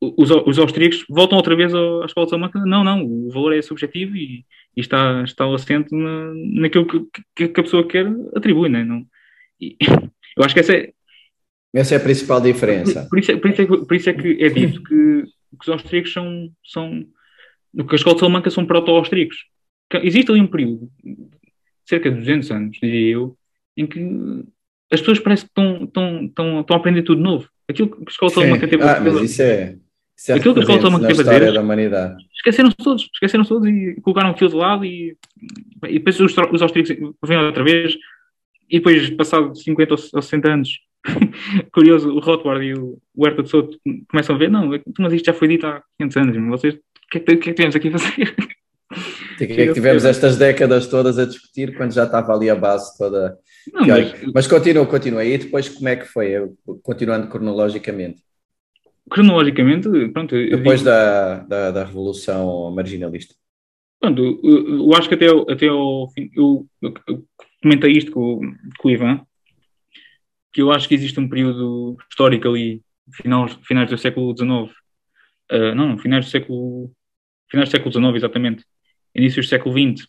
os, 0.00 0.30
os, 0.30 0.58
austríacos 0.58 1.04
voltam 1.08 1.36
outra 1.36 1.54
vez 1.54 1.74
à 1.74 2.04
escola 2.06 2.26
de 2.26 2.30
Salamanca. 2.30 2.58
Não, 2.64 2.82
não, 2.82 3.04
o 3.04 3.30
valor 3.30 3.54
é 3.54 3.62
subjetivo 3.62 4.16
e, 4.16 4.44
e 4.76 4.80
está, 4.80 5.22
está 5.24 5.52
assente 5.54 5.94
na, 5.94 6.32
naquilo 6.34 6.86
que, 6.86 7.48
que, 7.48 7.60
a 7.60 7.62
pessoa 7.62 7.86
quer 7.86 8.06
atribui, 8.34 8.68
né? 8.68 8.82
não 8.84 9.06
e, 9.60 9.76
Eu 10.36 10.44
acho 10.44 10.54
que 10.54 10.60
essa 10.60 10.74
é. 10.74 10.92
Essa 11.72 11.94
é 11.94 11.98
a 11.98 12.00
principal 12.00 12.40
diferença. 12.40 13.06
Por, 13.08 13.18
isso, 13.18 13.30
é, 13.30 13.36
por, 13.36 13.50
isso, 13.50 13.62
é, 13.62 13.66
por 13.66 13.94
isso 13.94 14.10
é 14.10 14.12
que 14.12 14.42
é 14.42 14.48
dito 14.48 14.82
que, 14.82 15.22
que 15.24 15.62
os 15.62 15.68
austríacos 15.68 16.12
são, 16.12 16.50
são. 16.64 17.04
que 17.86 17.92
a 17.92 17.96
escola 17.96 18.14
de 18.14 18.20
Salamanca 18.20 18.50
são 18.50 18.66
proto-austríacos. 18.66 19.36
Existe 20.02 20.30
ali 20.30 20.40
um 20.40 20.46
período, 20.46 20.90
cerca 21.84 22.10
de 22.10 22.16
200 22.16 22.50
anos, 22.50 22.78
diria 22.80 23.14
eu, 23.14 23.36
em 23.76 23.86
que 23.86 24.00
as 24.90 25.00
pessoas 25.00 25.20
parecem 25.20 25.46
que 25.46 25.50
estão, 25.50 25.84
estão, 25.84 26.24
estão, 26.24 26.60
estão 26.60 26.76
a 26.76 26.80
aprender 26.80 27.02
tudo 27.02 27.20
novo. 27.20 27.48
Aquilo 27.70 27.90
que 27.90 28.02
a 28.06 28.10
escola 28.10 28.30
Salamanca 28.32 28.68
teve 28.68 28.82
ah, 28.82 29.00
mas 29.00 29.20
isso 29.22 29.42
é, 29.42 29.76
isso 30.16 30.32
é 30.32 30.34
aquilo 30.34 30.54
que 30.54 30.60
a 30.60 30.62
escola 30.62 30.80
Salamanca 30.80 31.06
teve 31.06 31.20
a 31.20 31.32
dizer, 31.32 31.52
da 31.52 31.60
humanidade. 31.60 32.16
Esqueceram-se 32.34 32.76
todos, 32.76 33.08
esqueceram-se 33.14 33.48
todos 33.48 33.68
e 33.68 33.96
colocaram 34.02 34.30
aquilo 34.30 34.50
de 34.50 34.56
lado 34.56 34.84
e, 34.84 35.16
e 35.88 35.94
depois 35.94 36.18
os, 36.20 36.34
os 36.52 36.62
austríacos 36.62 36.96
vêm 37.24 37.38
outra 37.38 37.64
vez 37.64 37.96
e 38.70 38.78
depois, 38.78 39.10
passado 39.10 39.56
50 39.56 39.94
ou 39.94 39.98
60 40.22 40.48
anos, 40.48 40.68
curioso, 41.72 42.10
o 42.10 42.20
Rothbard 42.20 42.64
e 42.64 42.74
o 42.74 42.98
Huerta 43.16 43.42
de 43.42 43.50
Souto 43.50 43.78
começam 44.08 44.36
a 44.36 44.38
ver, 44.38 44.50
não, 44.50 44.70
mas 44.98 45.12
isto 45.12 45.26
já 45.26 45.32
foi 45.32 45.48
dito 45.48 45.66
há 45.66 45.82
500 45.98 46.16
anos, 46.16 46.50
vocês, 46.50 46.74
o 46.74 46.78
que, 47.10 47.18
é 47.18 47.20
que, 47.20 47.36
que, 47.36 47.50
é 47.50 47.52
que 47.52 47.54
temos 47.54 47.74
aqui 47.74 47.88
a 47.88 47.98
fazer? 47.98 48.34
O 49.34 49.36
que 49.36 49.44
é 49.44 49.66
que 49.66 49.72
tivemos 49.74 50.04
estas 50.04 50.36
décadas 50.36 50.86
todas 50.86 51.18
a 51.18 51.24
discutir 51.24 51.76
quando 51.76 51.92
já 51.92 52.04
estava 52.04 52.32
ali 52.32 52.48
a 52.48 52.54
base 52.54 52.96
toda 52.96 53.36
não, 53.72 53.86
mas... 53.86 54.32
mas 54.34 54.46
continua, 54.46 54.86
continua. 54.86 55.24
E 55.24 55.38
depois 55.38 55.68
como 55.68 55.88
é 55.88 55.96
que 55.96 56.06
foi? 56.06 56.32
Continuando 56.82 57.28
cronologicamente. 57.28 58.22
Cronologicamente, 59.10 59.88
pronto. 60.12 60.34
Depois 60.34 60.80
digo... 60.80 60.90
da, 60.90 61.38
da, 61.40 61.70
da, 61.70 61.84
Revolução 61.84 62.70
Marginalista. 62.70 63.34
Pronto, 63.98 64.40
eu, 64.42 64.78
eu 64.78 64.94
acho 64.94 65.08
que 65.08 65.14
até, 65.14 65.26
até 65.26 65.66
ao 65.66 66.10
fim, 66.10 66.30
eu, 66.34 66.66
eu, 66.80 66.94
comentei 67.62 67.92
isto 67.92 68.12
com, 68.12 68.40
com 68.78 68.88
o 68.88 68.90
Ivan, 68.90 69.20
que 70.52 70.62
eu 70.62 70.72
acho 70.72 70.88
que 70.88 70.94
existe 70.94 71.18
um 71.20 71.28
período 71.28 71.96
histórico 72.08 72.48
ali, 72.48 72.82
finais, 73.12 73.58
finais 73.62 73.90
do 73.90 73.98
século 73.98 74.34
XIX, 74.36 74.50
uh, 74.50 74.70
ah, 75.50 75.74
não, 75.74 75.98
finais 75.98 76.24
do 76.24 76.30
século, 76.30 76.90
finais 77.50 77.68
do 77.68 77.72
século 77.72 77.92
XIX, 77.92 78.16
exatamente, 78.16 78.64
início 79.14 79.42
do 79.42 79.48
século 79.48 79.74
XX, 79.74 80.06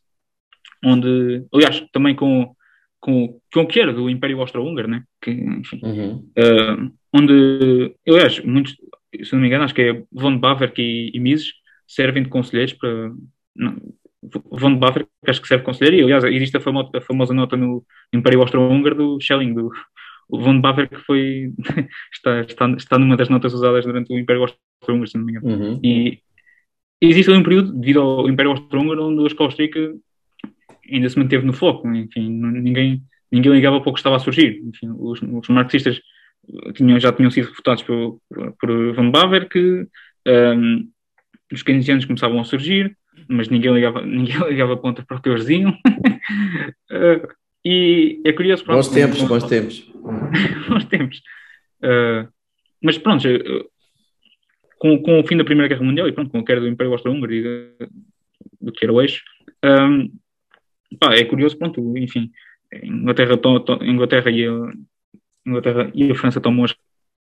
onde, 0.84 1.46
aliás, 1.54 1.84
também 1.92 2.16
com 2.16 2.56
com, 3.02 3.40
com 3.52 3.62
o 3.62 3.68
que 3.68 3.80
era 3.80 3.92
do 3.92 4.10
Império 4.10 4.40
Austro-Húngaro, 4.40 4.88
né? 4.88 5.04
Que, 5.22 5.32
enfim, 5.32 5.82
uhum. 5.84 6.30
uh, 6.38 6.94
onde, 7.12 7.96
aliás, 8.08 8.40
muitos, 8.46 8.78
se 9.24 9.34
não 9.34 9.42
me 9.42 9.48
engano, 9.48 9.64
acho 9.64 9.74
que 9.74 9.82
é 9.82 10.04
von 10.12 10.38
Baverk 10.38 10.80
e, 10.80 11.12
e 11.14 11.20
Mises 11.20 11.52
servem 11.88 12.24
de 12.24 12.30
conselheiros 12.30 12.74
para. 12.74 13.12
Não, 13.56 13.76
von 14.52 14.78
Baverk, 14.78 15.10
acho 15.28 15.42
que 15.42 15.48
serve 15.48 15.64
de 15.64 15.66
conselheiro, 15.66 15.98
e 15.98 16.04
aliás, 16.04 16.24
existe 16.24 16.56
a 16.56 16.62
famosa, 16.62 16.92
a 16.96 17.02
famosa 17.02 17.34
nota 17.34 17.58
no 17.58 17.84
Império 18.14 18.40
Austro-Húngaro 18.42 18.96
do 18.96 19.20
Schelling, 19.20 19.54
do 19.54 19.72
o 20.30 20.40
von 20.40 20.62
Baverk 20.62 20.96
foi 21.06 21.52
está, 22.14 22.42
está, 22.42 22.70
está 22.70 23.00
numa 23.00 23.18
das 23.18 23.28
notas 23.28 23.54
usadas 23.54 23.84
durante 23.84 24.14
o 24.14 24.18
Império 24.18 24.44
Austro-Húngaro, 24.44 25.08
se 25.08 25.18
não 25.18 25.26
me 25.26 25.34
engano. 25.34 25.48
Uhum. 25.48 25.80
E 25.84 26.20
existe 27.02 27.30
ali 27.30 27.40
um 27.40 27.44
período, 27.44 27.74
devido 27.74 28.00
ao 28.00 28.30
Império 28.30 28.52
Austro-Húngaro, 28.52 29.08
onde 29.08 29.36
a 29.36 29.44
austríaca 29.44 29.94
ainda 30.92 31.10
se 31.10 31.18
manteve 31.18 31.46
no 31.46 31.54
foco, 31.54 31.88
enfim, 31.94 32.30
ninguém, 32.30 33.02
ninguém 33.32 33.52
ligava 33.52 33.80
para 33.80 33.90
o 33.90 33.94
que 33.94 34.00
estava 34.00 34.16
a 34.16 34.20
surgir. 34.20 34.62
Enfim, 34.66 34.90
os, 34.98 35.22
os 35.22 35.48
marxistas 35.50 36.02
tinham, 36.74 37.00
já 37.00 37.12
tinham 37.12 37.32
sido 37.32 37.50
refutados 37.50 37.84
por, 37.84 38.20
por 38.60 38.94
Van 38.94 39.10
Baver, 39.10 39.48
que 39.48 39.88
um, 40.28 40.90
os 41.52 41.64
keynesianos 41.64 42.06
começavam 42.06 42.40
a 42.40 42.44
surgir, 42.44 42.96
mas 43.28 43.50
ninguém 43.50 43.74
ligava, 43.74 44.02
ninguém 44.06 44.38
ligava 44.48 44.78
ponta 44.78 45.04
para 45.04 45.18
o 45.18 45.22
que 45.22 45.30
eles 45.30 45.42
diziam. 45.42 45.72
uh, 45.72 47.28
e 47.64 48.22
é 48.26 48.34
curioso... 48.34 48.64
Pronto, 48.64 48.78
bons 48.78 48.90
tempos, 48.90 49.22
bons 49.22 49.44
tempos. 49.44 49.92
bons 50.68 50.86
tempos. 50.86 51.22
Uh, 51.84 52.28
mas 52.82 52.98
pronto, 52.98 53.28
uh, 53.28 53.70
com, 54.80 55.02
com 55.02 55.20
o 55.20 55.28
fim 55.28 55.38
da 55.38 55.44
Primeira 55.44 55.68
Guerra 55.68 55.86
Mundial 55.86 56.08
e 56.08 56.12
pronto, 56.12 56.32
com 56.32 56.40
a 56.40 56.46
queda 56.46 56.62
do 56.62 56.68
Império 56.68 56.92
Austro-Húngaro 56.92 57.34
e 57.34 57.76
do 58.60 58.72
que 58.72 58.84
era 58.84 58.94
o 58.94 59.02
eixo, 59.02 59.24
um, 59.64 60.12
pá, 61.00 61.14
é 61.14 61.24
curioso, 61.26 61.58
pronto, 61.58 61.98
enfim, 61.98 62.32
Inglaterra, 62.84 63.38
to, 63.38 63.60
to, 63.62 63.84
Inglaterra, 63.84 64.30
e 64.30 64.46
a, 64.46 64.72
Inglaterra 65.46 65.92
e 65.94 66.12
a 66.12 66.16
França 66.16 66.40
tomam 66.40 66.66
as 66.66 66.76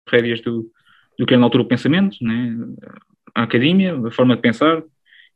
rédeas 0.08 0.40
do, 0.40 0.70
do 1.18 1.26
que 1.26 1.34
era 1.34 1.40
na 1.40 1.46
altura 1.46 1.64
o 1.64 1.68
pensamento, 1.68 2.16
né? 2.20 2.56
a 3.34 3.42
academia, 3.44 3.96
a 3.96 4.10
forma 4.10 4.36
de 4.36 4.42
pensar, 4.42 4.82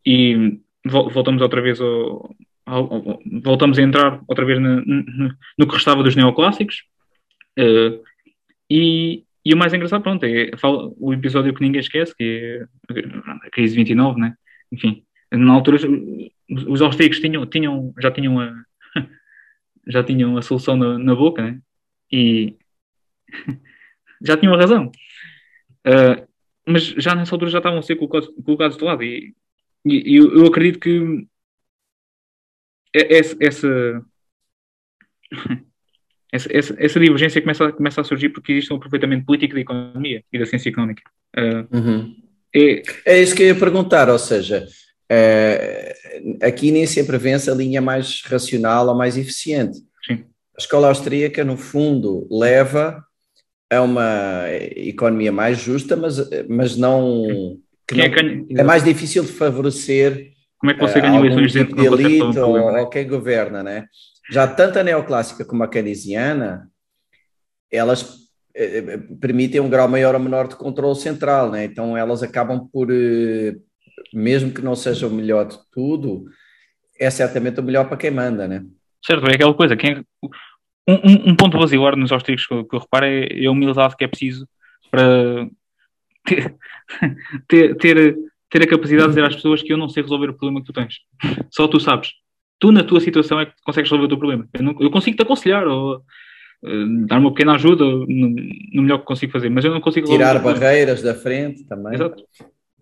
e 0.04 0.58
voltamos 0.84 1.40
outra 1.40 1.60
vez 1.60 1.80
ao, 1.80 2.34
ao, 2.66 2.92
ao, 2.92 3.22
voltamos 3.42 3.78
a 3.78 3.82
entrar 3.82 4.20
outra 4.26 4.44
vez 4.44 4.58
no, 4.60 4.80
no, 4.84 5.34
no 5.58 5.66
que 5.66 5.74
restava 5.74 6.02
dos 6.02 6.16
neoclássicos, 6.16 6.82
uh, 7.58 8.02
e, 8.68 9.24
e 9.44 9.54
o 9.54 9.56
mais 9.56 9.72
engraçado, 9.72 10.02
pronto, 10.02 10.24
é 10.24 10.56
fala, 10.56 10.90
o 10.98 11.12
episódio 11.12 11.54
que 11.54 11.62
ninguém 11.62 11.80
esquece, 11.80 12.14
que 12.16 12.24
é 12.24 12.66
a 13.46 13.50
crise 13.50 13.76
29, 13.76 14.20
né? 14.20 14.34
Enfim, 14.72 15.04
na 15.32 15.52
altura 15.52 15.78
os 16.68 16.82
austríacos 16.82 17.20
tinham, 17.20 17.46
tinham, 17.46 17.94
já 18.00 18.10
tinham 18.10 18.38
a 18.38 18.64
já 19.88 20.04
tinham 20.04 20.36
a 20.36 20.42
solução 20.42 20.76
na, 20.76 20.98
na 20.98 21.14
boca 21.14 21.42
né? 21.42 21.60
e 22.10 22.56
já 24.22 24.36
tinham 24.36 24.54
a 24.54 24.58
razão 24.58 24.86
uh, 25.86 26.28
mas 26.66 26.84
já 26.84 27.14
nessa 27.14 27.34
altura 27.34 27.50
já 27.50 27.58
estavam 27.58 27.78
a 27.78 27.82
ser 27.82 27.96
colocados, 27.96 28.30
colocados 28.44 28.76
de 28.76 28.84
lado 28.84 29.02
e, 29.02 29.34
e 29.84 30.16
eu, 30.16 30.32
eu, 30.36 30.46
acredito 30.46 30.78
que 30.78 31.26
essa, 32.94 33.36
essa, 33.40 34.04
essa, 36.30 36.76
essa, 36.78 37.00
divergência 37.00 37.40
começa 37.40 37.66
a, 37.66 37.72
começa 37.72 38.00
a 38.00 38.04
surgir 38.04 38.28
porque 38.28 38.52
existe 38.52 38.72
um 38.72 38.76
aproveitamento 38.76 39.24
político 39.24 39.54
da 39.54 39.60
economia 39.60 40.22
e 40.30 40.38
da 40.38 40.46
ciência 40.46 40.68
económica 40.68 41.02
uh, 41.36 41.76
uhum. 41.76 42.16
é, 42.54 42.82
é 43.06 43.22
isso 43.22 43.34
que 43.34 43.42
eu 43.42 43.46
ia 43.48 43.58
perguntar, 43.58 44.08
ou 44.08 44.18
seja 44.18 44.68
aqui 46.42 46.70
nem 46.70 46.86
sempre 46.86 47.18
vence 47.18 47.50
a 47.50 47.54
linha 47.54 47.80
mais 47.80 48.22
racional 48.24 48.88
ou 48.88 48.94
mais 48.94 49.16
eficiente. 49.16 49.78
Sim. 50.06 50.24
A 50.56 50.60
escola 50.60 50.88
austríaca, 50.88 51.44
no 51.44 51.56
fundo, 51.56 52.26
leva 52.30 53.04
a 53.70 53.80
uma 53.80 54.44
economia 54.76 55.32
mais 55.32 55.58
justa, 55.58 55.96
mas, 55.96 56.18
mas 56.48 56.76
não 56.76 57.58
que 57.86 57.96
não, 57.96 58.04
é, 58.04 58.60
é, 58.60 58.62
mais 58.62 58.84
difícil 58.84 59.22
de 59.22 59.32
favorecer 59.32 60.32
como 60.58 60.70
é 60.70 60.74
que 60.74 60.80
você 60.80 61.00
ganha 61.00 61.18
eleições 61.18 61.52
tipo 61.52 61.74
de 61.74 61.86
elite 61.86 62.38
ou, 62.38 62.56
ou 62.56 62.88
quem 62.88 63.06
governa, 63.08 63.62
né? 63.62 63.86
Já 64.30 64.46
tanto 64.46 64.78
a 64.78 64.84
neoclássica 64.84 65.44
como 65.44 65.64
a 65.64 65.68
keynesiana, 65.68 66.70
elas 67.70 68.28
eh, 68.54 68.78
eh, 68.78 68.98
permitem 69.20 69.60
um 69.60 69.68
grau 69.68 69.88
maior 69.88 70.14
ou 70.14 70.20
menor 70.20 70.46
de 70.46 70.54
controle 70.54 70.94
central, 70.94 71.50
né? 71.50 71.64
Então 71.64 71.96
elas 71.96 72.22
acabam 72.22 72.68
por, 72.72 72.88
eh, 72.92 73.56
mesmo 74.12 74.52
que 74.52 74.62
não 74.62 74.74
seja 74.74 75.06
o 75.06 75.10
melhor 75.10 75.46
de 75.46 75.58
tudo, 75.70 76.24
é 76.98 77.10
certamente 77.10 77.60
o 77.60 77.62
melhor 77.62 77.88
para 77.88 77.96
quem 77.96 78.10
manda, 78.10 78.46
né? 78.46 78.64
Certo, 79.04 79.26
é 79.26 79.34
aquela 79.34 79.54
coisa, 79.54 79.76
quem, 79.76 80.04
um, 80.88 80.94
um, 80.94 81.30
um 81.30 81.36
ponto 81.36 81.58
vazio 81.58 81.96
nos 81.96 82.12
austríacos 82.12 82.46
que, 82.46 82.64
que 82.64 82.76
eu 82.76 82.80
reparo 82.80 83.06
é, 83.06 83.26
é 83.26 83.46
a 83.46 83.50
humildade 83.50 83.96
que 83.96 84.04
é 84.04 84.08
preciso 84.08 84.48
para 84.90 85.48
ter, 86.26 86.56
ter, 87.48 87.76
ter, 87.76 88.16
ter 88.50 88.62
a 88.62 88.66
capacidade 88.66 89.08
de 89.08 89.14
dizer 89.14 89.24
às 89.24 89.34
pessoas 89.34 89.62
que 89.62 89.72
eu 89.72 89.78
não 89.78 89.88
sei 89.88 90.02
resolver 90.02 90.30
o 90.30 90.34
problema 90.34 90.60
que 90.60 90.66
tu 90.66 90.72
tens. 90.72 90.96
Só 91.50 91.66
tu 91.66 91.80
sabes. 91.80 92.10
Tu, 92.58 92.70
na 92.70 92.84
tua 92.84 93.00
situação, 93.00 93.40
é 93.40 93.46
que 93.46 93.52
consegues 93.64 93.90
resolver 93.90 94.04
o 94.04 94.08
teu 94.08 94.18
problema. 94.18 94.46
Eu, 94.52 94.62
não, 94.62 94.76
eu 94.78 94.90
consigo 94.90 95.16
te 95.16 95.22
aconselhar 95.22 95.66
ou 95.66 95.96
uh, 95.96 97.06
dar 97.06 97.18
uma 97.18 97.32
pequena 97.32 97.54
ajuda 97.54 97.84
no, 97.84 98.06
no, 98.06 98.82
melhor 98.82 98.98
que 98.98 99.06
consigo 99.06 99.32
fazer, 99.32 99.48
mas 99.48 99.64
eu 99.64 99.72
não 99.72 99.80
consigo 99.80 100.06
tirar 100.06 100.38
barreiras 100.38 101.02
da 101.02 101.14
frente 101.14 101.64
também. 101.64 101.94
Exato. 101.94 102.22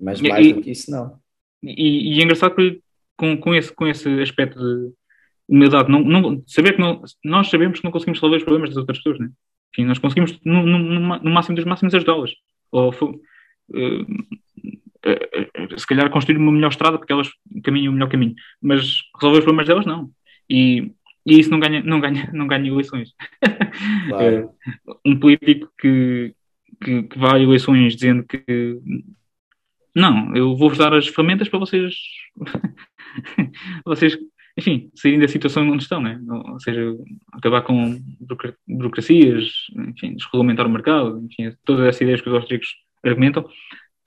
Mas 0.00 0.20
mais 0.20 0.46
e, 0.46 0.52
do 0.52 0.62
que 0.62 0.70
isso, 0.70 0.90
não. 0.90 1.18
E, 1.62 2.16
e 2.16 2.20
é 2.20 2.24
engraçado 2.24 2.54
que 2.54 2.80
com, 3.16 3.36
com, 3.36 3.54
esse, 3.54 3.72
com 3.72 3.86
esse 3.86 4.08
aspecto 4.20 4.58
de 4.58 4.92
humildade, 5.48 5.90
não, 5.90 6.00
não, 6.00 6.42
saber 6.46 6.74
que 6.74 6.80
não, 6.80 7.02
nós 7.24 7.50
sabemos 7.50 7.78
que 7.78 7.84
não 7.84 7.90
conseguimos 7.90 8.18
resolver 8.18 8.38
os 8.38 8.44
problemas 8.44 8.70
das 8.70 8.78
outras 8.78 8.98
pessoas, 8.98 9.18
né? 9.18 9.30
Enfim, 9.72 9.84
nós 9.84 9.98
conseguimos, 9.98 10.38
no, 10.44 10.64
no, 10.64 11.18
no 11.18 11.30
máximo 11.30 11.56
dos 11.56 11.64
máximos, 11.64 11.94
ajudá-las. 11.94 12.32
Ou, 12.72 12.90
uh, 12.90 13.20
uh, 13.74 14.06
se 15.78 15.86
calhar, 15.86 16.10
construir 16.10 16.38
uma 16.38 16.50
melhor 16.50 16.70
estrada 16.70 16.98
porque 16.98 17.12
elas 17.12 17.30
caminham 17.62 17.90
o 17.90 17.94
melhor 17.94 18.08
caminho. 18.08 18.34
Mas 18.60 19.02
resolver 19.16 19.38
os 19.40 19.44
problemas 19.44 19.66
delas, 19.66 19.86
não. 19.86 20.10
E, 20.48 20.90
e 21.26 21.38
isso 21.38 21.50
não 21.50 21.60
ganha, 21.60 21.82
não 21.82 22.00
ganha, 22.00 22.30
não 22.32 22.46
ganha 22.46 22.68
eleições. 22.68 23.14
Claro. 24.08 24.50
um 25.06 25.18
político 25.18 25.72
que, 25.78 26.34
que, 26.82 27.02
que 27.04 27.18
vai 27.18 27.40
a 27.40 27.42
eleições 27.42 27.94
dizendo 27.94 28.24
que 28.24 28.42
não, 29.94 30.34
eu 30.36 30.56
vou-vos 30.56 30.78
dar 30.78 30.94
as 30.94 31.08
ferramentas 31.08 31.48
para 31.48 31.58
vocês 31.58 31.94
vocês 33.84 34.16
enfim, 34.58 34.90
saírem 34.94 35.20
da 35.20 35.28
situação 35.28 35.68
onde 35.70 35.82
estão, 35.82 36.00
né? 36.02 36.20
ou 36.28 36.60
seja, 36.60 36.94
acabar 37.32 37.62
com 37.62 37.98
burocracias, 38.68 39.52
enfim, 39.74 40.14
desregulamentar 40.14 40.66
o 40.66 40.70
mercado, 40.70 41.24
enfim, 41.24 41.56
todas 41.64 41.86
essas 41.86 42.00
ideias 42.02 42.20
que 42.20 42.28
os 42.28 42.34
austríacos 42.34 42.68
argumentam. 43.02 43.44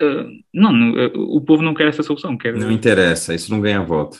Uh, 0.01 0.29
não, 0.53 0.91
uh, 0.91 1.35
o 1.35 1.41
povo 1.41 1.63
não 1.63 1.73
quer 1.73 1.87
essa 1.87 2.03
solução. 2.03 2.37
Quer... 2.37 2.55
Não 2.55 2.71
interessa, 2.71 3.33
isso 3.33 3.51
não 3.51 3.61
ganha 3.61 3.81
voto. 3.81 4.19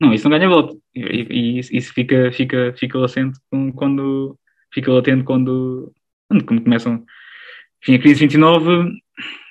Não, 0.00 0.12
isso 0.12 0.28
não 0.28 0.36
ganha 0.36 0.48
voto. 0.48 0.80
E, 0.94 1.26
e 1.30 1.58
isso 1.58 1.92
fica, 1.92 2.30
fica, 2.32 2.74
fica 2.76 2.98
latente 2.98 3.38
quando 3.74 4.36
fica 4.72 4.92
latente 4.92 5.22
quando, 5.22 5.92
quando 6.28 6.44
começam 6.44 7.04
enfim, 7.82 7.94
a 7.94 7.98
crise 7.98 8.20
29, 8.20 8.92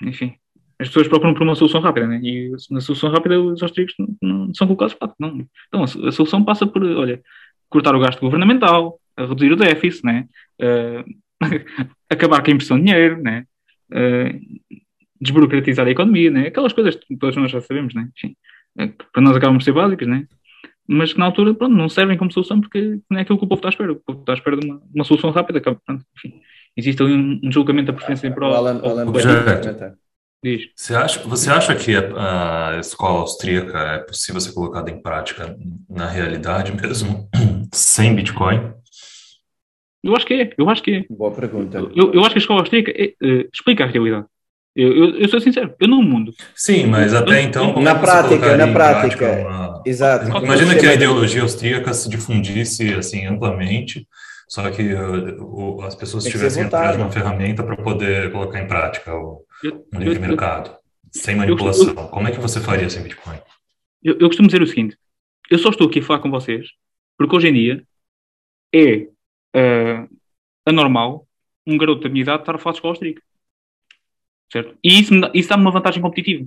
enfim, 0.03 0.35
as 0.81 0.87
pessoas 0.87 1.07
procuram 1.07 1.33
por 1.33 1.43
uma 1.43 1.55
solução 1.55 1.79
rápida, 1.79 2.07
né? 2.07 2.19
e 2.23 2.51
na 2.71 2.81
solução 2.81 3.11
rápida 3.11 3.39
os 3.39 3.61
austríacos 3.61 3.93
não, 3.99 4.15
não 4.21 4.53
são 4.53 4.65
colocados 4.65 4.95
para 4.95 5.13
não. 5.19 5.45
Então 5.67 5.81
a, 5.81 6.07
a, 6.07 6.11
solução 6.11 6.43
passa 6.43 6.65
por, 6.65 6.83
olha, 6.83 7.21
cortar 7.69 7.95
o 7.95 7.99
gasto 7.99 8.19
governamental, 8.19 8.99
reduzir 9.17 9.51
o 9.51 9.55
déficit, 9.55 10.03
né? 10.03 10.27
Uh, 10.59 11.05
acabar 12.09 12.43
com 12.43 12.49
a 12.49 12.53
impressão 12.53 12.79
de 12.79 12.85
dinheiro, 12.85 13.21
né? 13.21 13.45
Uh, 13.91 14.39
desburocratizar 15.19 15.85
a 15.85 15.91
economia, 15.91 16.31
né? 16.31 16.47
aquelas 16.47 16.73
coisas 16.73 16.95
que 16.95 17.15
todos 17.15 17.35
nós 17.35 17.51
já 17.51 17.61
sabemos, 17.61 17.93
né? 17.93 18.09
Enfim, 18.17 18.35
uh, 18.79 18.91
para 19.13 19.21
nós 19.21 19.37
acabam 19.37 19.57
por 19.57 19.63
ser 19.63 19.73
básicas, 19.73 20.07
né? 20.07 20.25
mas 20.87 21.13
que 21.13 21.19
na 21.19 21.25
altura 21.25 21.53
pronto, 21.53 21.75
não 21.75 21.87
servem 21.87 22.17
como 22.17 22.31
solução 22.31 22.59
porque 22.59 22.99
não 23.09 23.19
é 23.19 23.21
aquilo 23.21 23.37
que 23.37 23.45
o 23.45 23.47
povo 23.47 23.59
está 23.59 23.69
à 23.69 23.71
espera. 23.71 23.91
O 23.91 23.95
povo 23.95 24.19
está 24.19 24.33
à 24.33 24.35
espera 24.35 24.57
de 24.57 24.65
uma, 24.65 24.81
uma 24.93 25.03
solução 25.03 25.29
rápida. 25.29 25.61
Que, 25.61 25.73
pronto, 25.73 26.03
enfim, 26.17 26.41
existe 26.75 27.01
ali 27.01 27.13
um, 27.13 27.39
um 27.43 27.51
julgamento 27.51 27.87
da 27.87 27.93
preferência 27.93 28.27
em 28.27 28.33
prol. 28.33 28.53
Alan, 28.53 28.81
Alan, 28.83 29.03
Alan, 29.03 29.95
Diz. 30.43 30.69
Você 30.75 30.95
acha, 30.95 31.19
você 31.21 31.49
acha 31.51 31.75
que 31.75 31.95
a, 31.95 32.69
a 32.69 32.79
escola 32.79 33.19
austríaca 33.19 33.77
é 33.77 33.99
possível 33.99 34.41
ser 34.41 34.53
colocada 34.53 34.89
em 34.89 34.99
prática 34.99 35.55
na 35.87 36.07
realidade 36.07 36.75
mesmo, 36.75 37.29
sem 37.71 38.15
Bitcoin? 38.15 38.73
Eu 40.03 40.15
acho 40.15 40.25
que 40.25 40.33
é, 40.33 40.49
eu 40.57 40.67
acho 40.67 40.81
que 40.81 40.91
é. 40.91 41.05
Boa 41.09 41.31
pergunta. 41.31 41.77
Eu, 41.77 42.11
eu 42.11 42.21
acho 42.21 42.31
que 42.31 42.37
a 42.37 42.41
escola 42.41 42.61
austríaca 42.61 42.91
é, 42.91 43.13
é, 43.21 43.47
explica 43.53 43.83
a 43.83 43.87
realidade. 43.87 44.25
Eu, 44.75 44.95
eu, 44.95 45.19
eu, 45.19 45.29
sou 45.29 45.39
sincero, 45.41 45.75
eu 45.79 45.87
no 45.87 46.01
mundo. 46.01 46.33
Sim, 46.55 46.85
mas 46.87 47.13
até 47.13 47.41
então. 47.41 47.79
na 47.81 47.91
é 47.91 47.99
prática, 47.99 48.57
na 48.57 48.67
prática. 48.67 49.31
Uma... 49.41 49.83
Exato. 49.85 50.37
Imagina 50.43 50.75
que 50.75 50.87
a 50.87 50.93
ideologia 50.93 51.41
austríaca 51.41 51.93
se 51.93 52.09
difundisse 52.09 52.93
assim 52.93 53.25
amplamente, 53.25 54.07
só 54.51 54.69
que 54.69 54.93
uh, 54.93 55.81
as 55.83 55.95
pessoas 55.95 56.25
tivessem 56.25 56.63
atrás 56.63 56.97
de 56.97 57.01
uma 57.01 57.09
ferramenta 57.09 57.63
para 57.63 57.77
poder 57.77 58.33
colocar 58.33 58.61
em 58.61 58.67
prática 58.67 59.15
o, 59.15 59.45
no 59.93 59.97
livre 59.97 60.19
mercado, 60.19 60.75
sem 61.09 61.37
manipulação. 61.37 61.95
Como 62.09 62.27
é 62.27 62.31
que 62.31 62.39
você 62.41 62.59
faria 62.59 62.89
sem 62.89 63.01
Bitcoin? 63.01 63.39
Eu, 64.03 64.19
eu, 64.19 64.27
costumo 64.27 64.49
dizer 64.49 64.61
o 64.61 64.67
seguinte: 64.67 64.97
eu 65.49 65.57
só 65.57 65.69
estou 65.69 65.87
aqui 65.87 65.99
a 65.99 66.03
falar 66.03 66.19
com 66.19 66.29
vocês 66.29 66.67
porque 67.17 67.33
hoje 67.33 67.47
em 67.47 67.53
dia 67.53 67.87
é 68.75 69.07
uh, 69.55 70.19
anormal 70.65 71.25
um 71.65 71.77
garoto 71.77 72.01
da 72.01 72.09
minha 72.09 72.23
idade 72.23 72.41
estar 72.41 72.53
a 72.53 72.57
falar 72.57 72.73
de 72.73 72.79
escola 72.79 72.91
austríaca. 72.91 73.23
Certo? 74.51 74.77
E 74.83 74.99
isso, 74.99 75.17
dá, 75.17 75.31
isso 75.33 75.47
dá-me 75.47 75.63
uma 75.63 75.71
vantagem 75.71 76.01
competitiva. 76.01 76.45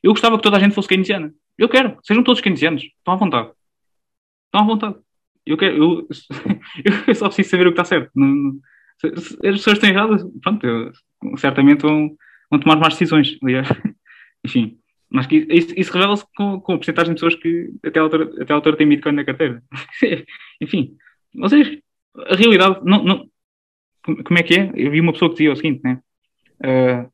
Eu 0.00 0.12
gostava 0.12 0.36
que 0.36 0.42
toda 0.44 0.56
a 0.56 0.60
gente 0.60 0.76
fosse 0.76 0.86
keynesiana. 0.86 1.34
Eu 1.58 1.68
quero. 1.68 1.98
Sejam 2.04 2.22
todos 2.22 2.40
keynesianos. 2.40 2.84
Estão 2.84 3.14
à 3.14 3.16
vontade. 3.16 3.50
Estão 4.46 4.60
à 4.60 4.64
vontade. 4.64 4.96
Eu 5.50 5.56
quero. 5.56 5.76
Eu, 5.76 6.08
eu 7.08 7.14
só 7.14 7.26
preciso 7.26 7.50
saber 7.50 7.66
o 7.66 7.72
que 7.72 7.80
está 7.80 7.84
certo. 7.84 8.10
Se, 8.98 9.06
as 9.08 9.56
pessoas 9.56 9.76
estão 9.76 9.90
erradas, 9.90 10.22
pronto, 10.42 10.66
eu, 10.66 10.92
certamente 11.36 11.82
vão 11.82 12.16
vão 12.50 12.60
tomar 12.60 12.76
mais 12.76 12.94
decisões, 12.94 13.38
aliás. 13.42 13.68
Enfim, 14.44 14.78
mas 15.08 15.26
que 15.26 15.46
isso, 15.48 15.72
isso 15.76 15.92
revela-se 15.92 16.24
com, 16.36 16.60
com 16.60 16.72
a 16.72 16.76
porcentagem 16.76 17.14
de 17.14 17.20
pessoas 17.20 17.40
que 17.40 17.70
até 17.84 18.00
a 18.00 18.02
altura, 18.02 18.42
até 18.42 18.52
a 18.52 18.56
altura 18.56 18.76
têm 18.76 18.88
Bitcoin 18.88 19.12
na 19.12 19.24
carteira. 19.24 19.62
Enfim, 20.60 20.96
vocês, 21.34 21.78
a 22.26 22.34
realidade, 22.34 22.80
não, 22.84 23.04
não, 23.04 23.30
como 24.02 24.38
é 24.38 24.42
que 24.42 24.54
é? 24.54 24.72
Eu 24.74 24.90
vi 24.90 25.00
uma 25.00 25.12
pessoa 25.12 25.30
que 25.30 25.36
dizia 25.36 25.52
o 25.52 25.56
seguinte, 25.56 25.80
né? 25.84 26.00
Uh, 26.62 27.10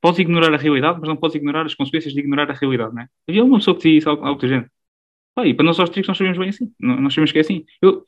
podes 0.00 0.20
ignorar 0.20 0.54
a 0.54 0.58
realidade, 0.58 0.98
mas 1.00 1.08
não 1.08 1.16
podes 1.16 1.36
ignorar 1.36 1.66
as 1.66 1.74
consequências 1.74 2.12
de 2.12 2.20
ignorar 2.20 2.50
a 2.50 2.54
realidade, 2.54 2.94
né? 2.94 3.08
Havia 3.28 3.44
uma 3.44 3.58
pessoa 3.58 3.74
que 3.76 3.82
dizia 3.82 3.98
isso 3.98 4.10
algo 4.10 4.34
do 4.34 4.48
género. 4.48 4.70
Pá, 5.38 5.46
e 5.46 5.54
para 5.54 5.64
nós 5.64 5.78
austríacos 5.78 6.08
nós 6.08 6.18
sabemos 6.18 6.36
bem 6.36 6.48
assim. 6.48 6.72
Nós 6.80 7.14
sabemos 7.14 7.30
que 7.30 7.38
é 7.38 7.42
assim. 7.42 7.64
Eu, 7.80 8.04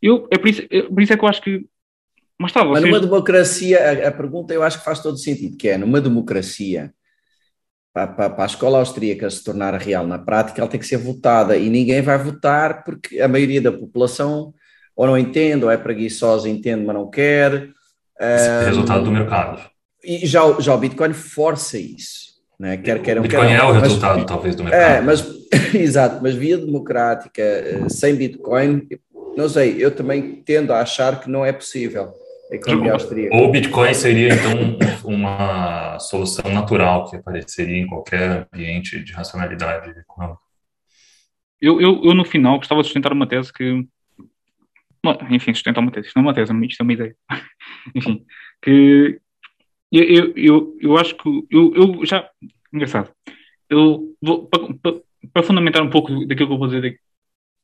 eu, 0.00 0.26
é 0.30 0.38
por 0.38 0.48
isso, 0.48 0.62
é, 0.70 0.80
por 0.80 1.02
isso 1.02 1.12
é 1.12 1.16
que 1.18 1.22
eu 1.22 1.28
acho 1.28 1.42
que 1.42 1.66
mas, 2.38 2.52
tá, 2.52 2.64
vocês... 2.64 2.80
Mas 2.80 2.90
numa 2.90 3.00
democracia, 3.00 3.78
a, 3.78 4.08
a, 4.08 4.10
pergunta 4.10 4.54
eu 4.54 4.62
acho 4.62 4.78
que 4.78 4.84
faz 4.84 4.98
todo 5.00 5.18
sentido, 5.18 5.58
que 5.58 5.68
é 5.68 5.76
numa 5.76 6.00
democracia, 6.00 6.90
para, 7.92 8.06
para, 8.06 8.30
para, 8.30 8.44
a 8.44 8.46
escola 8.46 8.78
austríaca 8.78 9.28
se 9.28 9.44
tornar 9.44 9.74
real 9.74 10.06
na 10.06 10.18
prática, 10.18 10.58
ela 10.58 10.70
tem 10.70 10.80
que 10.80 10.86
ser 10.86 10.96
votada 10.96 11.54
e 11.54 11.68
ninguém 11.68 12.00
vai 12.00 12.16
votar 12.16 12.82
porque 12.82 13.20
a 13.20 13.28
maioria 13.28 13.60
da 13.60 13.70
população 13.70 14.54
ou 14.96 15.06
não 15.06 15.18
entende, 15.18 15.66
ou 15.66 15.70
é 15.70 15.76
preguiçosa, 15.76 16.48
entende, 16.48 16.82
mas 16.82 16.96
não 16.96 17.10
quer. 17.10 17.68
Esse 18.18 18.48
é 18.48 18.64
resultado 18.64 19.04
do 19.04 19.12
mercado. 19.12 19.70
E 20.02 20.26
já, 20.26 20.40
já 20.58 20.74
o 20.74 20.78
Bitcoin 20.78 21.12
força 21.12 21.76
isso. 21.76 22.33
Né? 22.58 22.76
Quer, 22.76 23.02
quer, 23.02 23.18
o 23.18 23.22
Bitcoin 23.22 23.48
quer, 23.48 23.58
é 23.58 23.62
o 23.62 23.74
mas, 23.74 23.82
resultado, 23.82 24.26
talvez, 24.26 24.54
do 24.54 24.62
é, 24.62 24.64
mercado. 24.64 24.82
É, 24.82 25.00
mas, 25.00 25.26
exato, 25.74 26.20
mas 26.22 26.34
via 26.34 26.56
democrática, 26.56 27.42
eh, 27.42 27.88
sem 27.88 28.14
Bitcoin, 28.14 28.86
não 29.36 29.48
sei, 29.48 29.76
eu 29.78 29.90
também 29.90 30.42
tendo 30.44 30.72
a 30.72 30.80
achar 30.80 31.20
que 31.20 31.28
não 31.28 31.44
é 31.44 31.52
possível. 31.52 32.14
Ou 33.32 33.48
o 33.48 33.50
Bitcoin 33.50 33.94
seria, 33.94 34.28
então, 34.28 34.78
uma 35.04 35.98
solução 35.98 36.52
natural 36.52 37.08
que 37.08 37.16
apareceria 37.16 37.78
em 37.78 37.86
qualquer 37.86 38.46
ambiente 38.52 39.02
de 39.02 39.12
racionalidade 39.12 39.90
econômica? 39.98 40.40
Eu, 41.60 41.80
eu, 41.80 42.00
eu, 42.04 42.14
no 42.14 42.24
final, 42.24 42.58
gostava 42.58 42.82
de 42.82 42.88
sustentar 42.88 43.12
uma 43.12 43.26
tese 43.26 43.52
que. 43.52 43.86
Enfim, 45.30 45.52
sustentar 45.52 45.80
uma 45.80 45.90
tese, 45.90 46.08
isto 46.08 46.16
não 46.16 46.24
é 46.24 46.26
uma 46.26 46.34
tese, 46.34 46.52
isto 46.66 46.80
é 46.80 46.84
uma 46.84 46.92
ideia. 46.92 47.16
enfim, 47.94 48.24
que. 48.62 49.20
Eu, 49.94 50.32
eu, 50.34 50.76
eu, 50.80 50.96
acho 50.96 51.16
que. 51.16 51.28
Eu, 51.50 51.72
eu 51.74 52.06
já. 52.06 52.28
Engraçado. 52.72 53.12
Eu 53.70 54.14
vou. 54.20 54.46
Para, 54.46 54.94
para, 55.32 55.42
fundamentar 55.44 55.82
um 55.82 55.90
pouco 55.90 56.26
daquilo 56.26 56.48
que 56.48 56.54
eu 56.54 56.58
vou 56.58 56.66
dizer 56.66 56.98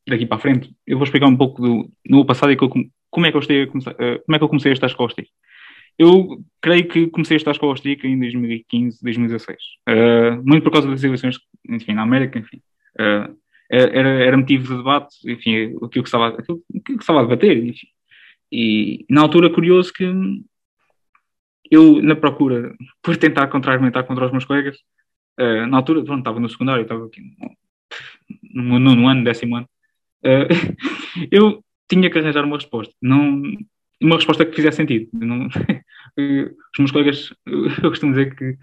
daqui 0.07 0.25
para 0.25 0.37
a 0.37 0.39
frente, 0.39 0.73
eu 0.87 0.97
vou 0.97 1.03
explicar 1.03 1.27
um 1.27 1.35
pouco 1.35 1.61
do, 1.61 1.91
no 2.07 2.25
passado 2.25 2.51
e 2.51 2.55
como 2.55 3.25
é 3.25 3.31
que 3.31 3.37
eu 3.37 3.67
começar, 3.67 3.91
uh, 3.91 4.23
como 4.25 4.35
é 4.35 4.37
que 4.37 4.43
eu 4.43 4.49
comecei 4.49 4.71
a 4.71 4.73
estar 4.73 4.87
escola 4.87 5.07
austríaca. 5.09 5.31
Eu 5.99 6.41
creio 6.61 6.87
que 6.87 7.07
comecei 7.07 7.35
a 7.35 7.37
estar 7.37 7.51
escola 7.51 7.73
austríaca 7.73 8.07
em 8.07 8.17
2015, 8.17 9.03
2016. 9.03 9.57
Uh, 9.89 10.41
muito 10.43 10.63
por 10.63 10.71
causa 10.71 10.89
das 10.89 11.03
eleições, 11.03 11.37
enfim, 11.69 11.93
na 11.93 12.03
América, 12.03 12.39
enfim. 12.39 12.61
Uh, 12.95 13.35
era, 13.69 14.09
era 14.09 14.37
motivo 14.37 14.67
de 14.67 14.77
debate, 14.77 15.15
enfim, 15.25 15.75
aquilo 15.83 15.89
que 15.89 15.99
estava, 15.99 16.29
aquilo 16.29 16.61
que 16.83 16.93
estava 16.93 17.19
a 17.19 17.23
debater, 17.23 17.57
enfim. 17.57 17.87
E 18.51 19.05
na 19.09 19.21
altura, 19.21 19.49
curioso 19.49 19.93
que 19.93 20.05
eu, 21.71 22.01
na 22.01 22.15
procura, 22.15 22.75
por 23.01 23.15
tentar 23.17 23.47
contra-argumentar 23.47 24.03
contra 24.03 24.25
os 24.25 24.31
meus 24.31 24.45
colegas, 24.45 24.77
uh, 25.39 25.65
na 25.67 25.77
altura, 25.77 26.03
pronto, 26.03 26.19
estava 26.19 26.39
no 26.39 26.49
secundário, 26.49 26.83
estava 26.83 27.05
aqui 27.05 27.21
no 28.53 28.77
nono 28.77 29.07
ano, 29.07 29.23
décimo 29.23 29.55
ano, 29.55 29.69
uh, 30.25 30.47
eu 31.31 31.63
tinha 31.89 32.09
que 32.09 32.19
arranjar 32.19 32.43
uma 32.43 32.57
resposta. 32.57 32.93
Não, 33.01 33.41
uma 34.01 34.15
resposta 34.15 34.45
que 34.45 34.55
fizesse 34.55 34.77
sentido. 34.77 35.09
Não, 35.13 35.47
os 36.17 36.79
meus 36.79 36.91
colegas, 36.91 37.33
eu 37.45 37.89
costumo 37.89 38.11
dizer 38.11 38.35
que 38.35 38.57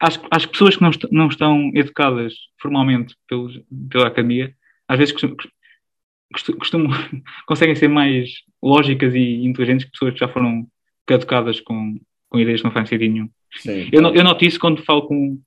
as, 0.00 0.20
as 0.30 0.44
pessoas 0.44 0.76
que 0.76 0.82
não, 0.82 0.90
est 0.90 1.08
não 1.10 1.28
estão 1.28 1.70
educadas 1.74 2.34
formalmente 2.60 3.16
pelos, 3.26 3.58
pela 3.90 4.08
academia, 4.08 4.54
às 4.86 4.98
vezes 4.98 5.12
costumam, 5.12 5.36
costumam, 6.58 6.90
conseguem 7.46 7.74
ser 7.74 7.88
mais 7.88 8.30
lógicas 8.62 9.14
e 9.14 9.44
inteligentes 9.46 9.86
que 9.86 9.92
pessoas 9.92 10.14
que 10.14 10.20
já 10.20 10.28
foram 10.28 10.66
educadas 11.08 11.60
com, 11.60 11.98
com 12.34 12.40
ideias 12.40 12.60
que 12.60 12.64
não 12.64 12.72
fazem 12.72 12.88
sentido 12.88 13.12
nenhum. 13.12 13.28
Sim, 13.56 13.88
eu, 13.92 14.02
eu 14.02 14.24
noto 14.24 14.44
isso 14.44 14.58
quando 14.58 14.82
falo 14.82 15.02
com. 15.02 15.38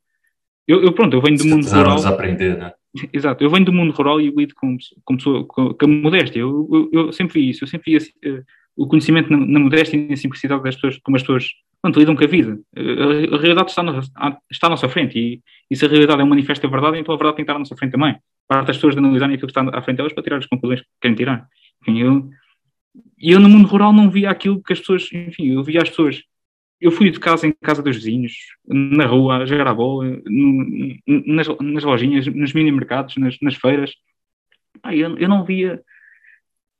Eu, 0.65 0.81
eu 0.83 0.93
pronto, 0.93 1.13
eu 1.15 1.21
venho 1.21 1.37
do 1.37 1.45
mundo 1.45 1.67
rural. 1.67 2.05
aprender, 2.05 2.57
né? 2.57 2.71
Exato, 3.11 3.43
eu 3.43 3.49
venho 3.49 3.65
do 3.65 3.73
mundo 3.73 3.91
rural 3.91 4.21
e 4.21 4.29
lido 4.29 4.55
com, 4.55 4.77
com, 5.03 5.17
pessoa, 5.17 5.45
com, 5.45 5.73
com 5.73 5.85
a 5.85 5.87
modéstia. 5.87 6.39
Eu, 6.39 6.67
eu, 6.71 6.89
eu, 6.93 7.13
sempre 7.13 7.41
vi 7.41 7.49
isso, 7.49 7.65
eu 7.65 7.67
sempre 7.67 7.99
vi 7.99 8.29
uh, 8.29 8.43
o 8.77 8.87
conhecimento 8.87 9.29
na, 9.29 9.37
na, 9.37 9.59
modéstia 9.59 9.97
e 9.97 10.07
na 10.07 10.15
simplicidade 10.15 10.63
das 10.63 10.75
pessoas, 10.75 10.97
como 11.03 11.17
as 11.17 11.23
pessoas 11.23 11.49
pronto, 11.81 11.99
lidam 11.99 12.15
com 12.15 12.23
a 12.23 12.27
vida. 12.27 12.57
Uh, 12.77 13.33
a, 13.33 13.35
a, 13.35 13.39
realidade 13.39 13.69
está, 13.69 13.83
no, 13.83 13.99
está 13.99 14.67
à 14.67 14.69
nossa 14.69 14.87
frente 14.87 15.19
e, 15.19 15.41
e 15.69 15.75
se 15.75 15.85
a 15.85 15.89
realidade 15.89 16.21
é 16.21 16.23
um 16.23 16.29
manifesto 16.29 16.65
da 16.65 16.71
verdade, 16.71 16.97
então 16.99 17.13
a 17.13 17.17
verdade 17.17 17.35
tem 17.35 17.45
que 17.45 17.51
estar 17.51 17.57
à 17.57 17.59
nossa 17.59 17.75
frente 17.75 17.91
também. 17.91 18.15
Parte 18.47 18.67
das 18.67 18.77
pessoas 18.77 18.95
de 18.95 18.99
analisarem 18.99 19.35
aquilo 19.35 19.51
que 19.51 19.59
está 19.59 19.77
à 19.77 19.81
frente 19.81 19.97
delas 19.97 20.13
para 20.13 20.23
tirar 20.23 20.37
as 20.37 20.45
conclusões 20.45 20.79
que 20.79 20.87
querem 21.01 21.15
tirar. 21.15 21.45
Enfim, 21.81 21.99
eu, 21.99 22.29
eu 23.19 23.39
no 23.39 23.49
mundo 23.49 23.67
rural 23.67 23.91
não 23.91 24.09
via 24.09 24.29
aquilo 24.29 24.63
que 24.63 24.73
as 24.73 24.79
pessoas, 24.79 25.09
enfim, 25.11 25.53
eu 25.53 25.63
via 25.63 25.81
as 25.81 25.89
pessoas 25.89 26.23
eu 26.79 26.91
fui 26.91 27.09
de 27.09 27.19
casa 27.19 27.47
em 27.47 27.53
casa 27.61 27.81
dos 27.81 27.95
vizinhos, 27.95 28.33
na 28.67 29.05
rua, 29.05 29.37
a 29.37 29.45
jogar 29.45 29.67
a 29.67 29.73
bola, 29.73 30.21
nas, 31.07 31.47
nas 31.59 31.83
lojinhas, 31.83 32.27
nos 32.27 32.53
mini 32.53 32.71
mercados, 32.71 33.17
nas, 33.17 33.37
nas 33.41 33.55
feiras. 33.55 33.91
Ah, 34.83 34.95
eu, 34.95 35.17
eu, 35.17 35.27
não 35.27 35.43
via 35.43 35.81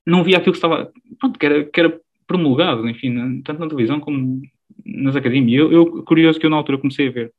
não 0.06 0.24
via 0.24 0.38
aquilo 0.38 0.54
que 0.54 0.58
estava, 0.58 0.92
pronto, 1.20 1.40
que 1.40 1.46
era, 1.46 1.66
que 1.66 1.80
era 1.80 2.00
promulgado, 2.26 2.88
enfim, 2.88 3.42
tanto 3.42 3.60
na 3.60 3.68
televisão 3.68 4.00
como 4.00 4.42
nas 4.86 5.16
academias. 5.16 5.60
Eu, 5.60 5.72
eu, 5.72 6.04
curioso 6.04 6.40
que 6.40 6.46
eu 6.46 6.50
na 6.50 6.58
altura 6.58 6.78
comecei 6.78 7.08
a 7.08 7.12
ver. 7.12 7.34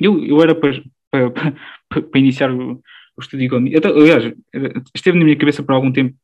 Eu, 0.00 0.24
eu 0.24 0.42
era 0.42 0.54
para, 0.54 0.82
para, 1.10 1.30
para, 1.30 2.02
para 2.02 2.20
iniciar 2.20 2.52
o, 2.52 2.80
o 3.16 3.20
estudo 3.20 3.40
de 3.40 3.46
economia. 3.46 3.78
Até, 3.78 3.88
aliás, 3.88 4.32
esteve 4.94 5.18
na 5.18 5.24
minha 5.24 5.36
cabeça 5.36 5.62
por 5.62 5.74
algum 5.74 5.90
tempo 5.90 6.16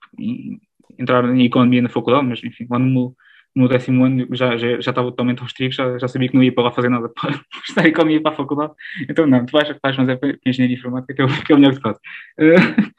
entrar 0.98 1.24
em 1.34 1.44
economia 1.44 1.82
na 1.82 1.88
faculdade, 1.88 2.26
mas 2.26 2.44
enfim, 2.44 2.66
lá 2.70 2.78
no 2.78 2.86
meu 2.86 3.16
no 3.56 3.68
décimo 3.68 4.04
ano 4.04 4.28
já, 4.32 4.56
já, 4.58 4.80
já 4.80 4.90
estava 4.90 5.10
totalmente 5.10 5.40
restrito, 5.40 5.74
já, 5.74 5.98
já 5.98 6.06
sabia 6.06 6.28
que 6.28 6.34
não 6.34 6.44
ia 6.44 6.52
para 6.52 6.64
lá 6.64 6.72
fazer 6.72 6.90
nada 6.90 7.08
para 7.18 7.40
estudar 7.64 7.86
economia 7.86 8.20
para 8.22 8.32
a 8.32 8.36
faculdade. 8.36 8.74
Então, 9.08 9.26
não, 9.26 9.46
tu 9.46 9.52
vais, 9.52 9.68
vais 9.82 9.96
mas 9.96 10.08
é 10.10 10.16
para 10.16 10.38
engenharia 10.44 10.76
informática, 10.76 11.14
que 11.14 11.22
é 11.22 11.24
o, 11.24 11.44
que 11.44 11.52
é 11.52 11.54
o 11.54 11.58
melhor 11.58 11.74
que 11.74 11.80
faz. 11.80 11.96
Uh, 12.38 12.92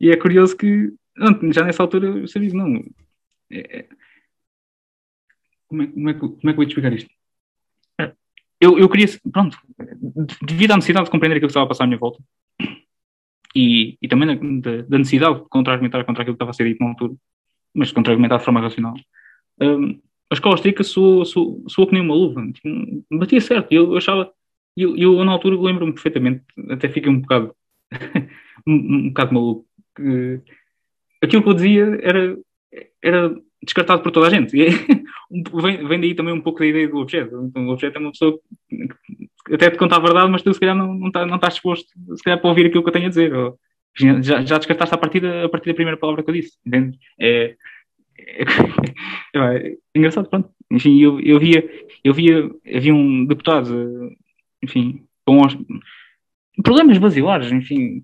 e 0.00 0.10
é 0.10 0.16
curioso 0.16 0.56
que, 0.56 0.92
já 1.52 1.64
nessa 1.64 1.82
altura, 1.84 2.08
eu 2.08 2.26
sabia 2.26 2.52
não. 2.52 2.84
É, 3.52 3.78
é, 3.78 3.88
como, 5.68 5.82
é, 5.82 5.86
como, 5.86 6.10
é, 6.10 6.14
como 6.14 6.32
é 6.32 6.40
que 6.42 6.48
eu 6.48 6.56
vou 6.56 6.64
te 6.66 6.70
explicar 6.70 6.92
isto? 6.92 7.10
Eu, 8.60 8.78
eu 8.78 8.88
queria, 8.90 9.06
pronto, 9.32 9.56
devido 10.42 10.72
à 10.72 10.76
necessidade 10.76 11.06
de 11.06 11.10
compreender 11.10 11.36
aquilo 11.36 11.48
que 11.48 11.52
estava 11.52 11.64
a 11.64 11.68
passar 11.68 11.84
à 11.84 11.86
minha 11.86 11.98
volta, 11.98 12.22
e, 13.56 13.96
e 14.02 14.08
também 14.08 14.60
da, 14.60 14.82
da 14.82 14.98
necessidade 14.98 15.36
de 15.36 15.48
contra-argumentar 15.48 16.04
contra 16.04 16.22
aquilo 16.22 16.34
que 16.34 16.36
estava 16.36 16.50
a 16.50 16.54
ser 16.54 16.64
dito 16.64 16.82
na 16.82 16.90
altura, 16.90 17.14
mas 17.74 17.90
contra-argumentar 17.90 18.36
de 18.38 18.44
forma 18.44 18.60
racional, 18.60 18.94
um, 19.60 20.00
a 20.30 20.34
escola 20.34 20.54
austríaca 20.54 20.84
soou, 20.84 21.24
soou, 21.24 21.64
soou 21.68 21.86
que 21.86 21.94
nem 21.94 22.02
uma 22.02 22.14
luva, 22.14 22.46
tipo, 22.52 23.04
batia 23.10 23.40
certo, 23.40 23.72
eu, 23.72 23.92
eu 23.92 23.96
achava, 23.96 24.32
eu, 24.76 24.96
eu 24.96 25.24
na 25.24 25.32
altura 25.32 25.60
lembro-me 25.60 25.92
perfeitamente, 25.92 26.44
até 26.70 26.88
fiquei 26.88 27.10
um 27.10 27.20
bocado, 27.20 27.54
um, 28.66 28.74
um 28.74 29.08
bocado 29.08 29.34
maluco, 29.34 29.66
que 29.96 30.40
aquilo 31.22 31.42
que 31.42 31.48
eu 31.48 31.54
dizia 31.54 31.98
era, 32.02 32.38
era 33.02 33.36
descartado 33.62 34.02
por 34.02 34.12
toda 34.12 34.28
a 34.28 34.30
gente, 34.30 34.56
vem, 35.62 35.88
vem 35.88 36.00
daí 36.00 36.14
também 36.14 36.32
um 36.32 36.40
pouco 36.40 36.60
da 36.60 36.66
ideia 36.66 36.88
do 36.88 36.98
objeto, 36.98 37.44
então, 37.44 37.66
o 37.66 37.72
objeto 37.72 37.96
é 37.96 38.00
uma 38.00 38.12
pessoa 38.12 38.38
que 39.46 39.54
até 39.54 39.70
te 39.70 39.78
conta 39.78 39.96
a 39.96 40.00
verdade, 40.00 40.30
mas 40.30 40.42
tu 40.42 40.54
se 40.54 40.60
calhar 40.60 40.76
não, 40.76 40.94
não, 40.94 41.10
tá, 41.10 41.26
não 41.26 41.36
estás 41.36 41.54
disposto, 41.54 41.88
se 42.16 42.22
calhar, 42.22 42.40
para 42.40 42.50
ouvir 42.50 42.66
aquilo 42.66 42.82
que 42.84 42.88
eu 42.88 42.92
tenho 42.92 43.06
a 43.06 43.10
dizer, 43.10 43.34
ou, 43.34 43.58
já, 43.98 44.42
já 44.42 44.58
descartaste 44.58 44.94
a 44.94 44.98
partir, 44.98 45.20
da, 45.20 45.44
a 45.44 45.48
partir 45.48 45.70
da 45.70 45.74
primeira 45.74 45.98
palavra 45.98 46.22
que 46.22 46.30
eu 46.30 46.34
disse, 46.34 46.56
entende? 46.64 46.98
É, 47.18 47.56
engraçado, 49.94 50.28
pronto. 50.28 50.50
Enfim, 50.70 51.00
eu, 51.00 51.20
eu 51.20 51.38
via, 51.38 51.68
eu 52.04 52.14
via, 52.14 52.48
havia 52.74 52.94
um 52.94 53.26
deputado, 53.26 54.10
enfim, 54.62 55.04
com 55.26 55.44
os, 55.44 55.56
problemas 56.62 56.98
basilares, 56.98 57.50
enfim, 57.50 58.02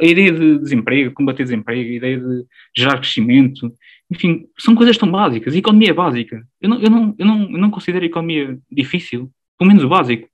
a 0.00 0.04
ideia 0.04 0.32
de 0.32 0.58
desemprego, 0.58 1.14
combater 1.14 1.42
desemprego, 1.42 1.90
a 1.90 1.94
ideia 1.94 2.20
de 2.20 2.44
gerar 2.76 2.98
crescimento, 2.98 3.72
enfim, 4.10 4.46
são 4.58 4.74
coisas 4.74 4.96
tão 4.96 5.10
básicas. 5.10 5.54
A 5.54 5.58
economia 5.58 5.90
é 5.90 5.94
básica. 5.94 6.46
Eu 6.60 6.68
não, 6.68 6.80
eu 6.80 6.90
não, 6.90 7.14
eu 7.18 7.26
não, 7.26 7.42
eu 7.42 7.58
não 7.58 7.70
considero 7.70 8.04
a 8.04 8.06
economia 8.08 8.58
difícil, 8.70 9.30
pelo 9.58 9.68
menos 9.68 9.84
o 9.84 9.88
básico. 9.88 10.28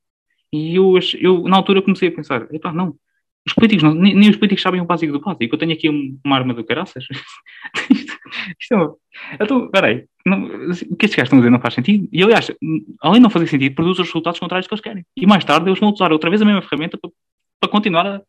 E 0.53 0.76
eu, 0.76 0.95
eu 1.18 1.43
na 1.45 1.57
altura 1.57 1.80
comecei 1.80 2.09
a 2.09 2.12
pensar, 2.12 2.47
epá, 2.53 2.72
não, 2.72 2.95
os 3.47 3.53
políticos 3.55 3.82
não, 3.82 3.95
nem, 3.95 4.14
nem, 4.14 4.30
os 4.30 4.36
políticos 4.36 4.62
sabem 4.62 4.80
o 4.80 4.84
básico 4.84 5.12
do 5.12 5.20
básico. 5.20 5.55
Eu 5.55 5.59
tenho 5.59 5.72
aqui 5.72 5.88
uma 5.88 6.36
arma 6.36 6.55
do 6.55 6.64
caraças. 6.64 7.05
isto, 7.90 8.12
isto 8.61 8.74
é. 8.74 9.34
Então, 9.40 9.68
peraí, 9.70 10.05
não, 10.24 10.45
o 10.47 10.97
que 10.97 11.07
estes 11.07 11.16
gajos 11.16 11.24
estão 11.24 11.38
a 11.38 11.43
dizer 11.43 11.51
não 11.51 11.61
faz 11.61 11.74
sentido. 11.74 12.09
E 12.12 12.22
aliás, 12.22 12.51
além 13.01 13.16
de 13.16 13.22
não 13.22 13.30
fazer 13.30 13.49
sentido, 13.49 13.74
produz 13.74 13.99
os 13.99 14.07
resultados 14.07 14.38
contrários 14.38 14.68
que 14.68 14.74
eles 14.74 14.82
querem. 14.82 15.05
E 15.16 15.26
mais 15.26 15.45
tarde 15.45 15.68
eles 15.68 15.80
vão 15.80 15.90
usar 15.90 16.12
outra 16.12 16.30
vez 16.30 16.40
a 16.40 16.45
mesma 16.45 16.62
ferramenta 16.62 16.97
para, 16.97 17.11
para 17.61 17.70
continuar 17.70 18.07
a, 18.07 18.22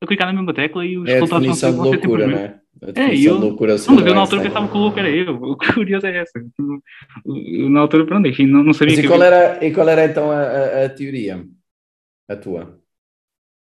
a 0.00 0.06
clicar 0.06 0.28
na 0.28 0.34
mesma 0.34 0.54
tecla 0.54 0.86
e 0.86 0.96
os 0.96 1.08
é 1.08 1.14
resultados 1.14 1.46
vão 1.46 1.54
ser, 1.54 1.70
loucura, 1.70 2.26
não 2.28 2.38
é? 2.38 2.60
É, 2.94 3.14
eu, 3.14 3.36
loucura 3.36 3.76
não, 3.76 3.94
mas 3.96 4.06
eu 4.06 4.14
na 4.14 4.20
altura 4.20 4.42
pensava 4.42 4.68
que 4.68 4.76
o 4.76 4.80
louco 4.80 4.98
era 4.98 5.10
eu. 5.10 5.34
O 5.34 5.56
curioso 5.56 6.06
é 6.06 6.18
essa. 6.18 6.40
Na 7.26 7.80
altura, 7.80 8.06
pronto, 8.06 8.26
enfim, 8.28 8.46
não, 8.46 8.62
não 8.62 8.72
sabia. 8.72 8.96
Mas 8.96 9.04
e, 9.04 9.08
qual 9.08 9.22
era, 9.22 9.66
e 9.66 9.72
qual 9.72 9.88
era 9.88 10.04
então 10.04 10.30
a, 10.30 10.40
a, 10.40 10.84
a 10.86 10.88
teoria? 10.88 11.44
A 12.28 12.36
tua? 12.36 12.79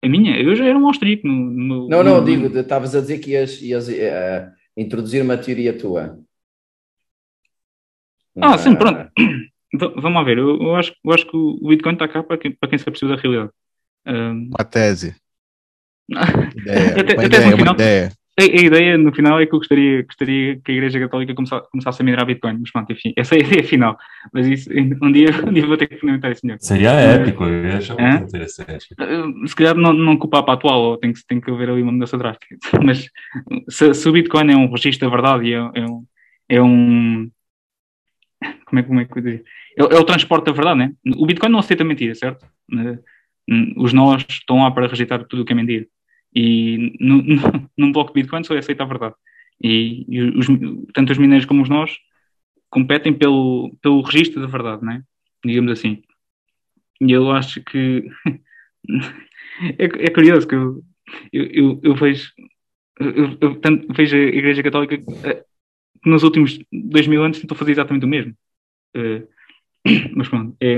A 0.03 0.09
minha? 0.09 0.37
Eu 0.39 0.55
já 0.55 0.65
era 0.65 0.77
um 0.77 0.87
austríaco. 0.87 1.27
No, 1.27 1.33
no, 1.33 1.89
não, 1.89 2.03
não, 2.03 2.19
no... 2.19 2.25
digo, 2.25 2.57
estavas 2.57 2.95
a 2.95 3.01
dizer 3.01 3.19
que 3.19 3.31
ias, 3.31 3.61
ias 3.61 3.87
uh, 3.87 4.51
introduzir 4.75 5.23
uma 5.23 5.37
teoria 5.37 5.77
tua. 5.77 6.19
Ah, 8.39 8.57
sim, 8.57 8.75
pronto. 8.75 9.11
Vamos 9.73 10.13
lá 10.13 10.23
ver, 10.23 10.37
eu, 10.37 10.61
eu, 10.61 10.75
acho, 10.75 10.93
eu 11.03 11.11
acho 11.11 11.25
que 11.25 11.35
o 11.35 11.67
Bitcoin 11.67 11.93
está 11.93 12.07
cá 12.07 12.23
para 12.23 12.37
quem, 12.37 12.51
para 12.51 12.69
quem 12.69 12.79
se 12.79 12.83
apercebeu 12.87 13.15
da 13.15 13.21
realidade. 13.21 13.51
Um... 14.05 14.49
Uma 14.57 14.65
tese. 14.65 15.15
ideia, 16.09 16.87
até, 17.01 17.13
uma 17.13 17.25
até 17.25 17.25
ideia, 17.25 17.57
final, 17.57 17.73
ideia. 17.73 18.11
A, 18.39 18.43
ideia 18.43 18.99
no 18.99 19.11
final 19.11 19.39
é 19.39 19.47
que 19.47 19.55
eu 19.55 19.57
gostaria, 19.57 20.03
gostaria 20.03 20.61
que 20.63 20.71
a 20.71 20.75
Igreja 20.75 20.99
Católica 20.99 21.33
começasse, 21.33 22.01
a 22.01 22.05
minerar 22.05 22.23
Bitcoin, 22.27 22.59
mas 22.59 22.71
pronto, 22.71 22.93
enfim, 22.93 23.11
essa 23.17 23.35
é 23.35 23.39
a 23.39 23.41
ideia 23.41 23.63
final. 23.63 23.97
Mas 24.31 24.45
isso, 24.45 24.69
um 25.01 25.11
dia, 25.11 25.29
um 25.43 25.51
dia 25.51 25.65
vou 25.65 25.75
ter 25.75 25.87
que 25.87 25.97
fundamentar 25.97 26.31
isso 26.31 26.45
melhor. 26.45 26.59
Seria 26.61 26.91
épico, 26.91 27.43
eu 27.43 27.65
ia 27.65 27.77
achar 27.77 27.97
muito 27.97 28.27
interessante. 28.29 28.89
Se 29.47 29.55
calhar 29.55 29.75
não, 29.75 29.91
não 29.91 30.17
culpar 30.17 30.43
para 30.43 30.53
a 30.53 30.55
atual, 30.55 30.81
ou 30.81 30.97
tem 30.97 31.13
que, 31.13 31.25
tem 31.25 31.41
que 31.41 31.49
haver 31.49 31.71
ali 31.71 31.81
uma 31.81 31.91
mudança 31.91 32.15
drástica. 32.15 32.55
Mas 32.85 33.09
se, 33.69 33.93
se 33.95 34.07
o 34.07 34.11
Bitcoin 34.11 34.51
é 34.51 34.55
um 34.55 34.69
registro 34.69 35.09
da 35.09 35.15
verdade 35.15 35.47
e 35.47 35.53
é, 35.53 35.57
é, 35.57 35.85
um, 35.85 36.05
é 36.47 36.61
um. 36.61 37.31
Como 38.65 38.79
é, 38.79 38.83
como 38.83 38.99
é 38.99 39.05
que 39.05 39.17
eu 39.17 39.23
dizer? 39.23 39.43
É, 39.79 39.81
é 39.81 39.99
o 39.99 40.03
transporte 40.03 40.45
da 40.45 40.51
verdade, 40.51 40.77
né? 40.77 40.93
O 41.17 41.25
Bitcoin 41.25 41.49
não 41.49 41.59
aceita 41.59 41.83
mentira, 41.83 42.13
certo? 42.13 42.45
Os 43.77 43.93
nós 43.93 44.23
estão 44.29 44.57
lá 44.57 44.69
para 44.69 44.87
rejeitar 44.87 45.23
tudo 45.25 45.41
o 45.41 45.45
que 45.45 45.53
é 45.53 45.55
mentira. 45.55 45.87
E 46.37 46.95
no, 46.99 47.23
no, 47.35 47.69
num 47.75 47.91
bloco 47.91 48.13
de 48.13 48.21
Bitcoin 48.21 48.43
só 48.43 48.53
é 48.53 48.59
aceita 48.59 48.83
a 48.83 48.87
verdade. 48.87 49.15
E, 49.63 50.05
e 50.07 50.21
os, 50.21 50.45
tanto 50.93 51.11
os 51.11 51.17
mineiros 51.17 51.47
como 51.47 51.63
os 51.63 51.69
nós 51.69 51.97
competem 52.69 53.11
pelo, 53.11 53.75
pelo 53.81 54.01
registro 54.01 54.39
da 54.39 54.47
verdade, 54.47 54.85
né? 54.85 55.01
digamos 55.43 55.71
assim. 55.71 56.03
E 57.01 57.11
eu 57.11 57.31
acho 57.31 57.63
que 57.63 58.07
é, 59.79 59.85
é, 59.85 60.09
curioso 60.09 60.47
que 60.47 60.55
eu, 60.55 60.83
eu, 61.31 61.79
eu, 61.83 61.95
vejo, 61.95 62.31
eu, 62.99 63.37
eu, 63.41 63.55
tanto, 63.59 63.91
vejo 63.93 64.15
a 64.15 64.19
Igreja 64.19 64.61
Católica 64.61 64.95
eh, 64.95 65.43
que 66.03 66.09
nos 66.09 66.23
últimos 66.23 66.59
dois 66.71 67.07
mil 67.07 67.23
anos 67.23 67.39
tentou 67.39 67.57
fazer 67.57 67.71
exatamente 67.71 68.05
o 68.05 68.09
mesmo. 68.09 68.35
Uh, 68.95 69.27
mas 70.15 70.27
pronto, 70.27 70.55
é, 70.59 70.75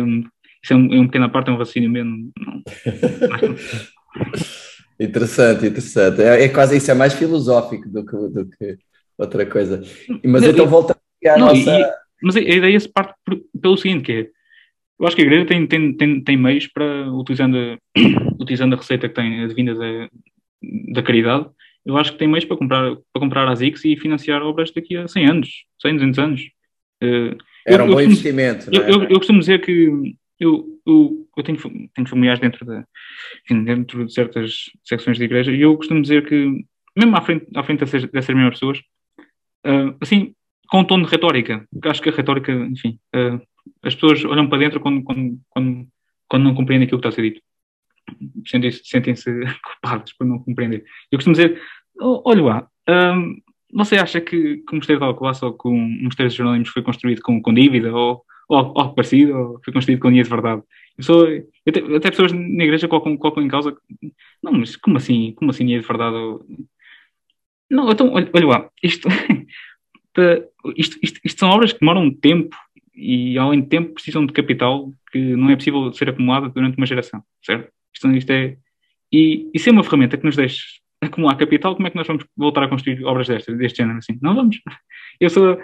isso 0.64 0.74
é, 0.74 0.76
um, 0.76 0.94
é 0.94 1.00
um 1.00 1.08
pequena 1.08 1.30
parte, 1.30 1.50
é 1.50 1.54
um 1.54 1.58
raciocínio 1.58 1.90
mesmo. 1.90 2.32
Não, 2.38 2.62
Interessante, 5.00 5.66
interessante. 5.66 6.22
É, 6.22 6.44
é, 6.44 6.50
quase 6.50 6.78
isso, 6.78 6.92
é 6.92 6.94
mais 6.94 7.14
filosófico 7.14 7.88
do 7.88 8.06
que, 8.06 8.16
do 8.16 8.50
que 8.50 8.78
outra 9.18 9.46
coisa. 9.46 9.82
Mas 10.24 10.42
não, 10.42 10.50
então 10.50 10.68
voltando 10.68 11.00
à 11.26 11.38
não, 11.38 11.48
nossa. 11.48 11.80
E, 11.80 11.86
mas 12.22 12.36
a 12.36 12.42
ideia 12.42 12.80
se 12.80 12.90
parte 12.90 13.14
por, 13.26 13.40
pelo 13.62 13.78
seguinte, 13.78 14.04
que 14.04 14.12
é, 14.12 14.30
eu 15.00 15.08
acho 15.08 15.16
que 15.16 15.22
a 15.22 15.26
igreja 15.26 15.46
tem, 15.46 15.66
tem, 15.66 15.94
tem, 15.96 16.22
tem 16.22 16.38
meios 16.38 16.68
para, 16.68 17.10
utilizando 17.14 17.58
a, 17.58 17.78
utilizando 18.42 18.74
a 18.74 18.78
receita 18.78 19.08
que 19.08 19.16
tem 19.16 19.44
advinda 19.44 19.74
da, 19.74 20.10
da 20.94 21.04
caridade, 21.04 21.50
eu 21.86 21.98
acho 21.98 22.12
que 22.12 22.20
tem 22.20 22.28
meios 22.28 22.46
para 22.46 22.58
comprar, 22.58 22.96
para 23.14 23.20
comprar 23.20 23.48
as 23.48 23.62
X 23.62 23.86
e 23.86 23.96
financiar 23.96 24.42
obras 24.42 24.72
daqui 24.72 24.98
a 24.98 25.08
100 25.08 25.30
anos, 25.30 25.50
100, 25.82 25.96
200 25.96 26.20
anos. 26.20 26.42
Uh, 27.02 27.38
Era 27.66 27.84
eu, 27.84 27.88
um 27.88 27.92
bom 27.92 28.02
investimento. 28.02 28.70
Eu, 28.72 28.84
é? 28.84 28.92
eu, 28.92 29.04
eu, 29.04 29.18
costumo 29.18 29.40
dizer 29.40 29.62
que 29.62 29.90
eu, 30.40 30.66
eu, 30.86 31.28
eu 31.36 31.44
tenho, 31.44 31.58
tenho 31.94 32.08
familiares 32.08 32.40
dentro, 32.40 32.66
de, 32.66 32.84
enfim, 33.44 33.64
dentro 33.64 34.06
de 34.06 34.14
certas 34.14 34.72
secções 34.84 35.18
de 35.18 35.24
igreja 35.26 35.52
e 35.52 35.62
eu 35.62 35.76
costumo 35.76 36.02
dizer 36.02 36.26
que, 36.26 36.66
mesmo 36.96 37.16
à 37.16 37.22
frente, 37.22 37.46
à 37.56 37.64
frente 37.64 37.80
dessas, 37.80 38.06
dessas 38.10 38.36
mesmas 38.36 38.54
pessoas, 38.54 38.80
uh, 39.66 39.96
assim, 40.00 40.34
com 40.70 40.80
um 40.80 40.86
tom 40.86 41.02
de 41.02 41.10
retórica, 41.10 41.68
porque 41.72 41.90
acho 41.90 42.02
que 42.02 42.10
a 42.10 42.14
retórica, 42.14 42.52
enfim, 42.52 42.98
uh, 43.16 43.42
as 43.84 43.94
pessoas 43.96 44.24
olham 44.24 44.48
para 44.48 44.60
dentro 44.60 44.80
quando, 44.80 45.04
quando, 45.04 45.40
quando, 45.50 45.88
quando 46.28 46.44
não 46.44 46.56
compreendem 46.56 46.86
aquilo 46.86 47.02
que 47.02 47.08
está 47.08 47.22
a 47.22 47.24
ser 47.24 47.34
dito. 47.34 47.42
Sentem-se 48.48 48.82
sentem 48.86 49.14
culpados 49.62 50.14
por 50.14 50.26
não 50.26 50.40
compreender. 50.40 50.86
Eu 51.12 51.18
costumo 51.18 51.36
dizer, 51.36 51.62
oh, 52.00 52.22
olha 52.26 52.44
lá, 52.44 52.68
um, 52.88 53.40
você 53.74 53.98
acha 53.98 54.20
que, 54.20 54.58
que 54.58 54.72
o 54.72 54.76
Mosteiro 54.76 55.00
de 55.00 55.06
Alcobaça 55.06 55.46
ou 55.46 55.54
que 55.54 55.68
o 55.68 55.74
Mosteiro 55.74 56.30
de 56.30 56.38
Jerónimos 56.38 56.70
foi 56.70 56.82
construído 56.82 57.22
com, 57.22 57.42
com 57.42 57.54
dívida 57.54 57.94
ou, 57.94 58.24
ou 58.50 58.58
algo 58.58 58.96
parecido 58.96 59.38
ou 59.38 59.62
foi 59.64 59.74
construído 59.74 60.00
com 60.00 60.10
dinheiro 60.10 60.28
de 60.28 60.36
verdade? 60.36 60.64
Eu 60.98 61.04
sou, 61.04 61.26
até, 61.68 61.80
até, 61.96 62.10
pessoas 62.10 62.34
na 62.34 62.64
igreja 62.64 62.88
colocam, 62.88 63.16
colocam 63.16 63.44
em 63.44 63.48
causa 63.48 63.76
não, 64.44 64.52
mas 64.54 64.76
como 64.76 64.98
assim, 64.98 65.34
como 65.34 65.52
assim 65.52 65.64
dinheiro 65.64 65.84
de 65.84 65.88
verdade? 65.88 66.16
Não, 67.70 67.90
então, 67.92 68.12
olha, 68.12 68.30
olha 68.34 68.48
lá, 68.48 68.70
isto, 68.84 69.08
isto, 70.76 71.00
isto, 71.02 71.20
isto 71.24 71.40
são 71.40 71.50
obras 71.50 71.72
que 71.72 71.80
demoram 71.80 72.12
tempo 72.14 72.56
e, 72.96 73.38
além 73.38 73.62
de 73.62 73.68
tempo, 73.68 73.94
precisam 73.94 74.26
de 74.26 74.34
capital 74.34 74.92
que 75.12 75.20
não 75.36 75.50
é 75.50 75.56
possível 75.56 75.94
ser 75.94 76.10
acumulado 76.10 76.50
durante 76.50 76.78
uma 76.78 76.86
geração, 76.86 77.24
certo? 77.42 77.72
Isto, 77.94 78.12
isto 78.12 78.32
é, 78.32 78.58
e, 79.12 79.50
e 79.54 79.60
ser 79.60 79.72
uma 79.72 79.84
ferramenta 79.84 80.18
que 80.18 80.26
nos 80.26 80.36
deixe 80.36 80.80
acumular 81.02 81.36
capital, 81.38 81.76
como 81.76 81.88
é 81.88 81.92
que 81.92 81.96
nós 81.96 82.08
vamos 82.08 82.26
voltar 82.36 82.64
a 82.64 82.68
construir 82.68 83.04
obras 83.06 83.28
destas, 83.28 83.58
deste 83.58 83.78
género 83.78 84.00
assim? 84.00 84.20
Não 84.22 84.36
vamos. 84.36 84.60
Eu 85.20 85.30
sou. 85.30 85.60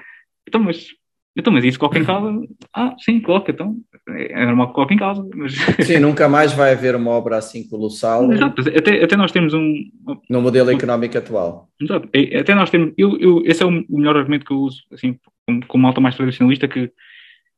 Então, 0.47 0.61
mas, 0.61 0.87
então, 1.35 1.51
mas 1.51 1.65
isso 1.65 1.77
coloca 1.77 1.99
em 1.99 2.05
causa? 2.05 2.31
Ah, 2.77 2.93
sim, 2.99 3.21
coloca, 3.21 3.51
então. 3.51 3.77
É 4.09 4.45
normal 4.45 4.67
que 4.67 4.73
coloque 4.73 4.93
em 4.93 4.97
causa. 4.97 5.25
Mas... 5.33 5.53
Sim, 5.85 5.99
nunca 6.01 6.27
mais 6.27 6.51
vai 6.51 6.73
haver 6.73 6.93
uma 6.95 7.11
obra 7.11 7.37
assim 7.37 7.67
colossal. 7.67 8.31
Exato, 8.31 8.61
até, 8.61 9.03
até 9.03 9.15
nós 9.15 9.31
temos 9.31 9.53
um. 9.53 9.73
No 10.29 10.41
modelo 10.41 10.71
económico 10.71 11.17
atual. 11.17 11.69
Exato, 11.81 12.09
até 12.39 12.53
nós 12.53 12.69
temos. 12.69 12.93
Eu, 12.97 13.17
eu, 13.17 13.41
esse 13.45 13.63
é 13.63 13.65
o 13.65 13.85
melhor 13.89 14.17
argumento 14.17 14.45
que 14.45 14.51
eu 14.51 14.57
uso, 14.57 14.83
assim, 14.91 15.17
como, 15.47 15.65
como 15.67 15.83
malta 15.83 16.01
mais 16.01 16.15
tradicionalista, 16.15 16.67
que 16.67 16.91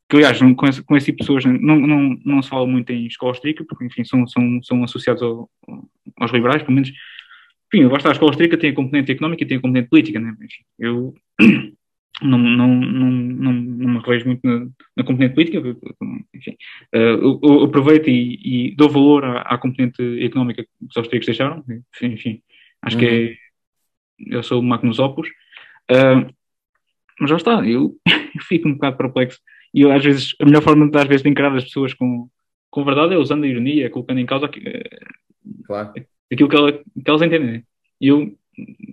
que 0.08 0.16
aliás, 0.16 0.38
com 0.38 0.66
esse, 0.66 0.82
com 0.82 0.96
esse 0.96 1.06
tipo 1.06 1.18
de 1.18 1.26
pessoas 1.26 1.44
não, 1.44 1.76
não, 1.78 2.18
não 2.24 2.42
se 2.42 2.48
fala 2.48 2.66
muito 2.66 2.90
em 2.90 3.06
escola 3.06 3.32
austríaca, 3.32 3.62
porque 3.68 3.84
enfim, 3.84 4.04
são, 4.04 4.26
são, 4.26 4.62
são 4.62 4.82
associados 4.82 5.22
ao, 5.22 5.50
aos 6.18 6.32
liberais, 6.32 6.62
pelo 6.62 6.74
menos. 6.74 6.90
Enfim, 7.66 7.82
eu 7.82 7.90
gosto 7.90 8.04
da 8.04 8.12
escola 8.12 8.30
austríaca, 8.30 8.56
tem 8.56 8.70
a 8.70 8.74
componente 8.74 9.12
económica 9.12 9.44
e 9.44 9.46
tem 9.46 9.58
a 9.58 9.60
componente 9.60 9.90
política, 9.90 10.18
né? 10.18 10.34
Enfim, 10.40 10.64
eu 10.78 11.14
não, 12.22 12.38
não, 12.38 12.68
não, 12.68 13.10
não, 13.10 13.52
não 13.52 13.90
me 13.90 13.98
revejo 14.00 14.26
muito 14.26 14.40
na, 14.44 14.66
na 14.96 15.04
componente 15.04 15.34
política, 15.34 15.58
enfim, 16.34 16.56
uh, 16.94 16.98
eu, 16.98 17.40
eu, 17.42 17.64
aproveito 17.64 18.08
e, 18.08 18.70
e, 18.70 18.76
dou 18.76 18.88
valor 18.88 19.24
à, 19.24 19.42
à, 19.42 19.58
componente 19.58 20.02
económica 20.24 20.64
que 20.64 20.70
os 20.88 20.96
austríacos 20.96 21.26
deixaram, 21.26 21.64
enfim, 21.68 22.12
enfim 22.14 22.42
acho 22.82 22.96
uhum. 22.96 23.00
que 23.00 23.06
é, 23.08 23.20
uhum. 23.20 24.36
eu 24.36 24.42
sou 24.42 24.60
o 24.60 24.62
Magnus 24.64 24.98
Opus, 24.98 25.28
uh, 25.28 26.34
mas 27.20 27.30
já 27.30 27.36
está, 27.36 27.66
eu, 27.66 27.96
eu 28.06 28.42
fico 28.42 28.68
um 28.68 28.74
bocado 28.74 28.96
perplexo 28.96 29.38
e 29.72 29.82
eu, 29.82 29.92
às 29.92 30.02
vezes, 30.02 30.34
a 30.40 30.44
melhor 30.44 30.62
forma 30.62 30.90
de, 30.90 30.98
às 30.98 31.06
vezes, 31.06 31.22
de 31.22 31.28
encarar 31.28 31.54
as 31.56 31.64
pessoas 31.64 31.92
com, 31.94 32.28
com 32.70 32.84
verdade 32.84 33.14
é 33.14 33.18
usando 33.18 33.44
a 33.44 33.48
ironia, 33.48 33.90
colocando 33.90 34.20
em 34.20 34.26
causa 34.26 34.50
claro. 35.66 35.92
aquilo 36.32 36.48
que, 36.48 36.56
ela, 36.56 36.72
que 36.72 36.82
elas 37.06 37.22
entendem. 37.22 37.64
E 38.00 38.08
eu, 38.08 38.36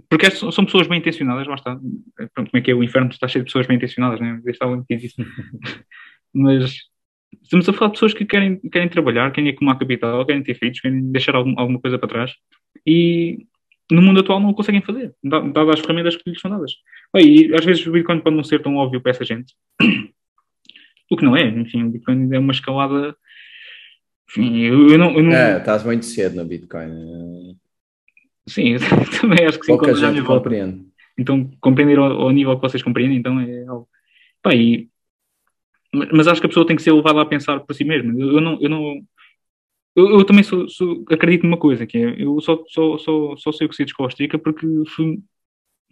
porque 0.10 0.32
são, 0.32 0.66
pessoas 0.66 0.88
bem 0.88 1.00
intencionadas, 1.00 1.48
lá 1.48 1.56
está. 1.56 1.76
Como 1.76 2.50
é 2.54 2.62
que 2.62 2.72
é 2.72 2.76
o 2.76 2.84
inferno? 2.84 3.10
Está 3.10 3.28
cheio 3.28 3.44
de 3.44 3.50
pessoas 3.50 3.68
bem 3.68 3.78
intencionadas, 3.78 4.20
né? 4.20 4.40
Mas 6.34 6.76
estamos 7.44 7.68
a 7.68 7.74
falar 7.74 7.88
de 7.88 7.94
pessoas 7.94 8.14
que 8.14 8.26
querem, 8.26 8.60
querem 8.72 8.90
trabalhar, 8.90 9.32
querem 9.32 9.50
acumular 9.50 9.78
capital, 9.78 10.26
querem 10.26 10.44
ter 10.44 10.56
filhos, 10.56 10.80
querem 10.80 11.12
deixar 11.12 11.36
algum, 11.36 11.54
alguma 11.58 11.80
coisa 11.80 11.98
para 11.98 12.10
trás 12.10 12.34
e 12.86 13.46
no 13.92 14.02
mundo 14.02 14.20
atual 14.20 14.40
não 14.40 14.50
o 14.50 14.54
conseguem 14.54 14.82
fazer, 14.82 15.14
dadas 15.24 15.76
as 15.76 15.80
ferramentas 15.80 16.16
que 16.16 16.30
lhes 16.30 16.40
são 16.40 16.50
dadas. 16.50 16.74
E 17.16 17.54
às 17.54 17.64
vezes 17.64 17.86
o 17.86 17.92
Bitcoin 17.92 18.20
pode 18.20 18.36
não 18.36 18.44
ser 18.44 18.62
tão 18.62 18.76
óbvio 18.76 19.02
para 19.02 19.12
essa 19.12 19.24
gente, 19.24 19.54
o 21.12 21.16
que 21.16 21.24
não 21.24 21.36
é, 21.36 21.48
enfim, 21.48 21.84
o 21.84 21.90
Bitcoin 21.90 22.34
é 22.34 22.40
uma 22.40 22.52
escalada. 22.52 23.16
Enfim, 24.30 24.58
eu, 24.62 24.90
eu, 24.90 24.98
não, 24.98 25.16
eu 25.16 25.24
não. 25.24 25.32
É, 25.32 25.58
estás 25.58 25.84
muito 25.84 26.06
cedo 26.06 26.36
no 26.36 26.46
Bitcoin. 26.46 27.56
Sim, 28.48 28.76
também 29.20 29.46
acho 29.46 29.60
que 29.60 29.66
sim. 29.66 29.72
Pouca 29.72 29.94
gente 29.94 30.22
compreende. 30.24 30.86
Então, 31.18 31.50
compreender 31.62 31.98
ao, 31.98 32.12
ao, 32.22 32.32
nível 32.32 32.56
que 32.56 32.62
vocês 32.62 32.84
compreendem, 32.84 33.18
então 33.18 33.40
é 33.40 33.66
algo. 33.66 33.88
Pá, 34.42 34.54
e, 34.54 34.90
mas 36.12 36.28
acho 36.28 36.42
que 36.42 36.46
a 36.46 36.50
pessoa 36.50 36.68
tem 36.68 36.76
que 36.76 36.82
ser 36.82 36.92
levada 36.92 37.22
a 37.22 37.26
pensar 37.26 37.60
por 37.62 37.74
si 37.74 37.84
mesma. 37.84 38.14
Eu, 38.20 38.34
eu 38.34 38.42
não. 38.42 38.58
Eu, 38.62 38.70
não 38.70 39.02
eu, 39.96 40.20
eu 40.20 40.26
também 40.26 40.44
sou, 40.44 40.68
sou, 40.68 41.06
acredito 41.10 41.44
numa 41.44 41.58
coisa, 41.58 41.88
que 41.88 41.98
é, 41.98 42.22
eu 42.22 42.40
só, 42.42 42.62
só, 42.68 42.98
só, 42.98 43.36
só 43.38 43.52
sei 43.54 43.66
o 43.66 43.70
que 43.70 43.76
sei 43.76 43.86
de 43.86 43.92
escola 43.92 44.10
porque 44.44 44.68
fui, 44.90 45.20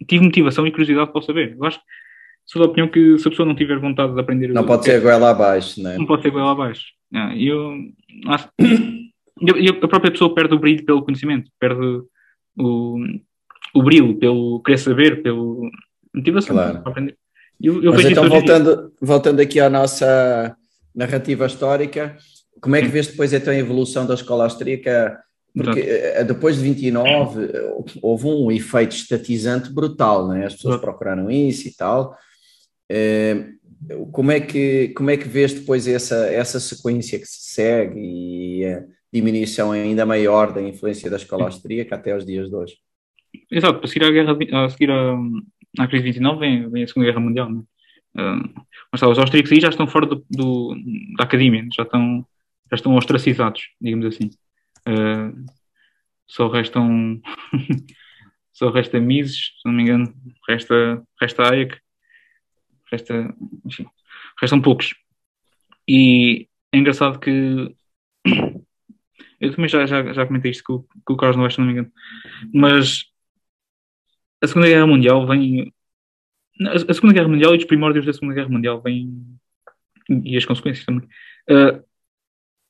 tive 0.06 0.24
motivação 0.24 0.66
e 0.66 0.70
curiosidade 0.70 1.10
para 1.10 1.22
saber. 1.22 1.56
Eu 1.56 1.64
acho 1.64 1.78
que 1.78 1.84
sou 2.44 2.60
da 2.60 2.68
opinião 2.68 2.88
que 2.88 3.18
se 3.18 3.26
a 3.26 3.30
pessoa 3.30 3.46
não 3.46 3.54
tiver 3.54 3.78
vontade 3.78 4.12
de 4.12 4.20
aprender. 4.20 4.48
Não 4.48 4.66
pode 4.66 4.84
ser 4.84 5.00
goela 5.00 5.30
abaixo, 5.30 5.82
né? 5.82 5.96
Não 5.96 6.04
pode 6.04 6.22
ser 6.22 6.30
goela 6.30 6.52
abaixo. 6.52 6.84
É, 7.14 7.38
eu, 7.38 7.78
acho, 8.26 8.48
eu, 9.40 9.72
a 9.82 9.88
própria 9.88 10.12
pessoa 10.12 10.34
perde 10.34 10.54
o 10.54 10.58
brilho 10.58 10.84
pelo 10.84 11.02
conhecimento, 11.02 11.50
perde 11.58 12.02
o, 12.58 12.98
o 13.74 13.82
brilho 13.82 14.16
pelo 14.18 14.62
querer 14.62 14.78
saber, 14.78 15.22
pelo 15.22 15.70
motivação 16.14 16.54
claro. 16.54 16.80
para 16.80 16.90
aprender. 16.90 17.16
Eu, 17.60 17.82
eu 17.82 17.92
Mas 17.92 18.04
então, 18.04 18.28
voltando, 18.28 18.92
voltando 19.00 19.40
aqui 19.40 19.60
à 19.60 19.70
nossa 19.70 20.56
narrativa 20.94 21.46
histórica, 21.46 22.16
como 22.60 22.76
é 22.76 22.80
que 22.80 22.88
vês 22.88 23.06
depois 23.08 23.32
então 23.32 23.52
a 23.52 23.56
evolução 23.56 24.06
da 24.06 24.14
escola 24.14 24.44
austríaca? 24.44 25.20
Porque 25.54 25.80
Exato. 25.80 26.18
Eh, 26.18 26.24
depois 26.24 26.56
de 26.56 26.62
29 26.62 27.48
houve 28.02 28.26
um 28.26 28.50
efeito 28.50 28.96
estatizante 28.96 29.72
brutal, 29.72 30.28
né? 30.28 30.46
as 30.46 30.54
pessoas 30.54 30.74
Exato. 30.74 30.86
procuraram 30.86 31.30
isso 31.30 31.68
e 31.68 31.74
tal. 31.74 32.16
Eh, 32.90 33.50
como 34.10 34.32
é 34.32 34.40
que, 34.40 34.88
como 34.96 35.10
é 35.10 35.16
que 35.16 35.28
vês 35.28 35.52
depois 35.52 35.86
essa, 35.86 36.26
essa 36.26 36.58
sequência 36.58 37.18
que 37.18 37.26
se 37.26 37.50
segue 37.52 38.00
e 38.00 38.64
a 38.64 38.82
diminuição 39.14 39.70
ainda 39.70 40.04
maior 40.04 40.52
da 40.52 40.60
influência 40.60 41.08
da 41.08 41.16
escola 41.16 41.44
austríaca 41.44 41.94
até 41.94 42.16
os 42.16 42.26
dias 42.26 42.48
de 42.48 42.54
hoje? 42.56 42.76
Exato, 43.50 43.84
a 43.84 43.86
seguir 43.86 44.04
à, 44.04 44.10
guerra, 44.10 44.36
a 44.64 44.68
seguir 44.68 44.90
à, 44.90 45.14
à 45.78 45.86
crise 45.86 46.04
de 46.04 46.10
29 46.12 46.40
vem, 46.40 46.68
vem 46.68 46.82
a 46.82 46.86
Segunda 46.88 47.06
Guerra 47.06 47.20
Mundial. 47.20 47.50
Né? 47.50 47.62
Uh, 48.16 48.64
mas 48.90 49.00
tá, 49.00 49.08
os 49.08 49.18
austríacos 49.18 49.52
aí 49.52 49.60
já 49.60 49.68
estão 49.68 49.86
fora 49.86 50.06
do, 50.06 50.24
do, 50.28 50.74
da 51.16 51.24
academia, 51.24 51.64
já 51.74 51.84
estão, 51.84 52.26
já 52.70 52.74
estão 52.74 52.96
ostracizados, 52.96 53.68
digamos 53.80 54.06
assim. 54.06 54.30
Uh, 54.88 55.44
só 56.26 56.48
restam 56.48 57.20
só 58.52 58.70
resta 58.70 59.00
Mises, 59.00 59.52
se 59.60 59.66
não 59.66 59.72
me 59.72 59.82
engano, 59.82 60.12
resta, 60.48 61.02
resta 61.20 61.48
Hayek, 61.48 61.76
resta, 62.90 63.34
enfim, 63.64 63.86
restam 64.40 64.60
poucos. 64.60 64.94
E 65.88 66.48
é 66.72 66.78
engraçado 66.78 67.18
que 67.18 67.74
eu 69.44 69.54
também 69.54 69.68
já, 69.68 69.86
já, 69.86 70.12
já 70.12 70.26
comentei 70.26 70.50
isto 70.50 70.64
com, 70.64 70.84
com 71.04 71.12
o 71.14 71.16
Carlos 71.16 71.36
Noeste, 71.36 71.60
não 71.60 71.66
me 71.66 71.72
engano, 71.72 71.90
mas 72.52 73.04
a 74.42 74.46
Segunda 74.46 74.68
Guerra 74.68 74.86
Mundial 74.86 75.26
vem. 75.26 75.72
A 76.60 76.94
Segunda 76.94 77.14
Guerra 77.14 77.28
Mundial 77.28 77.54
e 77.54 77.58
os 77.58 77.64
primórdios 77.64 78.06
da 78.06 78.12
Segunda 78.12 78.34
Guerra 78.34 78.48
Mundial 78.48 78.80
vêm. 78.80 79.24
e 80.08 80.36
as 80.36 80.44
consequências 80.44 80.84
também. 80.86 81.08
Uh, 81.50 81.82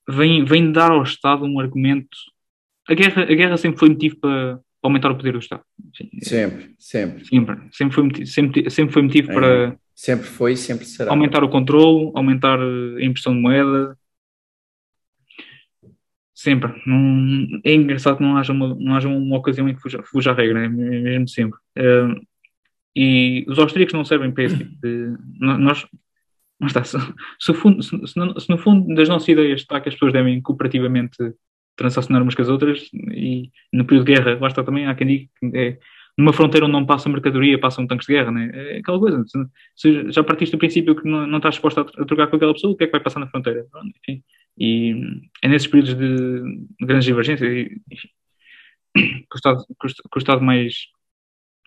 vem, 0.08 0.44
vem 0.44 0.72
dar 0.72 0.90
ao 0.90 1.02
Estado 1.02 1.44
um 1.44 1.60
argumento. 1.60 2.16
A 2.88 2.94
guerra, 2.94 3.22
a 3.22 3.34
guerra 3.34 3.56
sempre 3.56 3.78
foi 3.78 3.88
motivo 3.90 4.16
para 4.16 4.60
aumentar 4.82 5.10
o 5.10 5.16
poder 5.16 5.32
do 5.32 5.38
Estado. 5.38 5.62
Sempre, 6.22 6.74
sempre. 6.78 7.24
Sempre, 7.24 7.68
sempre 7.72 7.94
foi 7.94 8.04
motivo, 8.04 8.26
sempre, 8.26 8.70
sempre 8.70 8.92
foi 8.92 9.02
motivo 9.02 9.32
é. 9.32 9.34
para 9.34 9.78
Sempre 9.94 10.26
foi 10.26 10.52
e 10.52 10.56
sempre 10.56 10.84
será. 10.84 11.10
Aumentar 11.10 11.44
o 11.44 11.48
controle, 11.48 12.10
aumentar 12.14 12.58
a 12.58 13.04
impressão 13.04 13.32
de 13.32 13.40
moeda. 13.40 13.96
Sempre. 16.44 16.74
É 17.64 17.72
engraçado 17.72 18.18
que 18.18 18.22
não 18.22 18.36
haja 18.36 18.52
uma, 18.52 18.74
não 18.74 18.94
haja 18.94 19.08
uma 19.08 19.38
ocasião 19.38 19.66
em 19.66 19.74
que 19.74 19.80
fuja, 19.80 20.02
fuja 20.02 20.30
a 20.30 20.34
regra, 20.34 20.66
é 20.66 20.68
mesmo 20.68 21.26
sempre. 21.26 21.58
Uh, 21.78 22.20
e 22.94 23.46
os 23.48 23.58
austríacos 23.58 23.94
não 23.94 24.04
servem 24.04 24.30
para 24.30 24.44
esse 24.44 24.58
tipo 24.58 24.74
de. 24.82 25.16
Nós, 25.40 25.86
não 26.60 26.66
está, 26.66 26.84
se, 26.84 26.98
se, 27.40 27.54
fundo, 27.54 27.82
se, 27.82 27.96
se, 28.06 28.18
no, 28.18 28.58
fundo 28.58 28.94
das 28.94 29.08
nossas 29.08 29.26
ideias 29.26 29.62
está 29.62 29.80
que 29.80 29.88
as 29.88 29.94
pessoas 29.94 30.12
devem 30.12 30.38
cooperativamente 30.42 31.16
transacionar 31.76 32.22
umas 32.22 32.34
com 32.34 32.42
as 32.42 32.50
outras, 32.50 32.90
e 32.92 33.50
no 33.72 33.86
período 33.86 34.04
de 34.04 34.12
guerra, 34.12 34.38
lá 34.38 34.48
está 34.48 34.62
também, 34.62 34.86
há 34.86 34.94
quem 34.94 35.06
diga 35.06 35.30
que 35.40 35.58
é, 35.58 35.78
numa 36.18 36.34
fronteira 36.34 36.66
onde 36.66 36.74
não 36.74 36.84
passa 36.84 37.08
mercadoria, 37.08 37.58
passam 37.58 37.86
tanques 37.86 38.06
de 38.06 38.12
guerra, 38.12 38.30
né? 38.30 38.50
é 38.52 38.76
aquela 38.80 38.98
coisa. 38.98 39.24
Se 39.74 40.12
já 40.12 40.22
partiste 40.22 40.52
do 40.52 40.58
princípio 40.58 40.94
que 40.94 41.08
não, 41.08 41.26
não 41.26 41.38
estás 41.38 41.54
disposto 41.54 41.80
a, 41.80 42.02
a 42.02 42.04
trocar 42.04 42.26
com 42.26 42.36
aquela 42.36 42.52
pessoa, 42.52 42.74
o 42.74 42.76
que 42.76 42.84
é 42.84 42.86
que 42.86 42.92
vai 42.92 43.00
passar 43.00 43.18
na 43.18 43.28
fronteira? 43.28 43.66
Enfim. 44.06 44.22
E 44.58 44.94
é 45.42 45.48
nesses 45.48 45.68
períodos 45.68 45.94
de 45.94 46.66
grandes 46.80 47.04
divergências, 47.04 47.50
enfim, 47.90 48.08
que 48.94 49.34
o 49.34 49.36
Estado, 49.36 49.64
que 49.80 50.16
o 50.16 50.18
Estado 50.18 50.42
mais, 50.42 50.86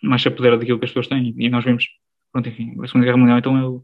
mais 0.02 0.22
se 0.22 0.28
apodera 0.28 0.58
daquilo 0.58 0.80
que 0.80 0.86
as 0.86 0.92
pessoas 0.92 1.08
têm. 1.08 1.36
E 1.38 1.50
nós 1.50 1.66
vemos, 1.66 1.86
pronto, 2.32 2.48
enfim, 2.48 2.76
a 2.82 2.88
Segunda 2.88 3.06
Guerra 3.06 3.18
Mundial 3.18 3.40
então 3.40 3.58
é 3.58 3.66
o, 3.66 3.84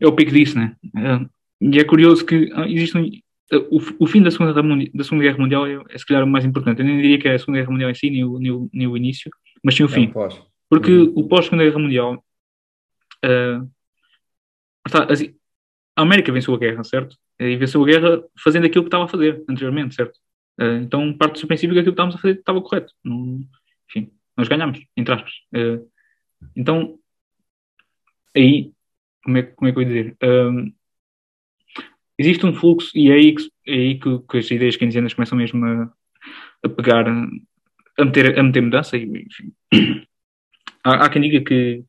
é 0.00 0.06
o 0.06 0.12
pico 0.12 0.32
disso, 0.32 0.58
né? 0.58 0.76
É, 0.96 1.26
e 1.60 1.78
é 1.78 1.84
curioso 1.84 2.26
que 2.26 2.50
ah, 2.54 2.68
existe 2.68 2.98
um, 2.98 3.08
o, 3.70 3.80
o, 4.00 4.06
fim 4.06 4.22
da 4.22 4.30
Segunda, 4.30 4.52
da 4.52 5.04
Segunda 5.04 5.24
Guerra 5.24 5.38
Mundial 5.38 5.66
é, 5.66 5.82
é, 5.90 5.98
se 5.98 6.04
calhar 6.04 6.24
o 6.24 6.26
mais 6.26 6.44
importante. 6.44 6.80
Eu 6.80 6.84
nem 6.84 7.00
diria 7.00 7.18
que 7.18 7.28
é 7.28 7.34
a 7.34 7.38
Segunda 7.38 7.58
Guerra 7.58 7.72
Mundial 7.72 7.90
em 7.90 7.94
si, 7.94 8.10
nem 8.10 8.24
o, 8.24 8.38
nem 8.38 8.50
o, 8.50 8.70
nem 8.72 8.86
o 8.86 8.96
início, 8.96 9.30
mas 9.62 9.74
sim 9.74 9.82
o 9.82 9.88
fim. 9.88 10.04
É 10.04 10.12
Porque 10.68 10.92
uhum. 10.92 11.12
o 11.16 11.28
pós-Segunda 11.28 11.64
Guerra 11.64 11.78
Mundial. 11.78 12.24
Uh, 13.24 13.70
a 15.96 16.02
América 16.02 16.30
venceu 16.30 16.54
a 16.54 16.58
guerra, 16.58 16.84
certo? 16.84 17.16
E 17.38 17.56
venceu 17.56 17.82
a 17.82 17.86
guerra 17.86 18.24
fazendo 18.42 18.66
aquilo 18.66 18.84
que 18.84 18.88
estava 18.88 19.04
a 19.04 19.08
fazer 19.08 19.44
anteriormente, 19.48 19.94
certo? 19.94 20.18
Uh, 20.60 20.82
então 20.82 21.12
parte 21.16 21.40
do 21.40 21.48
princípio 21.48 21.74
que 21.74 21.80
aquilo 21.80 21.92
que 21.92 22.00
estávamos 22.00 22.16
a 22.16 22.18
fazer 22.18 22.38
estava 22.38 22.62
correto. 22.62 22.92
enfim, 23.88 24.10
nós 24.36 24.48
ganhámos, 24.48 24.80
entre 24.96 25.14
aspas. 25.14 25.32
Uh, 25.54 25.88
então, 26.54 26.98
aí, 28.36 28.72
como 29.24 29.38
é, 29.38 29.42
como 29.42 29.68
é 29.68 29.72
que 29.72 29.78
eu 29.78 29.82
ia 29.82 29.88
dizer? 29.88 30.16
existe 32.18 32.46
um 32.46 32.54
fluxo 32.54 32.90
e 32.94 33.10
é 33.10 33.14
aí 33.14 33.34
que, 33.34 33.50
é 33.66 33.72
aí 33.72 33.98
que, 33.98 34.18
que 34.20 34.38
as 34.38 34.50
ideias 34.50 34.76
keynesianas 34.76 35.14
começam 35.14 35.36
mesmo 35.36 35.64
a, 35.64 35.92
a 36.64 36.68
pegar, 36.68 37.06
a 37.08 38.04
meter, 38.04 38.38
a 38.38 38.42
meter 38.42 38.60
mudança. 38.60 38.96
E, 38.96 39.04
enfim. 39.04 39.52
Há, 40.86 41.06
há 41.06 41.08
quem 41.08 41.22
diga 41.22 41.42
que, 41.42 41.82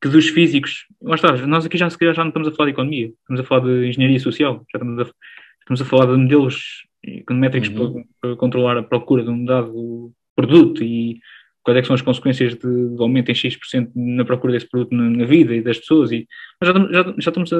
que 0.00 0.08
dos 0.08 0.28
físicos, 0.28 0.86
lá 1.02 1.14
está, 1.14 1.36
nós 1.46 1.66
aqui 1.66 1.76
já, 1.76 1.88
já 1.88 2.22
não 2.22 2.28
estamos 2.28 2.48
a 2.48 2.52
falar 2.52 2.66
de 2.66 2.72
economia, 2.72 3.12
estamos 3.20 3.40
a 3.40 3.44
falar 3.44 3.66
de 3.66 3.88
engenharia 3.88 4.18
social, 4.18 4.64
já 4.72 4.78
estamos 4.78 4.98
a, 4.98 5.10
estamos 5.60 5.82
a 5.82 5.84
falar 5.84 6.06
de 6.06 6.16
modelos 6.16 6.86
econométricos 7.02 7.68
uhum. 7.68 7.92
para, 7.92 8.04
para, 8.20 8.36
controlar 8.36 8.78
a 8.78 8.82
procura 8.82 9.22
de 9.22 9.30
um 9.30 9.44
dado 9.44 10.12
produto 10.34 10.82
e 10.82 11.20
quais 11.62 11.78
é 11.78 11.84
são 11.84 11.94
as 11.94 12.02
consequências 12.02 12.54
de, 12.54 12.96
de 12.96 13.02
aumento 13.02 13.30
em 13.30 13.34
X% 13.34 13.90
na 13.94 14.24
procura 14.24 14.54
desse 14.54 14.68
produto 14.68 14.94
na, 14.94 15.10
na, 15.10 15.24
vida 15.24 15.54
e 15.54 15.62
das 15.62 15.78
pessoas. 15.78 16.10
E, 16.10 16.26
já, 16.62 16.72
já, 16.72 17.14
já 17.18 17.30
estamos 17.30 17.52
a 17.52 17.58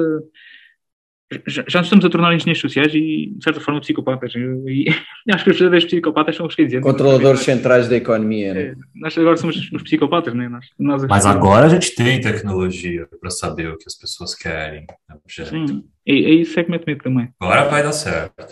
já, 1.47 1.63
já 1.67 1.79
nos 1.79 1.87
estamos 1.87 2.03
a 2.03 2.09
tornar 2.09 2.33
engenheiros 2.33 2.59
sociais 2.59 2.93
e, 2.93 3.33
de 3.35 3.43
certa 3.43 3.59
forma, 3.59 3.79
psicopatas. 3.79 4.33
E, 4.35 4.89
e 5.27 5.33
acho 5.33 5.43
que 5.43 5.51
os 5.51 5.57
verdadeiros 5.57 5.85
psicopatas 5.85 6.35
são 6.35 6.45
os 6.45 6.55
que 6.55 6.65
dizem. 6.65 6.81
Controladores 6.81 7.41
centrais 7.41 7.87
da 7.87 7.95
economia. 7.95 8.53
Né? 8.53 8.61
É, 8.61 8.75
nós 8.95 9.17
agora 9.17 9.37
somos 9.37 9.71
os 9.71 9.83
psicopatas, 9.83 10.33
né? 10.33 10.49
Nós, 10.49 10.65
nós 10.77 11.03
Mas 11.05 11.25
agora 11.25 11.67
a 11.67 11.69
gente 11.69 11.95
tem 11.95 12.19
tecnologia 12.19 13.07
para 13.19 13.29
saber 13.29 13.69
o 13.69 13.77
que 13.77 13.85
as 13.87 13.95
pessoas 13.95 14.35
querem. 14.35 14.85
Né, 15.09 15.15
Sim, 15.45 15.83
e, 16.05 16.13
e 16.13 16.41
isso 16.41 16.59
é 16.59 16.63
que 16.63 16.71
mete 16.71 16.85
medo 16.85 17.03
também. 17.03 17.29
Agora 17.39 17.65
vai 17.65 17.83
dar 17.83 17.93
certo. 17.93 18.45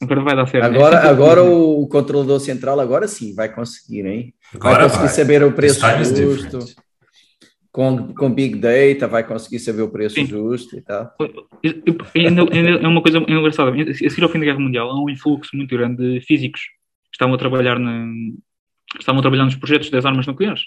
Agora 0.00 0.20
vai 0.20 0.36
dar 0.36 0.46
certo. 0.46 0.64
Agora, 0.64 1.02
né? 1.02 1.08
agora 1.08 1.42
o 1.42 1.86
controlador 1.88 2.38
central, 2.38 2.78
agora 2.78 3.08
sim, 3.08 3.34
vai 3.34 3.52
conseguir, 3.52 4.06
hein? 4.06 4.34
Vai 4.52 4.72
agora 4.72 4.84
conseguir 4.84 5.06
vai. 5.06 5.14
saber 5.14 5.42
o 5.42 5.52
preço 5.52 5.80
justo 6.14 6.87
com, 7.70 8.14
com 8.14 8.32
Big 8.32 8.56
Data 8.56 9.06
vai 9.06 9.26
conseguir 9.26 9.58
saber 9.58 9.82
o 9.82 9.90
preço 9.90 10.16
Sim. 10.16 10.26
justo 10.26 10.76
e 10.76 10.80
tal. 10.80 11.14
É 11.62 12.88
uma 12.88 13.02
coisa 13.02 13.18
engraçada. 13.18 13.70
A 13.70 13.94
seguir 13.94 14.22
ao 14.22 14.28
fim 14.28 14.38
da 14.38 14.46
Guerra 14.46 14.60
Mundial, 14.60 14.90
há 14.90 15.02
um 15.02 15.10
influxo 15.10 15.56
muito 15.56 15.76
grande 15.76 16.14
de 16.14 16.20
físicos 16.20 16.60
que 16.62 17.14
estavam 17.14 17.34
a 17.34 17.38
trabalhar, 17.38 17.78
na, 17.78 18.06
estavam 18.98 19.20
a 19.20 19.22
trabalhar 19.22 19.44
nos 19.44 19.56
projetos 19.56 19.90
das 19.90 20.04
armas 20.04 20.26
nucleares. 20.26 20.62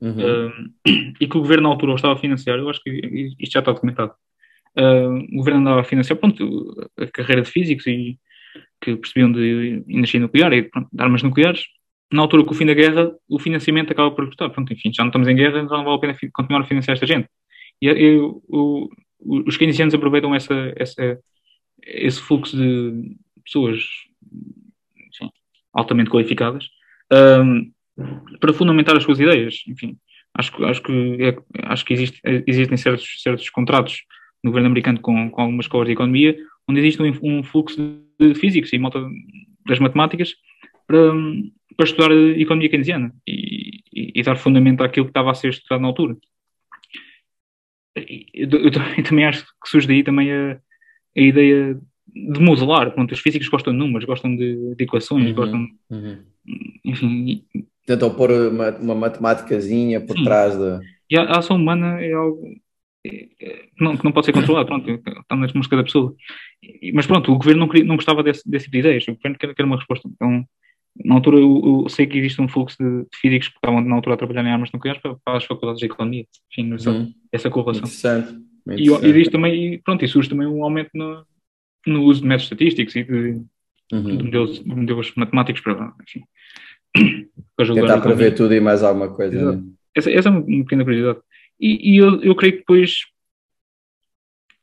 Uhum. 0.00 0.12
Uh, 0.18 0.52
e 1.20 1.26
que 1.26 1.36
o 1.36 1.40
governo 1.40 1.64
na 1.64 1.68
altura 1.70 1.94
estava 1.94 2.14
a 2.14 2.18
financiar, 2.18 2.58
eu 2.58 2.68
acho 2.68 2.82
que 2.82 2.90
isto 3.40 3.52
já 3.52 3.60
está 3.60 3.72
documentado. 3.72 4.12
Uh, 4.76 5.24
o 5.32 5.36
governo 5.38 5.60
andava 5.60 5.80
a 5.80 5.84
financiar 5.84 6.18
pronto, 6.18 6.90
a 6.98 7.06
carreira 7.06 7.42
de 7.42 7.50
físicos 7.50 7.86
e 7.86 8.18
que 8.80 8.96
percebiam 8.96 9.32
de 9.32 9.82
energia 9.88 10.20
nuclear 10.20 10.52
e 10.52 10.64
pronto, 10.64 10.88
de 10.92 11.02
armas 11.02 11.22
nucleares 11.22 11.64
na 12.12 12.22
altura 12.22 12.44
com 12.44 12.52
o 12.52 12.54
fim 12.54 12.66
da 12.66 12.74
guerra, 12.74 13.12
o 13.28 13.38
financiamento 13.38 13.90
acaba 13.90 14.10
por 14.10 14.26
custar. 14.26 14.50
Pronto, 14.50 14.72
enfim, 14.72 14.92
já 14.92 15.02
não 15.02 15.08
estamos 15.08 15.28
em 15.28 15.36
guerra, 15.36 15.60
então 15.60 15.76
não 15.76 15.84
vale 15.84 15.96
a 15.96 16.00
pena 16.00 16.16
continuar 16.32 16.62
a 16.62 16.64
financiar 16.64 16.94
esta 16.94 17.06
gente. 17.06 17.28
E 17.82 17.86
eu, 17.86 18.42
o, 18.48 18.88
os 19.20 19.56
keynesianos 19.56 19.94
aproveitam 19.94 20.34
essa, 20.34 20.72
essa, 20.76 21.18
esse 21.82 22.20
fluxo 22.20 22.56
de 22.56 23.16
pessoas 23.44 23.82
enfim, 25.08 25.30
altamente 25.72 26.10
qualificadas 26.10 26.68
um, 27.42 27.70
para 28.40 28.52
fundamentar 28.52 28.96
as 28.96 29.02
suas 29.02 29.18
ideias. 29.20 29.62
Enfim, 29.66 29.96
acho, 30.34 30.64
acho 30.64 30.82
que, 30.82 31.18
é, 31.20 31.36
acho 31.64 31.84
que 31.84 31.94
existe, 31.94 32.20
existem 32.46 32.76
certos, 32.76 33.22
certos 33.22 33.50
contratos 33.50 34.02
no 34.42 34.50
governo 34.50 34.68
americano 34.68 35.00
com, 35.00 35.30
com 35.30 35.40
algumas 35.40 35.64
escolas 35.66 35.86
de 35.86 35.92
economia 35.92 36.36
onde 36.68 36.80
existe 36.80 37.02
um, 37.02 37.12
um 37.22 37.42
fluxo 37.42 37.76
de 38.18 38.34
físicos 38.34 38.72
e 38.72 38.78
malta 38.78 39.00
das 39.66 39.78
matemáticas 39.78 40.34
para, 40.86 41.12
para 41.76 41.86
estudar 41.86 42.10
economia 42.12 42.68
keynesiana 42.68 43.14
e, 43.26 43.80
e, 43.92 44.12
e, 44.14 44.22
dar 44.22 44.36
fundamento 44.36 44.82
àquilo 44.82 45.06
que 45.06 45.10
estava 45.10 45.30
a 45.30 45.34
ser 45.34 45.50
estudado 45.50 45.80
na 45.80 45.88
altura. 45.88 46.16
Eu, 47.94 48.48
eu, 48.50 48.70
eu 48.98 49.04
também 49.04 49.24
acho 49.24 49.44
que 49.44 49.68
surge 49.68 49.86
daí 49.86 50.02
também 50.02 50.32
a, 50.32 50.58
a 51.16 51.20
ideia 51.20 51.78
de 52.06 52.40
modelar. 52.40 52.90
Pronto, 52.92 53.12
os 53.12 53.20
físicos 53.20 53.48
gostam 53.48 53.72
de 53.72 53.78
números, 53.78 54.04
gostam 54.04 54.34
de, 54.34 54.74
de 54.74 54.84
equações, 54.84 55.28
uhum, 55.28 55.34
gostam. 55.34 55.68
Uhum. 55.90 56.22
Enfim. 56.84 57.44
Tentam 57.86 58.14
pôr 58.14 58.30
uma, 58.30 58.70
uma 58.78 58.94
matemáticazinha 58.94 60.00
por 60.00 60.16
sim. 60.16 60.24
trás 60.24 60.56
da. 60.56 60.80
E 61.10 61.18
a, 61.18 61.22
a, 61.22 61.38
ação 61.38 61.56
humana 61.56 62.00
é 62.00 62.12
algo 62.12 62.48
é, 63.06 63.28
é, 63.40 63.68
não, 63.78 63.96
que 63.96 64.04
não 64.04 64.12
pode 64.12 64.26
ser 64.26 64.32
controlado, 64.32 64.66
pronto, 64.66 64.90
está 64.90 65.36
nas 65.36 65.52
mãos 65.52 65.64
de 65.64 65.70
cada 65.70 65.84
pessoa. 65.84 66.14
Mas 66.94 67.06
pronto, 67.06 67.30
o 67.30 67.36
governo 67.36 67.60
não, 67.60 67.68
queria, 67.68 67.84
não 67.84 67.96
gostava 67.96 68.22
desse, 68.22 68.48
desse 68.48 68.64
tipo 68.64 68.72
de 68.72 68.78
ideias, 68.78 69.06
o 69.06 69.14
governo 69.14 69.38
quer, 69.38 69.54
quer 69.54 69.64
uma 69.64 69.76
resposta. 69.76 70.08
Então, 70.08 70.44
na 71.02 71.14
altura, 71.16 71.38
eu, 71.38 71.82
eu, 71.82 71.88
sei 71.88 72.06
que 72.06 72.18
existe 72.18 72.40
um 72.40 72.48
fluxo 72.48 72.76
de, 72.78 73.02
de 73.02 73.18
físicos 73.18 73.48
que 73.48 73.56
estavam 73.56 73.80
na 73.80 73.96
altura 73.96 74.14
a 74.14 74.18
trabalhar 74.18 74.44
em 74.44 74.52
armas 74.52 74.70
nucleares 74.72 75.02
para, 75.02 75.16
para 75.24 75.38
as 75.38 75.44
faculdades 75.44 75.80
de 75.80 75.86
economia. 75.86 76.24
Enfim, 76.52 76.72
uhum. 76.72 77.12
essa 77.32 77.50
correlação. 77.50 77.82
Interessante. 77.82 78.44
E, 78.68 78.88
e 78.88 79.10
existe 79.10 79.30
também, 79.30 79.80
pronto, 79.80 80.04
e 80.04 80.08
surge 80.08 80.28
também 80.28 80.46
um 80.46 80.62
aumento 80.62 80.90
no, 80.94 81.26
no 81.86 82.02
uso 82.04 82.20
de 82.20 82.26
métodos 82.28 82.44
estatísticos 82.44 82.96
e 82.96 83.04
de, 83.04 83.42
uhum. 83.92 84.16
de, 84.16 84.24
modelos, 84.24 84.62
de 84.62 84.68
modelos, 84.68 85.12
matemáticos 85.16 85.62
para, 85.62 85.92
enfim, 86.02 86.24
para 87.56 87.74
Tentar 87.74 88.00
prever 88.00 88.34
tudo 88.34 88.54
e 88.54 88.60
mais 88.60 88.82
alguma 88.82 89.12
coisa. 89.12 89.52
Né? 89.52 89.62
Essa, 89.94 90.10
essa, 90.10 90.28
é 90.28 90.32
uma 90.32 90.42
pequena 90.42 90.84
curiosidade. 90.84 91.18
E, 91.60 91.94
e 91.94 91.96
eu, 91.96 92.22
eu 92.22 92.34
creio 92.34 92.54
que 92.54 92.58
depois, 92.60 93.04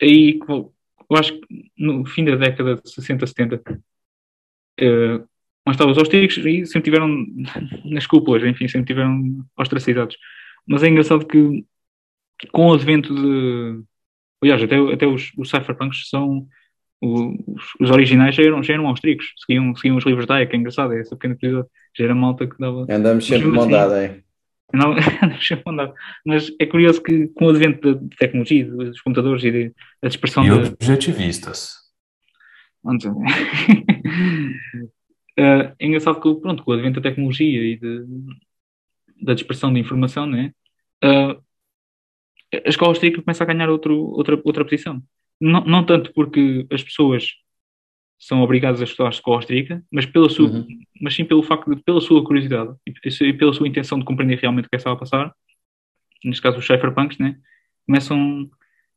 aí, 0.01 0.39
eu 0.47 0.73
acho 1.11 1.39
que 1.39 1.71
no 1.77 2.05
fim 2.05 2.23
da 2.23 2.35
década 2.35 2.75
de 2.75 2.89
60, 2.89 3.27
70, 3.27 3.61
uh, 4.81 5.27
mas 5.65 5.75
está, 5.75 5.85
os 5.85 5.97
austríacos 5.97 6.43
aí 6.45 6.65
sempre 6.65 6.91
tiveram 6.91 7.25
nas 7.85 8.07
cúpulas, 8.07 8.43
enfim, 8.43 8.67
sempre 8.67 8.87
tiveram 8.87 9.45
ostracizados. 9.57 10.17
Mas 10.67 10.83
é 10.83 10.89
engraçado 10.89 11.25
que 11.25 11.65
com 12.51 12.67
o 12.67 12.73
advento 12.73 13.13
de. 13.13 13.83
Aliás, 14.41 14.63
até, 14.63 14.77
até 14.77 15.05
os, 15.05 15.31
os 15.37 15.49
cypherpunks 15.49 16.09
são. 16.09 16.47
Os, 17.03 17.63
os, 17.79 17.89
originais 17.89 18.35
já 18.35 18.43
eram, 18.43 18.61
já 18.61 18.73
eram 18.73 18.87
austríacos, 18.87 19.33
seguiam, 19.43 19.75
seguiam 19.75 19.97
os 19.97 20.05
livros 20.05 20.27
da 20.27 20.45
que 20.45 20.55
é 20.55 20.59
engraçado, 20.59 20.93
é 20.93 20.99
essa 20.99 21.15
pequena 21.15 21.35
curiosidade. 21.35 21.67
Já 21.97 22.05
era 22.05 22.15
malta 22.15 22.47
que 22.47 22.57
dava. 22.59 22.85
Andamos 22.89 23.25
sempre 23.25 23.47
mandada, 23.47 24.05
assim, 24.05 24.17
é. 24.17 24.21
Não, 24.73 24.95
Mas 26.25 26.51
é 26.59 26.65
curioso 26.65 27.01
que 27.01 27.27
com 27.29 27.45
o 27.45 27.49
advento 27.49 27.95
da 27.95 28.15
tecnologia, 28.17 28.65
dos 28.65 29.01
computadores 29.01 29.43
e 29.43 29.73
da 30.01 30.07
dispersão. 30.07 30.45
E 30.45 30.49
de... 30.49 30.69
objetivistas. 30.69 31.75
Uh, 32.83 32.93
é 35.37 35.75
engraçado 35.79 36.19
que, 36.19 36.41
pronto, 36.41 36.63
com 36.63 36.71
o 36.71 36.73
advento 36.73 36.99
da 36.99 37.09
tecnologia 37.09 37.63
e 37.63 37.77
de, 37.77 38.05
da 39.21 39.33
dispersão 39.33 39.73
de 39.73 39.79
informação, 39.79 40.25
né, 40.25 40.53
uh, 41.03 41.41
a 42.53 42.69
escola 42.69 42.91
austríaca 42.91 43.21
começa 43.21 43.43
a 43.43 43.47
ganhar 43.47 43.69
outro, 43.69 43.97
outra, 43.97 44.39
outra 44.43 44.65
posição. 44.65 45.01
Não, 45.39 45.63
não 45.65 45.85
tanto 45.85 46.13
porque 46.13 46.67
as 46.69 46.83
pessoas 46.83 47.29
são 48.19 48.41
obrigadas 48.41 48.81
a 48.81 48.83
estudar 48.83 49.07
a 49.07 49.09
escola 49.09 49.37
austríaca, 49.37 49.83
mas, 49.89 50.05
pela 50.05 50.29
sua, 50.29 50.49
uhum. 50.49 50.67
mas 51.01 51.15
sim 51.15 51.25
pelo 51.25 51.41
facto 51.41 51.73
de, 51.73 51.81
pela 51.81 51.99
sua 51.99 52.23
curiosidade 52.23 52.75
e, 52.85 52.91
e 53.25 53.33
pela 53.33 53.53
sua 53.53 53.67
intenção 53.67 53.97
de 53.97 54.05
compreender 54.05 54.37
realmente 54.37 54.65
o 54.65 54.69
que 54.69 54.75
é 54.75 54.77
estava 54.77 54.95
a 54.95 54.99
passar, 54.99 55.33
neste 56.23 56.41
caso 56.41 56.59
os 56.59 56.65
cypherpunks, 56.67 57.17
né, 57.17 57.39
começam 57.87 58.49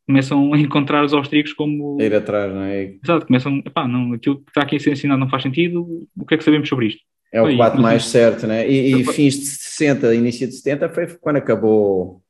começam 0.07 0.53
a 0.53 0.59
encontrar 0.59 1.05
os 1.05 1.13
austríacos 1.13 1.53
como. 1.53 2.01
Ir 2.01 2.15
atrás, 2.15 2.53
não 2.53 2.63
é? 2.63 2.95
Exato, 3.03 3.27
começam, 3.27 3.63
pá, 3.63 3.87
não, 3.89 4.13
aquilo 4.13 4.37
que 4.37 4.51
está 4.51 4.63
aqui 4.63 4.77
a 4.77 4.81
ser 4.81 4.93
ensinado 4.93 5.21
não 5.21 5.29
faz 5.29 5.43
sentido, 5.43 6.07
o 6.17 6.27
que 6.27 6.35
é 6.35 6.39
que 6.39 6.45
sabemos 6.45 6.69
sobre 6.69 6.89
isto? 6.89 7.01
É 7.33 7.43
o 7.43 7.49
que 7.49 7.57
bate 7.57 7.81
mais 7.81 8.05
certo, 8.07 8.47
né? 8.47 8.69
E, 8.69 9.01
e 9.01 9.05
fins 9.05 9.35
de 9.35 9.47
60, 9.47 10.15
início 10.15 10.47
de 10.47 10.55
70 10.55 10.89
foi 10.91 11.07
quando 11.21 11.37
acabou 11.37 12.23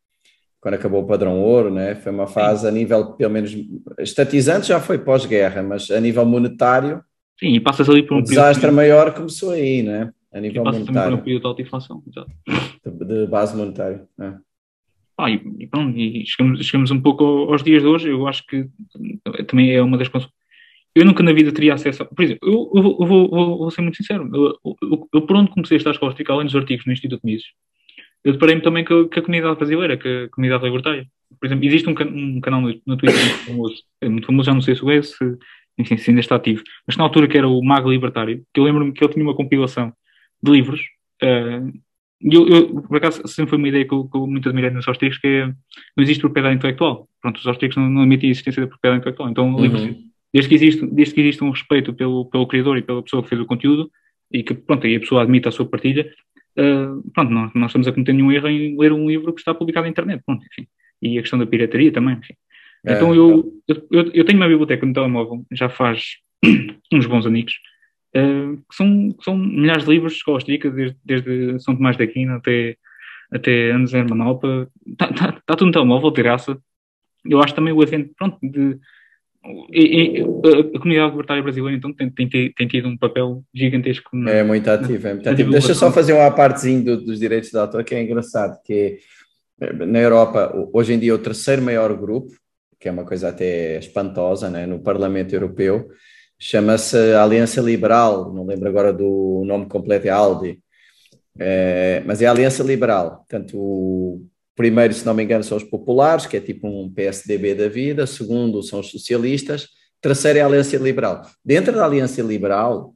quando 0.65 0.75
acabou 0.77 1.03
o 1.03 1.07
padrão 1.07 1.43
ouro, 1.43 1.71
né? 1.71 1.95
Foi 1.95 2.11
uma 2.11 2.27
fase 2.27 2.63
Sim. 2.63 2.69
a 2.69 2.71
nível, 2.71 3.13
pelo 3.13 3.31
menos, 3.31 3.55
estatizante 3.99 4.69
já 4.69 4.81
foi 4.81 4.97
pós-guerra, 4.97 5.63
mas 5.63 5.91
a 5.91 6.01
nível 6.01 6.25
monetário. 6.25 7.05
Sim, 7.39 7.49
e 7.49 7.61
passas 7.61 7.87
ali 7.91 8.03
por 8.03 8.17
um 8.17 8.23
desastre 8.23 8.63
período... 8.63 8.77
maior 8.77 9.13
começou 9.13 9.51
aí, 9.51 9.83
né? 9.83 10.11
A 10.33 10.41
nível 10.41 10.65
monetário. 10.65 11.13
Por 11.13 11.21
um 11.21 11.23
período 11.23 11.43
de 11.43 11.47
alta 11.49 11.61
inflação, 11.61 12.03
exato. 12.09 12.31
De, 12.83 13.05
de 13.05 13.27
base 13.27 13.55
monetária. 13.55 14.07
Né? 14.17 14.39
Ah, 15.17 15.31
e, 15.31 15.41
e, 15.61 15.67
pronto, 15.67 15.97
e 15.97 16.27
chegamos, 16.27 16.67
chegamos 16.67 16.91
um 16.91 17.01
pouco 17.01 17.25
aos 17.25 17.63
dias 17.63 17.83
de 17.83 17.89
hoje. 17.89 18.09
Eu 18.09 18.27
acho 18.27 18.45
que 18.47 18.67
também 19.47 19.73
é 19.73 19.83
uma 19.83 19.97
das. 19.97 20.11
Eu 20.95 21.05
nunca 21.05 21.23
na 21.23 21.33
vida 21.33 21.53
teria 21.53 21.75
acesso 21.75 22.03
a. 22.03 22.07
Por 22.07 22.25
exemplo, 22.25 22.49
eu, 22.49 22.71
eu, 22.75 22.83
vou, 22.83 23.07
vou, 23.07 23.59
vou, 23.59 23.71
ser 23.71 23.83
muito 23.83 23.97
sincero. 23.97 24.29
Eu, 24.35 24.59
eu, 24.83 25.09
eu, 25.13 25.23
por 25.23 25.37
onde 25.37 25.51
comecei 25.51 25.77
a 25.77 25.79
estar 25.79 25.91
a 25.91 25.93
escola 25.93 26.15
além 26.29 26.47
dos 26.47 26.57
artigos 26.57 26.87
no 26.87 26.93
Instituto 26.93 27.25
Mises, 27.25 27.47
eu 28.25 28.33
deparei-me 28.33 28.63
também 28.63 28.85
com, 28.85 29.09
com, 29.09 29.19
a 29.19 29.23
comunidade 29.23 29.57
brasileira, 29.57 29.97
com 29.99 30.09
a 30.09 30.29
comunidade 30.31 30.65
libertária. 30.65 31.07
Por 31.39 31.47
exemplo, 31.47 31.65
existe 31.65 31.89
um, 31.89 31.95
um 32.37 32.41
canal 32.41 32.61
no, 32.61 32.81
no, 32.87 32.97
Twitter 32.97 33.21
muito 33.21 33.45
famoso, 33.45 33.83
é 34.01 34.09
muito 34.09 34.27
famoso, 34.27 34.47
já 34.47 34.55
não 34.55 34.63
sei 34.63 34.75
se 34.75 34.85
o 34.85 34.91
é, 34.91 35.03
se, 35.03 35.39
enfim, 35.79 35.97
se 35.97 36.11
ainda 36.11 36.21
está 36.21 36.37
ativo, 36.37 36.63
mas 36.87 36.97
na 36.97 37.05
altura 37.05 37.29
que 37.29 37.37
era 37.37 37.49
o 37.49 37.63
Mago 37.63 37.91
Libertário, 37.91 38.45
que 38.53 38.61
eu 38.61 38.65
lembro-me 38.65 38.93
que 38.93 39.05
ele 39.05 39.13
tinha 39.13 39.25
uma 39.25 39.35
compilação 39.35 39.93
de 40.43 40.51
livros, 40.51 40.81
uh, 41.23 41.73
e 42.21 42.35
eu, 42.35 42.49
eu, 42.49 42.83
por 42.83 42.97
acaso, 42.97 43.27
sempre 43.27 43.51
foi 43.51 43.59
uma 43.59 43.69
ideia 43.69 43.85
que 43.87 43.93
eu, 43.93 44.09
que 44.09 44.17
eu 44.17 44.27
muito 44.27 44.49
admirei 44.49 44.71
nos 44.71 44.87
austríacos, 44.89 45.19
que 45.19 45.27
é, 45.27 45.47
não 45.47 46.03
existe 46.03 46.21
propriedade 46.21 46.57
intelectual. 46.57 47.09
Pronto, 47.21 47.39
os 47.39 47.47
austríacos 47.47 47.77
não, 47.77 47.91
não 47.91 48.03
admitem 48.03 48.29
a 48.29 48.33
existência 48.33 48.63
da 48.63 48.69
propriedade 48.69 49.01
intelectual. 49.01 49.29
Então, 49.31 49.55
uhum. 49.55 50.11
desde, 50.33 50.49
que 50.49 50.55
existe, 50.55 50.87
desde 50.87 51.15
que 51.15 51.21
existe 51.21 51.45
um 51.45 51.51
respeito 51.51 51.93
pelo, 51.93 52.27
pelo 52.27 52.47
criador 52.47 52.79
e 52.79 52.83
pela 52.83 53.03
pessoa 53.03 53.23
que 53.23 53.29
fez 53.29 53.41
o 53.41 53.47
conteúdo, 53.47 53.91
e 54.33 54.43
que, 54.43 54.55
pronto, 54.55 54.87
e 54.87 54.97
a 54.97 55.01
pessoa 55.01 55.23
admite 55.23 55.49
a 55.49 55.53
sua 55.53 55.67
partilha, 55.67 56.11
uh, 56.59 57.11
pronto, 57.13 57.31
nós 57.31 57.53
não 57.55 57.67
estamos 57.67 57.87
a 57.87 57.93
cometer 57.93 58.13
nenhum 58.13 58.33
erro 58.33 58.49
em 58.49 58.79
ler 58.79 58.93
um 58.93 59.07
livro 59.09 59.33
que 59.33 59.41
está 59.41 59.55
publicado 59.55 59.85
na 59.85 59.91
internet, 59.91 60.23
pronto, 60.25 60.45
enfim. 60.51 60.67
E 61.03 61.19
a 61.19 61.21
questão 61.21 61.39
da 61.39 61.47
pirataria 61.47 61.93
também, 61.93 62.17
enfim. 62.17 62.35
É, 62.87 62.95
então, 62.95 63.15
eu, 63.15 63.53
eu, 63.69 64.11
eu 64.13 64.25
tenho 64.25 64.39
uma 64.39 64.49
biblioteca 64.49 64.85
no 64.85 64.93
telemóvel, 64.93 65.45
já 65.53 65.69
faz 65.69 66.17
uns 66.93 67.07
bons 67.07 67.27
anos, 67.27 67.55
uh, 68.17 68.57
que 68.57 68.77
são, 68.77 69.15
são 69.23 69.37
milhares 69.37 69.85
de 69.85 69.91
livros 69.91 70.13
de 70.13 70.19
escola 70.19 70.39
austríaca, 70.39 70.71
desde, 70.71 70.97
desde 71.05 71.59
São 71.61 71.77
Tomás 71.77 71.97
da 71.97 72.05
Aquino 72.05 72.35
até, 72.35 72.77
até 73.33 73.71
Anos 73.71 73.93
Hermanalpa, 73.93 74.69
está 74.87 75.13
tá, 75.13 75.33
tá 75.47 75.57
tudo 75.57 75.67
no 75.67 75.73
telemóvel, 75.73 76.11
de 76.11 76.23
graça. 76.23 76.59
Eu 77.25 77.43
acho 77.43 77.55
também 77.55 77.73
o 77.73 77.81
advento, 77.81 78.15
pronto, 78.17 78.39
de 78.43 78.79
e, 79.71 80.21
e, 80.21 80.23
a 80.23 80.79
comunidade 80.79 81.11
libertária 81.11 81.43
brasileira 81.43 81.77
então 81.77 81.93
tem, 81.93 82.11
tem, 82.11 82.29
tem, 82.53 82.67
tido 82.67 82.89
um 82.89 82.97
papel 82.97 83.45
gigantesco. 83.55 84.17
Na, 84.17 84.31
é 84.31 84.43
muito 84.43 84.71
ativo, 84.71 85.07
é 85.07 85.15
muito 85.15 85.29
ativo. 85.29 85.51
Deixa 85.51 85.75
só 85.75 85.93
fazer 85.93 86.15
uma 86.15 86.31
partezinho 86.31 86.83
do, 86.83 87.05
dos 87.05 87.19
direitos 87.19 87.51
de 87.51 87.59
autor 87.59 87.85
que 87.85 87.95
é 87.95 88.03
engraçado, 88.03 88.59
que 88.65 88.99
é, 89.61 89.73
na 89.73 89.99
Europa, 89.99 90.51
hoje 90.73 90.95
em 90.95 90.99
dia, 90.99 91.15
o 91.15 91.19
terceiro 91.19 91.61
maior 91.61 91.95
grupo, 91.95 92.33
que 92.81 92.89
é 92.89 92.91
uma 92.91 93.05
coisa 93.05 93.29
até 93.29 93.79
espantosa, 93.79 94.49
né, 94.49 94.67
no 94.67 94.81
Parlamento 94.81 95.35
Europeu, 95.35 95.89
chama-se 96.45 96.99
Aliança 97.15 97.59
Liberal, 97.63 98.31
não 98.31 98.45
lembro 98.45 98.69
agora 98.69 98.93
do 98.93 99.43
nome 99.47 99.65
completo, 99.65 100.07
é 100.07 100.11
ALDE, 100.11 100.61
é, 101.39 102.03
mas 102.05 102.21
é 102.21 102.27
Aliança 102.27 102.63
Liberal, 102.63 103.17
portanto, 103.17 103.57
o 103.57 104.27
primeiro, 104.55 104.93
se 104.93 105.07
não 105.07 105.15
me 105.15 105.25
engano, 105.25 105.43
são 105.43 105.57
os 105.57 105.65
populares, 105.65 106.27
que 106.27 106.37
é 106.37 106.41
tipo 106.41 106.69
um 106.69 106.93
PSDB 106.93 107.55
da 107.55 107.67
vida, 107.67 108.07
segundo 108.07 108.63
são 108.63 108.81
os 108.81 108.91
socialistas, 108.91 109.69
terceiro 110.03 110.39
é 110.39 110.43
a 110.43 110.47
Aliança 110.47 110.77
Liberal. 110.77 111.23
Dentro 111.43 111.75
da 111.75 111.87
Aliança 111.87 112.21
Liberal 112.21 112.95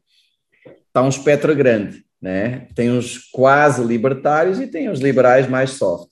está 0.87 1.03
um 1.03 1.09
espectro 1.09 1.57
grande, 1.57 2.05
né? 2.21 2.69
tem 2.75 2.91
uns 2.91 3.17
quase 3.33 3.83
libertários 3.83 4.61
e 4.61 4.67
tem 4.67 4.91
os 4.91 5.01
liberais 5.01 5.49
mais 5.49 5.71
soft. 5.71 6.11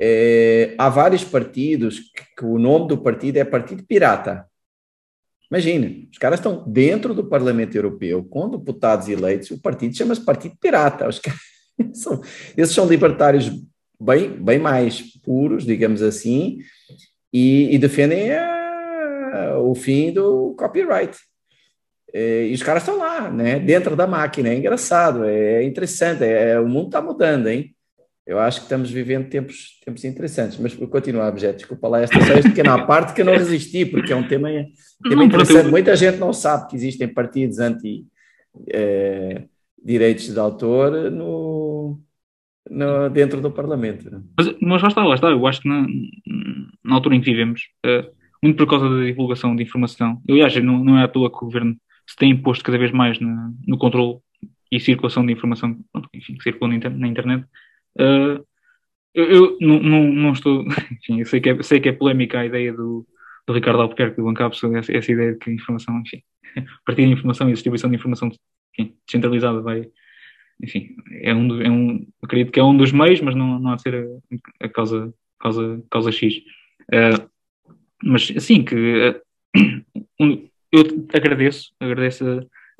É, 0.00 0.74
há 0.78 0.88
vários 0.88 1.22
partidos 1.22 1.98
que, 1.98 2.24
que, 2.38 2.44
o 2.46 2.58
nome 2.58 2.88
do 2.88 2.96
partido 2.96 3.36
é 3.36 3.44
Partido 3.44 3.84
Pirata. 3.84 4.46
Imagina, 5.52 5.92
os 6.10 6.16
caras 6.16 6.38
estão 6.38 6.64
dentro 6.66 7.12
do 7.12 7.26
Parlamento 7.26 7.76
Europeu, 7.76 8.24
com 8.24 8.48
deputados 8.48 9.06
eleitos, 9.06 9.50
o 9.50 9.60
partido 9.60 9.94
chama-se 9.94 10.24
Partido 10.24 10.56
Pirata. 10.58 11.06
Os 11.06 11.18
caras 11.18 11.40
são, 11.92 12.22
esses 12.56 12.74
são 12.74 12.88
libertários 12.88 13.50
bem, 14.00 14.30
bem 14.30 14.58
mais 14.58 15.02
puros, 15.22 15.66
digamos 15.66 16.00
assim, 16.00 16.56
e, 17.30 17.68
e 17.70 17.76
defendem 17.76 18.32
a, 18.32 19.58
o 19.58 19.74
fim 19.74 20.10
do 20.10 20.54
copyright. 20.56 21.18
É, 22.14 22.46
e 22.46 22.54
os 22.54 22.62
caras 22.62 22.82
estão 22.82 22.96
lá, 22.96 23.30
né, 23.30 23.58
dentro 23.58 23.94
da 23.94 24.06
máquina. 24.06 24.48
É 24.48 24.54
engraçado, 24.54 25.26
é 25.26 25.62
interessante. 25.64 26.24
É, 26.24 26.58
o 26.58 26.66
mundo 26.66 26.86
está 26.86 27.02
mudando, 27.02 27.48
hein? 27.48 27.76
Eu 28.24 28.38
acho 28.38 28.60
que 28.60 28.64
estamos 28.64 28.88
vivendo 28.90 29.28
tempos, 29.28 29.80
tempos 29.84 30.04
interessantes, 30.04 30.56
mas 30.58 30.72
por 30.74 30.88
continuar, 30.88 31.28
Objeto, 31.28 31.56
desculpa 31.56 31.88
lá 31.88 32.02
esta 32.02 32.20
só 32.20 32.40
pequena 32.40 32.86
parte 32.86 33.14
que 33.14 33.20
eu 33.20 33.24
não 33.24 33.32
resisti, 33.32 33.84
porque 33.84 34.12
é 34.12 34.16
um 34.16 34.28
tema, 34.28 34.48
tema 35.02 35.24
interessante. 35.24 35.68
Muita 35.68 35.96
gente 35.96 36.18
não 36.18 36.32
sabe 36.32 36.68
que 36.68 36.76
existem 36.76 37.08
partidos 37.08 37.58
anti-direitos 37.58 40.28
é, 40.28 40.32
de 40.32 40.38
autor 40.38 41.10
no, 41.10 41.98
no, 42.70 43.10
dentro 43.10 43.40
do 43.40 43.50
Parlamento. 43.50 44.22
Mas, 44.38 44.54
mas 44.60 44.82
lá 44.82 44.88
está, 44.88 45.04
lá 45.04 45.14
está. 45.16 45.28
Eu 45.28 45.44
acho 45.44 45.60
que 45.60 45.68
na, 45.68 45.84
na 46.84 46.94
altura 46.94 47.16
em 47.16 47.20
que 47.20 47.30
vivemos, 47.30 47.62
uh, 47.84 48.08
muito 48.40 48.56
por 48.56 48.70
causa 48.70 48.88
da 48.88 49.04
divulgação 49.04 49.56
de 49.56 49.64
informação, 49.64 50.22
aliás, 50.30 50.54
não, 50.62 50.84
não 50.84 50.96
é 50.96 51.02
à 51.02 51.08
toa 51.08 51.28
que 51.28 51.38
o 51.38 51.46
governo 51.46 51.76
se 52.06 52.14
tem 52.14 52.30
imposto 52.30 52.62
cada 52.62 52.78
vez 52.78 52.92
mais 52.92 53.18
na, 53.18 53.50
no 53.66 53.76
controle 53.76 54.18
e 54.70 54.78
circulação 54.78 55.26
de 55.26 55.32
informação, 55.32 55.76
enfim, 56.14 56.34
que 56.34 56.42
circula 56.44 56.70
na 56.70 57.08
internet 57.08 57.44
Uh, 57.98 58.44
eu, 59.14 59.24
eu 59.30 59.58
não, 59.60 59.80
não, 59.80 60.12
não, 60.12 60.32
estou. 60.32 60.64
Enfim, 60.92 61.20
eu 61.20 61.26
sei 61.26 61.40
que 61.40 61.50
é, 61.50 61.62
sei 61.62 61.80
que 61.80 61.88
é 61.88 61.92
polémica 61.92 62.40
a 62.40 62.46
ideia 62.46 62.72
do, 62.72 63.06
do 63.46 63.52
Ricardo 63.52 63.80
Albuquerque 63.82 64.16
do 64.16 64.24
Bancapso, 64.24 64.74
essa, 64.76 64.92
essa 64.96 65.12
ideia 65.12 65.32
de 65.32 65.38
que 65.38 65.50
a 65.50 65.54
informação, 65.54 66.00
enfim, 66.00 66.22
partilha 66.84 67.08
de 67.08 67.14
informação 67.14 67.48
e 67.48 67.52
distribuição 67.52 67.90
de 67.90 67.96
informação 67.96 68.30
enfim, 68.78 68.96
descentralizada 69.06 69.60
vai. 69.60 69.88
Enfim, 70.62 70.94
é 71.22 71.34
um, 71.34 71.62
é 71.62 71.70
um, 71.70 72.06
acredito 72.22 72.52
que 72.52 72.60
é 72.60 72.64
um 72.64 72.76
dos 72.76 72.92
meios, 72.92 73.20
mas 73.20 73.34
não, 73.34 73.58
não 73.58 73.72
há 73.72 73.76
de 73.76 73.82
ser 73.82 73.94
a, 73.96 74.66
a 74.66 74.68
causa, 74.68 75.12
causa, 75.38 75.82
causa 75.90 76.12
X. 76.12 76.36
Uh, 76.92 77.28
mas 78.02 78.32
assim 78.36 78.64
que 78.64 78.74
uh, 78.74 79.20
eu 80.72 80.82
agradeço, 81.12 81.72
agradeço, 81.80 82.24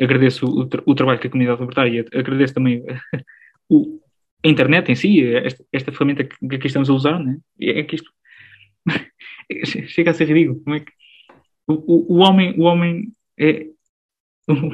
agradeço 0.01 0.47
o, 0.47 0.69
o, 0.87 0.95
trabalho 0.95 1.19
que 1.19 1.27
a 1.27 1.31
comunidade 1.31 1.61
libertária 1.61 2.05
agradeço 2.15 2.55
também 2.55 2.83
o, 3.69 4.01
a 4.45 4.49
internet 4.49 4.91
em 4.91 4.95
si, 4.95 5.25
esta, 5.35 5.65
esta 5.73 5.93
ferramenta 5.93 6.25
que, 6.25 6.37
que 6.49 6.57
aqui 6.57 6.67
estamos 6.67 6.91
a 6.91 6.93
usar, 6.93 7.19
né? 7.19 7.39
é 7.61 7.83
que 7.83 7.97
isto 7.97 8.11
chega 9.89 10.11
a 10.11 10.15
ser 10.15 10.27
ridículo. 10.27 10.61
Como 10.63 10.77
é 10.77 10.81
que 10.81 10.93
o, 11.67 11.75
o, 11.75 12.15
o 12.15 12.19
homem, 12.19 12.55
o 12.59 12.63
homem 12.63 13.13
é 13.39 13.67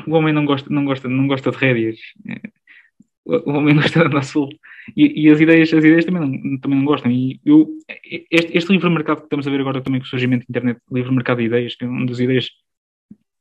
o 0.07 0.15
homem 0.15 0.33
não 0.33 0.45
gosta, 0.45 0.71
não 0.71 0.85
gosta, 0.85 1.09
não 1.09 1.27
gosta 1.27 1.51
de 1.51 1.57
rédeas. 1.57 1.99
É, 2.27 2.41
o 3.27 3.51
homem 3.51 3.75
gosta 3.77 4.01
de 4.01 4.07
andar 4.07 4.23
solto. 4.23 4.57
E, 4.97 5.25
e, 5.25 5.31
as 5.31 5.41
ideias, 5.41 5.73
as 5.73 5.85
ideias 5.85 6.05
também 6.05 6.23
não, 6.23 6.59
também 6.59 6.79
não 6.79 6.87
gostam. 6.87 7.11
E 7.11 7.41
eu, 7.45 7.69
este, 8.31 8.57
este 8.57 8.73
livre 8.73 8.89
mercado 8.91 9.19
que 9.19 9.25
estamos 9.25 9.47
a 9.47 9.51
ver 9.51 9.61
agora 9.61 9.83
também 9.83 10.01
com 10.01 10.07
o 10.07 10.09
surgimento 10.09 10.47
da 10.49 10.59
internet, 10.59 10.81
livre 10.91 11.13
mercado 11.13 11.39
de 11.39 11.45
ideias, 11.45 11.75
que 11.75 11.85
é 11.85 11.89
onde 11.89 12.13
as 12.13 12.19
ideias 12.19 12.51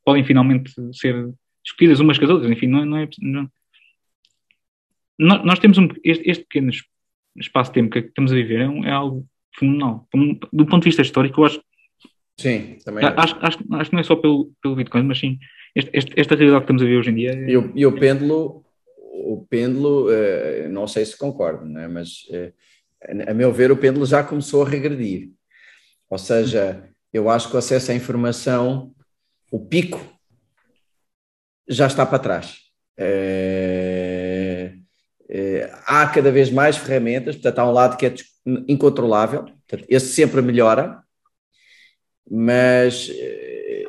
podem 0.03 0.23
finalmente 0.23 0.71
ser 0.93 1.30
discutidas 1.63 1.99
umas 1.99 2.17
com 2.17 2.25
as 2.25 2.32
outras. 2.32 2.51
Enfim, 2.51 2.67
não, 2.67 2.86
não 2.86 2.97
é, 2.97 3.09
não, 3.21 3.49
nós 5.18 5.59
temos 5.59 5.78
um, 5.78 5.88
este, 6.03 6.30
este, 6.30 6.43
pequeno 6.43 6.72
espaço 7.38 7.72
de 7.72 7.76
tempo 7.76 7.91
que 7.91 7.99
estamos 7.99 8.32
a 8.32 8.36
viver 8.36 8.61
é, 8.61 8.68
um, 8.68 8.86
é 8.86 8.91
algo 8.91 9.26
fenomenal. 9.57 10.07
Do 10.53 10.65
ponto 10.65 10.84
de 10.84 10.89
vista 10.89 11.01
histórico, 11.01 11.41
eu 11.41 11.45
acho. 11.45 11.61
Sim, 12.39 12.77
também. 12.85 13.03
Acho, 13.03 13.35
acho, 13.39 13.57
acho 13.72 13.89
que 13.89 13.94
não 13.94 13.99
é 13.99 14.03
só 14.03 14.15
pelo, 14.15 14.52
pelo 14.61 14.76
Bitcoin, 14.76 15.03
mas 15.03 15.19
sim 15.19 15.39
este, 15.77 15.91
este, 15.94 16.19
esta 16.19 16.35
realidade 16.35 16.65
que 16.65 16.72
estamos 16.72 16.81
a 16.81 16.85
ver 16.85 16.98
hoje 16.98 17.11
em 17.11 17.15
dia. 17.15 17.31
É... 17.31 17.49
E, 17.49 17.57
o, 17.57 17.72
e 17.76 17.85
o 17.85 17.91
pêndulo, 17.91 18.65
o 18.98 19.45
pêndulo, 19.48 20.11
eh, 20.11 20.68
não 20.69 20.88
sei 20.88 21.06
se 21.06 21.15
concordo, 21.15 21.65
né? 21.65 21.88
mas 21.88 22.26
eh, 22.31 22.52
a 23.27 23.34
meu 23.34 23.53
ver, 23.53 23.72
o 23.72 23.77
pêndulo 23.77 24.06
já 24.06 24.23
começou 24.23 24.64
a 24.64 24.69
regredir. 24.69 25.30
Ou 26.10 26.18
seja, 26.18 26.89
eu 27.14 27.30
acho 27.30 27.49
que 27.49 27.56
o 27.56 27.60
acesso 27.60 27.91
à 27.91 27.95
informação, 27.95 28.91
o 29.52 29.60
pico, 29.60 30.02
já 31.68 31.85
está 31.85 32.06
para 32.06 32.19
trás. 32.19 32.57
É 32.98 34.56
eh, 34.56 34.56
há 35.86 36.08
cada 36.08 36.32
vez 36.32 36.49
mais 36.49 36.78
ferramentas, 36.78 37.36
portanto, 37.36 37.60
há 37.60 37.70
um 37.70 37.74
lado 37.74 37.98
que 37.98 38.06
é 38.06 38.14
incontrolável, 38.68 39.44
portanto, 39.44 39.86
esse 39.90 40.08
sempre 40.08 40.41
melhora, 40.41 41.02
mas 42.30 43.10
eh, 43.14 43.86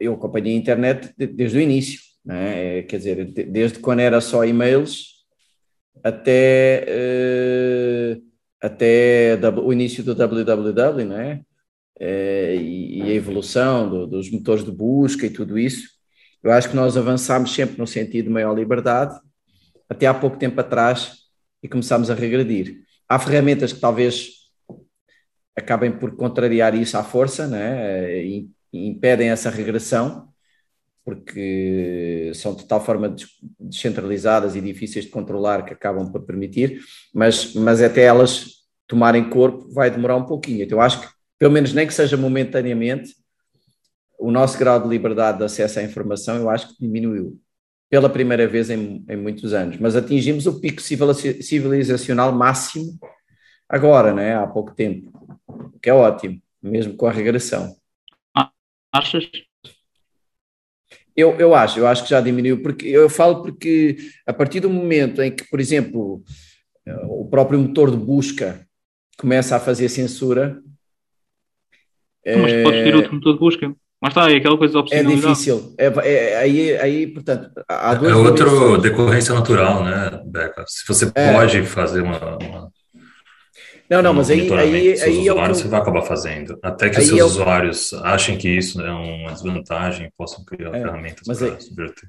eu 0.00 0.14
acompanhei 0.14 0.54
a 0.54 0.58
internet 0.58 1.12
desde 1.16 1.58
o 1.58 1.60
início, 1.60 2.00
é? 2.28 2.82
quer 2.82 2.98
dizer, 2.98 3.24
desde 3.24 3.78
quando 3.78 4.00
era 4.00 4.20
só 4.20 4.44
e-mails 4.44 5.24
até, 6.02 6.84
eh, 6.86 8.18
até 8.60 9.38
o 9.62 9.72
início 9.72 10.02
do 10.02 10.14
www, 10.14 11.04
não 11.04 11.18
é? 11.18 11.40
e 12.00 13.02
a 13.02 13.14
evolução 13.14 13.88
do, 13.88 14.06
dos 14.08 14.30
motores 14.30 14.64
de 14.64 14.72
busca 14.72 15.26
e 15.26 15.30
tudo 15.30 15.56
isso. 15.58 15.88
Eu 16.42 16.50
acho 16.50 16.68
que 16.68 16.74
nós 16.74 16.96
avançamos 16.96 17.54
sempre 17.54 17.78
no 17.78 17.86
sentido 17.86 18.26
de 18.26 18.32
maior 18.32 18.58
liberdade, 18.58 19.14
até 19.92 20.06
há 20.06 20.14
pouco 20.14 20.38
tempo 20.38 20.60
atrás 20.60 21.24
e 21.62 21.68
começámos 21.68 22.10
a 22.10 22.14
regredir. 22.14 22.82
Há 23.08 23.18
ferramentas 23.18 23.72
que 23.72 23.80
talvez 23.80 24.30
acabem 25.54 25.92
por 25.92 26.16
contrariar 26.16 26.74
isso 26.74 26.96
à 26.96 27.04
força, 27.04 27.46
né? 27.46 28.24
e, 28.24 28.48
impedem 28.72 29.28
essa 29.28 29.50
regressão, 29.50 30.28
porque 31.04 32.32
são 32.34 32.54
de 32.54 32.64
tal 32.64 32.82
forma 32.82 33.14
descentralizadas 33.60 34.56
e 34.56 34.62
difíceis 34.62 35.04
de 35.04 35.10
controlar 35.10 35.62
que 35.62 35.74
acabam 35.74 36.10
por 36.10 36.22
permitir, 36.22 36.80
mas, 37.12 37.52
mas 37.52 37.82
até 37.82 38.04
elas 38.04 38.62
tomarem 38.86 39.28
corpo 39.28 39.70
vai 39.74 39.90
demorar 39.90 40.16
um 40.16 40.24
pouquinho. 40.24 40.62
Então, 40.62 40.80
acho 40.80 41.02
que, 41.02 41.08
pelo 41.38 41.52
menos 41.52 41.74
nem 41.74 41.86
que 41.86 41.92
seja 41.92 42.16
momentaneamente, 42.16 43.14
o 44.18 44.30
nosso 44.30 44.58
grau 44.58 44.80
de 44.80 44.88
liberdade 44.88 45.36
de 45.36 45.44
acesso 45.44 45.80
à 45.80 45.82
informação, 45.82 46.36
eu 46.36 46.48
acho 46.48 46.68
que 46.68 46.80
diminuiu 46.80 47.38
pela 47.92 48.08
primeira 48.08 48.48
vez 48.48 48.70
em, 48.70 49.04
em 49.06 49.16
muitos 49.18 49.52
anos, 49.52 49.76
mas 49.76 49.94
atingimos 49.94 50.46
o 50.46 50.58
pico 50.58 50.80
civilizacional 50.80 52.32
máximo 52.32 52.98
agora, 53.68 54.14
né, 54.14 54.34
há 54.34 54.46
pouco 54.46 54.74
tempo, 54.74 55.12
que 55.82 55.90
é 55.90 55.92
ótimo, 55.92 56.40
mesmo 56.62 56.96
com 56.96 57.06
a 57.06 57.12
regressão. 57.12 57.76
Achas? 58.90 59.30
Eu, 61.14 61.38
eu 61.38 61.54
acho, 61.54 61.80
eu 61.80 61.86
acho 61.86 62.04
que 62.04 62.08
já 62.08 62.22
diminuiu, 62.22 62.62
porque 62.62 62.86
eu 62.86 63.10
falo 63.10 63.42
porque 63.42 63.98
a 64.26 64.32
partir 64.32 64.60
do 64.60 64.70
momento 64.70 65.20
em 65.20 65.30
que, 65.30 65.44
por 65.50 65.60
exemplo, 65.60 66.24
o 67.10 67.28
próprio 67.28 67.58
motor 67.58 67.90
de 67.90 67.98
busca 67.98 68.66
começa 69.18 69.54
a 69.54 69.60
fazer 69.60 69.90
censura. 69.90 70.62
Mas 72.24 72.52
é... 72.52 72.62
podes 72.62 72.84
ter 72.84 72.94
outro 72.94 73.14
motor 73.14 73.34
de 73.34 73.38
busca. 73.38 73.76
Mas 74.02 74.10
está, 74.10 74.28
é 74.28 74.36
aquela 74.36 74.58
coisa 74.58 74.82
É 74.90 75.04
difícil. 75.04 75.74
É, 75.78 75.86
é, 75.86 76.36
aí, 76.38 76.76
aí, 76.76 77.06
portanto, 77.06 77.50
há 77.68 77.94
duas 77.94 78.10
É 78.10 78.16
outra 78.16 78.78
decorrência 78.78 79.32
natural, 79.32 79.84
né, 79.84 80.20
Beca? 80.26 80.64
Se 80.66 80.84
você 80.88 81.08
é. 81.14 81.32
pode 81.32 81.62
fazer 81.62 82.02
uma, 82.02 82.36
uma 82.36 82.72
não, 83.88 84.00
não, 84.00 84.14
mas 84.14 84.30
aí, 84.30 84.50
aí, 84.50 85.02
aí 85.02 85.28
é 85.28 85.32
o 85.32 85.42
que 85.42 85.48
você 85.48 85.68
vai 85.68 85.78
acabar 85.78 86.00
fazendo. 86.00 86.58
Até 86.62 86.88
que 86.88 86.98
os 86.98 87.06
seus 87.06 87.20
é 87.20 87.24
usuários 87.24 87.92
achem 88.02 88.38
que 88.38 88.48
isso 88.48 88.80
é 88.80 88.90
uma 88.90 89.32
desvantagem 89.32 90.06
e 90.06 90.10
possam 90.16 90.42
criar 90.44 90.70
é, 90.70 90.80
ferramentas 90.80 91.26
para 91.26 91.60
subverter. 91.60 92.08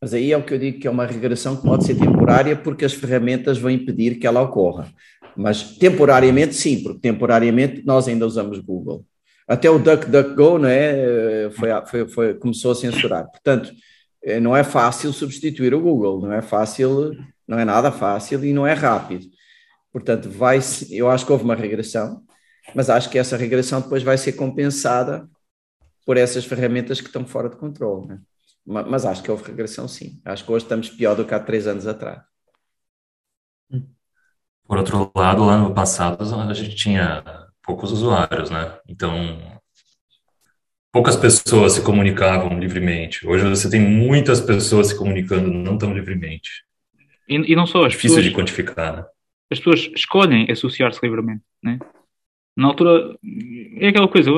Mas 0.00 0.14
aí 0.14 0.32
é 0.32 0.36
o 0.36 0.42
que 0.42 0.54
eu 0.54 0.58
digo 0.58 0.80
que 0.80 0.88
é 0.88 0.90
uma 0.90 1.04
regressão 1.04 1.56
que 1.56 1.62
pode 1.62 1.84
ser 1.84 1.94
temporária 1.94 2.56
porque 2.56 2.86
as 2.86 2.94
ferramentas 2.94 3.58
vão 3.58 3.70
impedir 3.70 4.18
que 4.18 4.26
ela 4.26 4.40
ocorra. 4.40 4.88
Mas 5.36 5.76
temporariamente 5.76 6.54
sim, 6.54 6.82
porque 6.82 7.00
temporariamente 7.00 7.82
nós 7.84 8.08
ainda 8.08 8.26
usamos 8.26 8.58
Google. 8.58 9.04
Até 9.52 9.68
o 9.68 9.78
DuckDuckGo 9.78 10.58
não 10.58 10.68
é, 10.68 11.50
foi, 11.50 11.68
foi, 11.86 12.08
foi, 12.08 12.34
começou 12.34 12.72
a 12.72 12.74
censurar. 12.74 13.30
Portanto, 13.30 13.70
eh, 14.24 14.40
não 14.40 14.56
é 14.56 14.64
fácil 14.64 15.12
substituir 15.12 15.74
o 15.74 15.80
Google, 15.80 16.22
não 16.22 16.32
é 16.32 16.40
fácil, 16.40 17.12
não 17.46 17.58
é 17.58 17.64
nada 17.64 17.92
fácil 17.92 18.42
e 18.46 18.52
não 18.54 18.66
é 18.66 18.72
rápido. 18.72 19.26
Portanto, 19.92 20.30
vai 20.30 20.58
eu 20.90 21.10
acho 21.10 21.26
que 21.26 21.32
houve 21.32 21.44
uma 21.44 21.54
regressão, 21.54 22.22
mas 22.74 22.88
acho 22.88 23.10
que 23.10 23.18
essa 23.18 23.36
regressão 23.36 23.82
depois 23.82 24.02
vai 24.02 24.16
ser 24.16 24.32
compensada 24.32 25.28
por 26.06 26.16
essas 26.16 26.46
ferramentas 26.46 27.02
que 27.02 27.08
estão 27.08 27.26
fora 27.26 27.50
de 27.50 27.56
controle. 27.56 28.08
Né? 28.08 28.20
Mas 28.64 29.04
acho 29.04 29.22
que 29.22 29.30
houve 29.30 29.44
regressão, 29.44 29.86
sim. 29.86 30.18
Acho 30.24 30.46
que 30.46 30.50
hoje 30.50 30.64
estamos 30.64 30.88
pior 30.88 31.14
do 31.14 31.26
que 31.26 31.34
há 31.34 31.38
três 31.38 31.66
anos 31.66 31.86
atrás. 31.86 32.22
Por 34.66 34.78
outro 34.78 35.12
lado, 35.14 35.44
lá 35.44 35.58
no 35.58 35.74
passado 35.74 36.24
a 36.24 36.54
gente 36.54 36.74
tinha 36.74 37.22
poucos 37.72 37.90
usuários, 37.90 38.50
né? 38.50 38.78
Então, 38.86 39.38
poucas 40.92 41.16
pessoas 41.16 41.72
se 41.72 41.82
comunicavam 41.82 42.58
livremente. 42.58 43.26
Hoje 43.26 43.48
você 43.48 43.70
tem 43.70 43.80
muitas 43.80 44.42
pessoas 44.42 44.88
se 44.88 44.98
comunicando 44.98 45.50
não 45.50 45.78
tão 45.78 45.94
livremente. 45.94 46.64
E, 47.26 47.52
e 47.52 47.56
não 47.56 47.66
só 47.66 47.86
as 47.86 47.92
Difícil 47.92 48.16
pessoas... 48.16 48.24
de 48.24 48.38
quantificar, 48.38 48.96
né? 48.96 49.04
as 49.50 49.58
pessoas 49.58 49.90
escolhem 49.94 50.50
associar-se 50.50 51.00
livremente, 51.02 51.42
né? 51.62 51.78
Na 52.56 52.68
altura, 52.68 53.16
é 53.78 53.88
aquela 53.88 54.08
coisa. 54.08 54.30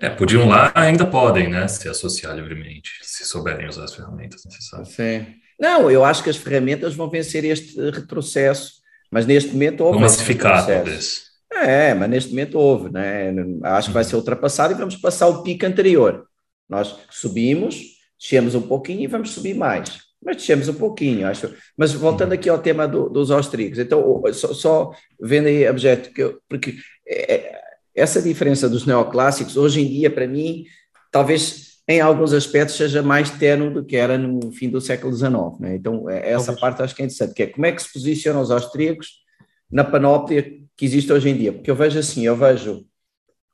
É, 0.00 0.10
podiam 0.10 0.48
lá, 0.48 0.72
ainda 0.74 1.06
podem, 1.06 1.48
né, 1.48 1.66
se 1.68 1.88
associar 1.88 2.34
livremente, 2.34 2.90
se 3.02 3.24
souberem 3.24 3.66
usar 3.66 3.84
as 3.84 3.94
ferramentas 3.94 4.44
necessárias. 4.44 4.88
Sim. 4.88 5.26
Não, 5.58 5.90
eu 5.90 6.04
acho 6.04 6.22
que 6.22 6.30
as 6.30 6.36
ferramentas 6.36 6.94
vão 6.94 7.08
vencer 7.08 7.44
este 7.44 7.80
retrocesso, 7.90 8.74
mas 9.10 9.26
neste 9.26 9.52
momento. 9.52 9.84
Vão 9.84 10.00
massificar, 10.00 10.66
talvez. 10.66 11.33
É, 11.54 11.94
mas 11.94 12.10
neste 12.10 12.30
momento 12.30 12.58
houve, 12.58 12.90
né? 12.90 13.32
Acho 13.62 13.88
que 13.88 13.94
vai 13.94 14.04
ser 14.04 14.16
ultrapassado 14.16 14.72
e 14.72 14.76
vamos 14.76 14.96
passar 14.96 15.28
o 15.28 15.42
pico 15.42 15.64
anterior. 15.66 16.26
Nós 16.68 16.96
subimos, 17.10 17.80
descemos 18.18 18.54
um 18.54 18.62
pouquinho 18.62 19.02
e 19.02 19.06
vamos 19.06 19.30
subir 19.30 19.54
mais 19.54 20.04
mas 20.24 20.38
descemos 20.38 20.68
um 20.68 20.74
pouquinho, 20.74 21.28
acho. 21.28 21.54
Mas 21.76 21.92
voltando 21.92 22.32
aqui 22.32 22.48
ao 22.48 22.58
tema 22.58 22.88
do, 22.88 23.10
dos 23.10 23.30
austríacos, 23.30 23.78
então, 23.78 24.22
só, 24.32 24.54
só 24.54 24.90
vendo 25.20 25.46
aí 25.46 25.68
objeto, 25.68 26.10
que 26.12 26.22
eu, 26.22 26.40
porque 26.48 26.76
é, 27.06 27.34
é, 27.34 27.60
essa 27.94 28.22
diferença 28.22 28.68
dos 28.68 28.86
neoclássicos, 28.86 29.56
hoje 29.56 29.82
em 29.82 29.88
dia, 29.88 30.10
para 30.10 30.26
mim, 30.26 30.64
talvez 31.12 31.74
em 31.86 32.00
alguns 32.00 32.32
aspectos 32.32 32.76
seja 32.76 33.02
mais 33.02 33.30
terno 33.30 33.70
do 33.70 33.84
que 33.84 33.96
era 33.96 34.16
no 34.16 34.50
fim 34.50 34.70
do 34.70 34.80
século 34.80 35.14
XIX. 35.14 35.60
Né? 35.60 35.76
Então, 35.76 36.08
é, 36.08 36.30
essa 36.30 36.46
talvez. 36.46 36.60
parte 36.60 36.82
acho 36.82 36.94
que 36.94 37.02
é 37.02 37.04
interessante, 37.04 37.34
que 37.34 37.42
é 37.42 37.46
como 37.46 37.66
é 37.66 37.72
que 37.72 37.82
se 37.82 37.92
posicionam 37.92 38.40
os 38.40 38.50
austríacos 38.50 39.22
na 39.70 39.84
panóplia 39.84 40.50
que 40.76 40.84
existe 40.84 41.12
hoje 41.12 41.28
em 41.28 41.36
dia. 41.36 41.52
Porque 41.52 41.70
eu 41.70 41.76
vejo 41.76 41.98
assim, 41.98 42.26
eu 42.26 42.36
vejo 42.36 42.86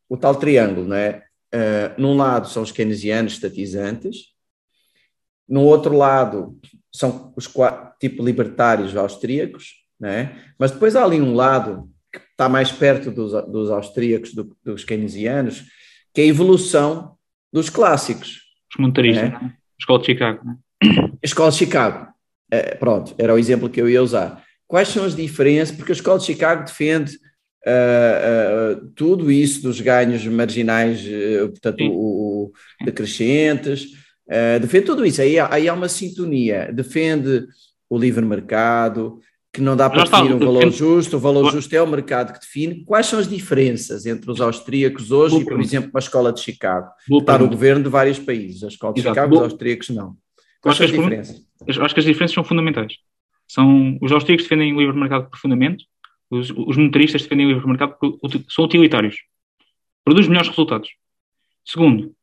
o 0.08 0.16
tal 0.16 0.34
triângulo, 0.34 0.86
né? 0.86 1.22
Uh, 1.52 2.00
num 2.00 2.16
lado 2.16 2.48
são 2.48 2.62
os 2.62 2.70
keynesianos 2.70 3.32
estatizantes, 3.34 4.30
no 5.50 5.62
outro 5.64 5.96
lado, 5.96 6.56
são 6.94 7.32
os 7.36 7.52
tipo 7.98 8.24
libertários 8.24 8.96
austríacos, 8.96 9.84
né? 9.98 10.44
mas 10.56 10.70
depois 10.70 10.94
há 10.94 11.04
ali 11.04 11.20
um 11.20 11.34
lado 11.34 11.90
que 12.12 12.20
está 12.20 12.48
mais 12.48 12.70
perto 12.70 13.10
dos, 13.10 13.32
dos 13.48 13.68
austríacos, 13.68 14.32
do, 14.32 14.56
dos 14.64 14.84
keynesianos, 14.84 15.64
que 16.14 16.20
é 16.20 16.24
a 16.24 16.28
evolução 16.28 17.16
dos 17.52 17.68
clássicos. 17.68 18.42
Os 18.72 18.80
monetaristas, 18.80 19.30
né? 19.30 19.54
Escola 19.78 19.98
de 19.98 20.06
Chicago. 20.06 20.44
Né? 20.44 20.56
Escola 21.20 21.50
de 21.50 21.56
Chicago. 21.56 22.12
É, 22.50 22.74
pronto, 22.76 23.14
era 23.18 23.34
o 23.34 23.38
exemplo 23.38 23.68
que 23.68 23.80
eu 23.80 23.88
ia 23.88 24.02
usar. 24.02 24.44
Quais 24.70 24.88
são 24.88 25.04
as 25.04 25.16
diferenças? 25.16 25.76
Porque 25.76 25.92
a 25.92 25.94
Escola 25.94 26.18
de 26.18 26.26
Chicago 26.26 26.64
defende 26.64 27.16
uh, 27.66 28.76
uh, 28.78 28.92
tudo 28.94 29.30
isso 29.30 29.62
dos 29.62 29.80
ganhos 29.80 30.24
marginais, 30.26 31.00
uh, 31.00 31.48
portanto, 31.48 31.82
o, 31.82 32.44
o, 32.44 32.52
decrescentes, 32.84 33.88
Uh, 34.30 34.60
defende 34.60 34.86
tudo 34.86 35.04
isso, 35.04 35.20
aí, 35.20 35.40
aí 35.40 35.68
há 35.68 35.74
uma 35.74 35.88
sintonia, 35.88 36.70
defende 36.72 37.48
o 37.88 37.98
livre 37.98 38.24
mercado, 38.24 39.18
que 39.52 39.60
não 39.60 39.76
dá 39.76 39.90
para 39.90 40.04
definir 40.04 40.34
um 40.34 40.38
valor 40.38 40.70
justo, 40.70 41.16
o 41.16 41.18
valor 41.18 41.50
justo 41.50 41.74
é 41.74 41.82
o 41.82 41.86
mercado 41.88 42.32
que 42.32 42.38
define. 42.38 42.84
Quais 42.84 43.06
são 43.06 43.18
as 43.18 43.26
diferenças 43.26 44.06
entre 44.06 44.30
os 44.30 44.40
austríacos 44.40 45.10
hoje 45.10 45.30
Boa 45.32 45.42
e, 45.42 45.44
por 45.44 45.48
pergunta. 45.48 45.68
exemplo, 45.68 45.90
a 45.92 45.98
escola 45.98 46.32
de 46.32 46.38
Chicago? 46.38 46.88
Boa 47.08 47.20
está 47.20 47.36
no 47.36 47.48
governo 47.48 47.82
de 47.82 47.88
vários 47.88 48.20
países, 48.20 48.62
a 48.62 48.68
escola 48.68 48.94
de 48.94 49.00
Exato. 49.00 49.14
Chicago, 49.16 49.30
Boa. 49.30 49.46
os 49.46 49.52
austríacos 49.52 49.88
não. 49.88 50.14
Quais 50.62 50.78
são 50.78 50.86
as 50.86 50.92
diferenças? 50.92 51.42
Acho 51.66 51.94
que 51.94 52.00
as 52.00 52.06
diferenças 52.06 52.34
são 52.34 52.44
fundamentais. 52.44 52.92
São, 53.50 53.98
os 54.00 54.12
austríacos 54.12 54.44
defendem 54.44 54.72
o 54.74 54.80
livre 54.80 54.96
mercado 54.96 55.28
profundamente, 55.28 55.84
os, 56.30 56.50
os 56.50 56.76
monetaristas 56.76 57.22
defendem 57.22 57.46
o 57.46 57.50
livre 57.50 57.66
mercado 57.66 57.96
porque 57.98 58.44
são 58.48 58.64
utilitários. 58.64 59.16
Produz 60.04 60.28
melhores 60.28 60.48
resultados. 60.48 60.88
Segundo, 61.64 62.14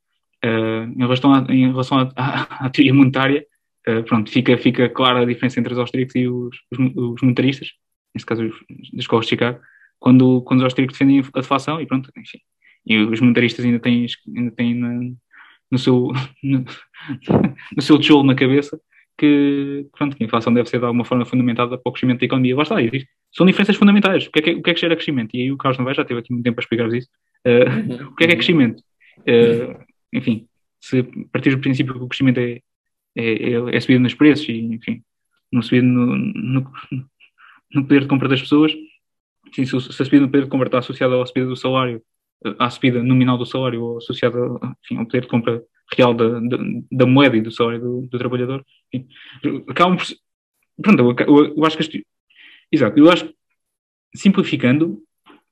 Uh, 0.45 0.85
em 0.95 0.99
relação, 0.99 1.33
à, 1.33 1.39
em 1.49 1.71
relação 1.71 1.97
à, 2.15 2.65
à, 2.65 2.69
teoria 2.69 2.93
monetária, 2.93 3.43
uh, 3.89 4.03
pronto, 4.03 4.29
fica, 4.29 4.55
fica 4.55 4.87
clara 4.87 5.21
a 5.21 5.25
diferença 5.25 5.59
entre 5.59 5.73
os 5.73 5.79
austríacos 5.79 6.13
e 6.13 6.27
os, 6.27 6.55
os, 6.71 6.95
os 6.95 7.21
monetaristas, 7.23 7.71
neste 8.13 8.27
caso 8.27 8.45
os, 8.45 8.55
escolas 8.93 9.25
de 9.25 9.31
Chicago, 9.31 9.59
quando, 9.99 10.43
quando 10.43 10.59
os 10.59 10.65
austríacos 10.65 10.93
defendem 10.93 11.19
a 11.33 11.39
deflação 11.39 11.81
e 11.81 11.87
pronto, 11.87 12.11
enfim. 12.15 12.37
E 12.85 12.99
os 12.99 13.19
monetaristas 13.19 13.65
ainda 13.65 13.79
têm, 13.79 14.05
ainda 14.27 14.51
têm 14.51 15.17
no 15.71 15.79
seu 15.79 16.11
no, 16.43 16.65
no 17.75 17.81
seu 17.81 17.97
tijolo 17.97 18.23
na 18.23 18.35
cabeça 18.35 18.79
que, 19.17 19.87
pronto, 19.97 20.15
que 20.15 20.23
a 20.23 20.27
inflação 20.27 20.53
deve 20.53 20.69
ser 20.69 20.79
de 20.79 20.85
alguma 20.85 21.03
forma 21.03 21.25
fundamentada 21.25 21.77
para 21.77 21.89
o 21.89 21.91
crescimento 21.91 22.19
da 22.19 22.25
economia. 22.25 22.55
Lá 22.55 22.63
está, 22.63 22.75
são 23.31 23.45
diferenças 23.45 23.75
fundamentais. 23.75 24.27
O 24.27 24.31
que 24.31 24.39
é 24.39 24.41
que, 24.41 24.51
o 24.51 24.61
que, 24.61 24.69
é 24.69 24.73
que 24.73 24.79
gera 24.79 24.95
crescimento? 24.95 25.35
E 25.35 25.41
aí 25.41 25.51
o 25.51 25.57
Carlos 25.57 25.77
não 25.77 25.85
vai, 25.85 25.95
já 25.95 26.05
teve 26.05 26.19
aqui 26.19 26.31
muito 26.31 26.43
tempo 26.43 26.55
para 26.55 26.63
explicar 26.63 26.93
isso. 26.93 27.09
Uh, 27.45 28.09
o 28.11 28.15
que 28.15 28.25
é 28.25 28.27
que 28.27 28.33
é 28.33 28.35
crescimento? 28.35 28.83
Uh, 29.19 29.83
enfim, 30.13 30.47
se 30.79 31.03
partir 31.31 31.49
do 31.49 31.59
princípio 31.59 31.93
que 31.93 31.99
o 31.99 32.07
crescimento 32.07 32.39
é, 32.39 32.61
é, 33.15 33.53
é, 33.53 33.75
é 33.75 33.79
subido 33.79 34.01
nos 34.01 34.13
preços 34.13 34.47
e, 34.47 34.59
enfim, 34.59 35.01
não 35.51 35.61
subido 35.61 35.87
no, 35.87 36.15
no, 36.15 36.71
no, 37.73 37.83
poder 37.83 38.01
de 38.01 38.07
compra 38.07 38.29
das 38.29 38.41
pessoas, 38.41 38.73
enfim, 39.47 39.65
se, 39.65 39.81
se 39.81 40.01
a 40.01 40.05
subida 40.05 40.21
no 40.21 40.27
poder 40.27 40.43
de 40.43 40.49
compra 40.49 40.67
está 40.67 40.79
associada 40.79 41.21
à 41.21 41.25
subida 41.25 41.47
do 41.47 41.55
salário, 41.55 42.01
à 42.59 42.69
subida 42.69 43.01
nominal 43.01 43.37
do 43.37 43.45
salário 43.45 43.81
ou 43.81 43.97
associada 43.97 44.37
enfim, 44.83 44.97
ao 44.97 45.05
poder 45.05 45.21
de 45.21 45.27
compra 45.27 45.63
real 45.95 46.13
da, 46.13 46.39
da, 46.39 46.57
da 46.91 47.05
moeda 47.05 47.37
e 47.37 47.41
do 47.41 47.51
salário 47.51 47.79
do, 47.79 48.01
do 48.07 48.17
trabalhador, 48.17 48.65
enfim, 48.91 49.07
acabam 49.67 49.97
por. 49.97 50.05
Pronto, 50.81 51.01
eu, 51.01 51.27
eu, 51.27 51.55
eu 51.57 51.65
acho 51.65 51.77
que. 51.77 51.83
Este, 51.83 52.07
exato, 52.71 52.99
eu 52.99 53.09
acho 53.09 53.33
simplificando, 54.15 55.01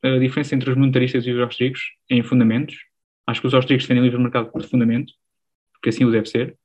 a 0.02 0.18
diferença 0.18 0.56
entre 0.56 0.70
os 0.70 0.78
monetaristas 0.78 1.26
e 1.26 1.32
os 1.32 1.40
austríacos 1.40 1.82
em 2.10 2.24
fundamentos 2.24 2.76
Acho 3.28 3.42
que 3.42 3.48
os 3.48 3.54
austríacos 3.54 3.86
defendem 3.86 4.04
o 4.04 4.06
livre 4.06 4.22
mercado 4.22 4.52
por 4.52 4.64
fundamento, 4.64 5.14
porque 5.74 5.90
assim 5.90 6.06
o 6.06 6.12
deve 6.12 6.28
ser, 6.28 6.58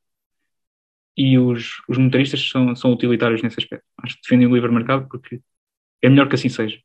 e 1.17 1.39
os, 1.39 1.83
os 1.89 1.99
monetaristas 1.99 2.49
são, 2.49 2.75
são 2.77 2.93
utilitários 2.93 3.43
nesse 3.43 3.59
aspecto. 3.59 3.85
Acho 4.03 4.17
que 4.17 4.23
defendem 4.23 4.47
o 4.47 4.55
livre 4.55 4.71
mercado 4.71 5.09
porque 5.09 5.41
é 6.03 6.09
melhor 6.09 6.29
que 6.29 6.35
assim 6.35 6.49
seja. 6.49 6.81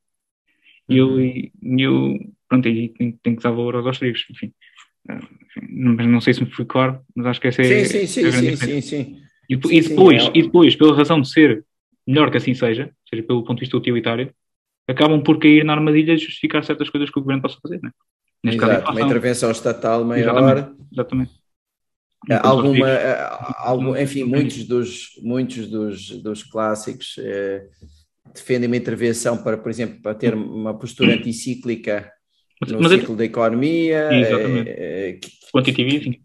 E 0.88 0.98
eu, 0.98 1.10
uhum. 1.10 1.80
eu 1.80 2.34
pronto, 2.48 2.68
aí 2.68 2.90
tenho, 2.90 3.18
tenho, 3.22 3.36
que 3.36 3.44
dar 3.44 3.52
valor 3.52 3.76
aos 3.76 3.86
austríacos, 3.88 4.26
enfim. 4.30 4.54
Mas 5.08 6.08
não 6.08 6.20
sei 6.20 6.34
se 6.34 6.44
me 6.44 6.52
fui 6.52 6.66
claro, 6.66 7.00
mas 7.16 7.28
acho 7.28 7.42
que 7.42 7.48
essa 7.48 7.62
é, 7.62 7.86
sim, 7.86 8.08
sim, 8.08 8.26
a 8.26 8.32
grande 8.32 8.58
sim, 8.58 8.66
sim, 8.66 8.82
sim, 8.82 9.22
E, 9.50 9.54
e 9.54 9.82
depois, 9.82 10.24
sim, 10.24 10.30
é... 10.30 10.32
e 10.36 10.44
depois, 10.44 10.76
pela 10.76 10.96
razão 10.96 11.22
de 11.22 11.30
ser 11.30 11.64
melhor 12.06 12.30
que 12.30 12.38
assim 12.38 12.54
seja, 12.54 12.92
seja 13.10 13.24
pelo 13.24 13.44
ponto 13.44 13.58
de 13.58 13.62
vista 13.62 13.78
utilitário, 13.78 14.34
acabam 14.88 15.22
por 15.22 15.40
cair 15.40 15.64
na 15.64 15.74
armadilha 15.74 16.16
de 16.16 16.24
justificar 16.24 16.64
certas 16.64 16.90
coisas 16.90 17.10
que 17.10 17.18
o 17.18 17.22
governo 17.22 17.42
possa 17.42 17.58
fazer, 17.62 17.80
não 17.82 17.90
é? 17.90 17.94
Neste 18.44 18.64
Exato, 18.64 18.86
caso, 18.86 18.98
uma 18.98 19.06
intervenção 19.06 19.52
estatal 19.52 20.06
maior. 20.06 20.72
Exatamente. 20.92 21.32
alguma, 22.44 22.88
algum, 23.58 23.98
enfim, 23.98 24.24
muitos 24.24 24.66
dos, 24.66 25.10
muitos 25.24 25.68
dos, 25.68 26.10
dos 26.22 26.44
clássicos 26.44 27.16
eh, 27.18 27.68
defendem 28.34 28.68
uma 28.68 28.78
intervenção 28.78 29.42
para, 29.42 29.58
por 29.58 29.72
exemplo, 29.72 30.00
para 30.00 30.14
ter 30.14 30.36
uma 30.36 30.78
postura 30.78 31.16
anticíclica 31.16 32.12
no 32.62 32.82
mas 32.82 32.92
ciclo 32.92 33.14
é... 33.14 33.18
da 33.18 33.26
economia. 33.26 34.10
Eh, 34.12 35.20
Quantitative 35.52 36.22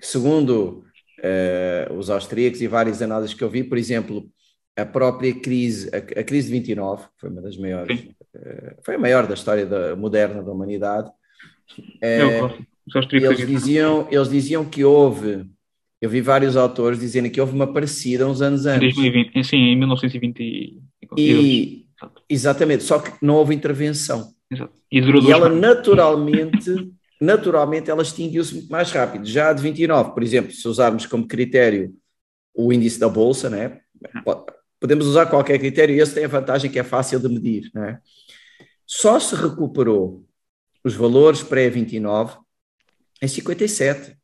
Segundo 0.00 0.84
eh, 1.22 1.88
os 1.96 2.10
austríacos 2.10 2.60
e 2.60 2.68
várias 2.68 3.02
análises 3.02 3.34
que 3.34 3.42
eu 3.42 3.50
vi, 3.50 3.64
por 3.64 3.78
exemplo, 3.78 4.28
a 4.76 4.86
própria 4.86 5.34
crise, 5.34 5.90
a, 5.92 6.20
a 6.20 6.24
crise 6.24 6.46
de 6.46 6.52
29, 6.52 7.02
que 7.02 7.20
foi 7.20 7.30
uma 7.30 7.42
das 7.42 7.56
maiores, 7.56 7.98
uh, 8.00 8.76
foi 8.84 8.94
a 8.94 8.98
maior 8.98 9.26
da 9.26 9.34
história 9.34 9.66
da, 9.66 9.96
moderna 9.96 10.40
da 10.40 10.52
humanidade. 10.52 11.10
Uh, 11.76 12.64
eles, 13.12 13.46
diziam, 13.46 14.06
eles 14.10 14.30
diziam 14.30 14.64
que 14.64 14.84
houve, 14.84 15.44
eu 16.00 16.08
vi 16.08 16.20
vários 16.20 16.56
autores 16.56 17.00
dizendo 17.00 17.28
que 17.28 17.40
houve 17.40 17.54
uma 17.54 17.72
parecida 17.72 18.28
uns 18.28 18.40
anos 18.40 18.66
antes. 18.66 18.96
Em 18.96 19.02
2020, 19.02 19.44
sim, 19.44 19.56
em 19.56 19.76
1920. 19.76 20.80
E, 21.16 21.86
exatamente, 22.28 22.84
só 22.84 23.00
que 23.00 23.12
não 23.20 23.34
houve 23.34 23.54
intervenção. 23.54 24.32
Exato. 24.50 24.72
E, 24.90 24.98
e 24.98 25.30
ela 25.30 25.48
naturalmente, 25.48 26.92
naturalmente 27.20 27.90
ela 27.90 28.02
extinguiu-se 28.02 28.54
muito 28.54 28.70
mais 28.70 28.90
rápido. 28.90 29.26
Já 29.26 29.50
a 29.50 29.52
de 29.52 29.62
29, 29.62 30.12
por 30.12 30.22
exemplo, 30.22 30.52
se 30.52 30.66
usarmos 30.66 31.06
como 31.06 31.26
critério 31.26 31.94
o 32.54 32.72
índice 32.72 32.98
da 32.98 33.08
Bolsa, 33.08 33.48
né? 33.48 33.80
podemos 34.80 35.06
usar 35.06 35.26
qualquer 35.26 35.58
critério 35.58 35.94
e 35.94 36.00
esse 36.00 36.14
tem 36.14 36.24
a 36.24 36.28
vantagem 36.28 36.70
que 36.70 36.78
é 36.78 36.84
fácil 36.84 37.20
de 37.20 37.28
medir. 37.28 37.70
Né? 37.74 38.00
Só 38.86 39.18
se 39.20 39.34
recuperou 39.34 40.24
os 40.84 40.94
valores 40.94 41.42
pré-29 41.42 42.38
em 43.20 43.28
57. 43.28 44.16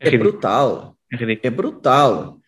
É, 0.00 0.08
é 0.08 0.18
brutal. 0.18 0.96
É, 1.12 1.46
é, 1.46 1.50
brutal. 1.50 2.40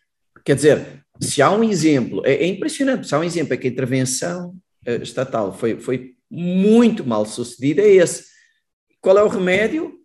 Quer 0.45 0.55
dizer, 0.55 1.05
se 1.21 1.43
há 1.43 1.51
um 1.51 1.65
exemplo, 1.65 2.25
é, 2.25 2.35
é, 2.35 2.47
impressionante, 2.47 3.07
se 3.07 3.15
há 3.15 3.19
um 3.19 3.25
exemplo 3.25 3.55
é 3.55 3.57
que 3.57 3.67
a 3.67 3.71
intervenção 3.71 4.57
estatal 4.97 5.53
foi, 5.53 5.79
foi 5.79 6.15
muito 6.31 7.07
mal 7.07 7.25
sucedida, 7.25 7.83
é 7.83 7.95
esse. 7.95 8.25
Qual 9.01 9.17
é 9.17 9.23
o 9.23 9.29
remédio? 9.29 9.99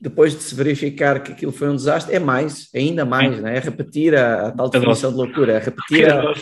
depois 0.00 0.34
de 0.34 0.42
se 0.42 0.54
verificar 0.54 1.22
que 1.22 1.32
aquilo 1.32 1.52
foi 1.52 1.68
um 1.68 1.76
desastre, 1.76 2.14
é 2.14 2.18
mais, 2.18 2.70
ainda 2.74 3.04
mais, 3.04 3.38
é, 3.38 3.40
né? 3.42 3.56
é 3.56 3.60
repetir 3.60 4.16
a, 4.16 4.48
a 4.48 4.52
tal 4.52 4.70
definição 4.70 5.10
de 5.10 5.16
loucura, 5.18 5.52
é 5.52 5.58
repetir 5.58 6.10
a, 6.10 6.32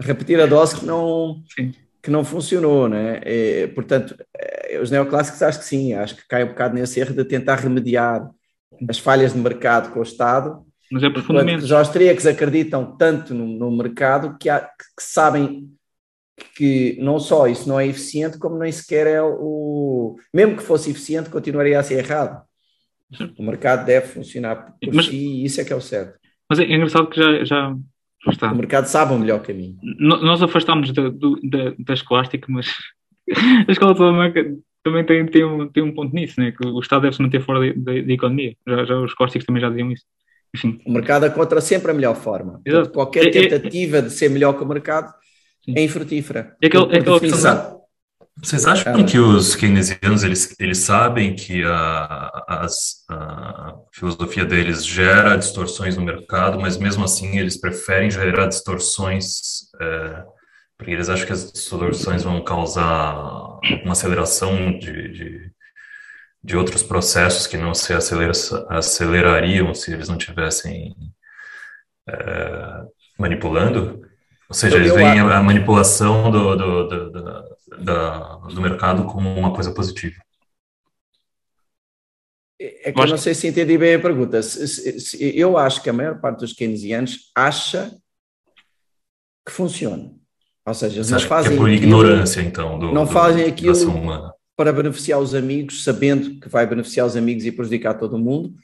repetir 0.00 0.40
a 0.40 0.46
dose 0.46 0.76
que 0.80 0.86
não, 0.86 1.42
que 2.02 2.10
não 2.10 2.24
funcionou, 2.24 2.88
né? 2.88 3.20
Portanto, 3.74 4.16
é, 4.34 4.80
os 4.80 4.90
neoclássicos 4.90 5.42
acho 5.42 5.58
que 5.58 5.64
sim, 5.66 5.92
acho 5.92 6.16
que 6.16 6.26
cai 6.26 6.44
um 6.44 6.48
bocado 6.48 6.74
nesse 6.74 6.98
erro 6.98 7.14
de 7.14 7.24
tentar 7.24 7.56
remediar 7.56 8.26
as 8.88 8.98
falhas 8.98 9.34
de 9.34 9.38
mercado 9.38 9.92
com 9.92 10.00
o 10.00 10.02
Estado, 10.02 10.64
mas 10.90 11.02
é 11.02 11.10
profundamente. 11.10 11.64
Os 11.64 11.72
austríacos 11.72 12.26
acreditam 12.26 12.96
tanto 12.96 13.34
no, 13.34 13.46
no 13.46 13.70
mercado 13.70 14.36
que, 14.38 14.48
há, 14.48 14.60
que, 14.60 14.84
sabem 15.00 15.68
que 16.56 16.96
não 17.00 17.18
só 17.18 17.46
isso 17.46 17.68
não 17.68 17.78
é 17.78 17.86
eficiente, 17.86 18.38
como 18.38 18.58
nem 18.58 18.72
sequer 18.72 19.06
é 19.06 19.22
o. 19.22 20.16
Mesmo 20.32 20.56
que 20.56 20.62
fosse 20.62 20.90
eficiente, 20.90 21.30
continuaria 21.30 21.78
a 21.78 21.82
ser 21.82 21.98
errado. 21.98 22.42
O 23.38 23.42
mercado 23.42 23.86
deve 23.86 24.06
funcionar 24.06 24.74
por 24.80 24.94
mas, 24.94 25.06
si 25.06 25.16
e 25.16 25.44
isso 25.44 25.60
é 25.60 25.64
que 25.64 25.72
é 25.72 25.76
o 25.76 25.80
certo. 25.80 26.18
Mas 26.48 26.58
é, 26.58 26.64
engraçado 26.64 27.08
que 27.08 27.16
já, 27.16 27.44
já 27.44 27.76
está. 28.28 28.52
O 28.52 28.56
mercado 28.56 28.86
sabe 28.86 29.14
o 29.14 29.18
melhor 29.18 29.40
caminho. 29.42 29.76
nós 29.98 30.42
afastámos 30.42 30.92
da, 30.92 31.08
da, 31.08 31.74
da 31.78 31.94
escolástica, 31.94 32.46
mas 32.50 32.72
a 33.68 33.70
escola 33.70 33.96
salamanca 33.96 34.44
também 34.82 35.04
tem, 35.04 35.26
tem, 35.26 35.44
um, 35.44 35.68
tem 35.68 35.82
um 35.82 35.94
ponto 35.94 36.14
nisso, 36.14 36.40
né? 36.40 36.52
que 36.52 36.66
o 36.66 36.80
Estado 36.80 37.02
deve 37.02 37.16
se 37.16 37.22
manter 37.22 37.40
fora 37.40 37.72
da 37.74 37.94
economia. 37.94 38.54
Já, 38.66 38.84
já 38.84 38.98
os 38.98 39.10
escolásticos 39.10 39.46
também 39.46 39.60
já 39.60 39.68
diziam 39.68 39.92
isso. 39.92 40.04
Enfim. 40.54 40.78
O 40.86 40.92
mercado 40.92 41.26
encontra 41.26 41.60
sempre 41.60 41.90
a 41.90 41.94
melhor 41.94 42.14
forma. 42.14 42.60
Portanto, 42.64 42.92
qualquer 42.92 43.24
é, 43.24 43.28
é, 43.28 43.30
tentativa 43.30 44.02
de 44.02 44.10
ser 44.10 44.28
melhor 44.28 44.52
que 44.52 44.62
o 44.62 44.66
mercado 44.66 45.12
é 45.68 45.82
infrutífera. 45.82 46.56
É, 46.62 46.66
aquele, 46.66 46.94
é 46.94 46.98
aquela 46.98 47.20
questão 47.20 47.74
vocês 48.42 48.66
acham 48.66 49.06
que 49.06 49.16
os 49.16 49.54
keynesianos 49.54 50.24
eles, 50.24 50.56
eles 50.58 50.78
sabem 50.78 51.36
que 51.36 51.62
a, 51.64 51.72
a, 52.48 52.66
a, 53.10 53.74
filosofia 53.92 54.44
deles 54.44 54.84
gera 54.84 55.36
distorções 55.36 55.96
no 55.96 56.02
mercado, 56.02 56.60
mas 56.60 56.76
mesmo 56.76 57.04
assim 57.04 57.38
eles 57.38 57.56
preferem 57.56 58.10
gerar 58.10 58.46
distorções 58.48 59.70
é, 59.80 60.24
porque 60.76 60.90
eles 60.90 61.08
acham 61.08 61.26
que 61.26 61.32
as 61.32 61.52
distorções 61.52 62.24
vão 62.24 62.42
causar 62.42 63.14
uma 63.84 63.92
aceleração 63.92 64.76
de, 64.78 65.08
de, 65.12 65.52
de 66.42 66.56
outros 66.56 66.82
processos 66.82 67.46
que 67.46 67.56
não 67.56 67.72
se 67.72 67.92
acelera, 67.92 68.32
acelerariam 68.68 69.72
se 69.74 69.92
eles 69.92 70.08
não 70.08 70.18
tivessem 70.18 70.94
é, 72.08 72.82
manipulando? 73.18 74.03
Ou 74.48 74.54
seja, 74.54 74.76
eles 74.76 74.92
veem 74.92 75.20
a, 75.20 75.42
manipulação 75.42 76.30
do, 76.30 76.56
do, 76.56 76.88
do, 76.88 77.10
do, 77.10 78.48
do 78.54 78.60
mercado 78.60 79.04
como 79.04 79.28
uma 79.28 79.52
coisa 79.54 79.72
positiva. 79.72 80.16
É 82.58 82.92
que 82.92 83.00
eu 83.00 83.06
não 83.06 83.18
sei 83.18 83.34
se 83.34 83.48
entendi 83.48 83.76
bem 83.76 83.94
a 83.94 83.98
pergunta. 83.98 84.40
Eu 85.20 85.58
acho 85.58 85.82
que 85.82 85.90
a 85.90 85.92
maior 85.92 86.20
parte 86.20 86.40
dos 86.40 86.52
keynesianos 86.52 87.30
acha 87.34 87.90
que 89.44 89.52
funciona. 89.52 90.12
Ou 90.66 90.74
seja, 90.74 90.96
eles 90.96 91.10
não 91.10 91.20
fazem 91.20 91.50
que 91.50 91.56
é 91.56 91.58
por 91.58 91.68
aquilo, 91.68 91.84
ignorância, 91.84 92.40
então, 92.40 92.78
do, 92.78 92.92
não 92.92 93.06
fazem 93.06 93.44
aquilo 93.44 93.74
para 94.56 94.72
beneficiar 94.72 95.20
os 95.20 95.34
amigos, 95.34 95.84
sabendo 95.84 96.40
que 96.40 96.48
vai 96.48 96.66
beneficiar 96.66 97.06
os 97.06 97.16
amigos 97.16 97.44
e 97.44 97.52
prejudicar 97.52 97.94
todo 97.94 98.18
mundo. 98.18 98.54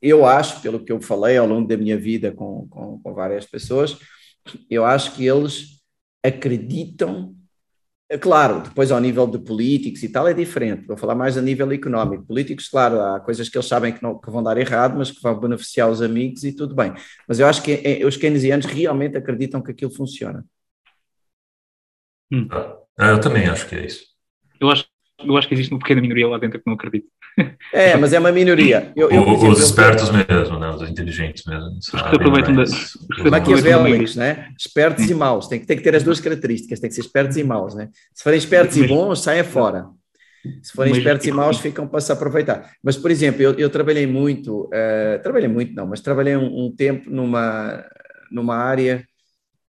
Eu 0.00 0.24
acho, 0.24 0.60
pelo 0.60 0.78
que 0.78 0.92
eu 0.92 1.00
falei 1.00 1.36
ao 1.36 1.46
longo 1.46 1.66
da 1.66 1.76
minha 1.76 1.98
vida 1.98 2.30
com, 2.30 2.68
com, 2.68 3.00
com 3.00 3.14
várias 3.14 3.44
pessoas, 3.44 3.98
eu 4.70 4.84
acho 4.84 5.14
que 5.14 5.26
eles 5.26 5.82
acreditam. 6.24 7.34
Claro, 8.20 8.60
depois 8.60 8.92
ao 8.92 9.00
nível 9.00 9.26
de 9.26 9.38
políticos 9.38 10.02
e 10.02 10.08
tal 10.08 10.28
é 10.28 10.32
diferente, 10.32 10.86
vou 10.86 10.96
falar 10.96 11.16
mais 11.16 11.36
a 11.36 11.42
nível 11.42 11.72
económico. 11.72 12.24
Políticos, 12.24 12.68
claro, 12.68 13.00
há 13.00 13.18
coisas 13.18 13.48
que 13.48 13.56
eles 13.56 13.66
sabem 13.66 13.92
que, 13.92 14.02
não, 14.02 14.16
que 14.18 14.30
vão 14.30 14.42
dar 14.42 14.56
errado, 14.56 14.96
mas 14.96 15.10
que 15.10 15.20
vão 15.20 15.38
beneficiar 15.40 15.90
os 15.90 16.00
amigos 16.00 16.44
e 16.44 16.54
tudo 16.54 16.74
bem. 16.74 16.92
Mas 17.26 17.40
eu 17.40 17.48
acho 17.48 17.62
que 17.62 17.82
é, 17.84 18.06
os 18.06 18.16
keynesianos 18.16 18.66
realmente 18.66 19.16
acreditam 19.16 19.60
que 19.60 19.72
aquilo 19.72 19.90
funciona. 19.90 20.44
Hum. 22.30 22.48
Ah, 22.96 23.10
eu 23.10 23.20
também 23.20 23.46
acho 23.48 23.68
que 23.68 23.74
é 23.74 23.86
isso. 23.86 24.06
Eu 24.60 24.70
acho 24.70 24.86
eu 25.18 25.36
acho 25.36 25.48
que 25.48 25.54
existe 25.54 25.72
uma 25.72 25.80
pequena 25.80 26.00
minoria 26.00 26.28
lá 26.28 26.38
dentro 26.38 26.58
que 26.58 26.66
não 26.66 26.74
acredita. 26.74 27.08
É, 27.72 27.96
mas 27.96 28.12
é 28.12 28.18
uma 28.18 28.32
minoria. 28.32 28.92
Eu, 28.96 29.10
eu, 29.10 29.22
exemplo, 29.22 29.50
os 29.50 29.60
espertos 29.60 30.08
eu... 30.08 30.14
mesmo, 30.14 30.58
né? 30.58 30.70
os 30.70 30.88
inteligentes 30.88 31.44
mesmo. 31.44 31.76
Os 31.78 31.90
que 31.90 31.96
aproveitam 31.96 32.54
da... 32.54 32.64
Maquiavélicos, 33.30 34.16
né? 34.16 34.48
Espertos 34.58 35.08
e 35.10 35.14
maus. 35.14 35.46
Tem 35.48 35.60
que, 35.60 35.66
tem 35.66 35.76
que 35.76 35.82
ter 35.82 35.94
as 35.94 36.02
duas 36.02 36.18
características, 36.18 36.80
tem 36.80 36.88
que 36.88 36.94
ser 36.94 37.02
espertos 37.02 37.36
e 37.36 37.44
maus, 37.44 37.74
né? 37.74 37.90
Se 38.14 38.22
forem 38.22 38.38
espertos 38.38 38.76
e 38.76 38.86
bons, 38.86 39.22
saem 39.22 39.44
fora. 39.44 39.86
Se 40.62 40.72
forem 40.72 40.92
mas, 40.92 40.98
espertos 40.98 41.26
e 41.26 41.32
maus, 41.32 41.58
ficam 41.58 41.86
para 41.86 42.00
se 42.00 42.10
aproveitar. 42.12 42.72
Mas, 42.82 42.96
por 42.96 43.10
exemplo, 43.10 43.42
eu, 43.42 43.54
eu 43.54 43.68
trabalhei 43.68 44.06
muito, 44.06 44.64
uh, 44.66 45.22
trabalhei 45.22 45.48
muito 45.48 45.74
não, 45.74 45.86
mas 45.86 46.00
trabalhei 46.00 46.36
um, 46.36 46.66
um, 46.66 46.74
tempo 46.74 47.10
numa, 47.10 47.84
numa 48.30 48.56
área 48.56 49.06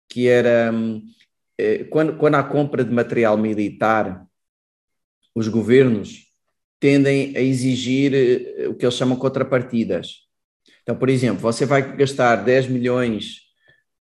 que 0.10 0.28
era, 0.28 0.72
um, 0.72 0.98
uh, 0.98 1.86
quando, 1.90 2.18
quando 2.18 2.36
há 2.36 2.44
compra 2.44 2.84
de 2.84 2.94
material 2.94 3.38
militar, 3.38 4.26
os 5.34 5.48
governos 5.48 6.26
tendem 6.80 7.36
a 7.36 7.42
exigir 7.42 8.14
eh, 8.14 8.68
o 8.68 8.76
que 8.76 8.86
eles 8.86 8.96
chamam 8.96 9.18
contrapartidas. 9.18 10.26
Então, 10.84 10.96
por 10.96 11.10
exemplo, 11.10 11.42
você 11.42 11.66
vai 11.66 11.96
gastar 11.96 12.38
10 12.38 12.68
milhões 12.68 13.42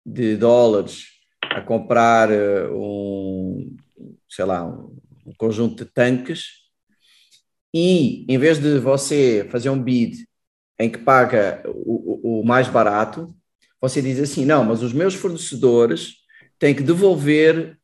de 0.04 0.36
dólares 0.36 1.06
a 1.42 1.60
comprar 1.62 2.30
eh, 2.30 2.68
um, 2.70 3.76
sei 4.28 4.44
lá, 4.44 4.66
um, 4.66 5.32
conjunto 5.38 5.84
de 5.84 5.90
tanques 5.90 6.64
e 7.72 8.26
em 8.28 8.38
vez 8.38 8.58
de 8.58 8.78
você 8.78 9.46
fazer 9.50 9.70
um 9.70 9.82
bid 9.82 10.26
em 10.78 10.90
que 10.90 10.98
paga 10.98 11.62
o, 11.66 12.40
o 12.40 12.44
mais 12.44 12.68
barato, 12.68 13.34
você 13.80 14.02
diz 14.02 14.18
assim, 14.18 14.44
não, 14.44 14.64
mas 14.64 14.82
os 14.82 14.92
meus 14.92 15.14
fornecedores 15.14 16.16
têm 16.58 16.74
que 16.74 16.82
devolver 16.82 17.78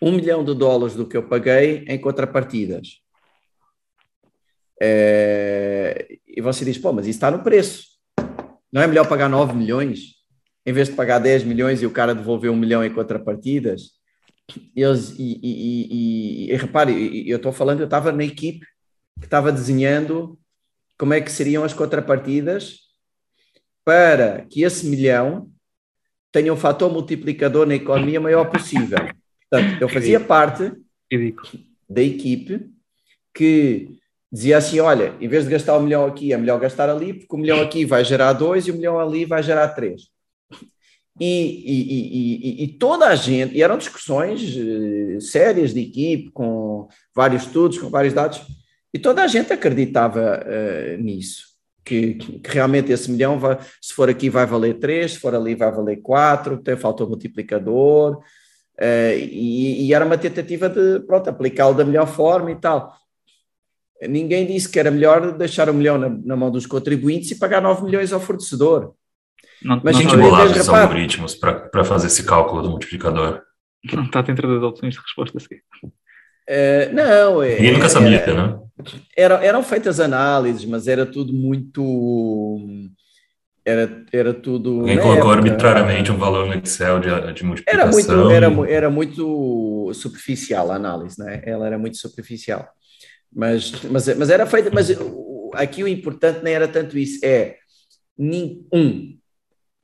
um 0.00 0.12
milhão 0.12 0.44
de 0.44 0.54
dólares 0.54 0.94
do 0.94 1.06
que 1.06 1.16
eu 1.16 1.28
paguei 1.28 1.84
em 1.88 1.98
contrapartidas. 2.00 3.00
É, 4.80 6.18
e 6.26 6.40
você 6.40 6.64
diz, 6.64 6.78
pô, 6.78 6.92
mas 6.92 7.06
isso 7.06 7.16
está 7.16 7.30
no 7.30 7.42
preço. 7.42 7.84
Não 8.72 8.82
é 8.82 8.86
melhor 8.86 9.08
pagar 9.08 9.28
9 9.28 9.54
milhões 9.54 10.18
em 10.68 10.72
vez 10.72 10.88
de 10.88 10.94
pagar 10.94 11.18
10 11.18 11.44
milhões 11.44 11.80
e 11.80 11.86
o 11.86 11.90
cara 11.90 12.14
devolver 12.14 12.50
um 12.50 12.56
milhão 12.56 12.84
em 12.84 12.92
contrapartidas? 12.92 13.92
Eles, 14.76 15.14
e, 15.18 15.40
e, 15.42 16.48
e, 16.50 16.52
e 16.52 16.56
repare, 16.56 17.26
eu 17.26 17.38
estou 17.38 17.52
falando, 17.52 17.80
eu 17.80 17.86
estava 17.86 18.12
na 18.12 18.22
equipe 18.22 18.66
que 19.18 19.24
estava 19.24 19.50
desenhando 19.50 20.38
como 20.98 21.14
é 21.14 21.22
que 21.22 21.32
seriam 21.32 21.64
as 21.64 21.72
contrapartidas 21.72 22.80
para 23.82 24.44
que 24.50 24.62
esse 24.62 24.86
milhão 24.86 25.50
tenha 26.30 26.52
um 26.52 26.56
fator 26.56 26.92
multiplicador 26.92 27.66
na 27.66 27.74
economia 27.74 28.20
maior 28.20 28.50
possível. 28.50 28.98
Portanto, 29.48 29.80
eu 29.80 29.88
fazia 29.88 30.20
parte 30.20 30.70
da 31.88 32.02
equipe 32.02 32.68
que 33.32 33.98
dizia 34.30 34.58
assim: 34.58 34.80
olha, 34.80 35.14
em 35.20 35.28
vez 35.28 35.44
de 35.44 35.50
gastar 35.50 35.78
um 35.78 35.82
milhão 35.82 36.04
aqui, 36.06 36.32
é 36.32 36.36
melhor 36.36 36.60
gastar 36.60 36.88
ali, 36.88 37.12
porque 37.14 37.34
o 37.34 37.38
milhão 37.38 37.60
aqui 37.60 37.84
vai 37.84 38.04
gerar 38.04 38.32
dois 38.32 38.66
e 38.66 38.70
o 38.70 38.74
milhão 38.74 38.98
ali 38.98 39.24
vai 39.24 39.42
gerar 39.42 39.68
três. 39.68 40.02
E, 41.20 41.24
e, 41.26 42.60
e, 42.60 42.64
e, 42.64 42.68
toda 42.68 43.06
a 43.06 43.16
gente, 43.16 43.56
e 43.56 43.62
eram 43.62 43.76
discussões 43.76 44.40
uh, 44.56 45.20
sérias 45.20 45.74
de 45.74 45.80
equipe, 45.80 46.30
com 46.30 46.86
vários 47.12 47.42
estudos, 47.42 47.78
com 47.78 47.90
vários 47.90 48.14
dados, 48.14 48.40
e 48.94 49.00
toda 49.00 49.22
a 49.22 49.26
gente 49.26 49.52
acreditava 49.52 50.40
uh, 50.40 51.02
nisso, 51.02 51.42
que, 51.84 52.14
que, 52.14 52.40
realmente 52.44 52.92
esse 52.92 53.10
milhão, 53.10 53.36
vai, 53.36 53.58
se 53.82 53.92
for 53.92 54.08
aqui 54.08 54.30
vai 54.30 54.46
valer 54.46 54.78
3, 54.78 55.10
se 55.10 55.18
for 55.18 55.34
ali 55.34 55.56
vai 55.56 55.72
valer 55.72 55.96
4, 56.00 56.58
tem, 56.58 56.76
falta 56.76 57.02
o 57.02 57.08
multiplicador, 57.08 58.18
uh, 58.18 59.18
e, 59.18 59.92
era 59.92 60.04
uma 60.04 60.18
tentativa 60.18 60.68
de, 60.68 61.00
pronto, 61.00 61.28
aplicá-lo 61.28 61.74
da 61.74 61.84
melhor 61.84 62.06
forma 62.06 62.52
e 62.52 62.56
tal. 62.56 62.94
Ninguém 64.02 64.46
disse 64.46 64.68
que 64.68 64.78
era 64.78 64.90
melhor 64.90 65.32
deixar 65.36 65.68
o 65.68 65.74
milhão 65.74 65.98
na, 65.98 66.08
na 66.08 66.36
mão 66.36 66.50
dos 66.50 66.66
contribuintes 66.66 67.30
e 67.32 67.38
pagar 67.38 67.60
9 67.60 67.84
milhões 67.84 68.12
ao 68.12 68.20
fornecedor. 68.20 68.94
Não, 69.62 69.80
mas 69.82 69.96
não 69.96 70.10
simulava 70.10 70.44
os 70.44 70.68
algoritmos 70.68 71.34
para 71.34 71.84
fazer 71.84 72.06
esse 72.06 72.22
cálculo 72.24 72.62
do 72.62 72.70
multiplicador. 72.70 73.42
Não 73.92 74.04
está 74.04 74.22
dentro 74.22 74.52
das 74.52 74.62
opções 74.62 74.94
de 74.94 75.00
resposta 75.00 75.38
aqui. 75.38 75.56
Uh, 75.84 76.94
não, 76.94 77.42
é, 77.42 77.56
Ninguém 77.56 77.72
nunca 77.72 77.88
sabia, 77.88 78.20
era, 78.20 78.34
né? 78.34 78.58
Era, 79.16 79.44
eram 79.44 79.62
feitas 79.62 80.00
análises, 80.00 80.64
mas 80.64 80.88
era 80.88 81.04
tudo 81.04 81.32
muito. 81.32 82.58
Era, 83.64 84.04
era 84.12 84.32
tudo. 84.32 84.80
Alguém 84.80 84.98
colocou 84.98 85.32
época, 85.32 85.48
arbitrariamente 85.48 86.10
um 86.10 86.16
valor 86.16 86.46
no 86.46 86.54
Excel 86.54 87.00
de, 87.00 87.32
de 87.34 87.44
multiplicação. 87.44 88.30
Era 88.30 88.48
muito, 88.48 88.64
era, 88.64 88.72
era 88.72 88.90
muito 88.90 89.90
superficial 89.92 90.70
a 90.70 90.76
análise, 90.76 91.18
né? 91.18 91.42
Ela 91.44 91.66
era 91.66 91.78
muito 91.78 91.98
superficial. 91.98 92.66
Mas, 93.32 93.82
mas, 93.84 94.16
mas 94.16 94.30
era 94.30 94.46
feita. 94.46 94.70
Mas 94.72 94.88
aqui 95.54 95.82
o 95.82 95.88
importante 95.88 96.42
nem 96.42 96.54
era 96.54 96.68
tanto 96.68 96.98
isso. 96.98 97.24
É. 97.24 97.56
Um, 98.18 99.16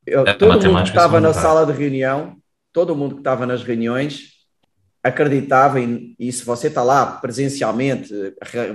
eu, 0.06 0.26
é, 0.26 0.34
todo 0.34 0.68
mundo 0.68 0.82
que 0.82 0.88
estava 0.88 1.20
na 1.20 1.32
sala 1.32 1.64
de 1.64 1.72
reunião, 1.72 2.36
todo 2.72 2.96
mundo 2.96 3.14
que 3.14 3.20
estava 3.20 3.46
nas 3.46 3.62
reuniões 3.62 4.34
acreditava 5.02 5.78
em, 5.78 6.16
e 6.18 6.32
se 6.32 6.44
você 6.44 6.68
está 6.68 6.82
lá 6.82 7.04
presencialmente, 7.04 8.12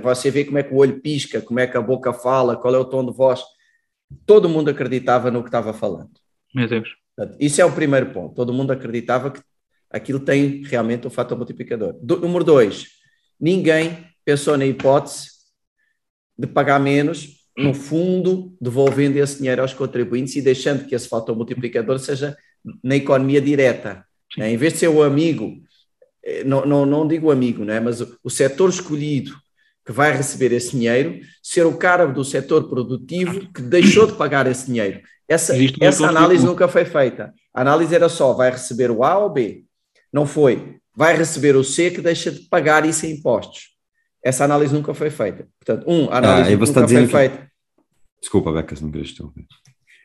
você 0.00 0.30
vê 0.30 0.44
como 0.44 0.58
é 0.58 0.62
que 0.62 0.72
o 0.72 0.76
olho 0.76 1.00
pisca, 1.00 1.40
como 1.40 1.58
é 1.58 1.66
que 1.66 1.76
a 1.76 1.82
boca 1.82 2.12
fala, 2.12 2.56
qual 2.56 2.72
é 2.72 2.78
o 2.78 2.84
tom 2.84 3.04
de 3.04 3.12
voz, 3.12 3.42
todo 4.24 4.48
mundo 4.48 4.70
acreditava 4.70 5.30
no 5.30 5.42
que 5.42 5.48
estava 5.48 5.72
falando. 5.72 6.10
Meu 6.54 6.68
Deus. 6.68 6.88
Isso 7.38 7.60
é 7.60 7.64
o 7.64 7.72
primeiro 7.72 8.12
ponto. 8.12 8.34
Todo 8.34 8.52
mundo 8.52 8.72
acreditava 8.72 9.30
que 9.30 9.40
aquilo 9.90 10.20
tem 10.20 10.62
realmente 10.62 11.06
o 11.06 11.10
fator 11.10 11.36
multiplicador. 11.36 11.96
Do, 12.00 12.20
número 12.20 12.44
dois, 12.44 12.86
ninguém 13.38 14.06
pensou 14.30 14.56
na 14.56 14.64
hipótese 14.64 15.28
de 16.38 16.46
pagar 16.46 16.78
menos 16.78 17.40
no 17.56 17.74
fundo, 17.74 18.56
devolvendo 18.60 19.18
esse 19.18 19.38
dinheiro 19.38 19.60
aos 19.60 19.74
contribuintes 19.74 20.36
e 20.36 20.40
deixando 20.40 20.86
que 20.86 20.94
esse 20.94 21.08
fator 21.08 21.34
multiplicador 21.36 21.98
seja 21.98 22.36
na 22.82 22.94
economia 22.94 23.40
direta. 23.40 24.04
Né? 24.38 24.52
Em 24.52 24.56
vez 24.56 24.74
de 24.74 24.78
ser 24.78 24.88
o 24.88 25.02
amigo, 25.02 25.60
eh, 26.24 26.44
não, 26.44 26.64
não, 26.64 26.86
não 26.86 27.08
digo 27.08 27.32
amigo, 27.32 27.64
né? 27.64 27.80
mas 27.80 28.00
o, 28.00 28.16
o 28.22 28.30
setor 28.30 28.70
escolhido 28.70 29.32
que 29.84 29.90
vai 29.90 30.16
receber 30.16 30.52
esse 30.52 30.70
dinheiro, 30.70 31.18
ser 31.42 31.66
o 31.66 31.76
cara 31.76 32.06
do 32.06 32.24
setor 32.24 32.68
produtivo 32.68 33.52
que 33.52 33.60
deixou 33.60 34.06
de 34.06 34.12
pagar 34.12 34.46
esse 34.46 34.66
dinheiro. 34.66 35.00
Essa, 35.28 35.54
essa 35.80 36.06
análise 36.06 36.46
nunca 36.46 36.68
foi 36.68 36.84
feita. 36.84 37.34
A 37.52 37.62
análise 37.62 37.92
era 37.92 38.08
só, 38.08 38.32
vai 38.32 38.52
receber 38.52 38.92
o 38.92 39.02
A 39.02 39.18
ou 39.18 39.30
B? 39.30 39.64
Não 40.12 40.24
foi. 40.24 40.76
Vai 40.94 41.16
receber 41.16 41.56
o 41.56 41.64
C 41.64 41.90
que 41.90 42.00
deixa 42.00 42.30
de 42.30 42.40
pagar 42.48 42.86
isso 42.86 43.04
em 43.06 43.12
impostos. 43.12 43.79
Essa 44.22 44.44
análise 44.44 44.72
nunca 44.74 44.92
foi 44.94 45.10
feita. 45.10 45.48
Portanto, 45.58 45.90
um, 45.90 46.10
a 46.10 46.18
análise 46.18 46.54
ah, 46.54 46.56
nunca 46.58 46.88
foi 46.88 47.06
feita. 47.06 47.50
Desculpa, 48.20 48.52
Becas, 48.52 48.80
não 48.80 48.90
queres 48.90 49.14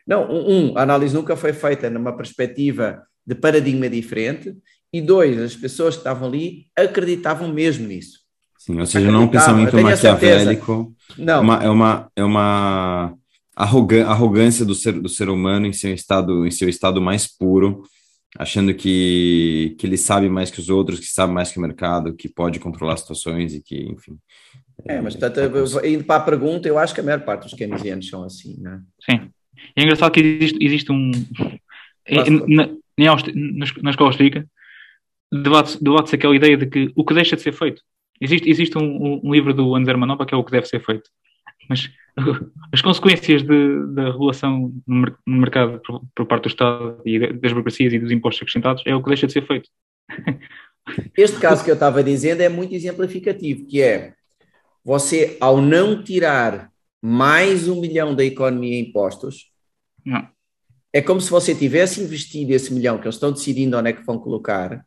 Não, 0.06 0.30
um, 0.30 0.76
a 0.76 0.82
análise 0.82 1.14
nunca 1.14 1.36
foi 1.36 1.52
feita 1.52 1.90
numa 1.90 2.16
perspectiva 2.16 3.02
de 3.26 3.34
paradigma 3.34 3.88
diferente, 3.88 4.56
e 4.92 5.00
dois, 5.00 5.38
as 5.38 5.56
pessoas 5.56 5.94
que 5.94 6.00
estavam 6.00 6.28
ali 6.28 6.66
acreditavam 6.76 7.52
mesmo 7.52 7.86
nisso. 7.86 8.20
Sim, 8.56 8.80
ou 8.80 8.86
seja, 8.86 9.10
não 9.10 9.22
é 9.22 9.24
um 9.24 9.28
pensamento 9.28 9.76
maquiavélico, 9.76 10.94
não. 11.18 11.42
Uma, 11.42 11.62
é 11.62 11.68
uma, 11.68 12.10
é 12.16 12.24
uma 12.24 13.14
arrogância 13.54 14.64
do 14.64 14.74
ser, 14.74 14.92
do 14.92 15.08
ser 15.08 15.28
humano 15.28 15.66
em 15.66 15.72
seu 15.72 15.92
estado, 15.92 16.46
em 16.46 16.50
seu 16.50 16.68
estado 16.68 17.00
mais 17.00 17.26
puro, 17.26 17.82
achando 18.38 18.74
que, 18.74 19.74
que 19.78 19.86
ele 19.86 19.96
sabe 19.96 20.28
mais 20.28 20.50
que 20.50 20.60
os 20.60 20.68
outros, 20.68 21.00
que 21.00 21.06
sabe 21.06 21.32
mais 21.32 21.50
que 21.50 21.58
o 21.58 21.62
mercado, 21.62 22.14
que 22.14 22.28
pode 22.28 22.60
controlar 22.60 22.96
situações 22.96 23.54
e 23.54 23.62
que, 23.62 23.82
enfim. 23.84 24.18
É, 24.84 25.00
mas 25.00 25.14
tanto, 25.14 25.40
indo 25.84 26.04
para 26.04 26.22
a 26.22 26.24
pergunta, 26.24 26.68
eu 26.68 26.78
acho 26.78 26.94
que 26.94 27.00
a 27.00 27.04
maior 27.04 27.20
parte 27.20 27.44
dos 27.44 27.54
keynesianos 27.54 28.08
são 28.08 28.22
assim, 28.22 28.56
não 28.60 28.72
é? 28.72 28.80
Sim. 29.00 29.30
É 29.74 29.82
engraçado 29.82 30.12
que 30.12 30.20
existe, 30.20 30.64
existe 30.64 30.92
um. 30.92 31.10
É, 32.04 32.30
na, 32.30 32.68
na, 32.98 33.16
na 33.82 33.90
escola 33.90 34.10
austríaca, 34.10 34.46
debate-se 35.32 35.82
debate 35.82 36.14
aquela 36.14 36.36
ideia 36.36 36.56
de 36.56 36.66
que 36.66 36.92
o 36.94 37.04
que 37.04 37.14
deixa 37.14 37.36
de 37.36 37.42
ser 37.42 37.52
feito. 37.52 37.82
Existe, 38.20 38.48
existe 38.48 38.78
um, 38.78 39.20
um 39.24 39.32
livro 39.32 39.52
do 39.52 39.74
André 39.74 39.96
Manova 39.96 40.24
que 40.24 40.34
é 40.34 40.36
o 40.36 40.44
que 40.44 40.52
deve 40.52 40.66
ser 40.66 40.80
feito. 40.84 41.10
Mas 41.68 41.90
as 42.72 42.80
consequências 42.80 43.42
de, 43.42 43.86
da 43.94 44.10
regulação 44.10 44.72
no, 44.86 45.16
mercado 45.26 45.80
por, 45.80 46.02
por, 46.14 46.26
parte 46.26 46.44
do 46.44 46.48
Estado 46.48 47.00
e 47.04 47.32
das 47.32 47.52
burocracias 47.52 47.92
e 47.92 47.98
dos 47.98 48.10
impostos 48.10 48.42
acrescentados 48.42 48.82
é 48.86 48.94
o 48.94 49.02
que 49.02 49.08
deixa 49.08 49.26
de 49.26 49.32
ser 49.32 49.46
feito. 49.46 49.68
Este 51.16 51.38
caso 51.40 51.64
que 51.64 51.70
eu 51.70 51.74
estava 51.74 52.02
dizendo 52.02 52.40
é 52.40 52.48
muito 52.48 52.74
exemplificativo, 52.74 53.66
que 53.66 53.82
é 53.82 54.14
você, 54.84 55.36
ao 55.40 55.60
não 55.60 56.02
tirar 56.02 56.70
mais 57.02 57.68
um 57.68 57.80
milhão 57.80 58.14
da 58.14 58.24
economia 58.24 58.76
em 58.76 58.88
impostos, 58.88 59.50
não. 60.04 60.28
é 60.92 61.02
como 61.02 61.20
se 61.20 61.28
você 61.28 61.54
tivesse 61.56 62.00
investido 62.00 62.52
esse 62.52 62.72
milhão 62.72 62.96
que 62.96 63.04
eles 63.04 63.16
estão 63.16 63.32
decidindo 63.32 63.76
onde 63.76 63.90
é 63.90 63.92
que 63.92 64.06
vão 64.06 64.16
colocar, 64.18 64.86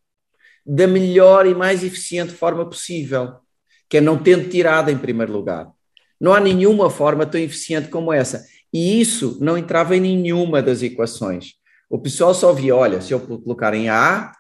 da 0.66 0.88
melhor 0.88 1.46
e 1.46 1.54
mais 1.54 1.84
eficiente 1.84 2.32
forma 2.32 2.66
possível, 2.66 3.40
que 3.90 3.98
é 3.98 4.02
não 4.02 4.18
tendo 4.18 4.50
tirado 4.50 4.90
em 4.90 4.98
primeiro 4.98 5.34
lugar. 5.34 5.70
Não 6.20 6.34
há 6.34 6.40
nenhuma 6.40 6.90
forma 6.90 7.26
tão 7.26 7.40
eficiente 7.40 7.88
como 7.90 8.12
essa. 8.12 8.46
E 8.74 9.00
isso 9.00 9.38
não 9.41 9.58
entrava 9.58 9.96
em 9.96 10.02
nenhuma 10.02 10.62
das 10.62 10.84
equações. 10.84 11.54
O 11.90 11.98
pessoal 11.98 12.34
só 12.34 12.54
via, 12.54 12.76
olha, 12.76 13.02
se 13.02 13.14
eu 13.14 13.20
colocar 13.20 13.74
em 13.74 13.90
A, 13.90 14.32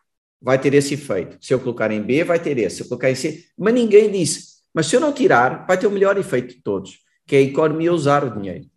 vai 0.41 0.59
ter 0.59 0.73
esse 0.73 0.93
efeito. 0.93 1.37
Se 1.41 1.53
eu 1.53 1.59
colocar 1.59 1.91
em 1.91 2.01
B, 2.01 2.23
vai 2.23 2.39
ter 2.39 2.57
esse. 2.57 2.77
Se 2.77 2.83
eu 2.83 2.87
colocar 2.87 3.09
em 3.09 3.15
C, 3.15 3.45
mas 3.57 3.73
ninguém 3.73 4.11
disse. 4.11 4.59
Mas 4.73 4.85
se 4.85 4.95
eu 4.95 4.99
não 4.99 5.13
tirar, 5.13 5.65
vai 5.65 5.77
ter 5.77 5.87
o 5.87 5.91
melhor 5.91 6.17
efeito 6.17 6.55
de 6.55 6.61
todos, 6.61 6.99
que 7.25 7.35
é 7.35 7.39
a 7.39 7.43
economia 7.43 7.93
usar 7.93 8.23
o 8.23 8.29
dinheiro. 8.29 8.69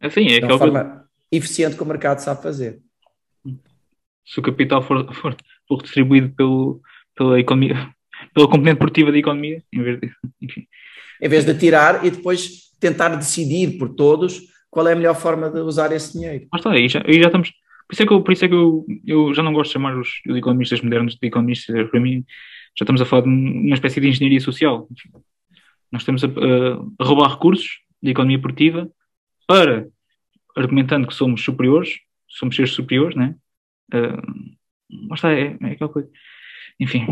Assim, 0.00 0.26
é 0.28 0.40
de 0.40 0.44
uma 0.46 0.58
forma 0.58 1.08
eficiente 1.30 1.76
que 1.76 1.82
o 1.82 1.86
mercado 1.86 2.20
sabe 2.20 2.42
fazer. 2.42 2.80
Se 4.26 4.38
o 4.38 4.42
capital 4.42 4.82
for, 4.82 5.14
for, 5.14 5.36
for 5.66 5.82
distribuído 5.82 6.30
pelo, 6.34 6.80
pela 7.14 7.38
economia, 7.40 7.94
pela 8.38 8.48
componente 8.48 8.78
produtiva 8.78 9.10
da 9.10 9.18
economia, 9.18 9.64
em 9.72 9.82
vez 9.82 10.00
de, 10.00 10.12
enfim. 10.40 10.64
Em 11.20 11.28
vez 11.28 11.44
de 11.44 11.52
tirar 11.58 12.06
e 12.06 12.10
depois 12.10 12.70
tentar 12.78 13.08
decidir 13.16 13.76
por 13.76 13.88
todos 13.96 14.42
qual 14.70 14.86
é 14.86 14.92
a 14.92 14.96
melhor 14.96 15.16
forma 15.16 15.50
de 15.50 15.58
usar 15.58 15.90
esse 15.90 16.12
dinheiro. 16.12 16.46
Mas 16.52 16.60
está 16.60 16.70
aí, 16.70 16.88
já, 16.88 17.02
aí 17.04 17.14
já 17.14 17.26
estamos. 17.26 17.50
Por 17.50 17.94
isso 17.94 18.02
é 18.02 18.06
que, 18.06 18.12
eu, 18.12 18.22
por 18.22 18.32
isso 18.32 18.44
é 18.44 18.48
que 18.48 18.54
eu, 18.54 18.86
eu 19.04 19.34
já 19.34 19.42
não 19.42 19.52
gosto 19.52 19.70
de 19.70 19.72
chamar 19.72 19.98
os, 19.98 20.08
os 20.28 20.36
economistas 20.36 20.80
modernos 20.80 21.16
de 21.16 21.26
economistas. 21.26 21.90
Para 21.90 21.98
mim, 21.98 22.24
já 22.76 22.84
estamos 22.84 23.00
a 23.00 23.04
falar 23.04 23.22
de 23.22 23.28
uma 23.28 23.74
espécie 23.74 24.00
de 24.00 24.08
engenharia 24.08 24.40
social. 24.40 24.86
Nós 25.90 26.02
estamos 26.02 26.22
a, 26.22 26.28
a 26.28 27.04
roubar 27.04 27.32
recursos 27.32 27.80
da 28.00 28.10
economia 28.10 28.38
produtiva 28.38 28.88
para, 29.48 29.88
argumentando 30.54 31.08
que 31.08 31.14
somos 31.14 31.42
superiores, 31.42 31.98
somos 32.28 32.54
seres 32.54 32.70
superiores, 32.70 33.16
né? 33.16 33.34
Uh, 33.92 34.54
mas 35.08 35.18
está, 35.18 35.32
é, 35.32 35.56
é 35.60 35.72
aquela 35.72 35.90
coisa. 35.90 36.08
Enfim, 36.78 37.04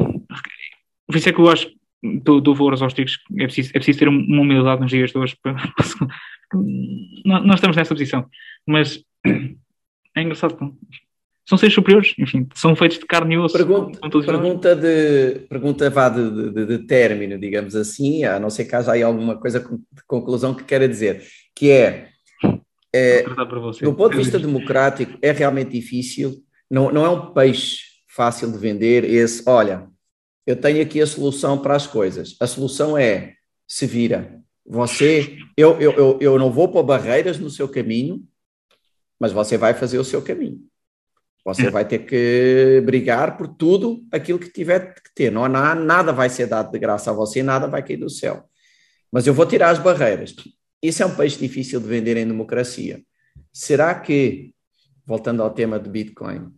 por 1.07 1.17
isso 1.17 1.29
é 1.29 1.33
que 1.33 1.41
eu 1.41 1.49
acho 1.49 1.71
do, 2.03 2.41
do 2.41 2.55
valor 2.55 2.81
aos 2.81 2.95
trigos 2.95 3.19
é 3.39 3.45
preciso, 3.45 3.71
é 3.71 3.73
preciso 3.79 3.99
ter 3.99 4.09
uma 4.09 4.43
humildade 4.43 4.81
nos 4.81 4.91
dias 4.91 5.11
de 5.11 5.19
hoje. 5.19 5.37
Para, 5.43 5.55
nós 7.25 7.57
estamos 7.57 7.77
nessa 7.77 7.95
posição, 7.95 8.27
mas 8.67 9.03
é 10.17 10.23
engraçado. 10.23 10.57
São 11.49 11.57
seres 11.57 11.75
superiores, 11.75 12.13
enfim, 12.19 12.49
são 12.55 12.75
feitos 12.75 12.99
de 12.99 13.07
carne 13.07 13.37
e 13.37 13.39
osso. 13.39 13.57
Pergunta, 13.57 14.01
pergunta, 14.11 14.75
de, 14.75 15.47
pergunta 15.49 15.89
vá 15.89 16.09
de, 16.09 16.51
de, 16.53 16.67
de, 16.67 16.79
término, 16.79 17.39
digamos 17.39 17.77
assim, 17.77 18.25
a 18.25 18.41
não 18.41 18.51
ser 18.51 18.65
que 18.65 18.75
haja 18.75 18.91
aí 18.91 19.03
alguma 19.03 19.37
coisa 19.37 19.61
de 19.61 20.03
conclusão 20.09 20.55
que 20.55 20.65
queira 20.65 20.89
dizer, 20.89 21.23
que 21.55 21.71
é, 21.71 22.09
é 22.93 23.23
do 23.23 23.95
ponto 23.95 24.11
de 24.11 24.17
vista 24.17 24.41
democrático, 24.41 25.17
é 25.23 25.31
realmente 25.31 25.71
difícil, 25.71 26.35
não, 26.69 26.91
não 26.91 27.07
é 27.07 27.11
um 27.11 27.33
peixe 27.33 27.79
fácil 28.09 28.51
de 28.51 28.59
vender 28.59 29.05
esse, 29.05 29.49
olha, 29.49 29.87
eu 30.47 30.57
tenho 30.57 30.81
aqui 30.83 31.01
a 31.01 31.07
solução 31.07 31.59
para 31.59 31.75
as 31.75 31.87
coisas. 31.87 32.37
A 32.41 32.47
solução 32.47 32.97
é 32.97 33.35
se 33.67 33.87
vira. 33.87 34.41
Você, 34.65 35.39
eu, 35.57 35.81
eu, 35.81 35.93
eu, 35.93 36.19
eu 36.21 36.39
não 36.39 36.51
vou 36.51 36.69
pôr 36.69 36.83
barreiras 36.83 37.39
no 37.39 37.51
seu 37.51 37.69
caminho, 37.69 38.27
mas 39.19 39.33
você 39.33 39.59
vai 39.59 39.75
fazer 39.75 39.99
o 39.99 40.05
seu 40.05 40.23
caminho. 40.23 40.61
Você 41.45 41.71
vai 41.71 41.87
ter 41.87 42.01
que 42.01 42.83
brigar 42.85 43.37
por 43.37 43.47
tudo 43.47 44.05
aquilo 44.11 44.39
que 44.39 44.51
tiver 44.51 44.95
que 44.95 45.15
ter. 45.15 45.31
Não 45.31 45.45
há 45.45 45.75
nada 45.77 46.13
vai 46.13 46.29
ser 46.29 46.47
dado 46.47 46.73
de 46.73 46.79
graça 46.79 47.13
a 47.13 47.15
você, 47.15 47.41
nada 47.41 47.69
vai 47.69 47.85
cair 47.85 47.99
do 47.99 48.11
céu. 48.11 48.49
Mas 49.13 49.29
eu 49.29 49.35
vou 49.35 49.47
tirar 49.47 49.71
as 49.71 49.79
barreiras. 49.79 50.35
Isso 50.83 51.05
é 51.05 51.07
um 51.07 51.15
peixe 51.15 51.39
difícil 51.39 51.81
de 51.81 51.87
vender 51.87 52.17
em 52.17 52.27
democracia. 52.27 53.01
Será 53.53 53.95
que, 53.95 54.53
voltando 55.07 55.41
ao 55.41 55.51
tema 55.51 55.79
de 55.79 55.89
Bitcoin, 55.89 56.53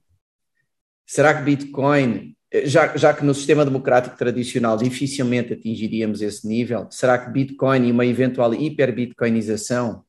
será 1.06 1.34
que 1.34 1.42
Bitcoin, 1.42 2.34
já, 2.64 2.96
já 2.96 3.12
que 3.12 3.24
no 3.24 3.34
sistema 3.34 3.64
democrático 3.64 4.16
tradicional 4.16 4.76
dificilmente 4.76 5.52
atingiríamos 5.52 6.22
esse 6.22 6.46
nível, 6.46 6.86
será 6.90 7.18
que 7.18 7.30
Bitcoin 7.30 7.86
e 7.86 7.92
uma 7.92 8.06
eventual 8.06 8.54
hiperbitcoinização 8.54 10.04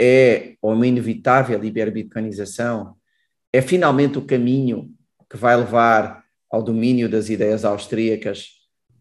é, 0.00 0.56
ou 0.60 0.72
uma 0.74 0.86
inevitável 0.86 1.62
hiperbitcoinização, 1.62 2.96
é 3.52 3.62
finalmente 3.62 4.18
o 4.18 4.22
caminho 4.22 4.90
que 5.30 5.36
vai 5.36 5.56
levar 5.56 6.24
ao 6.50 6.62
domínio 6.62 7.08
das 7.08 7.30
ideias 7.30 7.64
austríacas, 7.64 8.48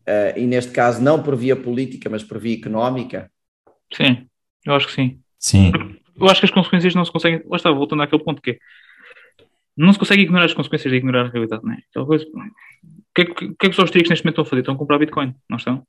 uh, 0.07 0.37
e 0.37 0.45
neste 0.45 0.71
caso 0.71 1.01
não 1.01 1.21
por 1.21 1.35
via 1.35 1.55
política, 1.55 2.09
mas 2.09 2.23
por 2.23 2.39
via 2.39 2.55
económica? 2.55 3.29
Sim, 3.91 4.27
eu 4.65 4.73
acho 4.73 4.87
que 4.87 4.93
sim. 4.93 5.19
Sim. 5.37 5.71
Eu 6.15 6.27
acho 6.27 6.39
que 6.39 6.45
as 6.45 6.51
consequências 6.51 6.93
não 6.93 7.03
se 7.03 7.11
conseguem. 7.11 7.41
Lá 7.47 7.57
está, 7.57 7.71
voltando 7.71 8.03
àquele 8.03 8.23
ponto 8.23 8.41
que 8.41 8.51
é, 8.51 8.57
não 9.85 9.93
se 9.93 9.99
consegue 9.99 10.23
ignorar 10.23 10.45
as 10.45 10.53
consequências 10.53 10.91
de 10.91 10.97
ignorar 10.97 11.25
a 11.25 11.29
realidade, 11.29 11.63
não 11.63 11.73
é? 11.73 11.77
Aquela 11.89 12.05
coisa. 12.05 12.25
O 12.25 13.13
que, 13.15 13.21
é 13.21 13.25
que, 13.25 13.33
que, 13.33 13.45
é 13.45 13.55
que 13.55 13.69
os 13.69 13.79
austríacos 13.79 14.09
neste 14.09 14.25
momento 14.25 14.33
estão 14.33 14.43
a 14.43 14.45
fazer? 14.45 14.59
Estão 14.61 14.75
a 14.75 14.77
comprar 14.77 14.99
Bitcoin, 14.99 15.35
não 15.49 15.57
estão? 15.57 15.85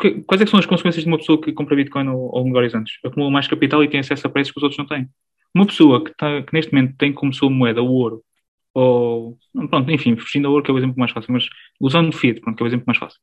Que, 0.00 0.22
quais 0.22 0.40
é 0.40 0.46
são 0.46 0.58
as 0.58 0.66
consequências 0.66 1.04
de 1.04 1.10
uma 1.10 1.18
pessoa 1.18 1.40
que 1.40 1.52
compra 1.52 1.76
Bitcoin 1.76 2.06
de 2.06 2.52
vários 2.52 2.74
anos? 2.74 2.98
Acumula 3.04 3.30
mais 3.30 3.46
capital 3.46 3.82
e 3.84 3.88
tem 3.88 4.00
acesso 4.00 4.26
a 4.26 4.30
preços 4.30 4.52
que 4.52 4.58
os 4.58 4.62
outros 4.62 4.78
não 4.78 4.86
têm. 4.86 5.08
Uma 5.54 5.66
pessoa 5.66 6.04
que, 6.04 6.14
tá, 6.16 6.42
que 6.42 6.52
neste 6.52 6.72
momento 6.72 6.96
tem 6.96 7.12
como 7.12 7.32
sua 7.32 7.50
moeda 7.50 7.82
o 7.82 7.90
ouro, 7.90 8.22
ou, 8.74 9.36
pronto, 9.68 9.90
enfim, 9.90 10.16
fugindo 10.16 10.46
ao 10.46 10.52
ouro 10.52 10.64
que 10.64 10.70
é 10.70 10.74
o 10.74 10.78
exemplo 10.78 10.98
mais 10.98 11.10
fácil, 11.10 11.32
mas 11.32 11.48
usando 11.80 12.10
o 12.10 12.12
Fiat, 12.12 12.40
pronto, 12.40 12.56
que 12.56 12.62
é 12.62 12.64
o 12.64 12.68
exemplo 12.68 12.84
mais 12.86 12.98
fácil. 12.98 13.18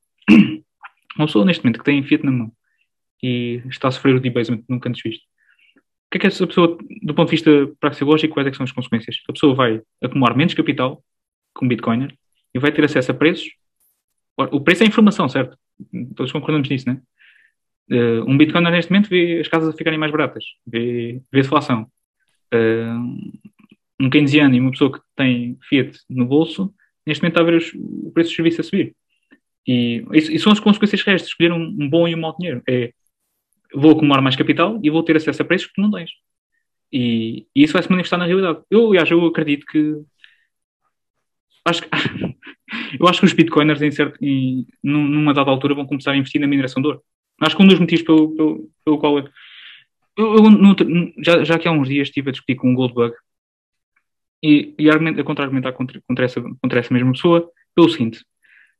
Uma 1.16 1.26
pessoa 1.26 1.44
neste 1.44 1.64
momento 1.64 1.78
que 1.78 1.84
tem 1.84 2.02
Fiat 2.02 2.24
na 2.24 2.32
mão 2.32 2.52
e 3.22 3.62
está 3.68 3.88
a 3.88 3.90
sofrer 3.90 4.16
o 4.16 4.20
debasement 4.20 4.62
nunca 4.68 4.88
antes 4.88 5.02
visto. 5.02 5.24
Que 6.16 6.18
é 6.18 6.20
que 6.20 6.26
essa 6.28 6.46
pessoa, 6.46 6.78
do 7.02 7.14
ponto 7.14 7.28
de 7.28 7.36
vista 7.36 7.50
praxeológico, 7.78 8.32
quais 8.32 8.46
é 8.46 8.52
são 8.52 8.64
as 8.64 8.72
consequências? 8.72 9.16
A 9.28 9.32
pessoa 9.34 9.54
vai 9.54 9.82
acumular 10.02 10.34
menos 10.34 10.54
capital 10.54 11.04
com 11.52 11.68
Bitcoiner 11.68 12.10
e 12.54 12.58
vai 12.58 12.72
ter 12.72 12.82
acesso 12.84 13.10
a 13.10 13.14
preços. 13.14 13.50
O 14.38 14.60
preço 14.62 14.82
é 14.82 14.86
informação, 14.86 15.28
certo? 15.28 15.58
Todos 16.14 16.32
concordamos 16.32 16.70
nisso, 16.70 16.88
né? 16.88 17.02
Uh, 17.90 18.24
um 18.26 18.38
Bitcoiner 18.38 18.72
neste 18.72 18.90
momento 18.90 19.10
vê 19.10 19.40
as 19.40 19.48
casas 19.48 19.74
a 19.74 19.76
ficarem 19.76 19.98
mais 19.98 20.10
baratas, 20.10 20.44
vê, 20.66 21.20
vê 21.30 21.42
deflação. 21.42 21.86
Uh, 22.54 23.30
um 24.00 24.08
keynesiano 24.08 24.54
e 24.54 24.60
uma 24.60 24.70
pessoa 24.70 24.92
que 24.92 25.00
tem 25.14 25.58
Fiat 25.68 25.98
no 26.08 26.24
bolso, 26.24 26.74
neste 27.06 27.22
momento 27.22 27.34
está 27.34 27.42
a 27.42 27.50
ver 27.50 27.56
os, 27.58 27.74
o 27.74 28.10
preço 28.10 28.30
dos 28.30 28.36
serviços 28.36 28.60
a 28.60 28.62
subir. 28.62 28.96
E 29.66 30.02
isso, 30.14 30.38
são 30.38 30.52
as 30.52 30.60
consequências 30.60 31.02
de 31.02 31.28
escolher 31.28 31.52
um, 31.52 31.76
um, 31.78 31.90
bom 31.90 32.08
e 32.08 32.14
um 32.14 32.20
mau 32.20 32.34
dinheiro. 32.38 32.62
É, 32.66 32.90
vou 33.74 33.92
acumular 33.92 34.20
mais 34.20 34.36
capital 34.36 34.78
e 34.82 34.90
vou 34.90 35.02
ter 35.02 35.16
acesso 35.16 35.42
a 35.42 35.44
preços 35.44 35.68
que 35.68 35.74
tu 35.74 35.80
não 35.80 35.90
tens. 35.90 36.10
E, 36.92 37.46
e 37.54 37.62
isso 37.64 37.72
vai 37.72 37.82
se 37.82 37.90
manifestar 37.90 38.18
na 38.18 38.26
realidade. 38.26 38.60
Eu, 38.70 38.88
aliás, 38.88 39.10
eu 39.10 39.24
acredito 39.26 39.66
que 39.66 40.02
acho 41.64 41.82
que, 41.82 41.88
eu 43.00 43.08
acho 43.08 43.20
que 43.20 43.26
os 43.26 43.32
bitcoiners 43.32 43.82
em 43.82 43.90
certo, 43.90 44.18
em, 44.22 44.66
numa 44.82 45.34
dada 45.34 45.50
altura 45.50 45.74
vão 45.74 45.86
começar 45.86 46.12
a 46.12 46.16
investir 46.16 46.40
na 46.40 46.46
mineração 46.46 46.80
de 46.80 46.88
ouro. 46.88 47.02
Acho 47.40 47.56
que 47.56 47.62
um 47.62 47.66
dos 47.66 47.78
motivos 47.78 48.04
pelo, 48.04 48.34
pelo, 48.34 48.70
pelo 48.84 48.98
qual 48.98 49.18
eu, 49.18 49.28
eu, 50.16 50.36
eu 50.36 50.50
no, 50.50 50.74
já, 51.22 51.44
já 51.44 51.58
que 51.58 51.68
há 51.68 51.72
uns 51.72 51.88
dias 51.88 52.08
estive 52.08 52.30
a 52.30 52.32
discutir 52.32 52.54
com 52.54 52.70
um 52.70 52.74
Goldbug 52.74 53.14
e, 54.42 54.74
e 54.78 54.88
a 54.88 55.24
contra-argumentar 55.24 55.72
contra, 55.72 56.00
contra, 56.06 56.24
essa, 56.24 56.40
contra 56.40 56.80
essa 56.80 56.94
mesma 56.94 57.12
pessoa 57.12 57.50
pelo 57.74 57.88
seguinte: 57.88 58.24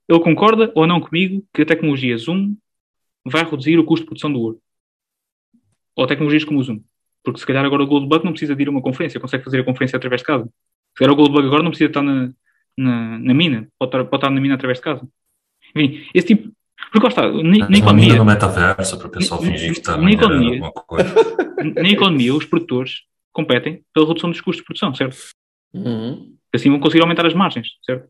ele 0.09 0.21
concorda 0.21 0.73
ou 0.75 0.87
não 0.87 1.01
comigo 1.01 1.45
que 1.53 1.63
a 1.63 1.67
tecnologia 1.67 2.17
Zoom 2.17 2.57
vai 3.25 3.45
reduzir 3.45 3.79
o 3.79 3.85
custo 3.85 4.05
de 4.05 4.07
produção 4.07 4.33
do 4.33 4.41
ouro? 4.41 4.61
Ou 5.97 6.07
tecnologias 6.07 6.45
como 6.45 6.61
o 6.61 6.63
Zoom? 6.63 6.81
Porque 7.25 7.41
se 7.41 7.47
calhar 7.47 7.65
agora 7.65 7.83
o 7.83 7.87
Goldbug 7.87 8.25
não 8.25 8.33
precisa 8.33 8.55
de 8.55 8.63
ir 8.63 8.69
a 8.69 8.71
uma 8.71 8.83
conferência, 8.83 9.19
consegue 9.19 9.43
fazer 9.43 9.61
a 9.61 9.65
conferência 9.65 9.97
através 9.97 10.21
de 10.21 10.27
casa. 10.27 10.45
Se 10.45 10.99
calhar 10.99 11.13
o 11.13 11.17
Goldbug 11.17 11.47
agora 11.47 11.63
não 11.63 11.71
precisa 11.71 11.89
estar 11.89 12.03
na, 12.03 12.31
na, 12.77 13.19
na 13.19 13.35
mina, 13.35 13.69
pode 13.79 13.89
estar, 13.89 14.05
pode 14.05 14.17
estar 14.17 14.31
na 14.31 14.41
mina 14.41 14.55
através 14.55 14.79
de 14.79 14.85
casa. 14.85 15.09
Enfim, 15.75 16.07
esse 16.15 16.27
tipo. 16.29 16.53
Porque 16.93 17.05
lá 17.05 17.09
está, 17.09 17.29
na, 17.29 17.69
na 17.69 17.79
economia. 17.79 18.17
no 18.17 18.25
metaverso 18.25 18.99
para 18.99 19.07
o 19.07 19.11
pessoal 19.11 19.43
fingir 19.43 19.73
que 19.73 19.81
está 19.81 19.97
na 19.97 20.11
economia, 20.11 20.61
na 21.75 21.89
economia, 21.89 22.35
os 22.35 22.45
produtores 22.45 23.01
competem 23.33 23.83
pela 23.93 24.07
redução 24.07 24.31
dos 24.31 24.41
custos 24.41 24.63
de 24.63 24.65
produção, 24.65 24.95
certo? 24.95 25.17
Uhum. 25.75 26.37
Assim 26.55 26.71
vão 26.71 26.79
conseguir 26.79 27.03
aumentar 27.03 27.27
as 27.27 27.35
margens, 27.35 27.69
certo? 27.85 28.09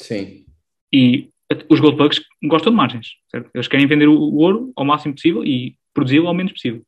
Sim. 0.00 0.44
E 0.92 1.28
os 1.68 1.80
gold 1.80 1.96
bugs 1.96 2.22
gostam 2.42 2.72
de 2.72 2.76
margens, 2.76 3.08
certo? 3.30 3.50
Eles 3.54 3.68
querem 3.68 3.86
vender 3.86 4.08
o 4.08 4.36
ouro 4.36 4.72
ao 4.76 4.84
máximo 4.84 5.14
possível 5.14 5.44
e 5.44 5.76
produzi-lo 5.92 6.28
ao 6.28 6.34
menos 6.34 6.52
possível. 6.52 6.82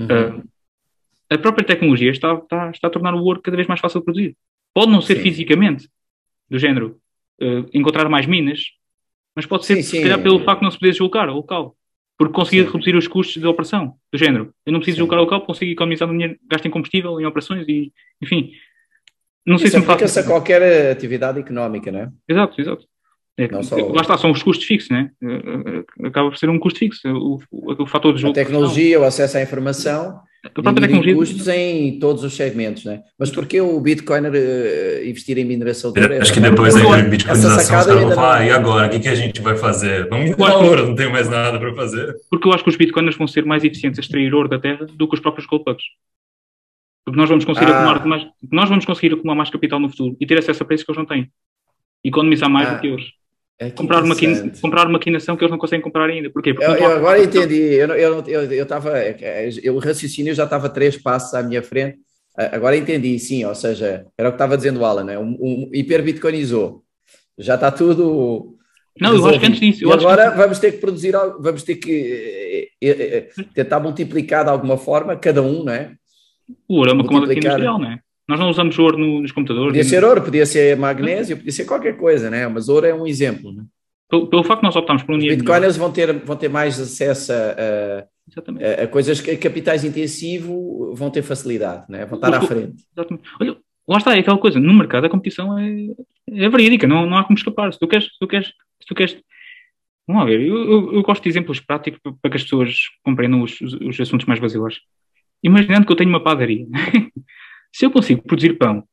Uhum. 0.00 0.38
Uh, 0.38 0.48
a 1.28 1.38
própria 1.38 1.66
tecnologia 1.66 2.10
está, 2.10 2.34
está, 2.34 2.70
está 2.70 2.88
a 2.88 2.90
tornar 2.90 3.14
o 3.14 3.22
ouro 3.22 3.40
cada 3.40 3.56
vez 3.56 3.68
mais 3.68 3.80
fácil 3.80 4.00
de 4.00 4.04
produzir. 4.04 4.36
Pode 4.74 4.90
não 4.90 5.00
ser 5.00 5.16
sim. 5.16 5.22
fisicamente, 5.22 5.88
do 6.48 6.58
género, 6.58 6.98
uh, 7.40 7.68
encontrar 7.72 8.08
mais 8.08 8.26
minas, 8.26 8.64
mas 9.36 9.46
pode 9.46 9.66
ser, 9.66 9.76
sim, 9.76 9.82
sim. 9.82 9.96
se 9.98 10.02
calhar, 10.02 10.22
pelo 10.22 10.40
facto 10.40 10.60
de 10.60 10.64
não 10.64 10.70
se 10.70 10.78
poder 10.78 10.92
deslocar 10.92 11.28
ao 11.28 11.36
local. 11.36 11.76
Porque 12.18 12.34
conseguir 12.34 12.70
reduzir 12.70 12.94
os 12.94 13.08
custos 13.08 13.40
de 13.40 13.46
operação, 13.46 13.94
do 14.12 14.18
género. 14.18 14.52
Eu 14.66 14.72
não 14.72 14.80
preciso 14.80 14.96
deslocar 14.96 15.18
ao 15.18 15.24
local, 15.24 15.40
consigo 15.42 15.70
economizar 15.70 16.08
dinheiro, 16.08 16.36
gasto 16.46 16.66
em 16.66 16.70
combustível, 16.70 17.18
em 17.18 17.24
operações 17.24 17.66
e, 17.66 17.92
enfim. 18.20 18.52
Não 19.46 19.56
sei 19.56 19.68
Isso 19.68 19.76
se 19.76 19.80
me 19.80 19.86
faz... 19.86 20.18
a 20.18 20.24
qualquer 20.24 20.92
atividade 20.92 21.40
económica, 21.40 21.90
não 21.90 22.00
é? 22.00 22.10
Exato, 22.28 22.60
exato. 22.60 22.86
É, 23.40 23.62
só... 23.62 23.76
Lá 23.76 24.02
está, 24.02 24.18
são 24.18 24.30
os 24.30 24.42
custos 24.42 24.66
fixos, 24.66 24.90
né? 24.90 25.10
Eh, 25.22 25.84
eh, 26.02 26.06
acaba 26.06 26.28
por 26.28 26.36
ser 26.36 26.50
um 26.50 26.58
custo 26.58 26.78
fixo. 26.78 27.08
O, 27.08 27.40
o, 27.50 27.82
o 27.82 27.86
fator 27.86 28.14
de 28.14 28.20
jogo. 28.20 28.32
A 28.32 28.34
tecnologia, 28.34 29.00
o 29.00 29.04
acesso 29.04 29.38
à 29.38 29.42
informação, 29.42 30.20
a 30.44 30.48
própria 30.48 30.88
tecnologia. 30.88 31.14
custos 31.14 31.48
em 31.48 31.98
todos 31.98 32.24
os 32.24 32.34
segmentos, 32.34 32.84
né? 32.84 33.02
Mas 33.18 33.30
por 33.30 33.46
que 33.46 33.60
o 33.60 33.78
Bitcoiner 33.78 34.32
uh, 34.32 35.06
investir 35.06 35.36
em 35.36 35.44
mineração 35.44 35.92
de 35.92 36.00
ouro? 36.00 36.14
Acho 36.20 36.32
que 36.32 36.40
depois 36.40 36.74
da 36.74 37.02
Bitcoinização, 37.02 37.58
os 37.58 37.68
caras 37.68 37.86
vão 37.86 38.12
falar, 38.12 38.38
ah, 38.38 38.46
e 38.46 38.50
agora? 38.50 38.86
O 38.86 38.90
que, 38.90 39.00
que 39.00 39.08
a 39.08 39.14
gente 39.14 39.40
vai 39.42 39.56
fazer? 39.56 40.08
Vamos 40.08 40.30
minerar 40.30 40.56
ouro, 40.56 40.86
não 40.88 40.94
tem 40.94 41.12
mais 41.12 41.28
nada 41.28 41.58
para 41.58 41.74
fazer. 41.74 42.14
Porque 42.30 42.48
eu 42.48 42.52
acho 42.54 42.64
que 42.64 42.70
os 42.70 42.76
Bitcoiners 42.76 43.16
vão 43.16 43.26
ser 43.26 43.44
mais 43.44 43.64
eficientes 43.64 43.98
a 43.98 44.02
extrair 44.02 44.34
ouro 44.34 44.48
da 44.48 44.58
terra 44.58 44.86
do 44.86 45.06
que 45.06 45.14
os 45.14 45.20
próprios 45.20 45.46
gold. 45.46 45.64
Porque 47.04 47.18
nós 47.18 47.28
vamos 47.28 47.44
conseguir 47.44 47.70
ah. 47.72 47.76
acumular 47.76 48.06
mais, 48.06 48.26
nós 48.50 48.68
vamos 48.68 48.86
conseguir 48.86 49.12
acumular 49.12 49.34
mais 49.34 49.50
capital 49.50 49.78
no 49.78 49.90
futuro 49.90 50.16
e 50.18 50.26
ter 50.26 50.38
acesso 50.38 50.62
a 50.62 50.66
preços 50.66 50.86
que 50.86 50.90
eles 50.90 50.98
não 50.98 51.06
têm. 51.06 51.30
E 52.02 52.08
economizar 52.08 52.48
mais 52.48 52.66
ah. 52.66 52.74
do 52.74 52.80
que 52.80 52.86
eles. 52.86 53.04
É 53.62 53.70
comprar, 53.70 54.02
uma 54.02 54.16
comprar 54.62 54.86
uma 54.86 54.92
maquinação 54.92 55.36
que 55.36 55.44
eles 55.44 55.50
não 55.50 55.58
conseguem 55.58 55.82
comprar 55.82 56.08
ainda. 56.08 56.30
Porquê? 56.30 56.54
Porque 56.54 56.64
eu, 56.66 56.76
eu 56.76 56.96
agora 56.96 57.22
entendi. 57.22 57.74
Eu, 57.74 57.88
eu, 57.88 58.24
eu, 58.26 58.52
eu, 58.52 58.64
tava, 58.66 58.98
é, 58.98 59.50
eu, 59.62 59.74
o 59.74 59.78
raciocínio 59.78 60.34
já 60.34 60.44
estava 60.44 60.70
três 60.70 60.96
passos 60.96 61.34
à 61.34 61.42
minha 61.42 61.62
frente. 61.62 61.98
Agora 62.34 62.74
entendi, 62.74 63.18
sim. 63.18 63.44
Ou 63.44 63.54
seja, 63.54 64.06
era 64.16 64.30
o 64.30 64.32
que 64.32 64.36
estava 64.36 64.56
dizendo 64.56 64.80
o 64.80 64.84
Alan, 64.86 65.04
né? 65.04 65.18
um, 65.18 65.36
um 65.38 65.70
hiperbitcoinizou. 65.74 66.82
Já 67.36 67.56
está 67.56 67.70
tudo. 67.70 68.56
Não, 68.98 69.14
eu 69.14 69.26
acho 69.26 69.40
que 69.40 69.46
antes 69.46 69.60
disso. 69.60 69.92
Agora 69.92 70.30
que... 70.30 70.36
vamos 70.38 70.58
ter 70.58 70.72
que 70.72 70.78
produzir, 70.78 71.12
vamos 71.38 71.62
ter 71.62 71.76
que 71.76 72.70
tentar 73.54 73.78
multiplicar 73.78 74.42
de 74.42 74.50
alguma 74.50 74.78
forma, 74.78 75.16
cada 75.16 75.42
um, 75.42 75.64
não 75.64 75.72
é? 75.74 75.92
O 76.66 76.76
ouro 76.76 76.90
é 76.90 76.94
uma 76.94 77.04
commodity 77.04 77.40
industrial, 77.40 77.78
não 77.78 77.90
é? 77.90 78.00
Nós 78.30 78.38
não 78.38 78.48
usamos 78.48 78.78
ouro 78.78 78.96
nos 78.96 79.32
computadores. 79.32 79.70
Podia 79.70 79.82
ser 79.82 80.04
ouro, 80.04 80.22
podia 80.22 80.46
ser 80.46 80.76
magnésio, 80.76 81.36
podia 81.36 81.50
ser 81.50 81.64
qualquer 81.64 81.96
coisa, 81.96 82.30
né? 82.30 82.46
Mas 82.46 82.68
ouro 82.68 82.86
é 82.86 82.94
um 82.94 83.04
exemplo. 83.04 83.52
Né? 83.52 83.64
Pelo, 84.08 84.28
pelo 84.28 84.44
facto 84.44 84.60
de 84.60 84.66
nós 84.66 84.76
optarmos 84.76 85.02
por 85.02 85.16
um 85.16 85.18
dinheiro. 85.18 85.38
Bitcoiners 85.38 85.76
vão 85.76 85.90
ter, 85.90 86.12
vão 86.12 86.36
ter 86.36 86.48
mais 86.48 86.78
acesso 86.78 87.32
a, 87.32 88.06
a, 88.78 88.84
a, 88.84 88.86
coisas 88.86 89.20
que 89.20 89.36
capitais 89.36 89.82
intensivo 89.82 90.94
vão 90.94 91.10
ter 91.10 91.22
facilidade, 91.22 91.86
né? 91.88 92.06
vão 92.06 92.14
estar 92.14 92.32
à 92.32 92.40
frente. 92.40 92.84
Exatamente. 92.96 93.28
Olha, 93.40 93.56
lá 93.88 93.98
está, 93.98 94.14
é 94.14 94.20
aquela 94.20 94.38
coisa, 94.38 94.60
no 94.60 94.74
mercado 94.74 95.06
a 95.06 95.10
competição 95.10 95.58
é, 95.58 95.88
é 96.30 96.48
verídica, 96.48 96.86
não, 96.86 97.06
não 97.06 97.16
há 97.16 97.24
como 97.24 97.36
escapar. 97.36 97.72
Se 97.72 97.80
tu 97.80 97.88
queres, 97.88 98.04
se 98.04 98.18
tu 98.20 98.28
queres, 98.28 98.46
se 98.46 98.86
tu 98.86 98.94
queres 98.94 99.16
Vamos 100.06 100.26
ver, 100.26 100.40
eu, 100.40 100.56
eu, 100.56 100.92
eu, 100.94 101.02
gosto 101.02 101.22
de 101.22 101.28
exemplos 101.28 101.60
práticos 101.60 102.00
para 102.20 102.30
que 102.30 102.36
as 102.36 102.42
pessoas 102.42 102.76
compreendam 103.04 103.42
os, 103.42 103.60
os, 103.60 103.74
os 103.74 104.00
assuntos 104.00 104.26
mais 104.26 104.40
basilares. 104.40 104.80
Imaginando 105.40 105.86
que 105.86 105.92
eu 105.92 105.96
tenho 105.96 106.10
uma 106.10 106.22
padaria 106.22 106.66
Se 107.72 107.86
eu 107.86 107.90
consigo 107.90 108.22
produzir 108.22 108.58
pão 108.58 108.84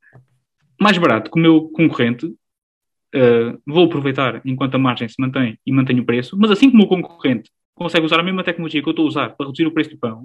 mais 0.80 0.98
barato 0.98 1.32
que 1.32 1.40
o 1.40 1.42
meu 1.42 1.70
concorrente, 1.70 2.26
uh, 2.28 3.62
vou 3.66 3.86
aproveitar 3.86 4.42
enquanto 4.46 4.76
a 4.76 4.80
margem 4.80 5.08
se 5.08 5.20
mantém 5.20 5.58
e 5.66 5.72
mantenho 5.72 6.04
o 6.04 6.06
preço, 6.06 6.38
mas 6.38 6.52
assim 6.52 6.70
como 6.70 6.84
o 6.84 6.88
concorrente 6.88 7.50
consegue 7.74 8.06
usar 8.06 8.20
a 8.20 8.24
mesma 8.24 8.44
tecnologia 8.44 8.82
que 8.82 8.88
eu 8.88 8.92
estou 8.92 9.06
a 9.06 9.08
usar 9.08 9.30
para 9.30 9.46
reduzir 9.46 9.66
o 9.66 9.74
preço 9.74 9.92
do 9.92 9.98
pão, 9.98 10.24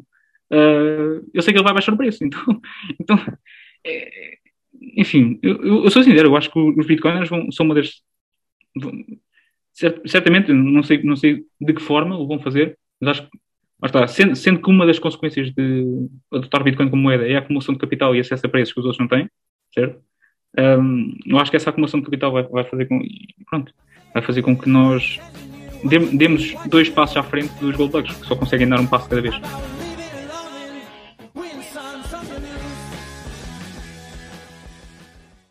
uh, 0.51 1.31
eu 1.33 1.43
sei 1.43 1.53
que 1.53 1.59
ele 1.59 1.65
vai 1.65 1.75
baixar 1.75 1.93
o 1.93 1.97
preço. 1.97 2.25
Então, 2.25 2.61
então 3.01 3.19
é, 3.85 4.39
enfim, 4.97 5.39
eu, 5.43 5.85
eu, 5.85 5.91
sou 5.91 6.03
sincero, 6.03 6.29
eu 6.29 6.37
acho 6.37 6.51
que 6.51 6.59
os 6.59 6.87
bitcoiners 6.87 7.29
vão, 7.29 7.51
são 7.51 7.67
uma 7.67 7.75
das. 7.75 8.03
Vão, 8.77 8.93
certamente, 10.07 10.53
não 10.53 10.83
sei, 10.83 11.03
não 11.03 11.17
sei 11.17 11.45
de 11.61 11.73
que 11.73 11.83
forma 11.83 12.19
o 12.19 12.27
vão 12.27 12.39
fazer, 12.39 12.79
mas 13.01 13.11
acho 13.11 13.31
que 13.31 13.39
mas 13.83 13.91
está, 13.91 14.07
sendo, 14.07 14.37
sendo, 14.37 14.63
que 14.63 14.71
uma 14.71 14.87
das 14.87 15.01
consequências 15.01 15.51
de 15.51 16.09
adotar 16.33 16.63
Bitcoin 16.63 16.89
como 16.89 17.03
moeda 17.03 17.27
é 17.27 17.35
a 17.35 17.41
acumulação 17.41 17.75
de 17.75 17.81
capital 17.81 18.15
e 18.15 18.21
acesso 18.21 18.47
a 18.47 18.49
preços 18.49 18.73
que 18.73 18.79
os 18.79 18.87
outros 18.87 19.01
não 19.01 19.09
têm, 19.09 19.29
certo? 19.75 20.01
Um, 20.57 21.19
eu 21.27 21.37
acho 21.39 21.51
que 21.51 21.57
essa 21.57 21.71
acumulação 21.71 21.99
de 21.99 22.07
capital 22.07 22.31
vai, 22.31 22.45
vai 22.45 22.63
fazer 22.63 22.87
com 22.87 23.03
pronto, 23.51 23.75
vai 24.15 24.23
fazer 24.23 24.43
com 24.43 24.57
que 24.57 24.69
nós 24.69 25.19
demos 26.13 26.55
dois 26.67 26.89
passos 26.89 27.17
à 27.17 27.25
frente 27.25 27.53
dos 27.59 27.75
Gold 27.75 27.91
Bugs, 27.91 28.17
que 28.17 28.27
só 28.27 28.37
conseguem 28.37 28.69
dar 28.69 28.79
um 28.79 28.87
passo 28.87 29.09
cada 29.09 29.21
vez. 29.21 29.35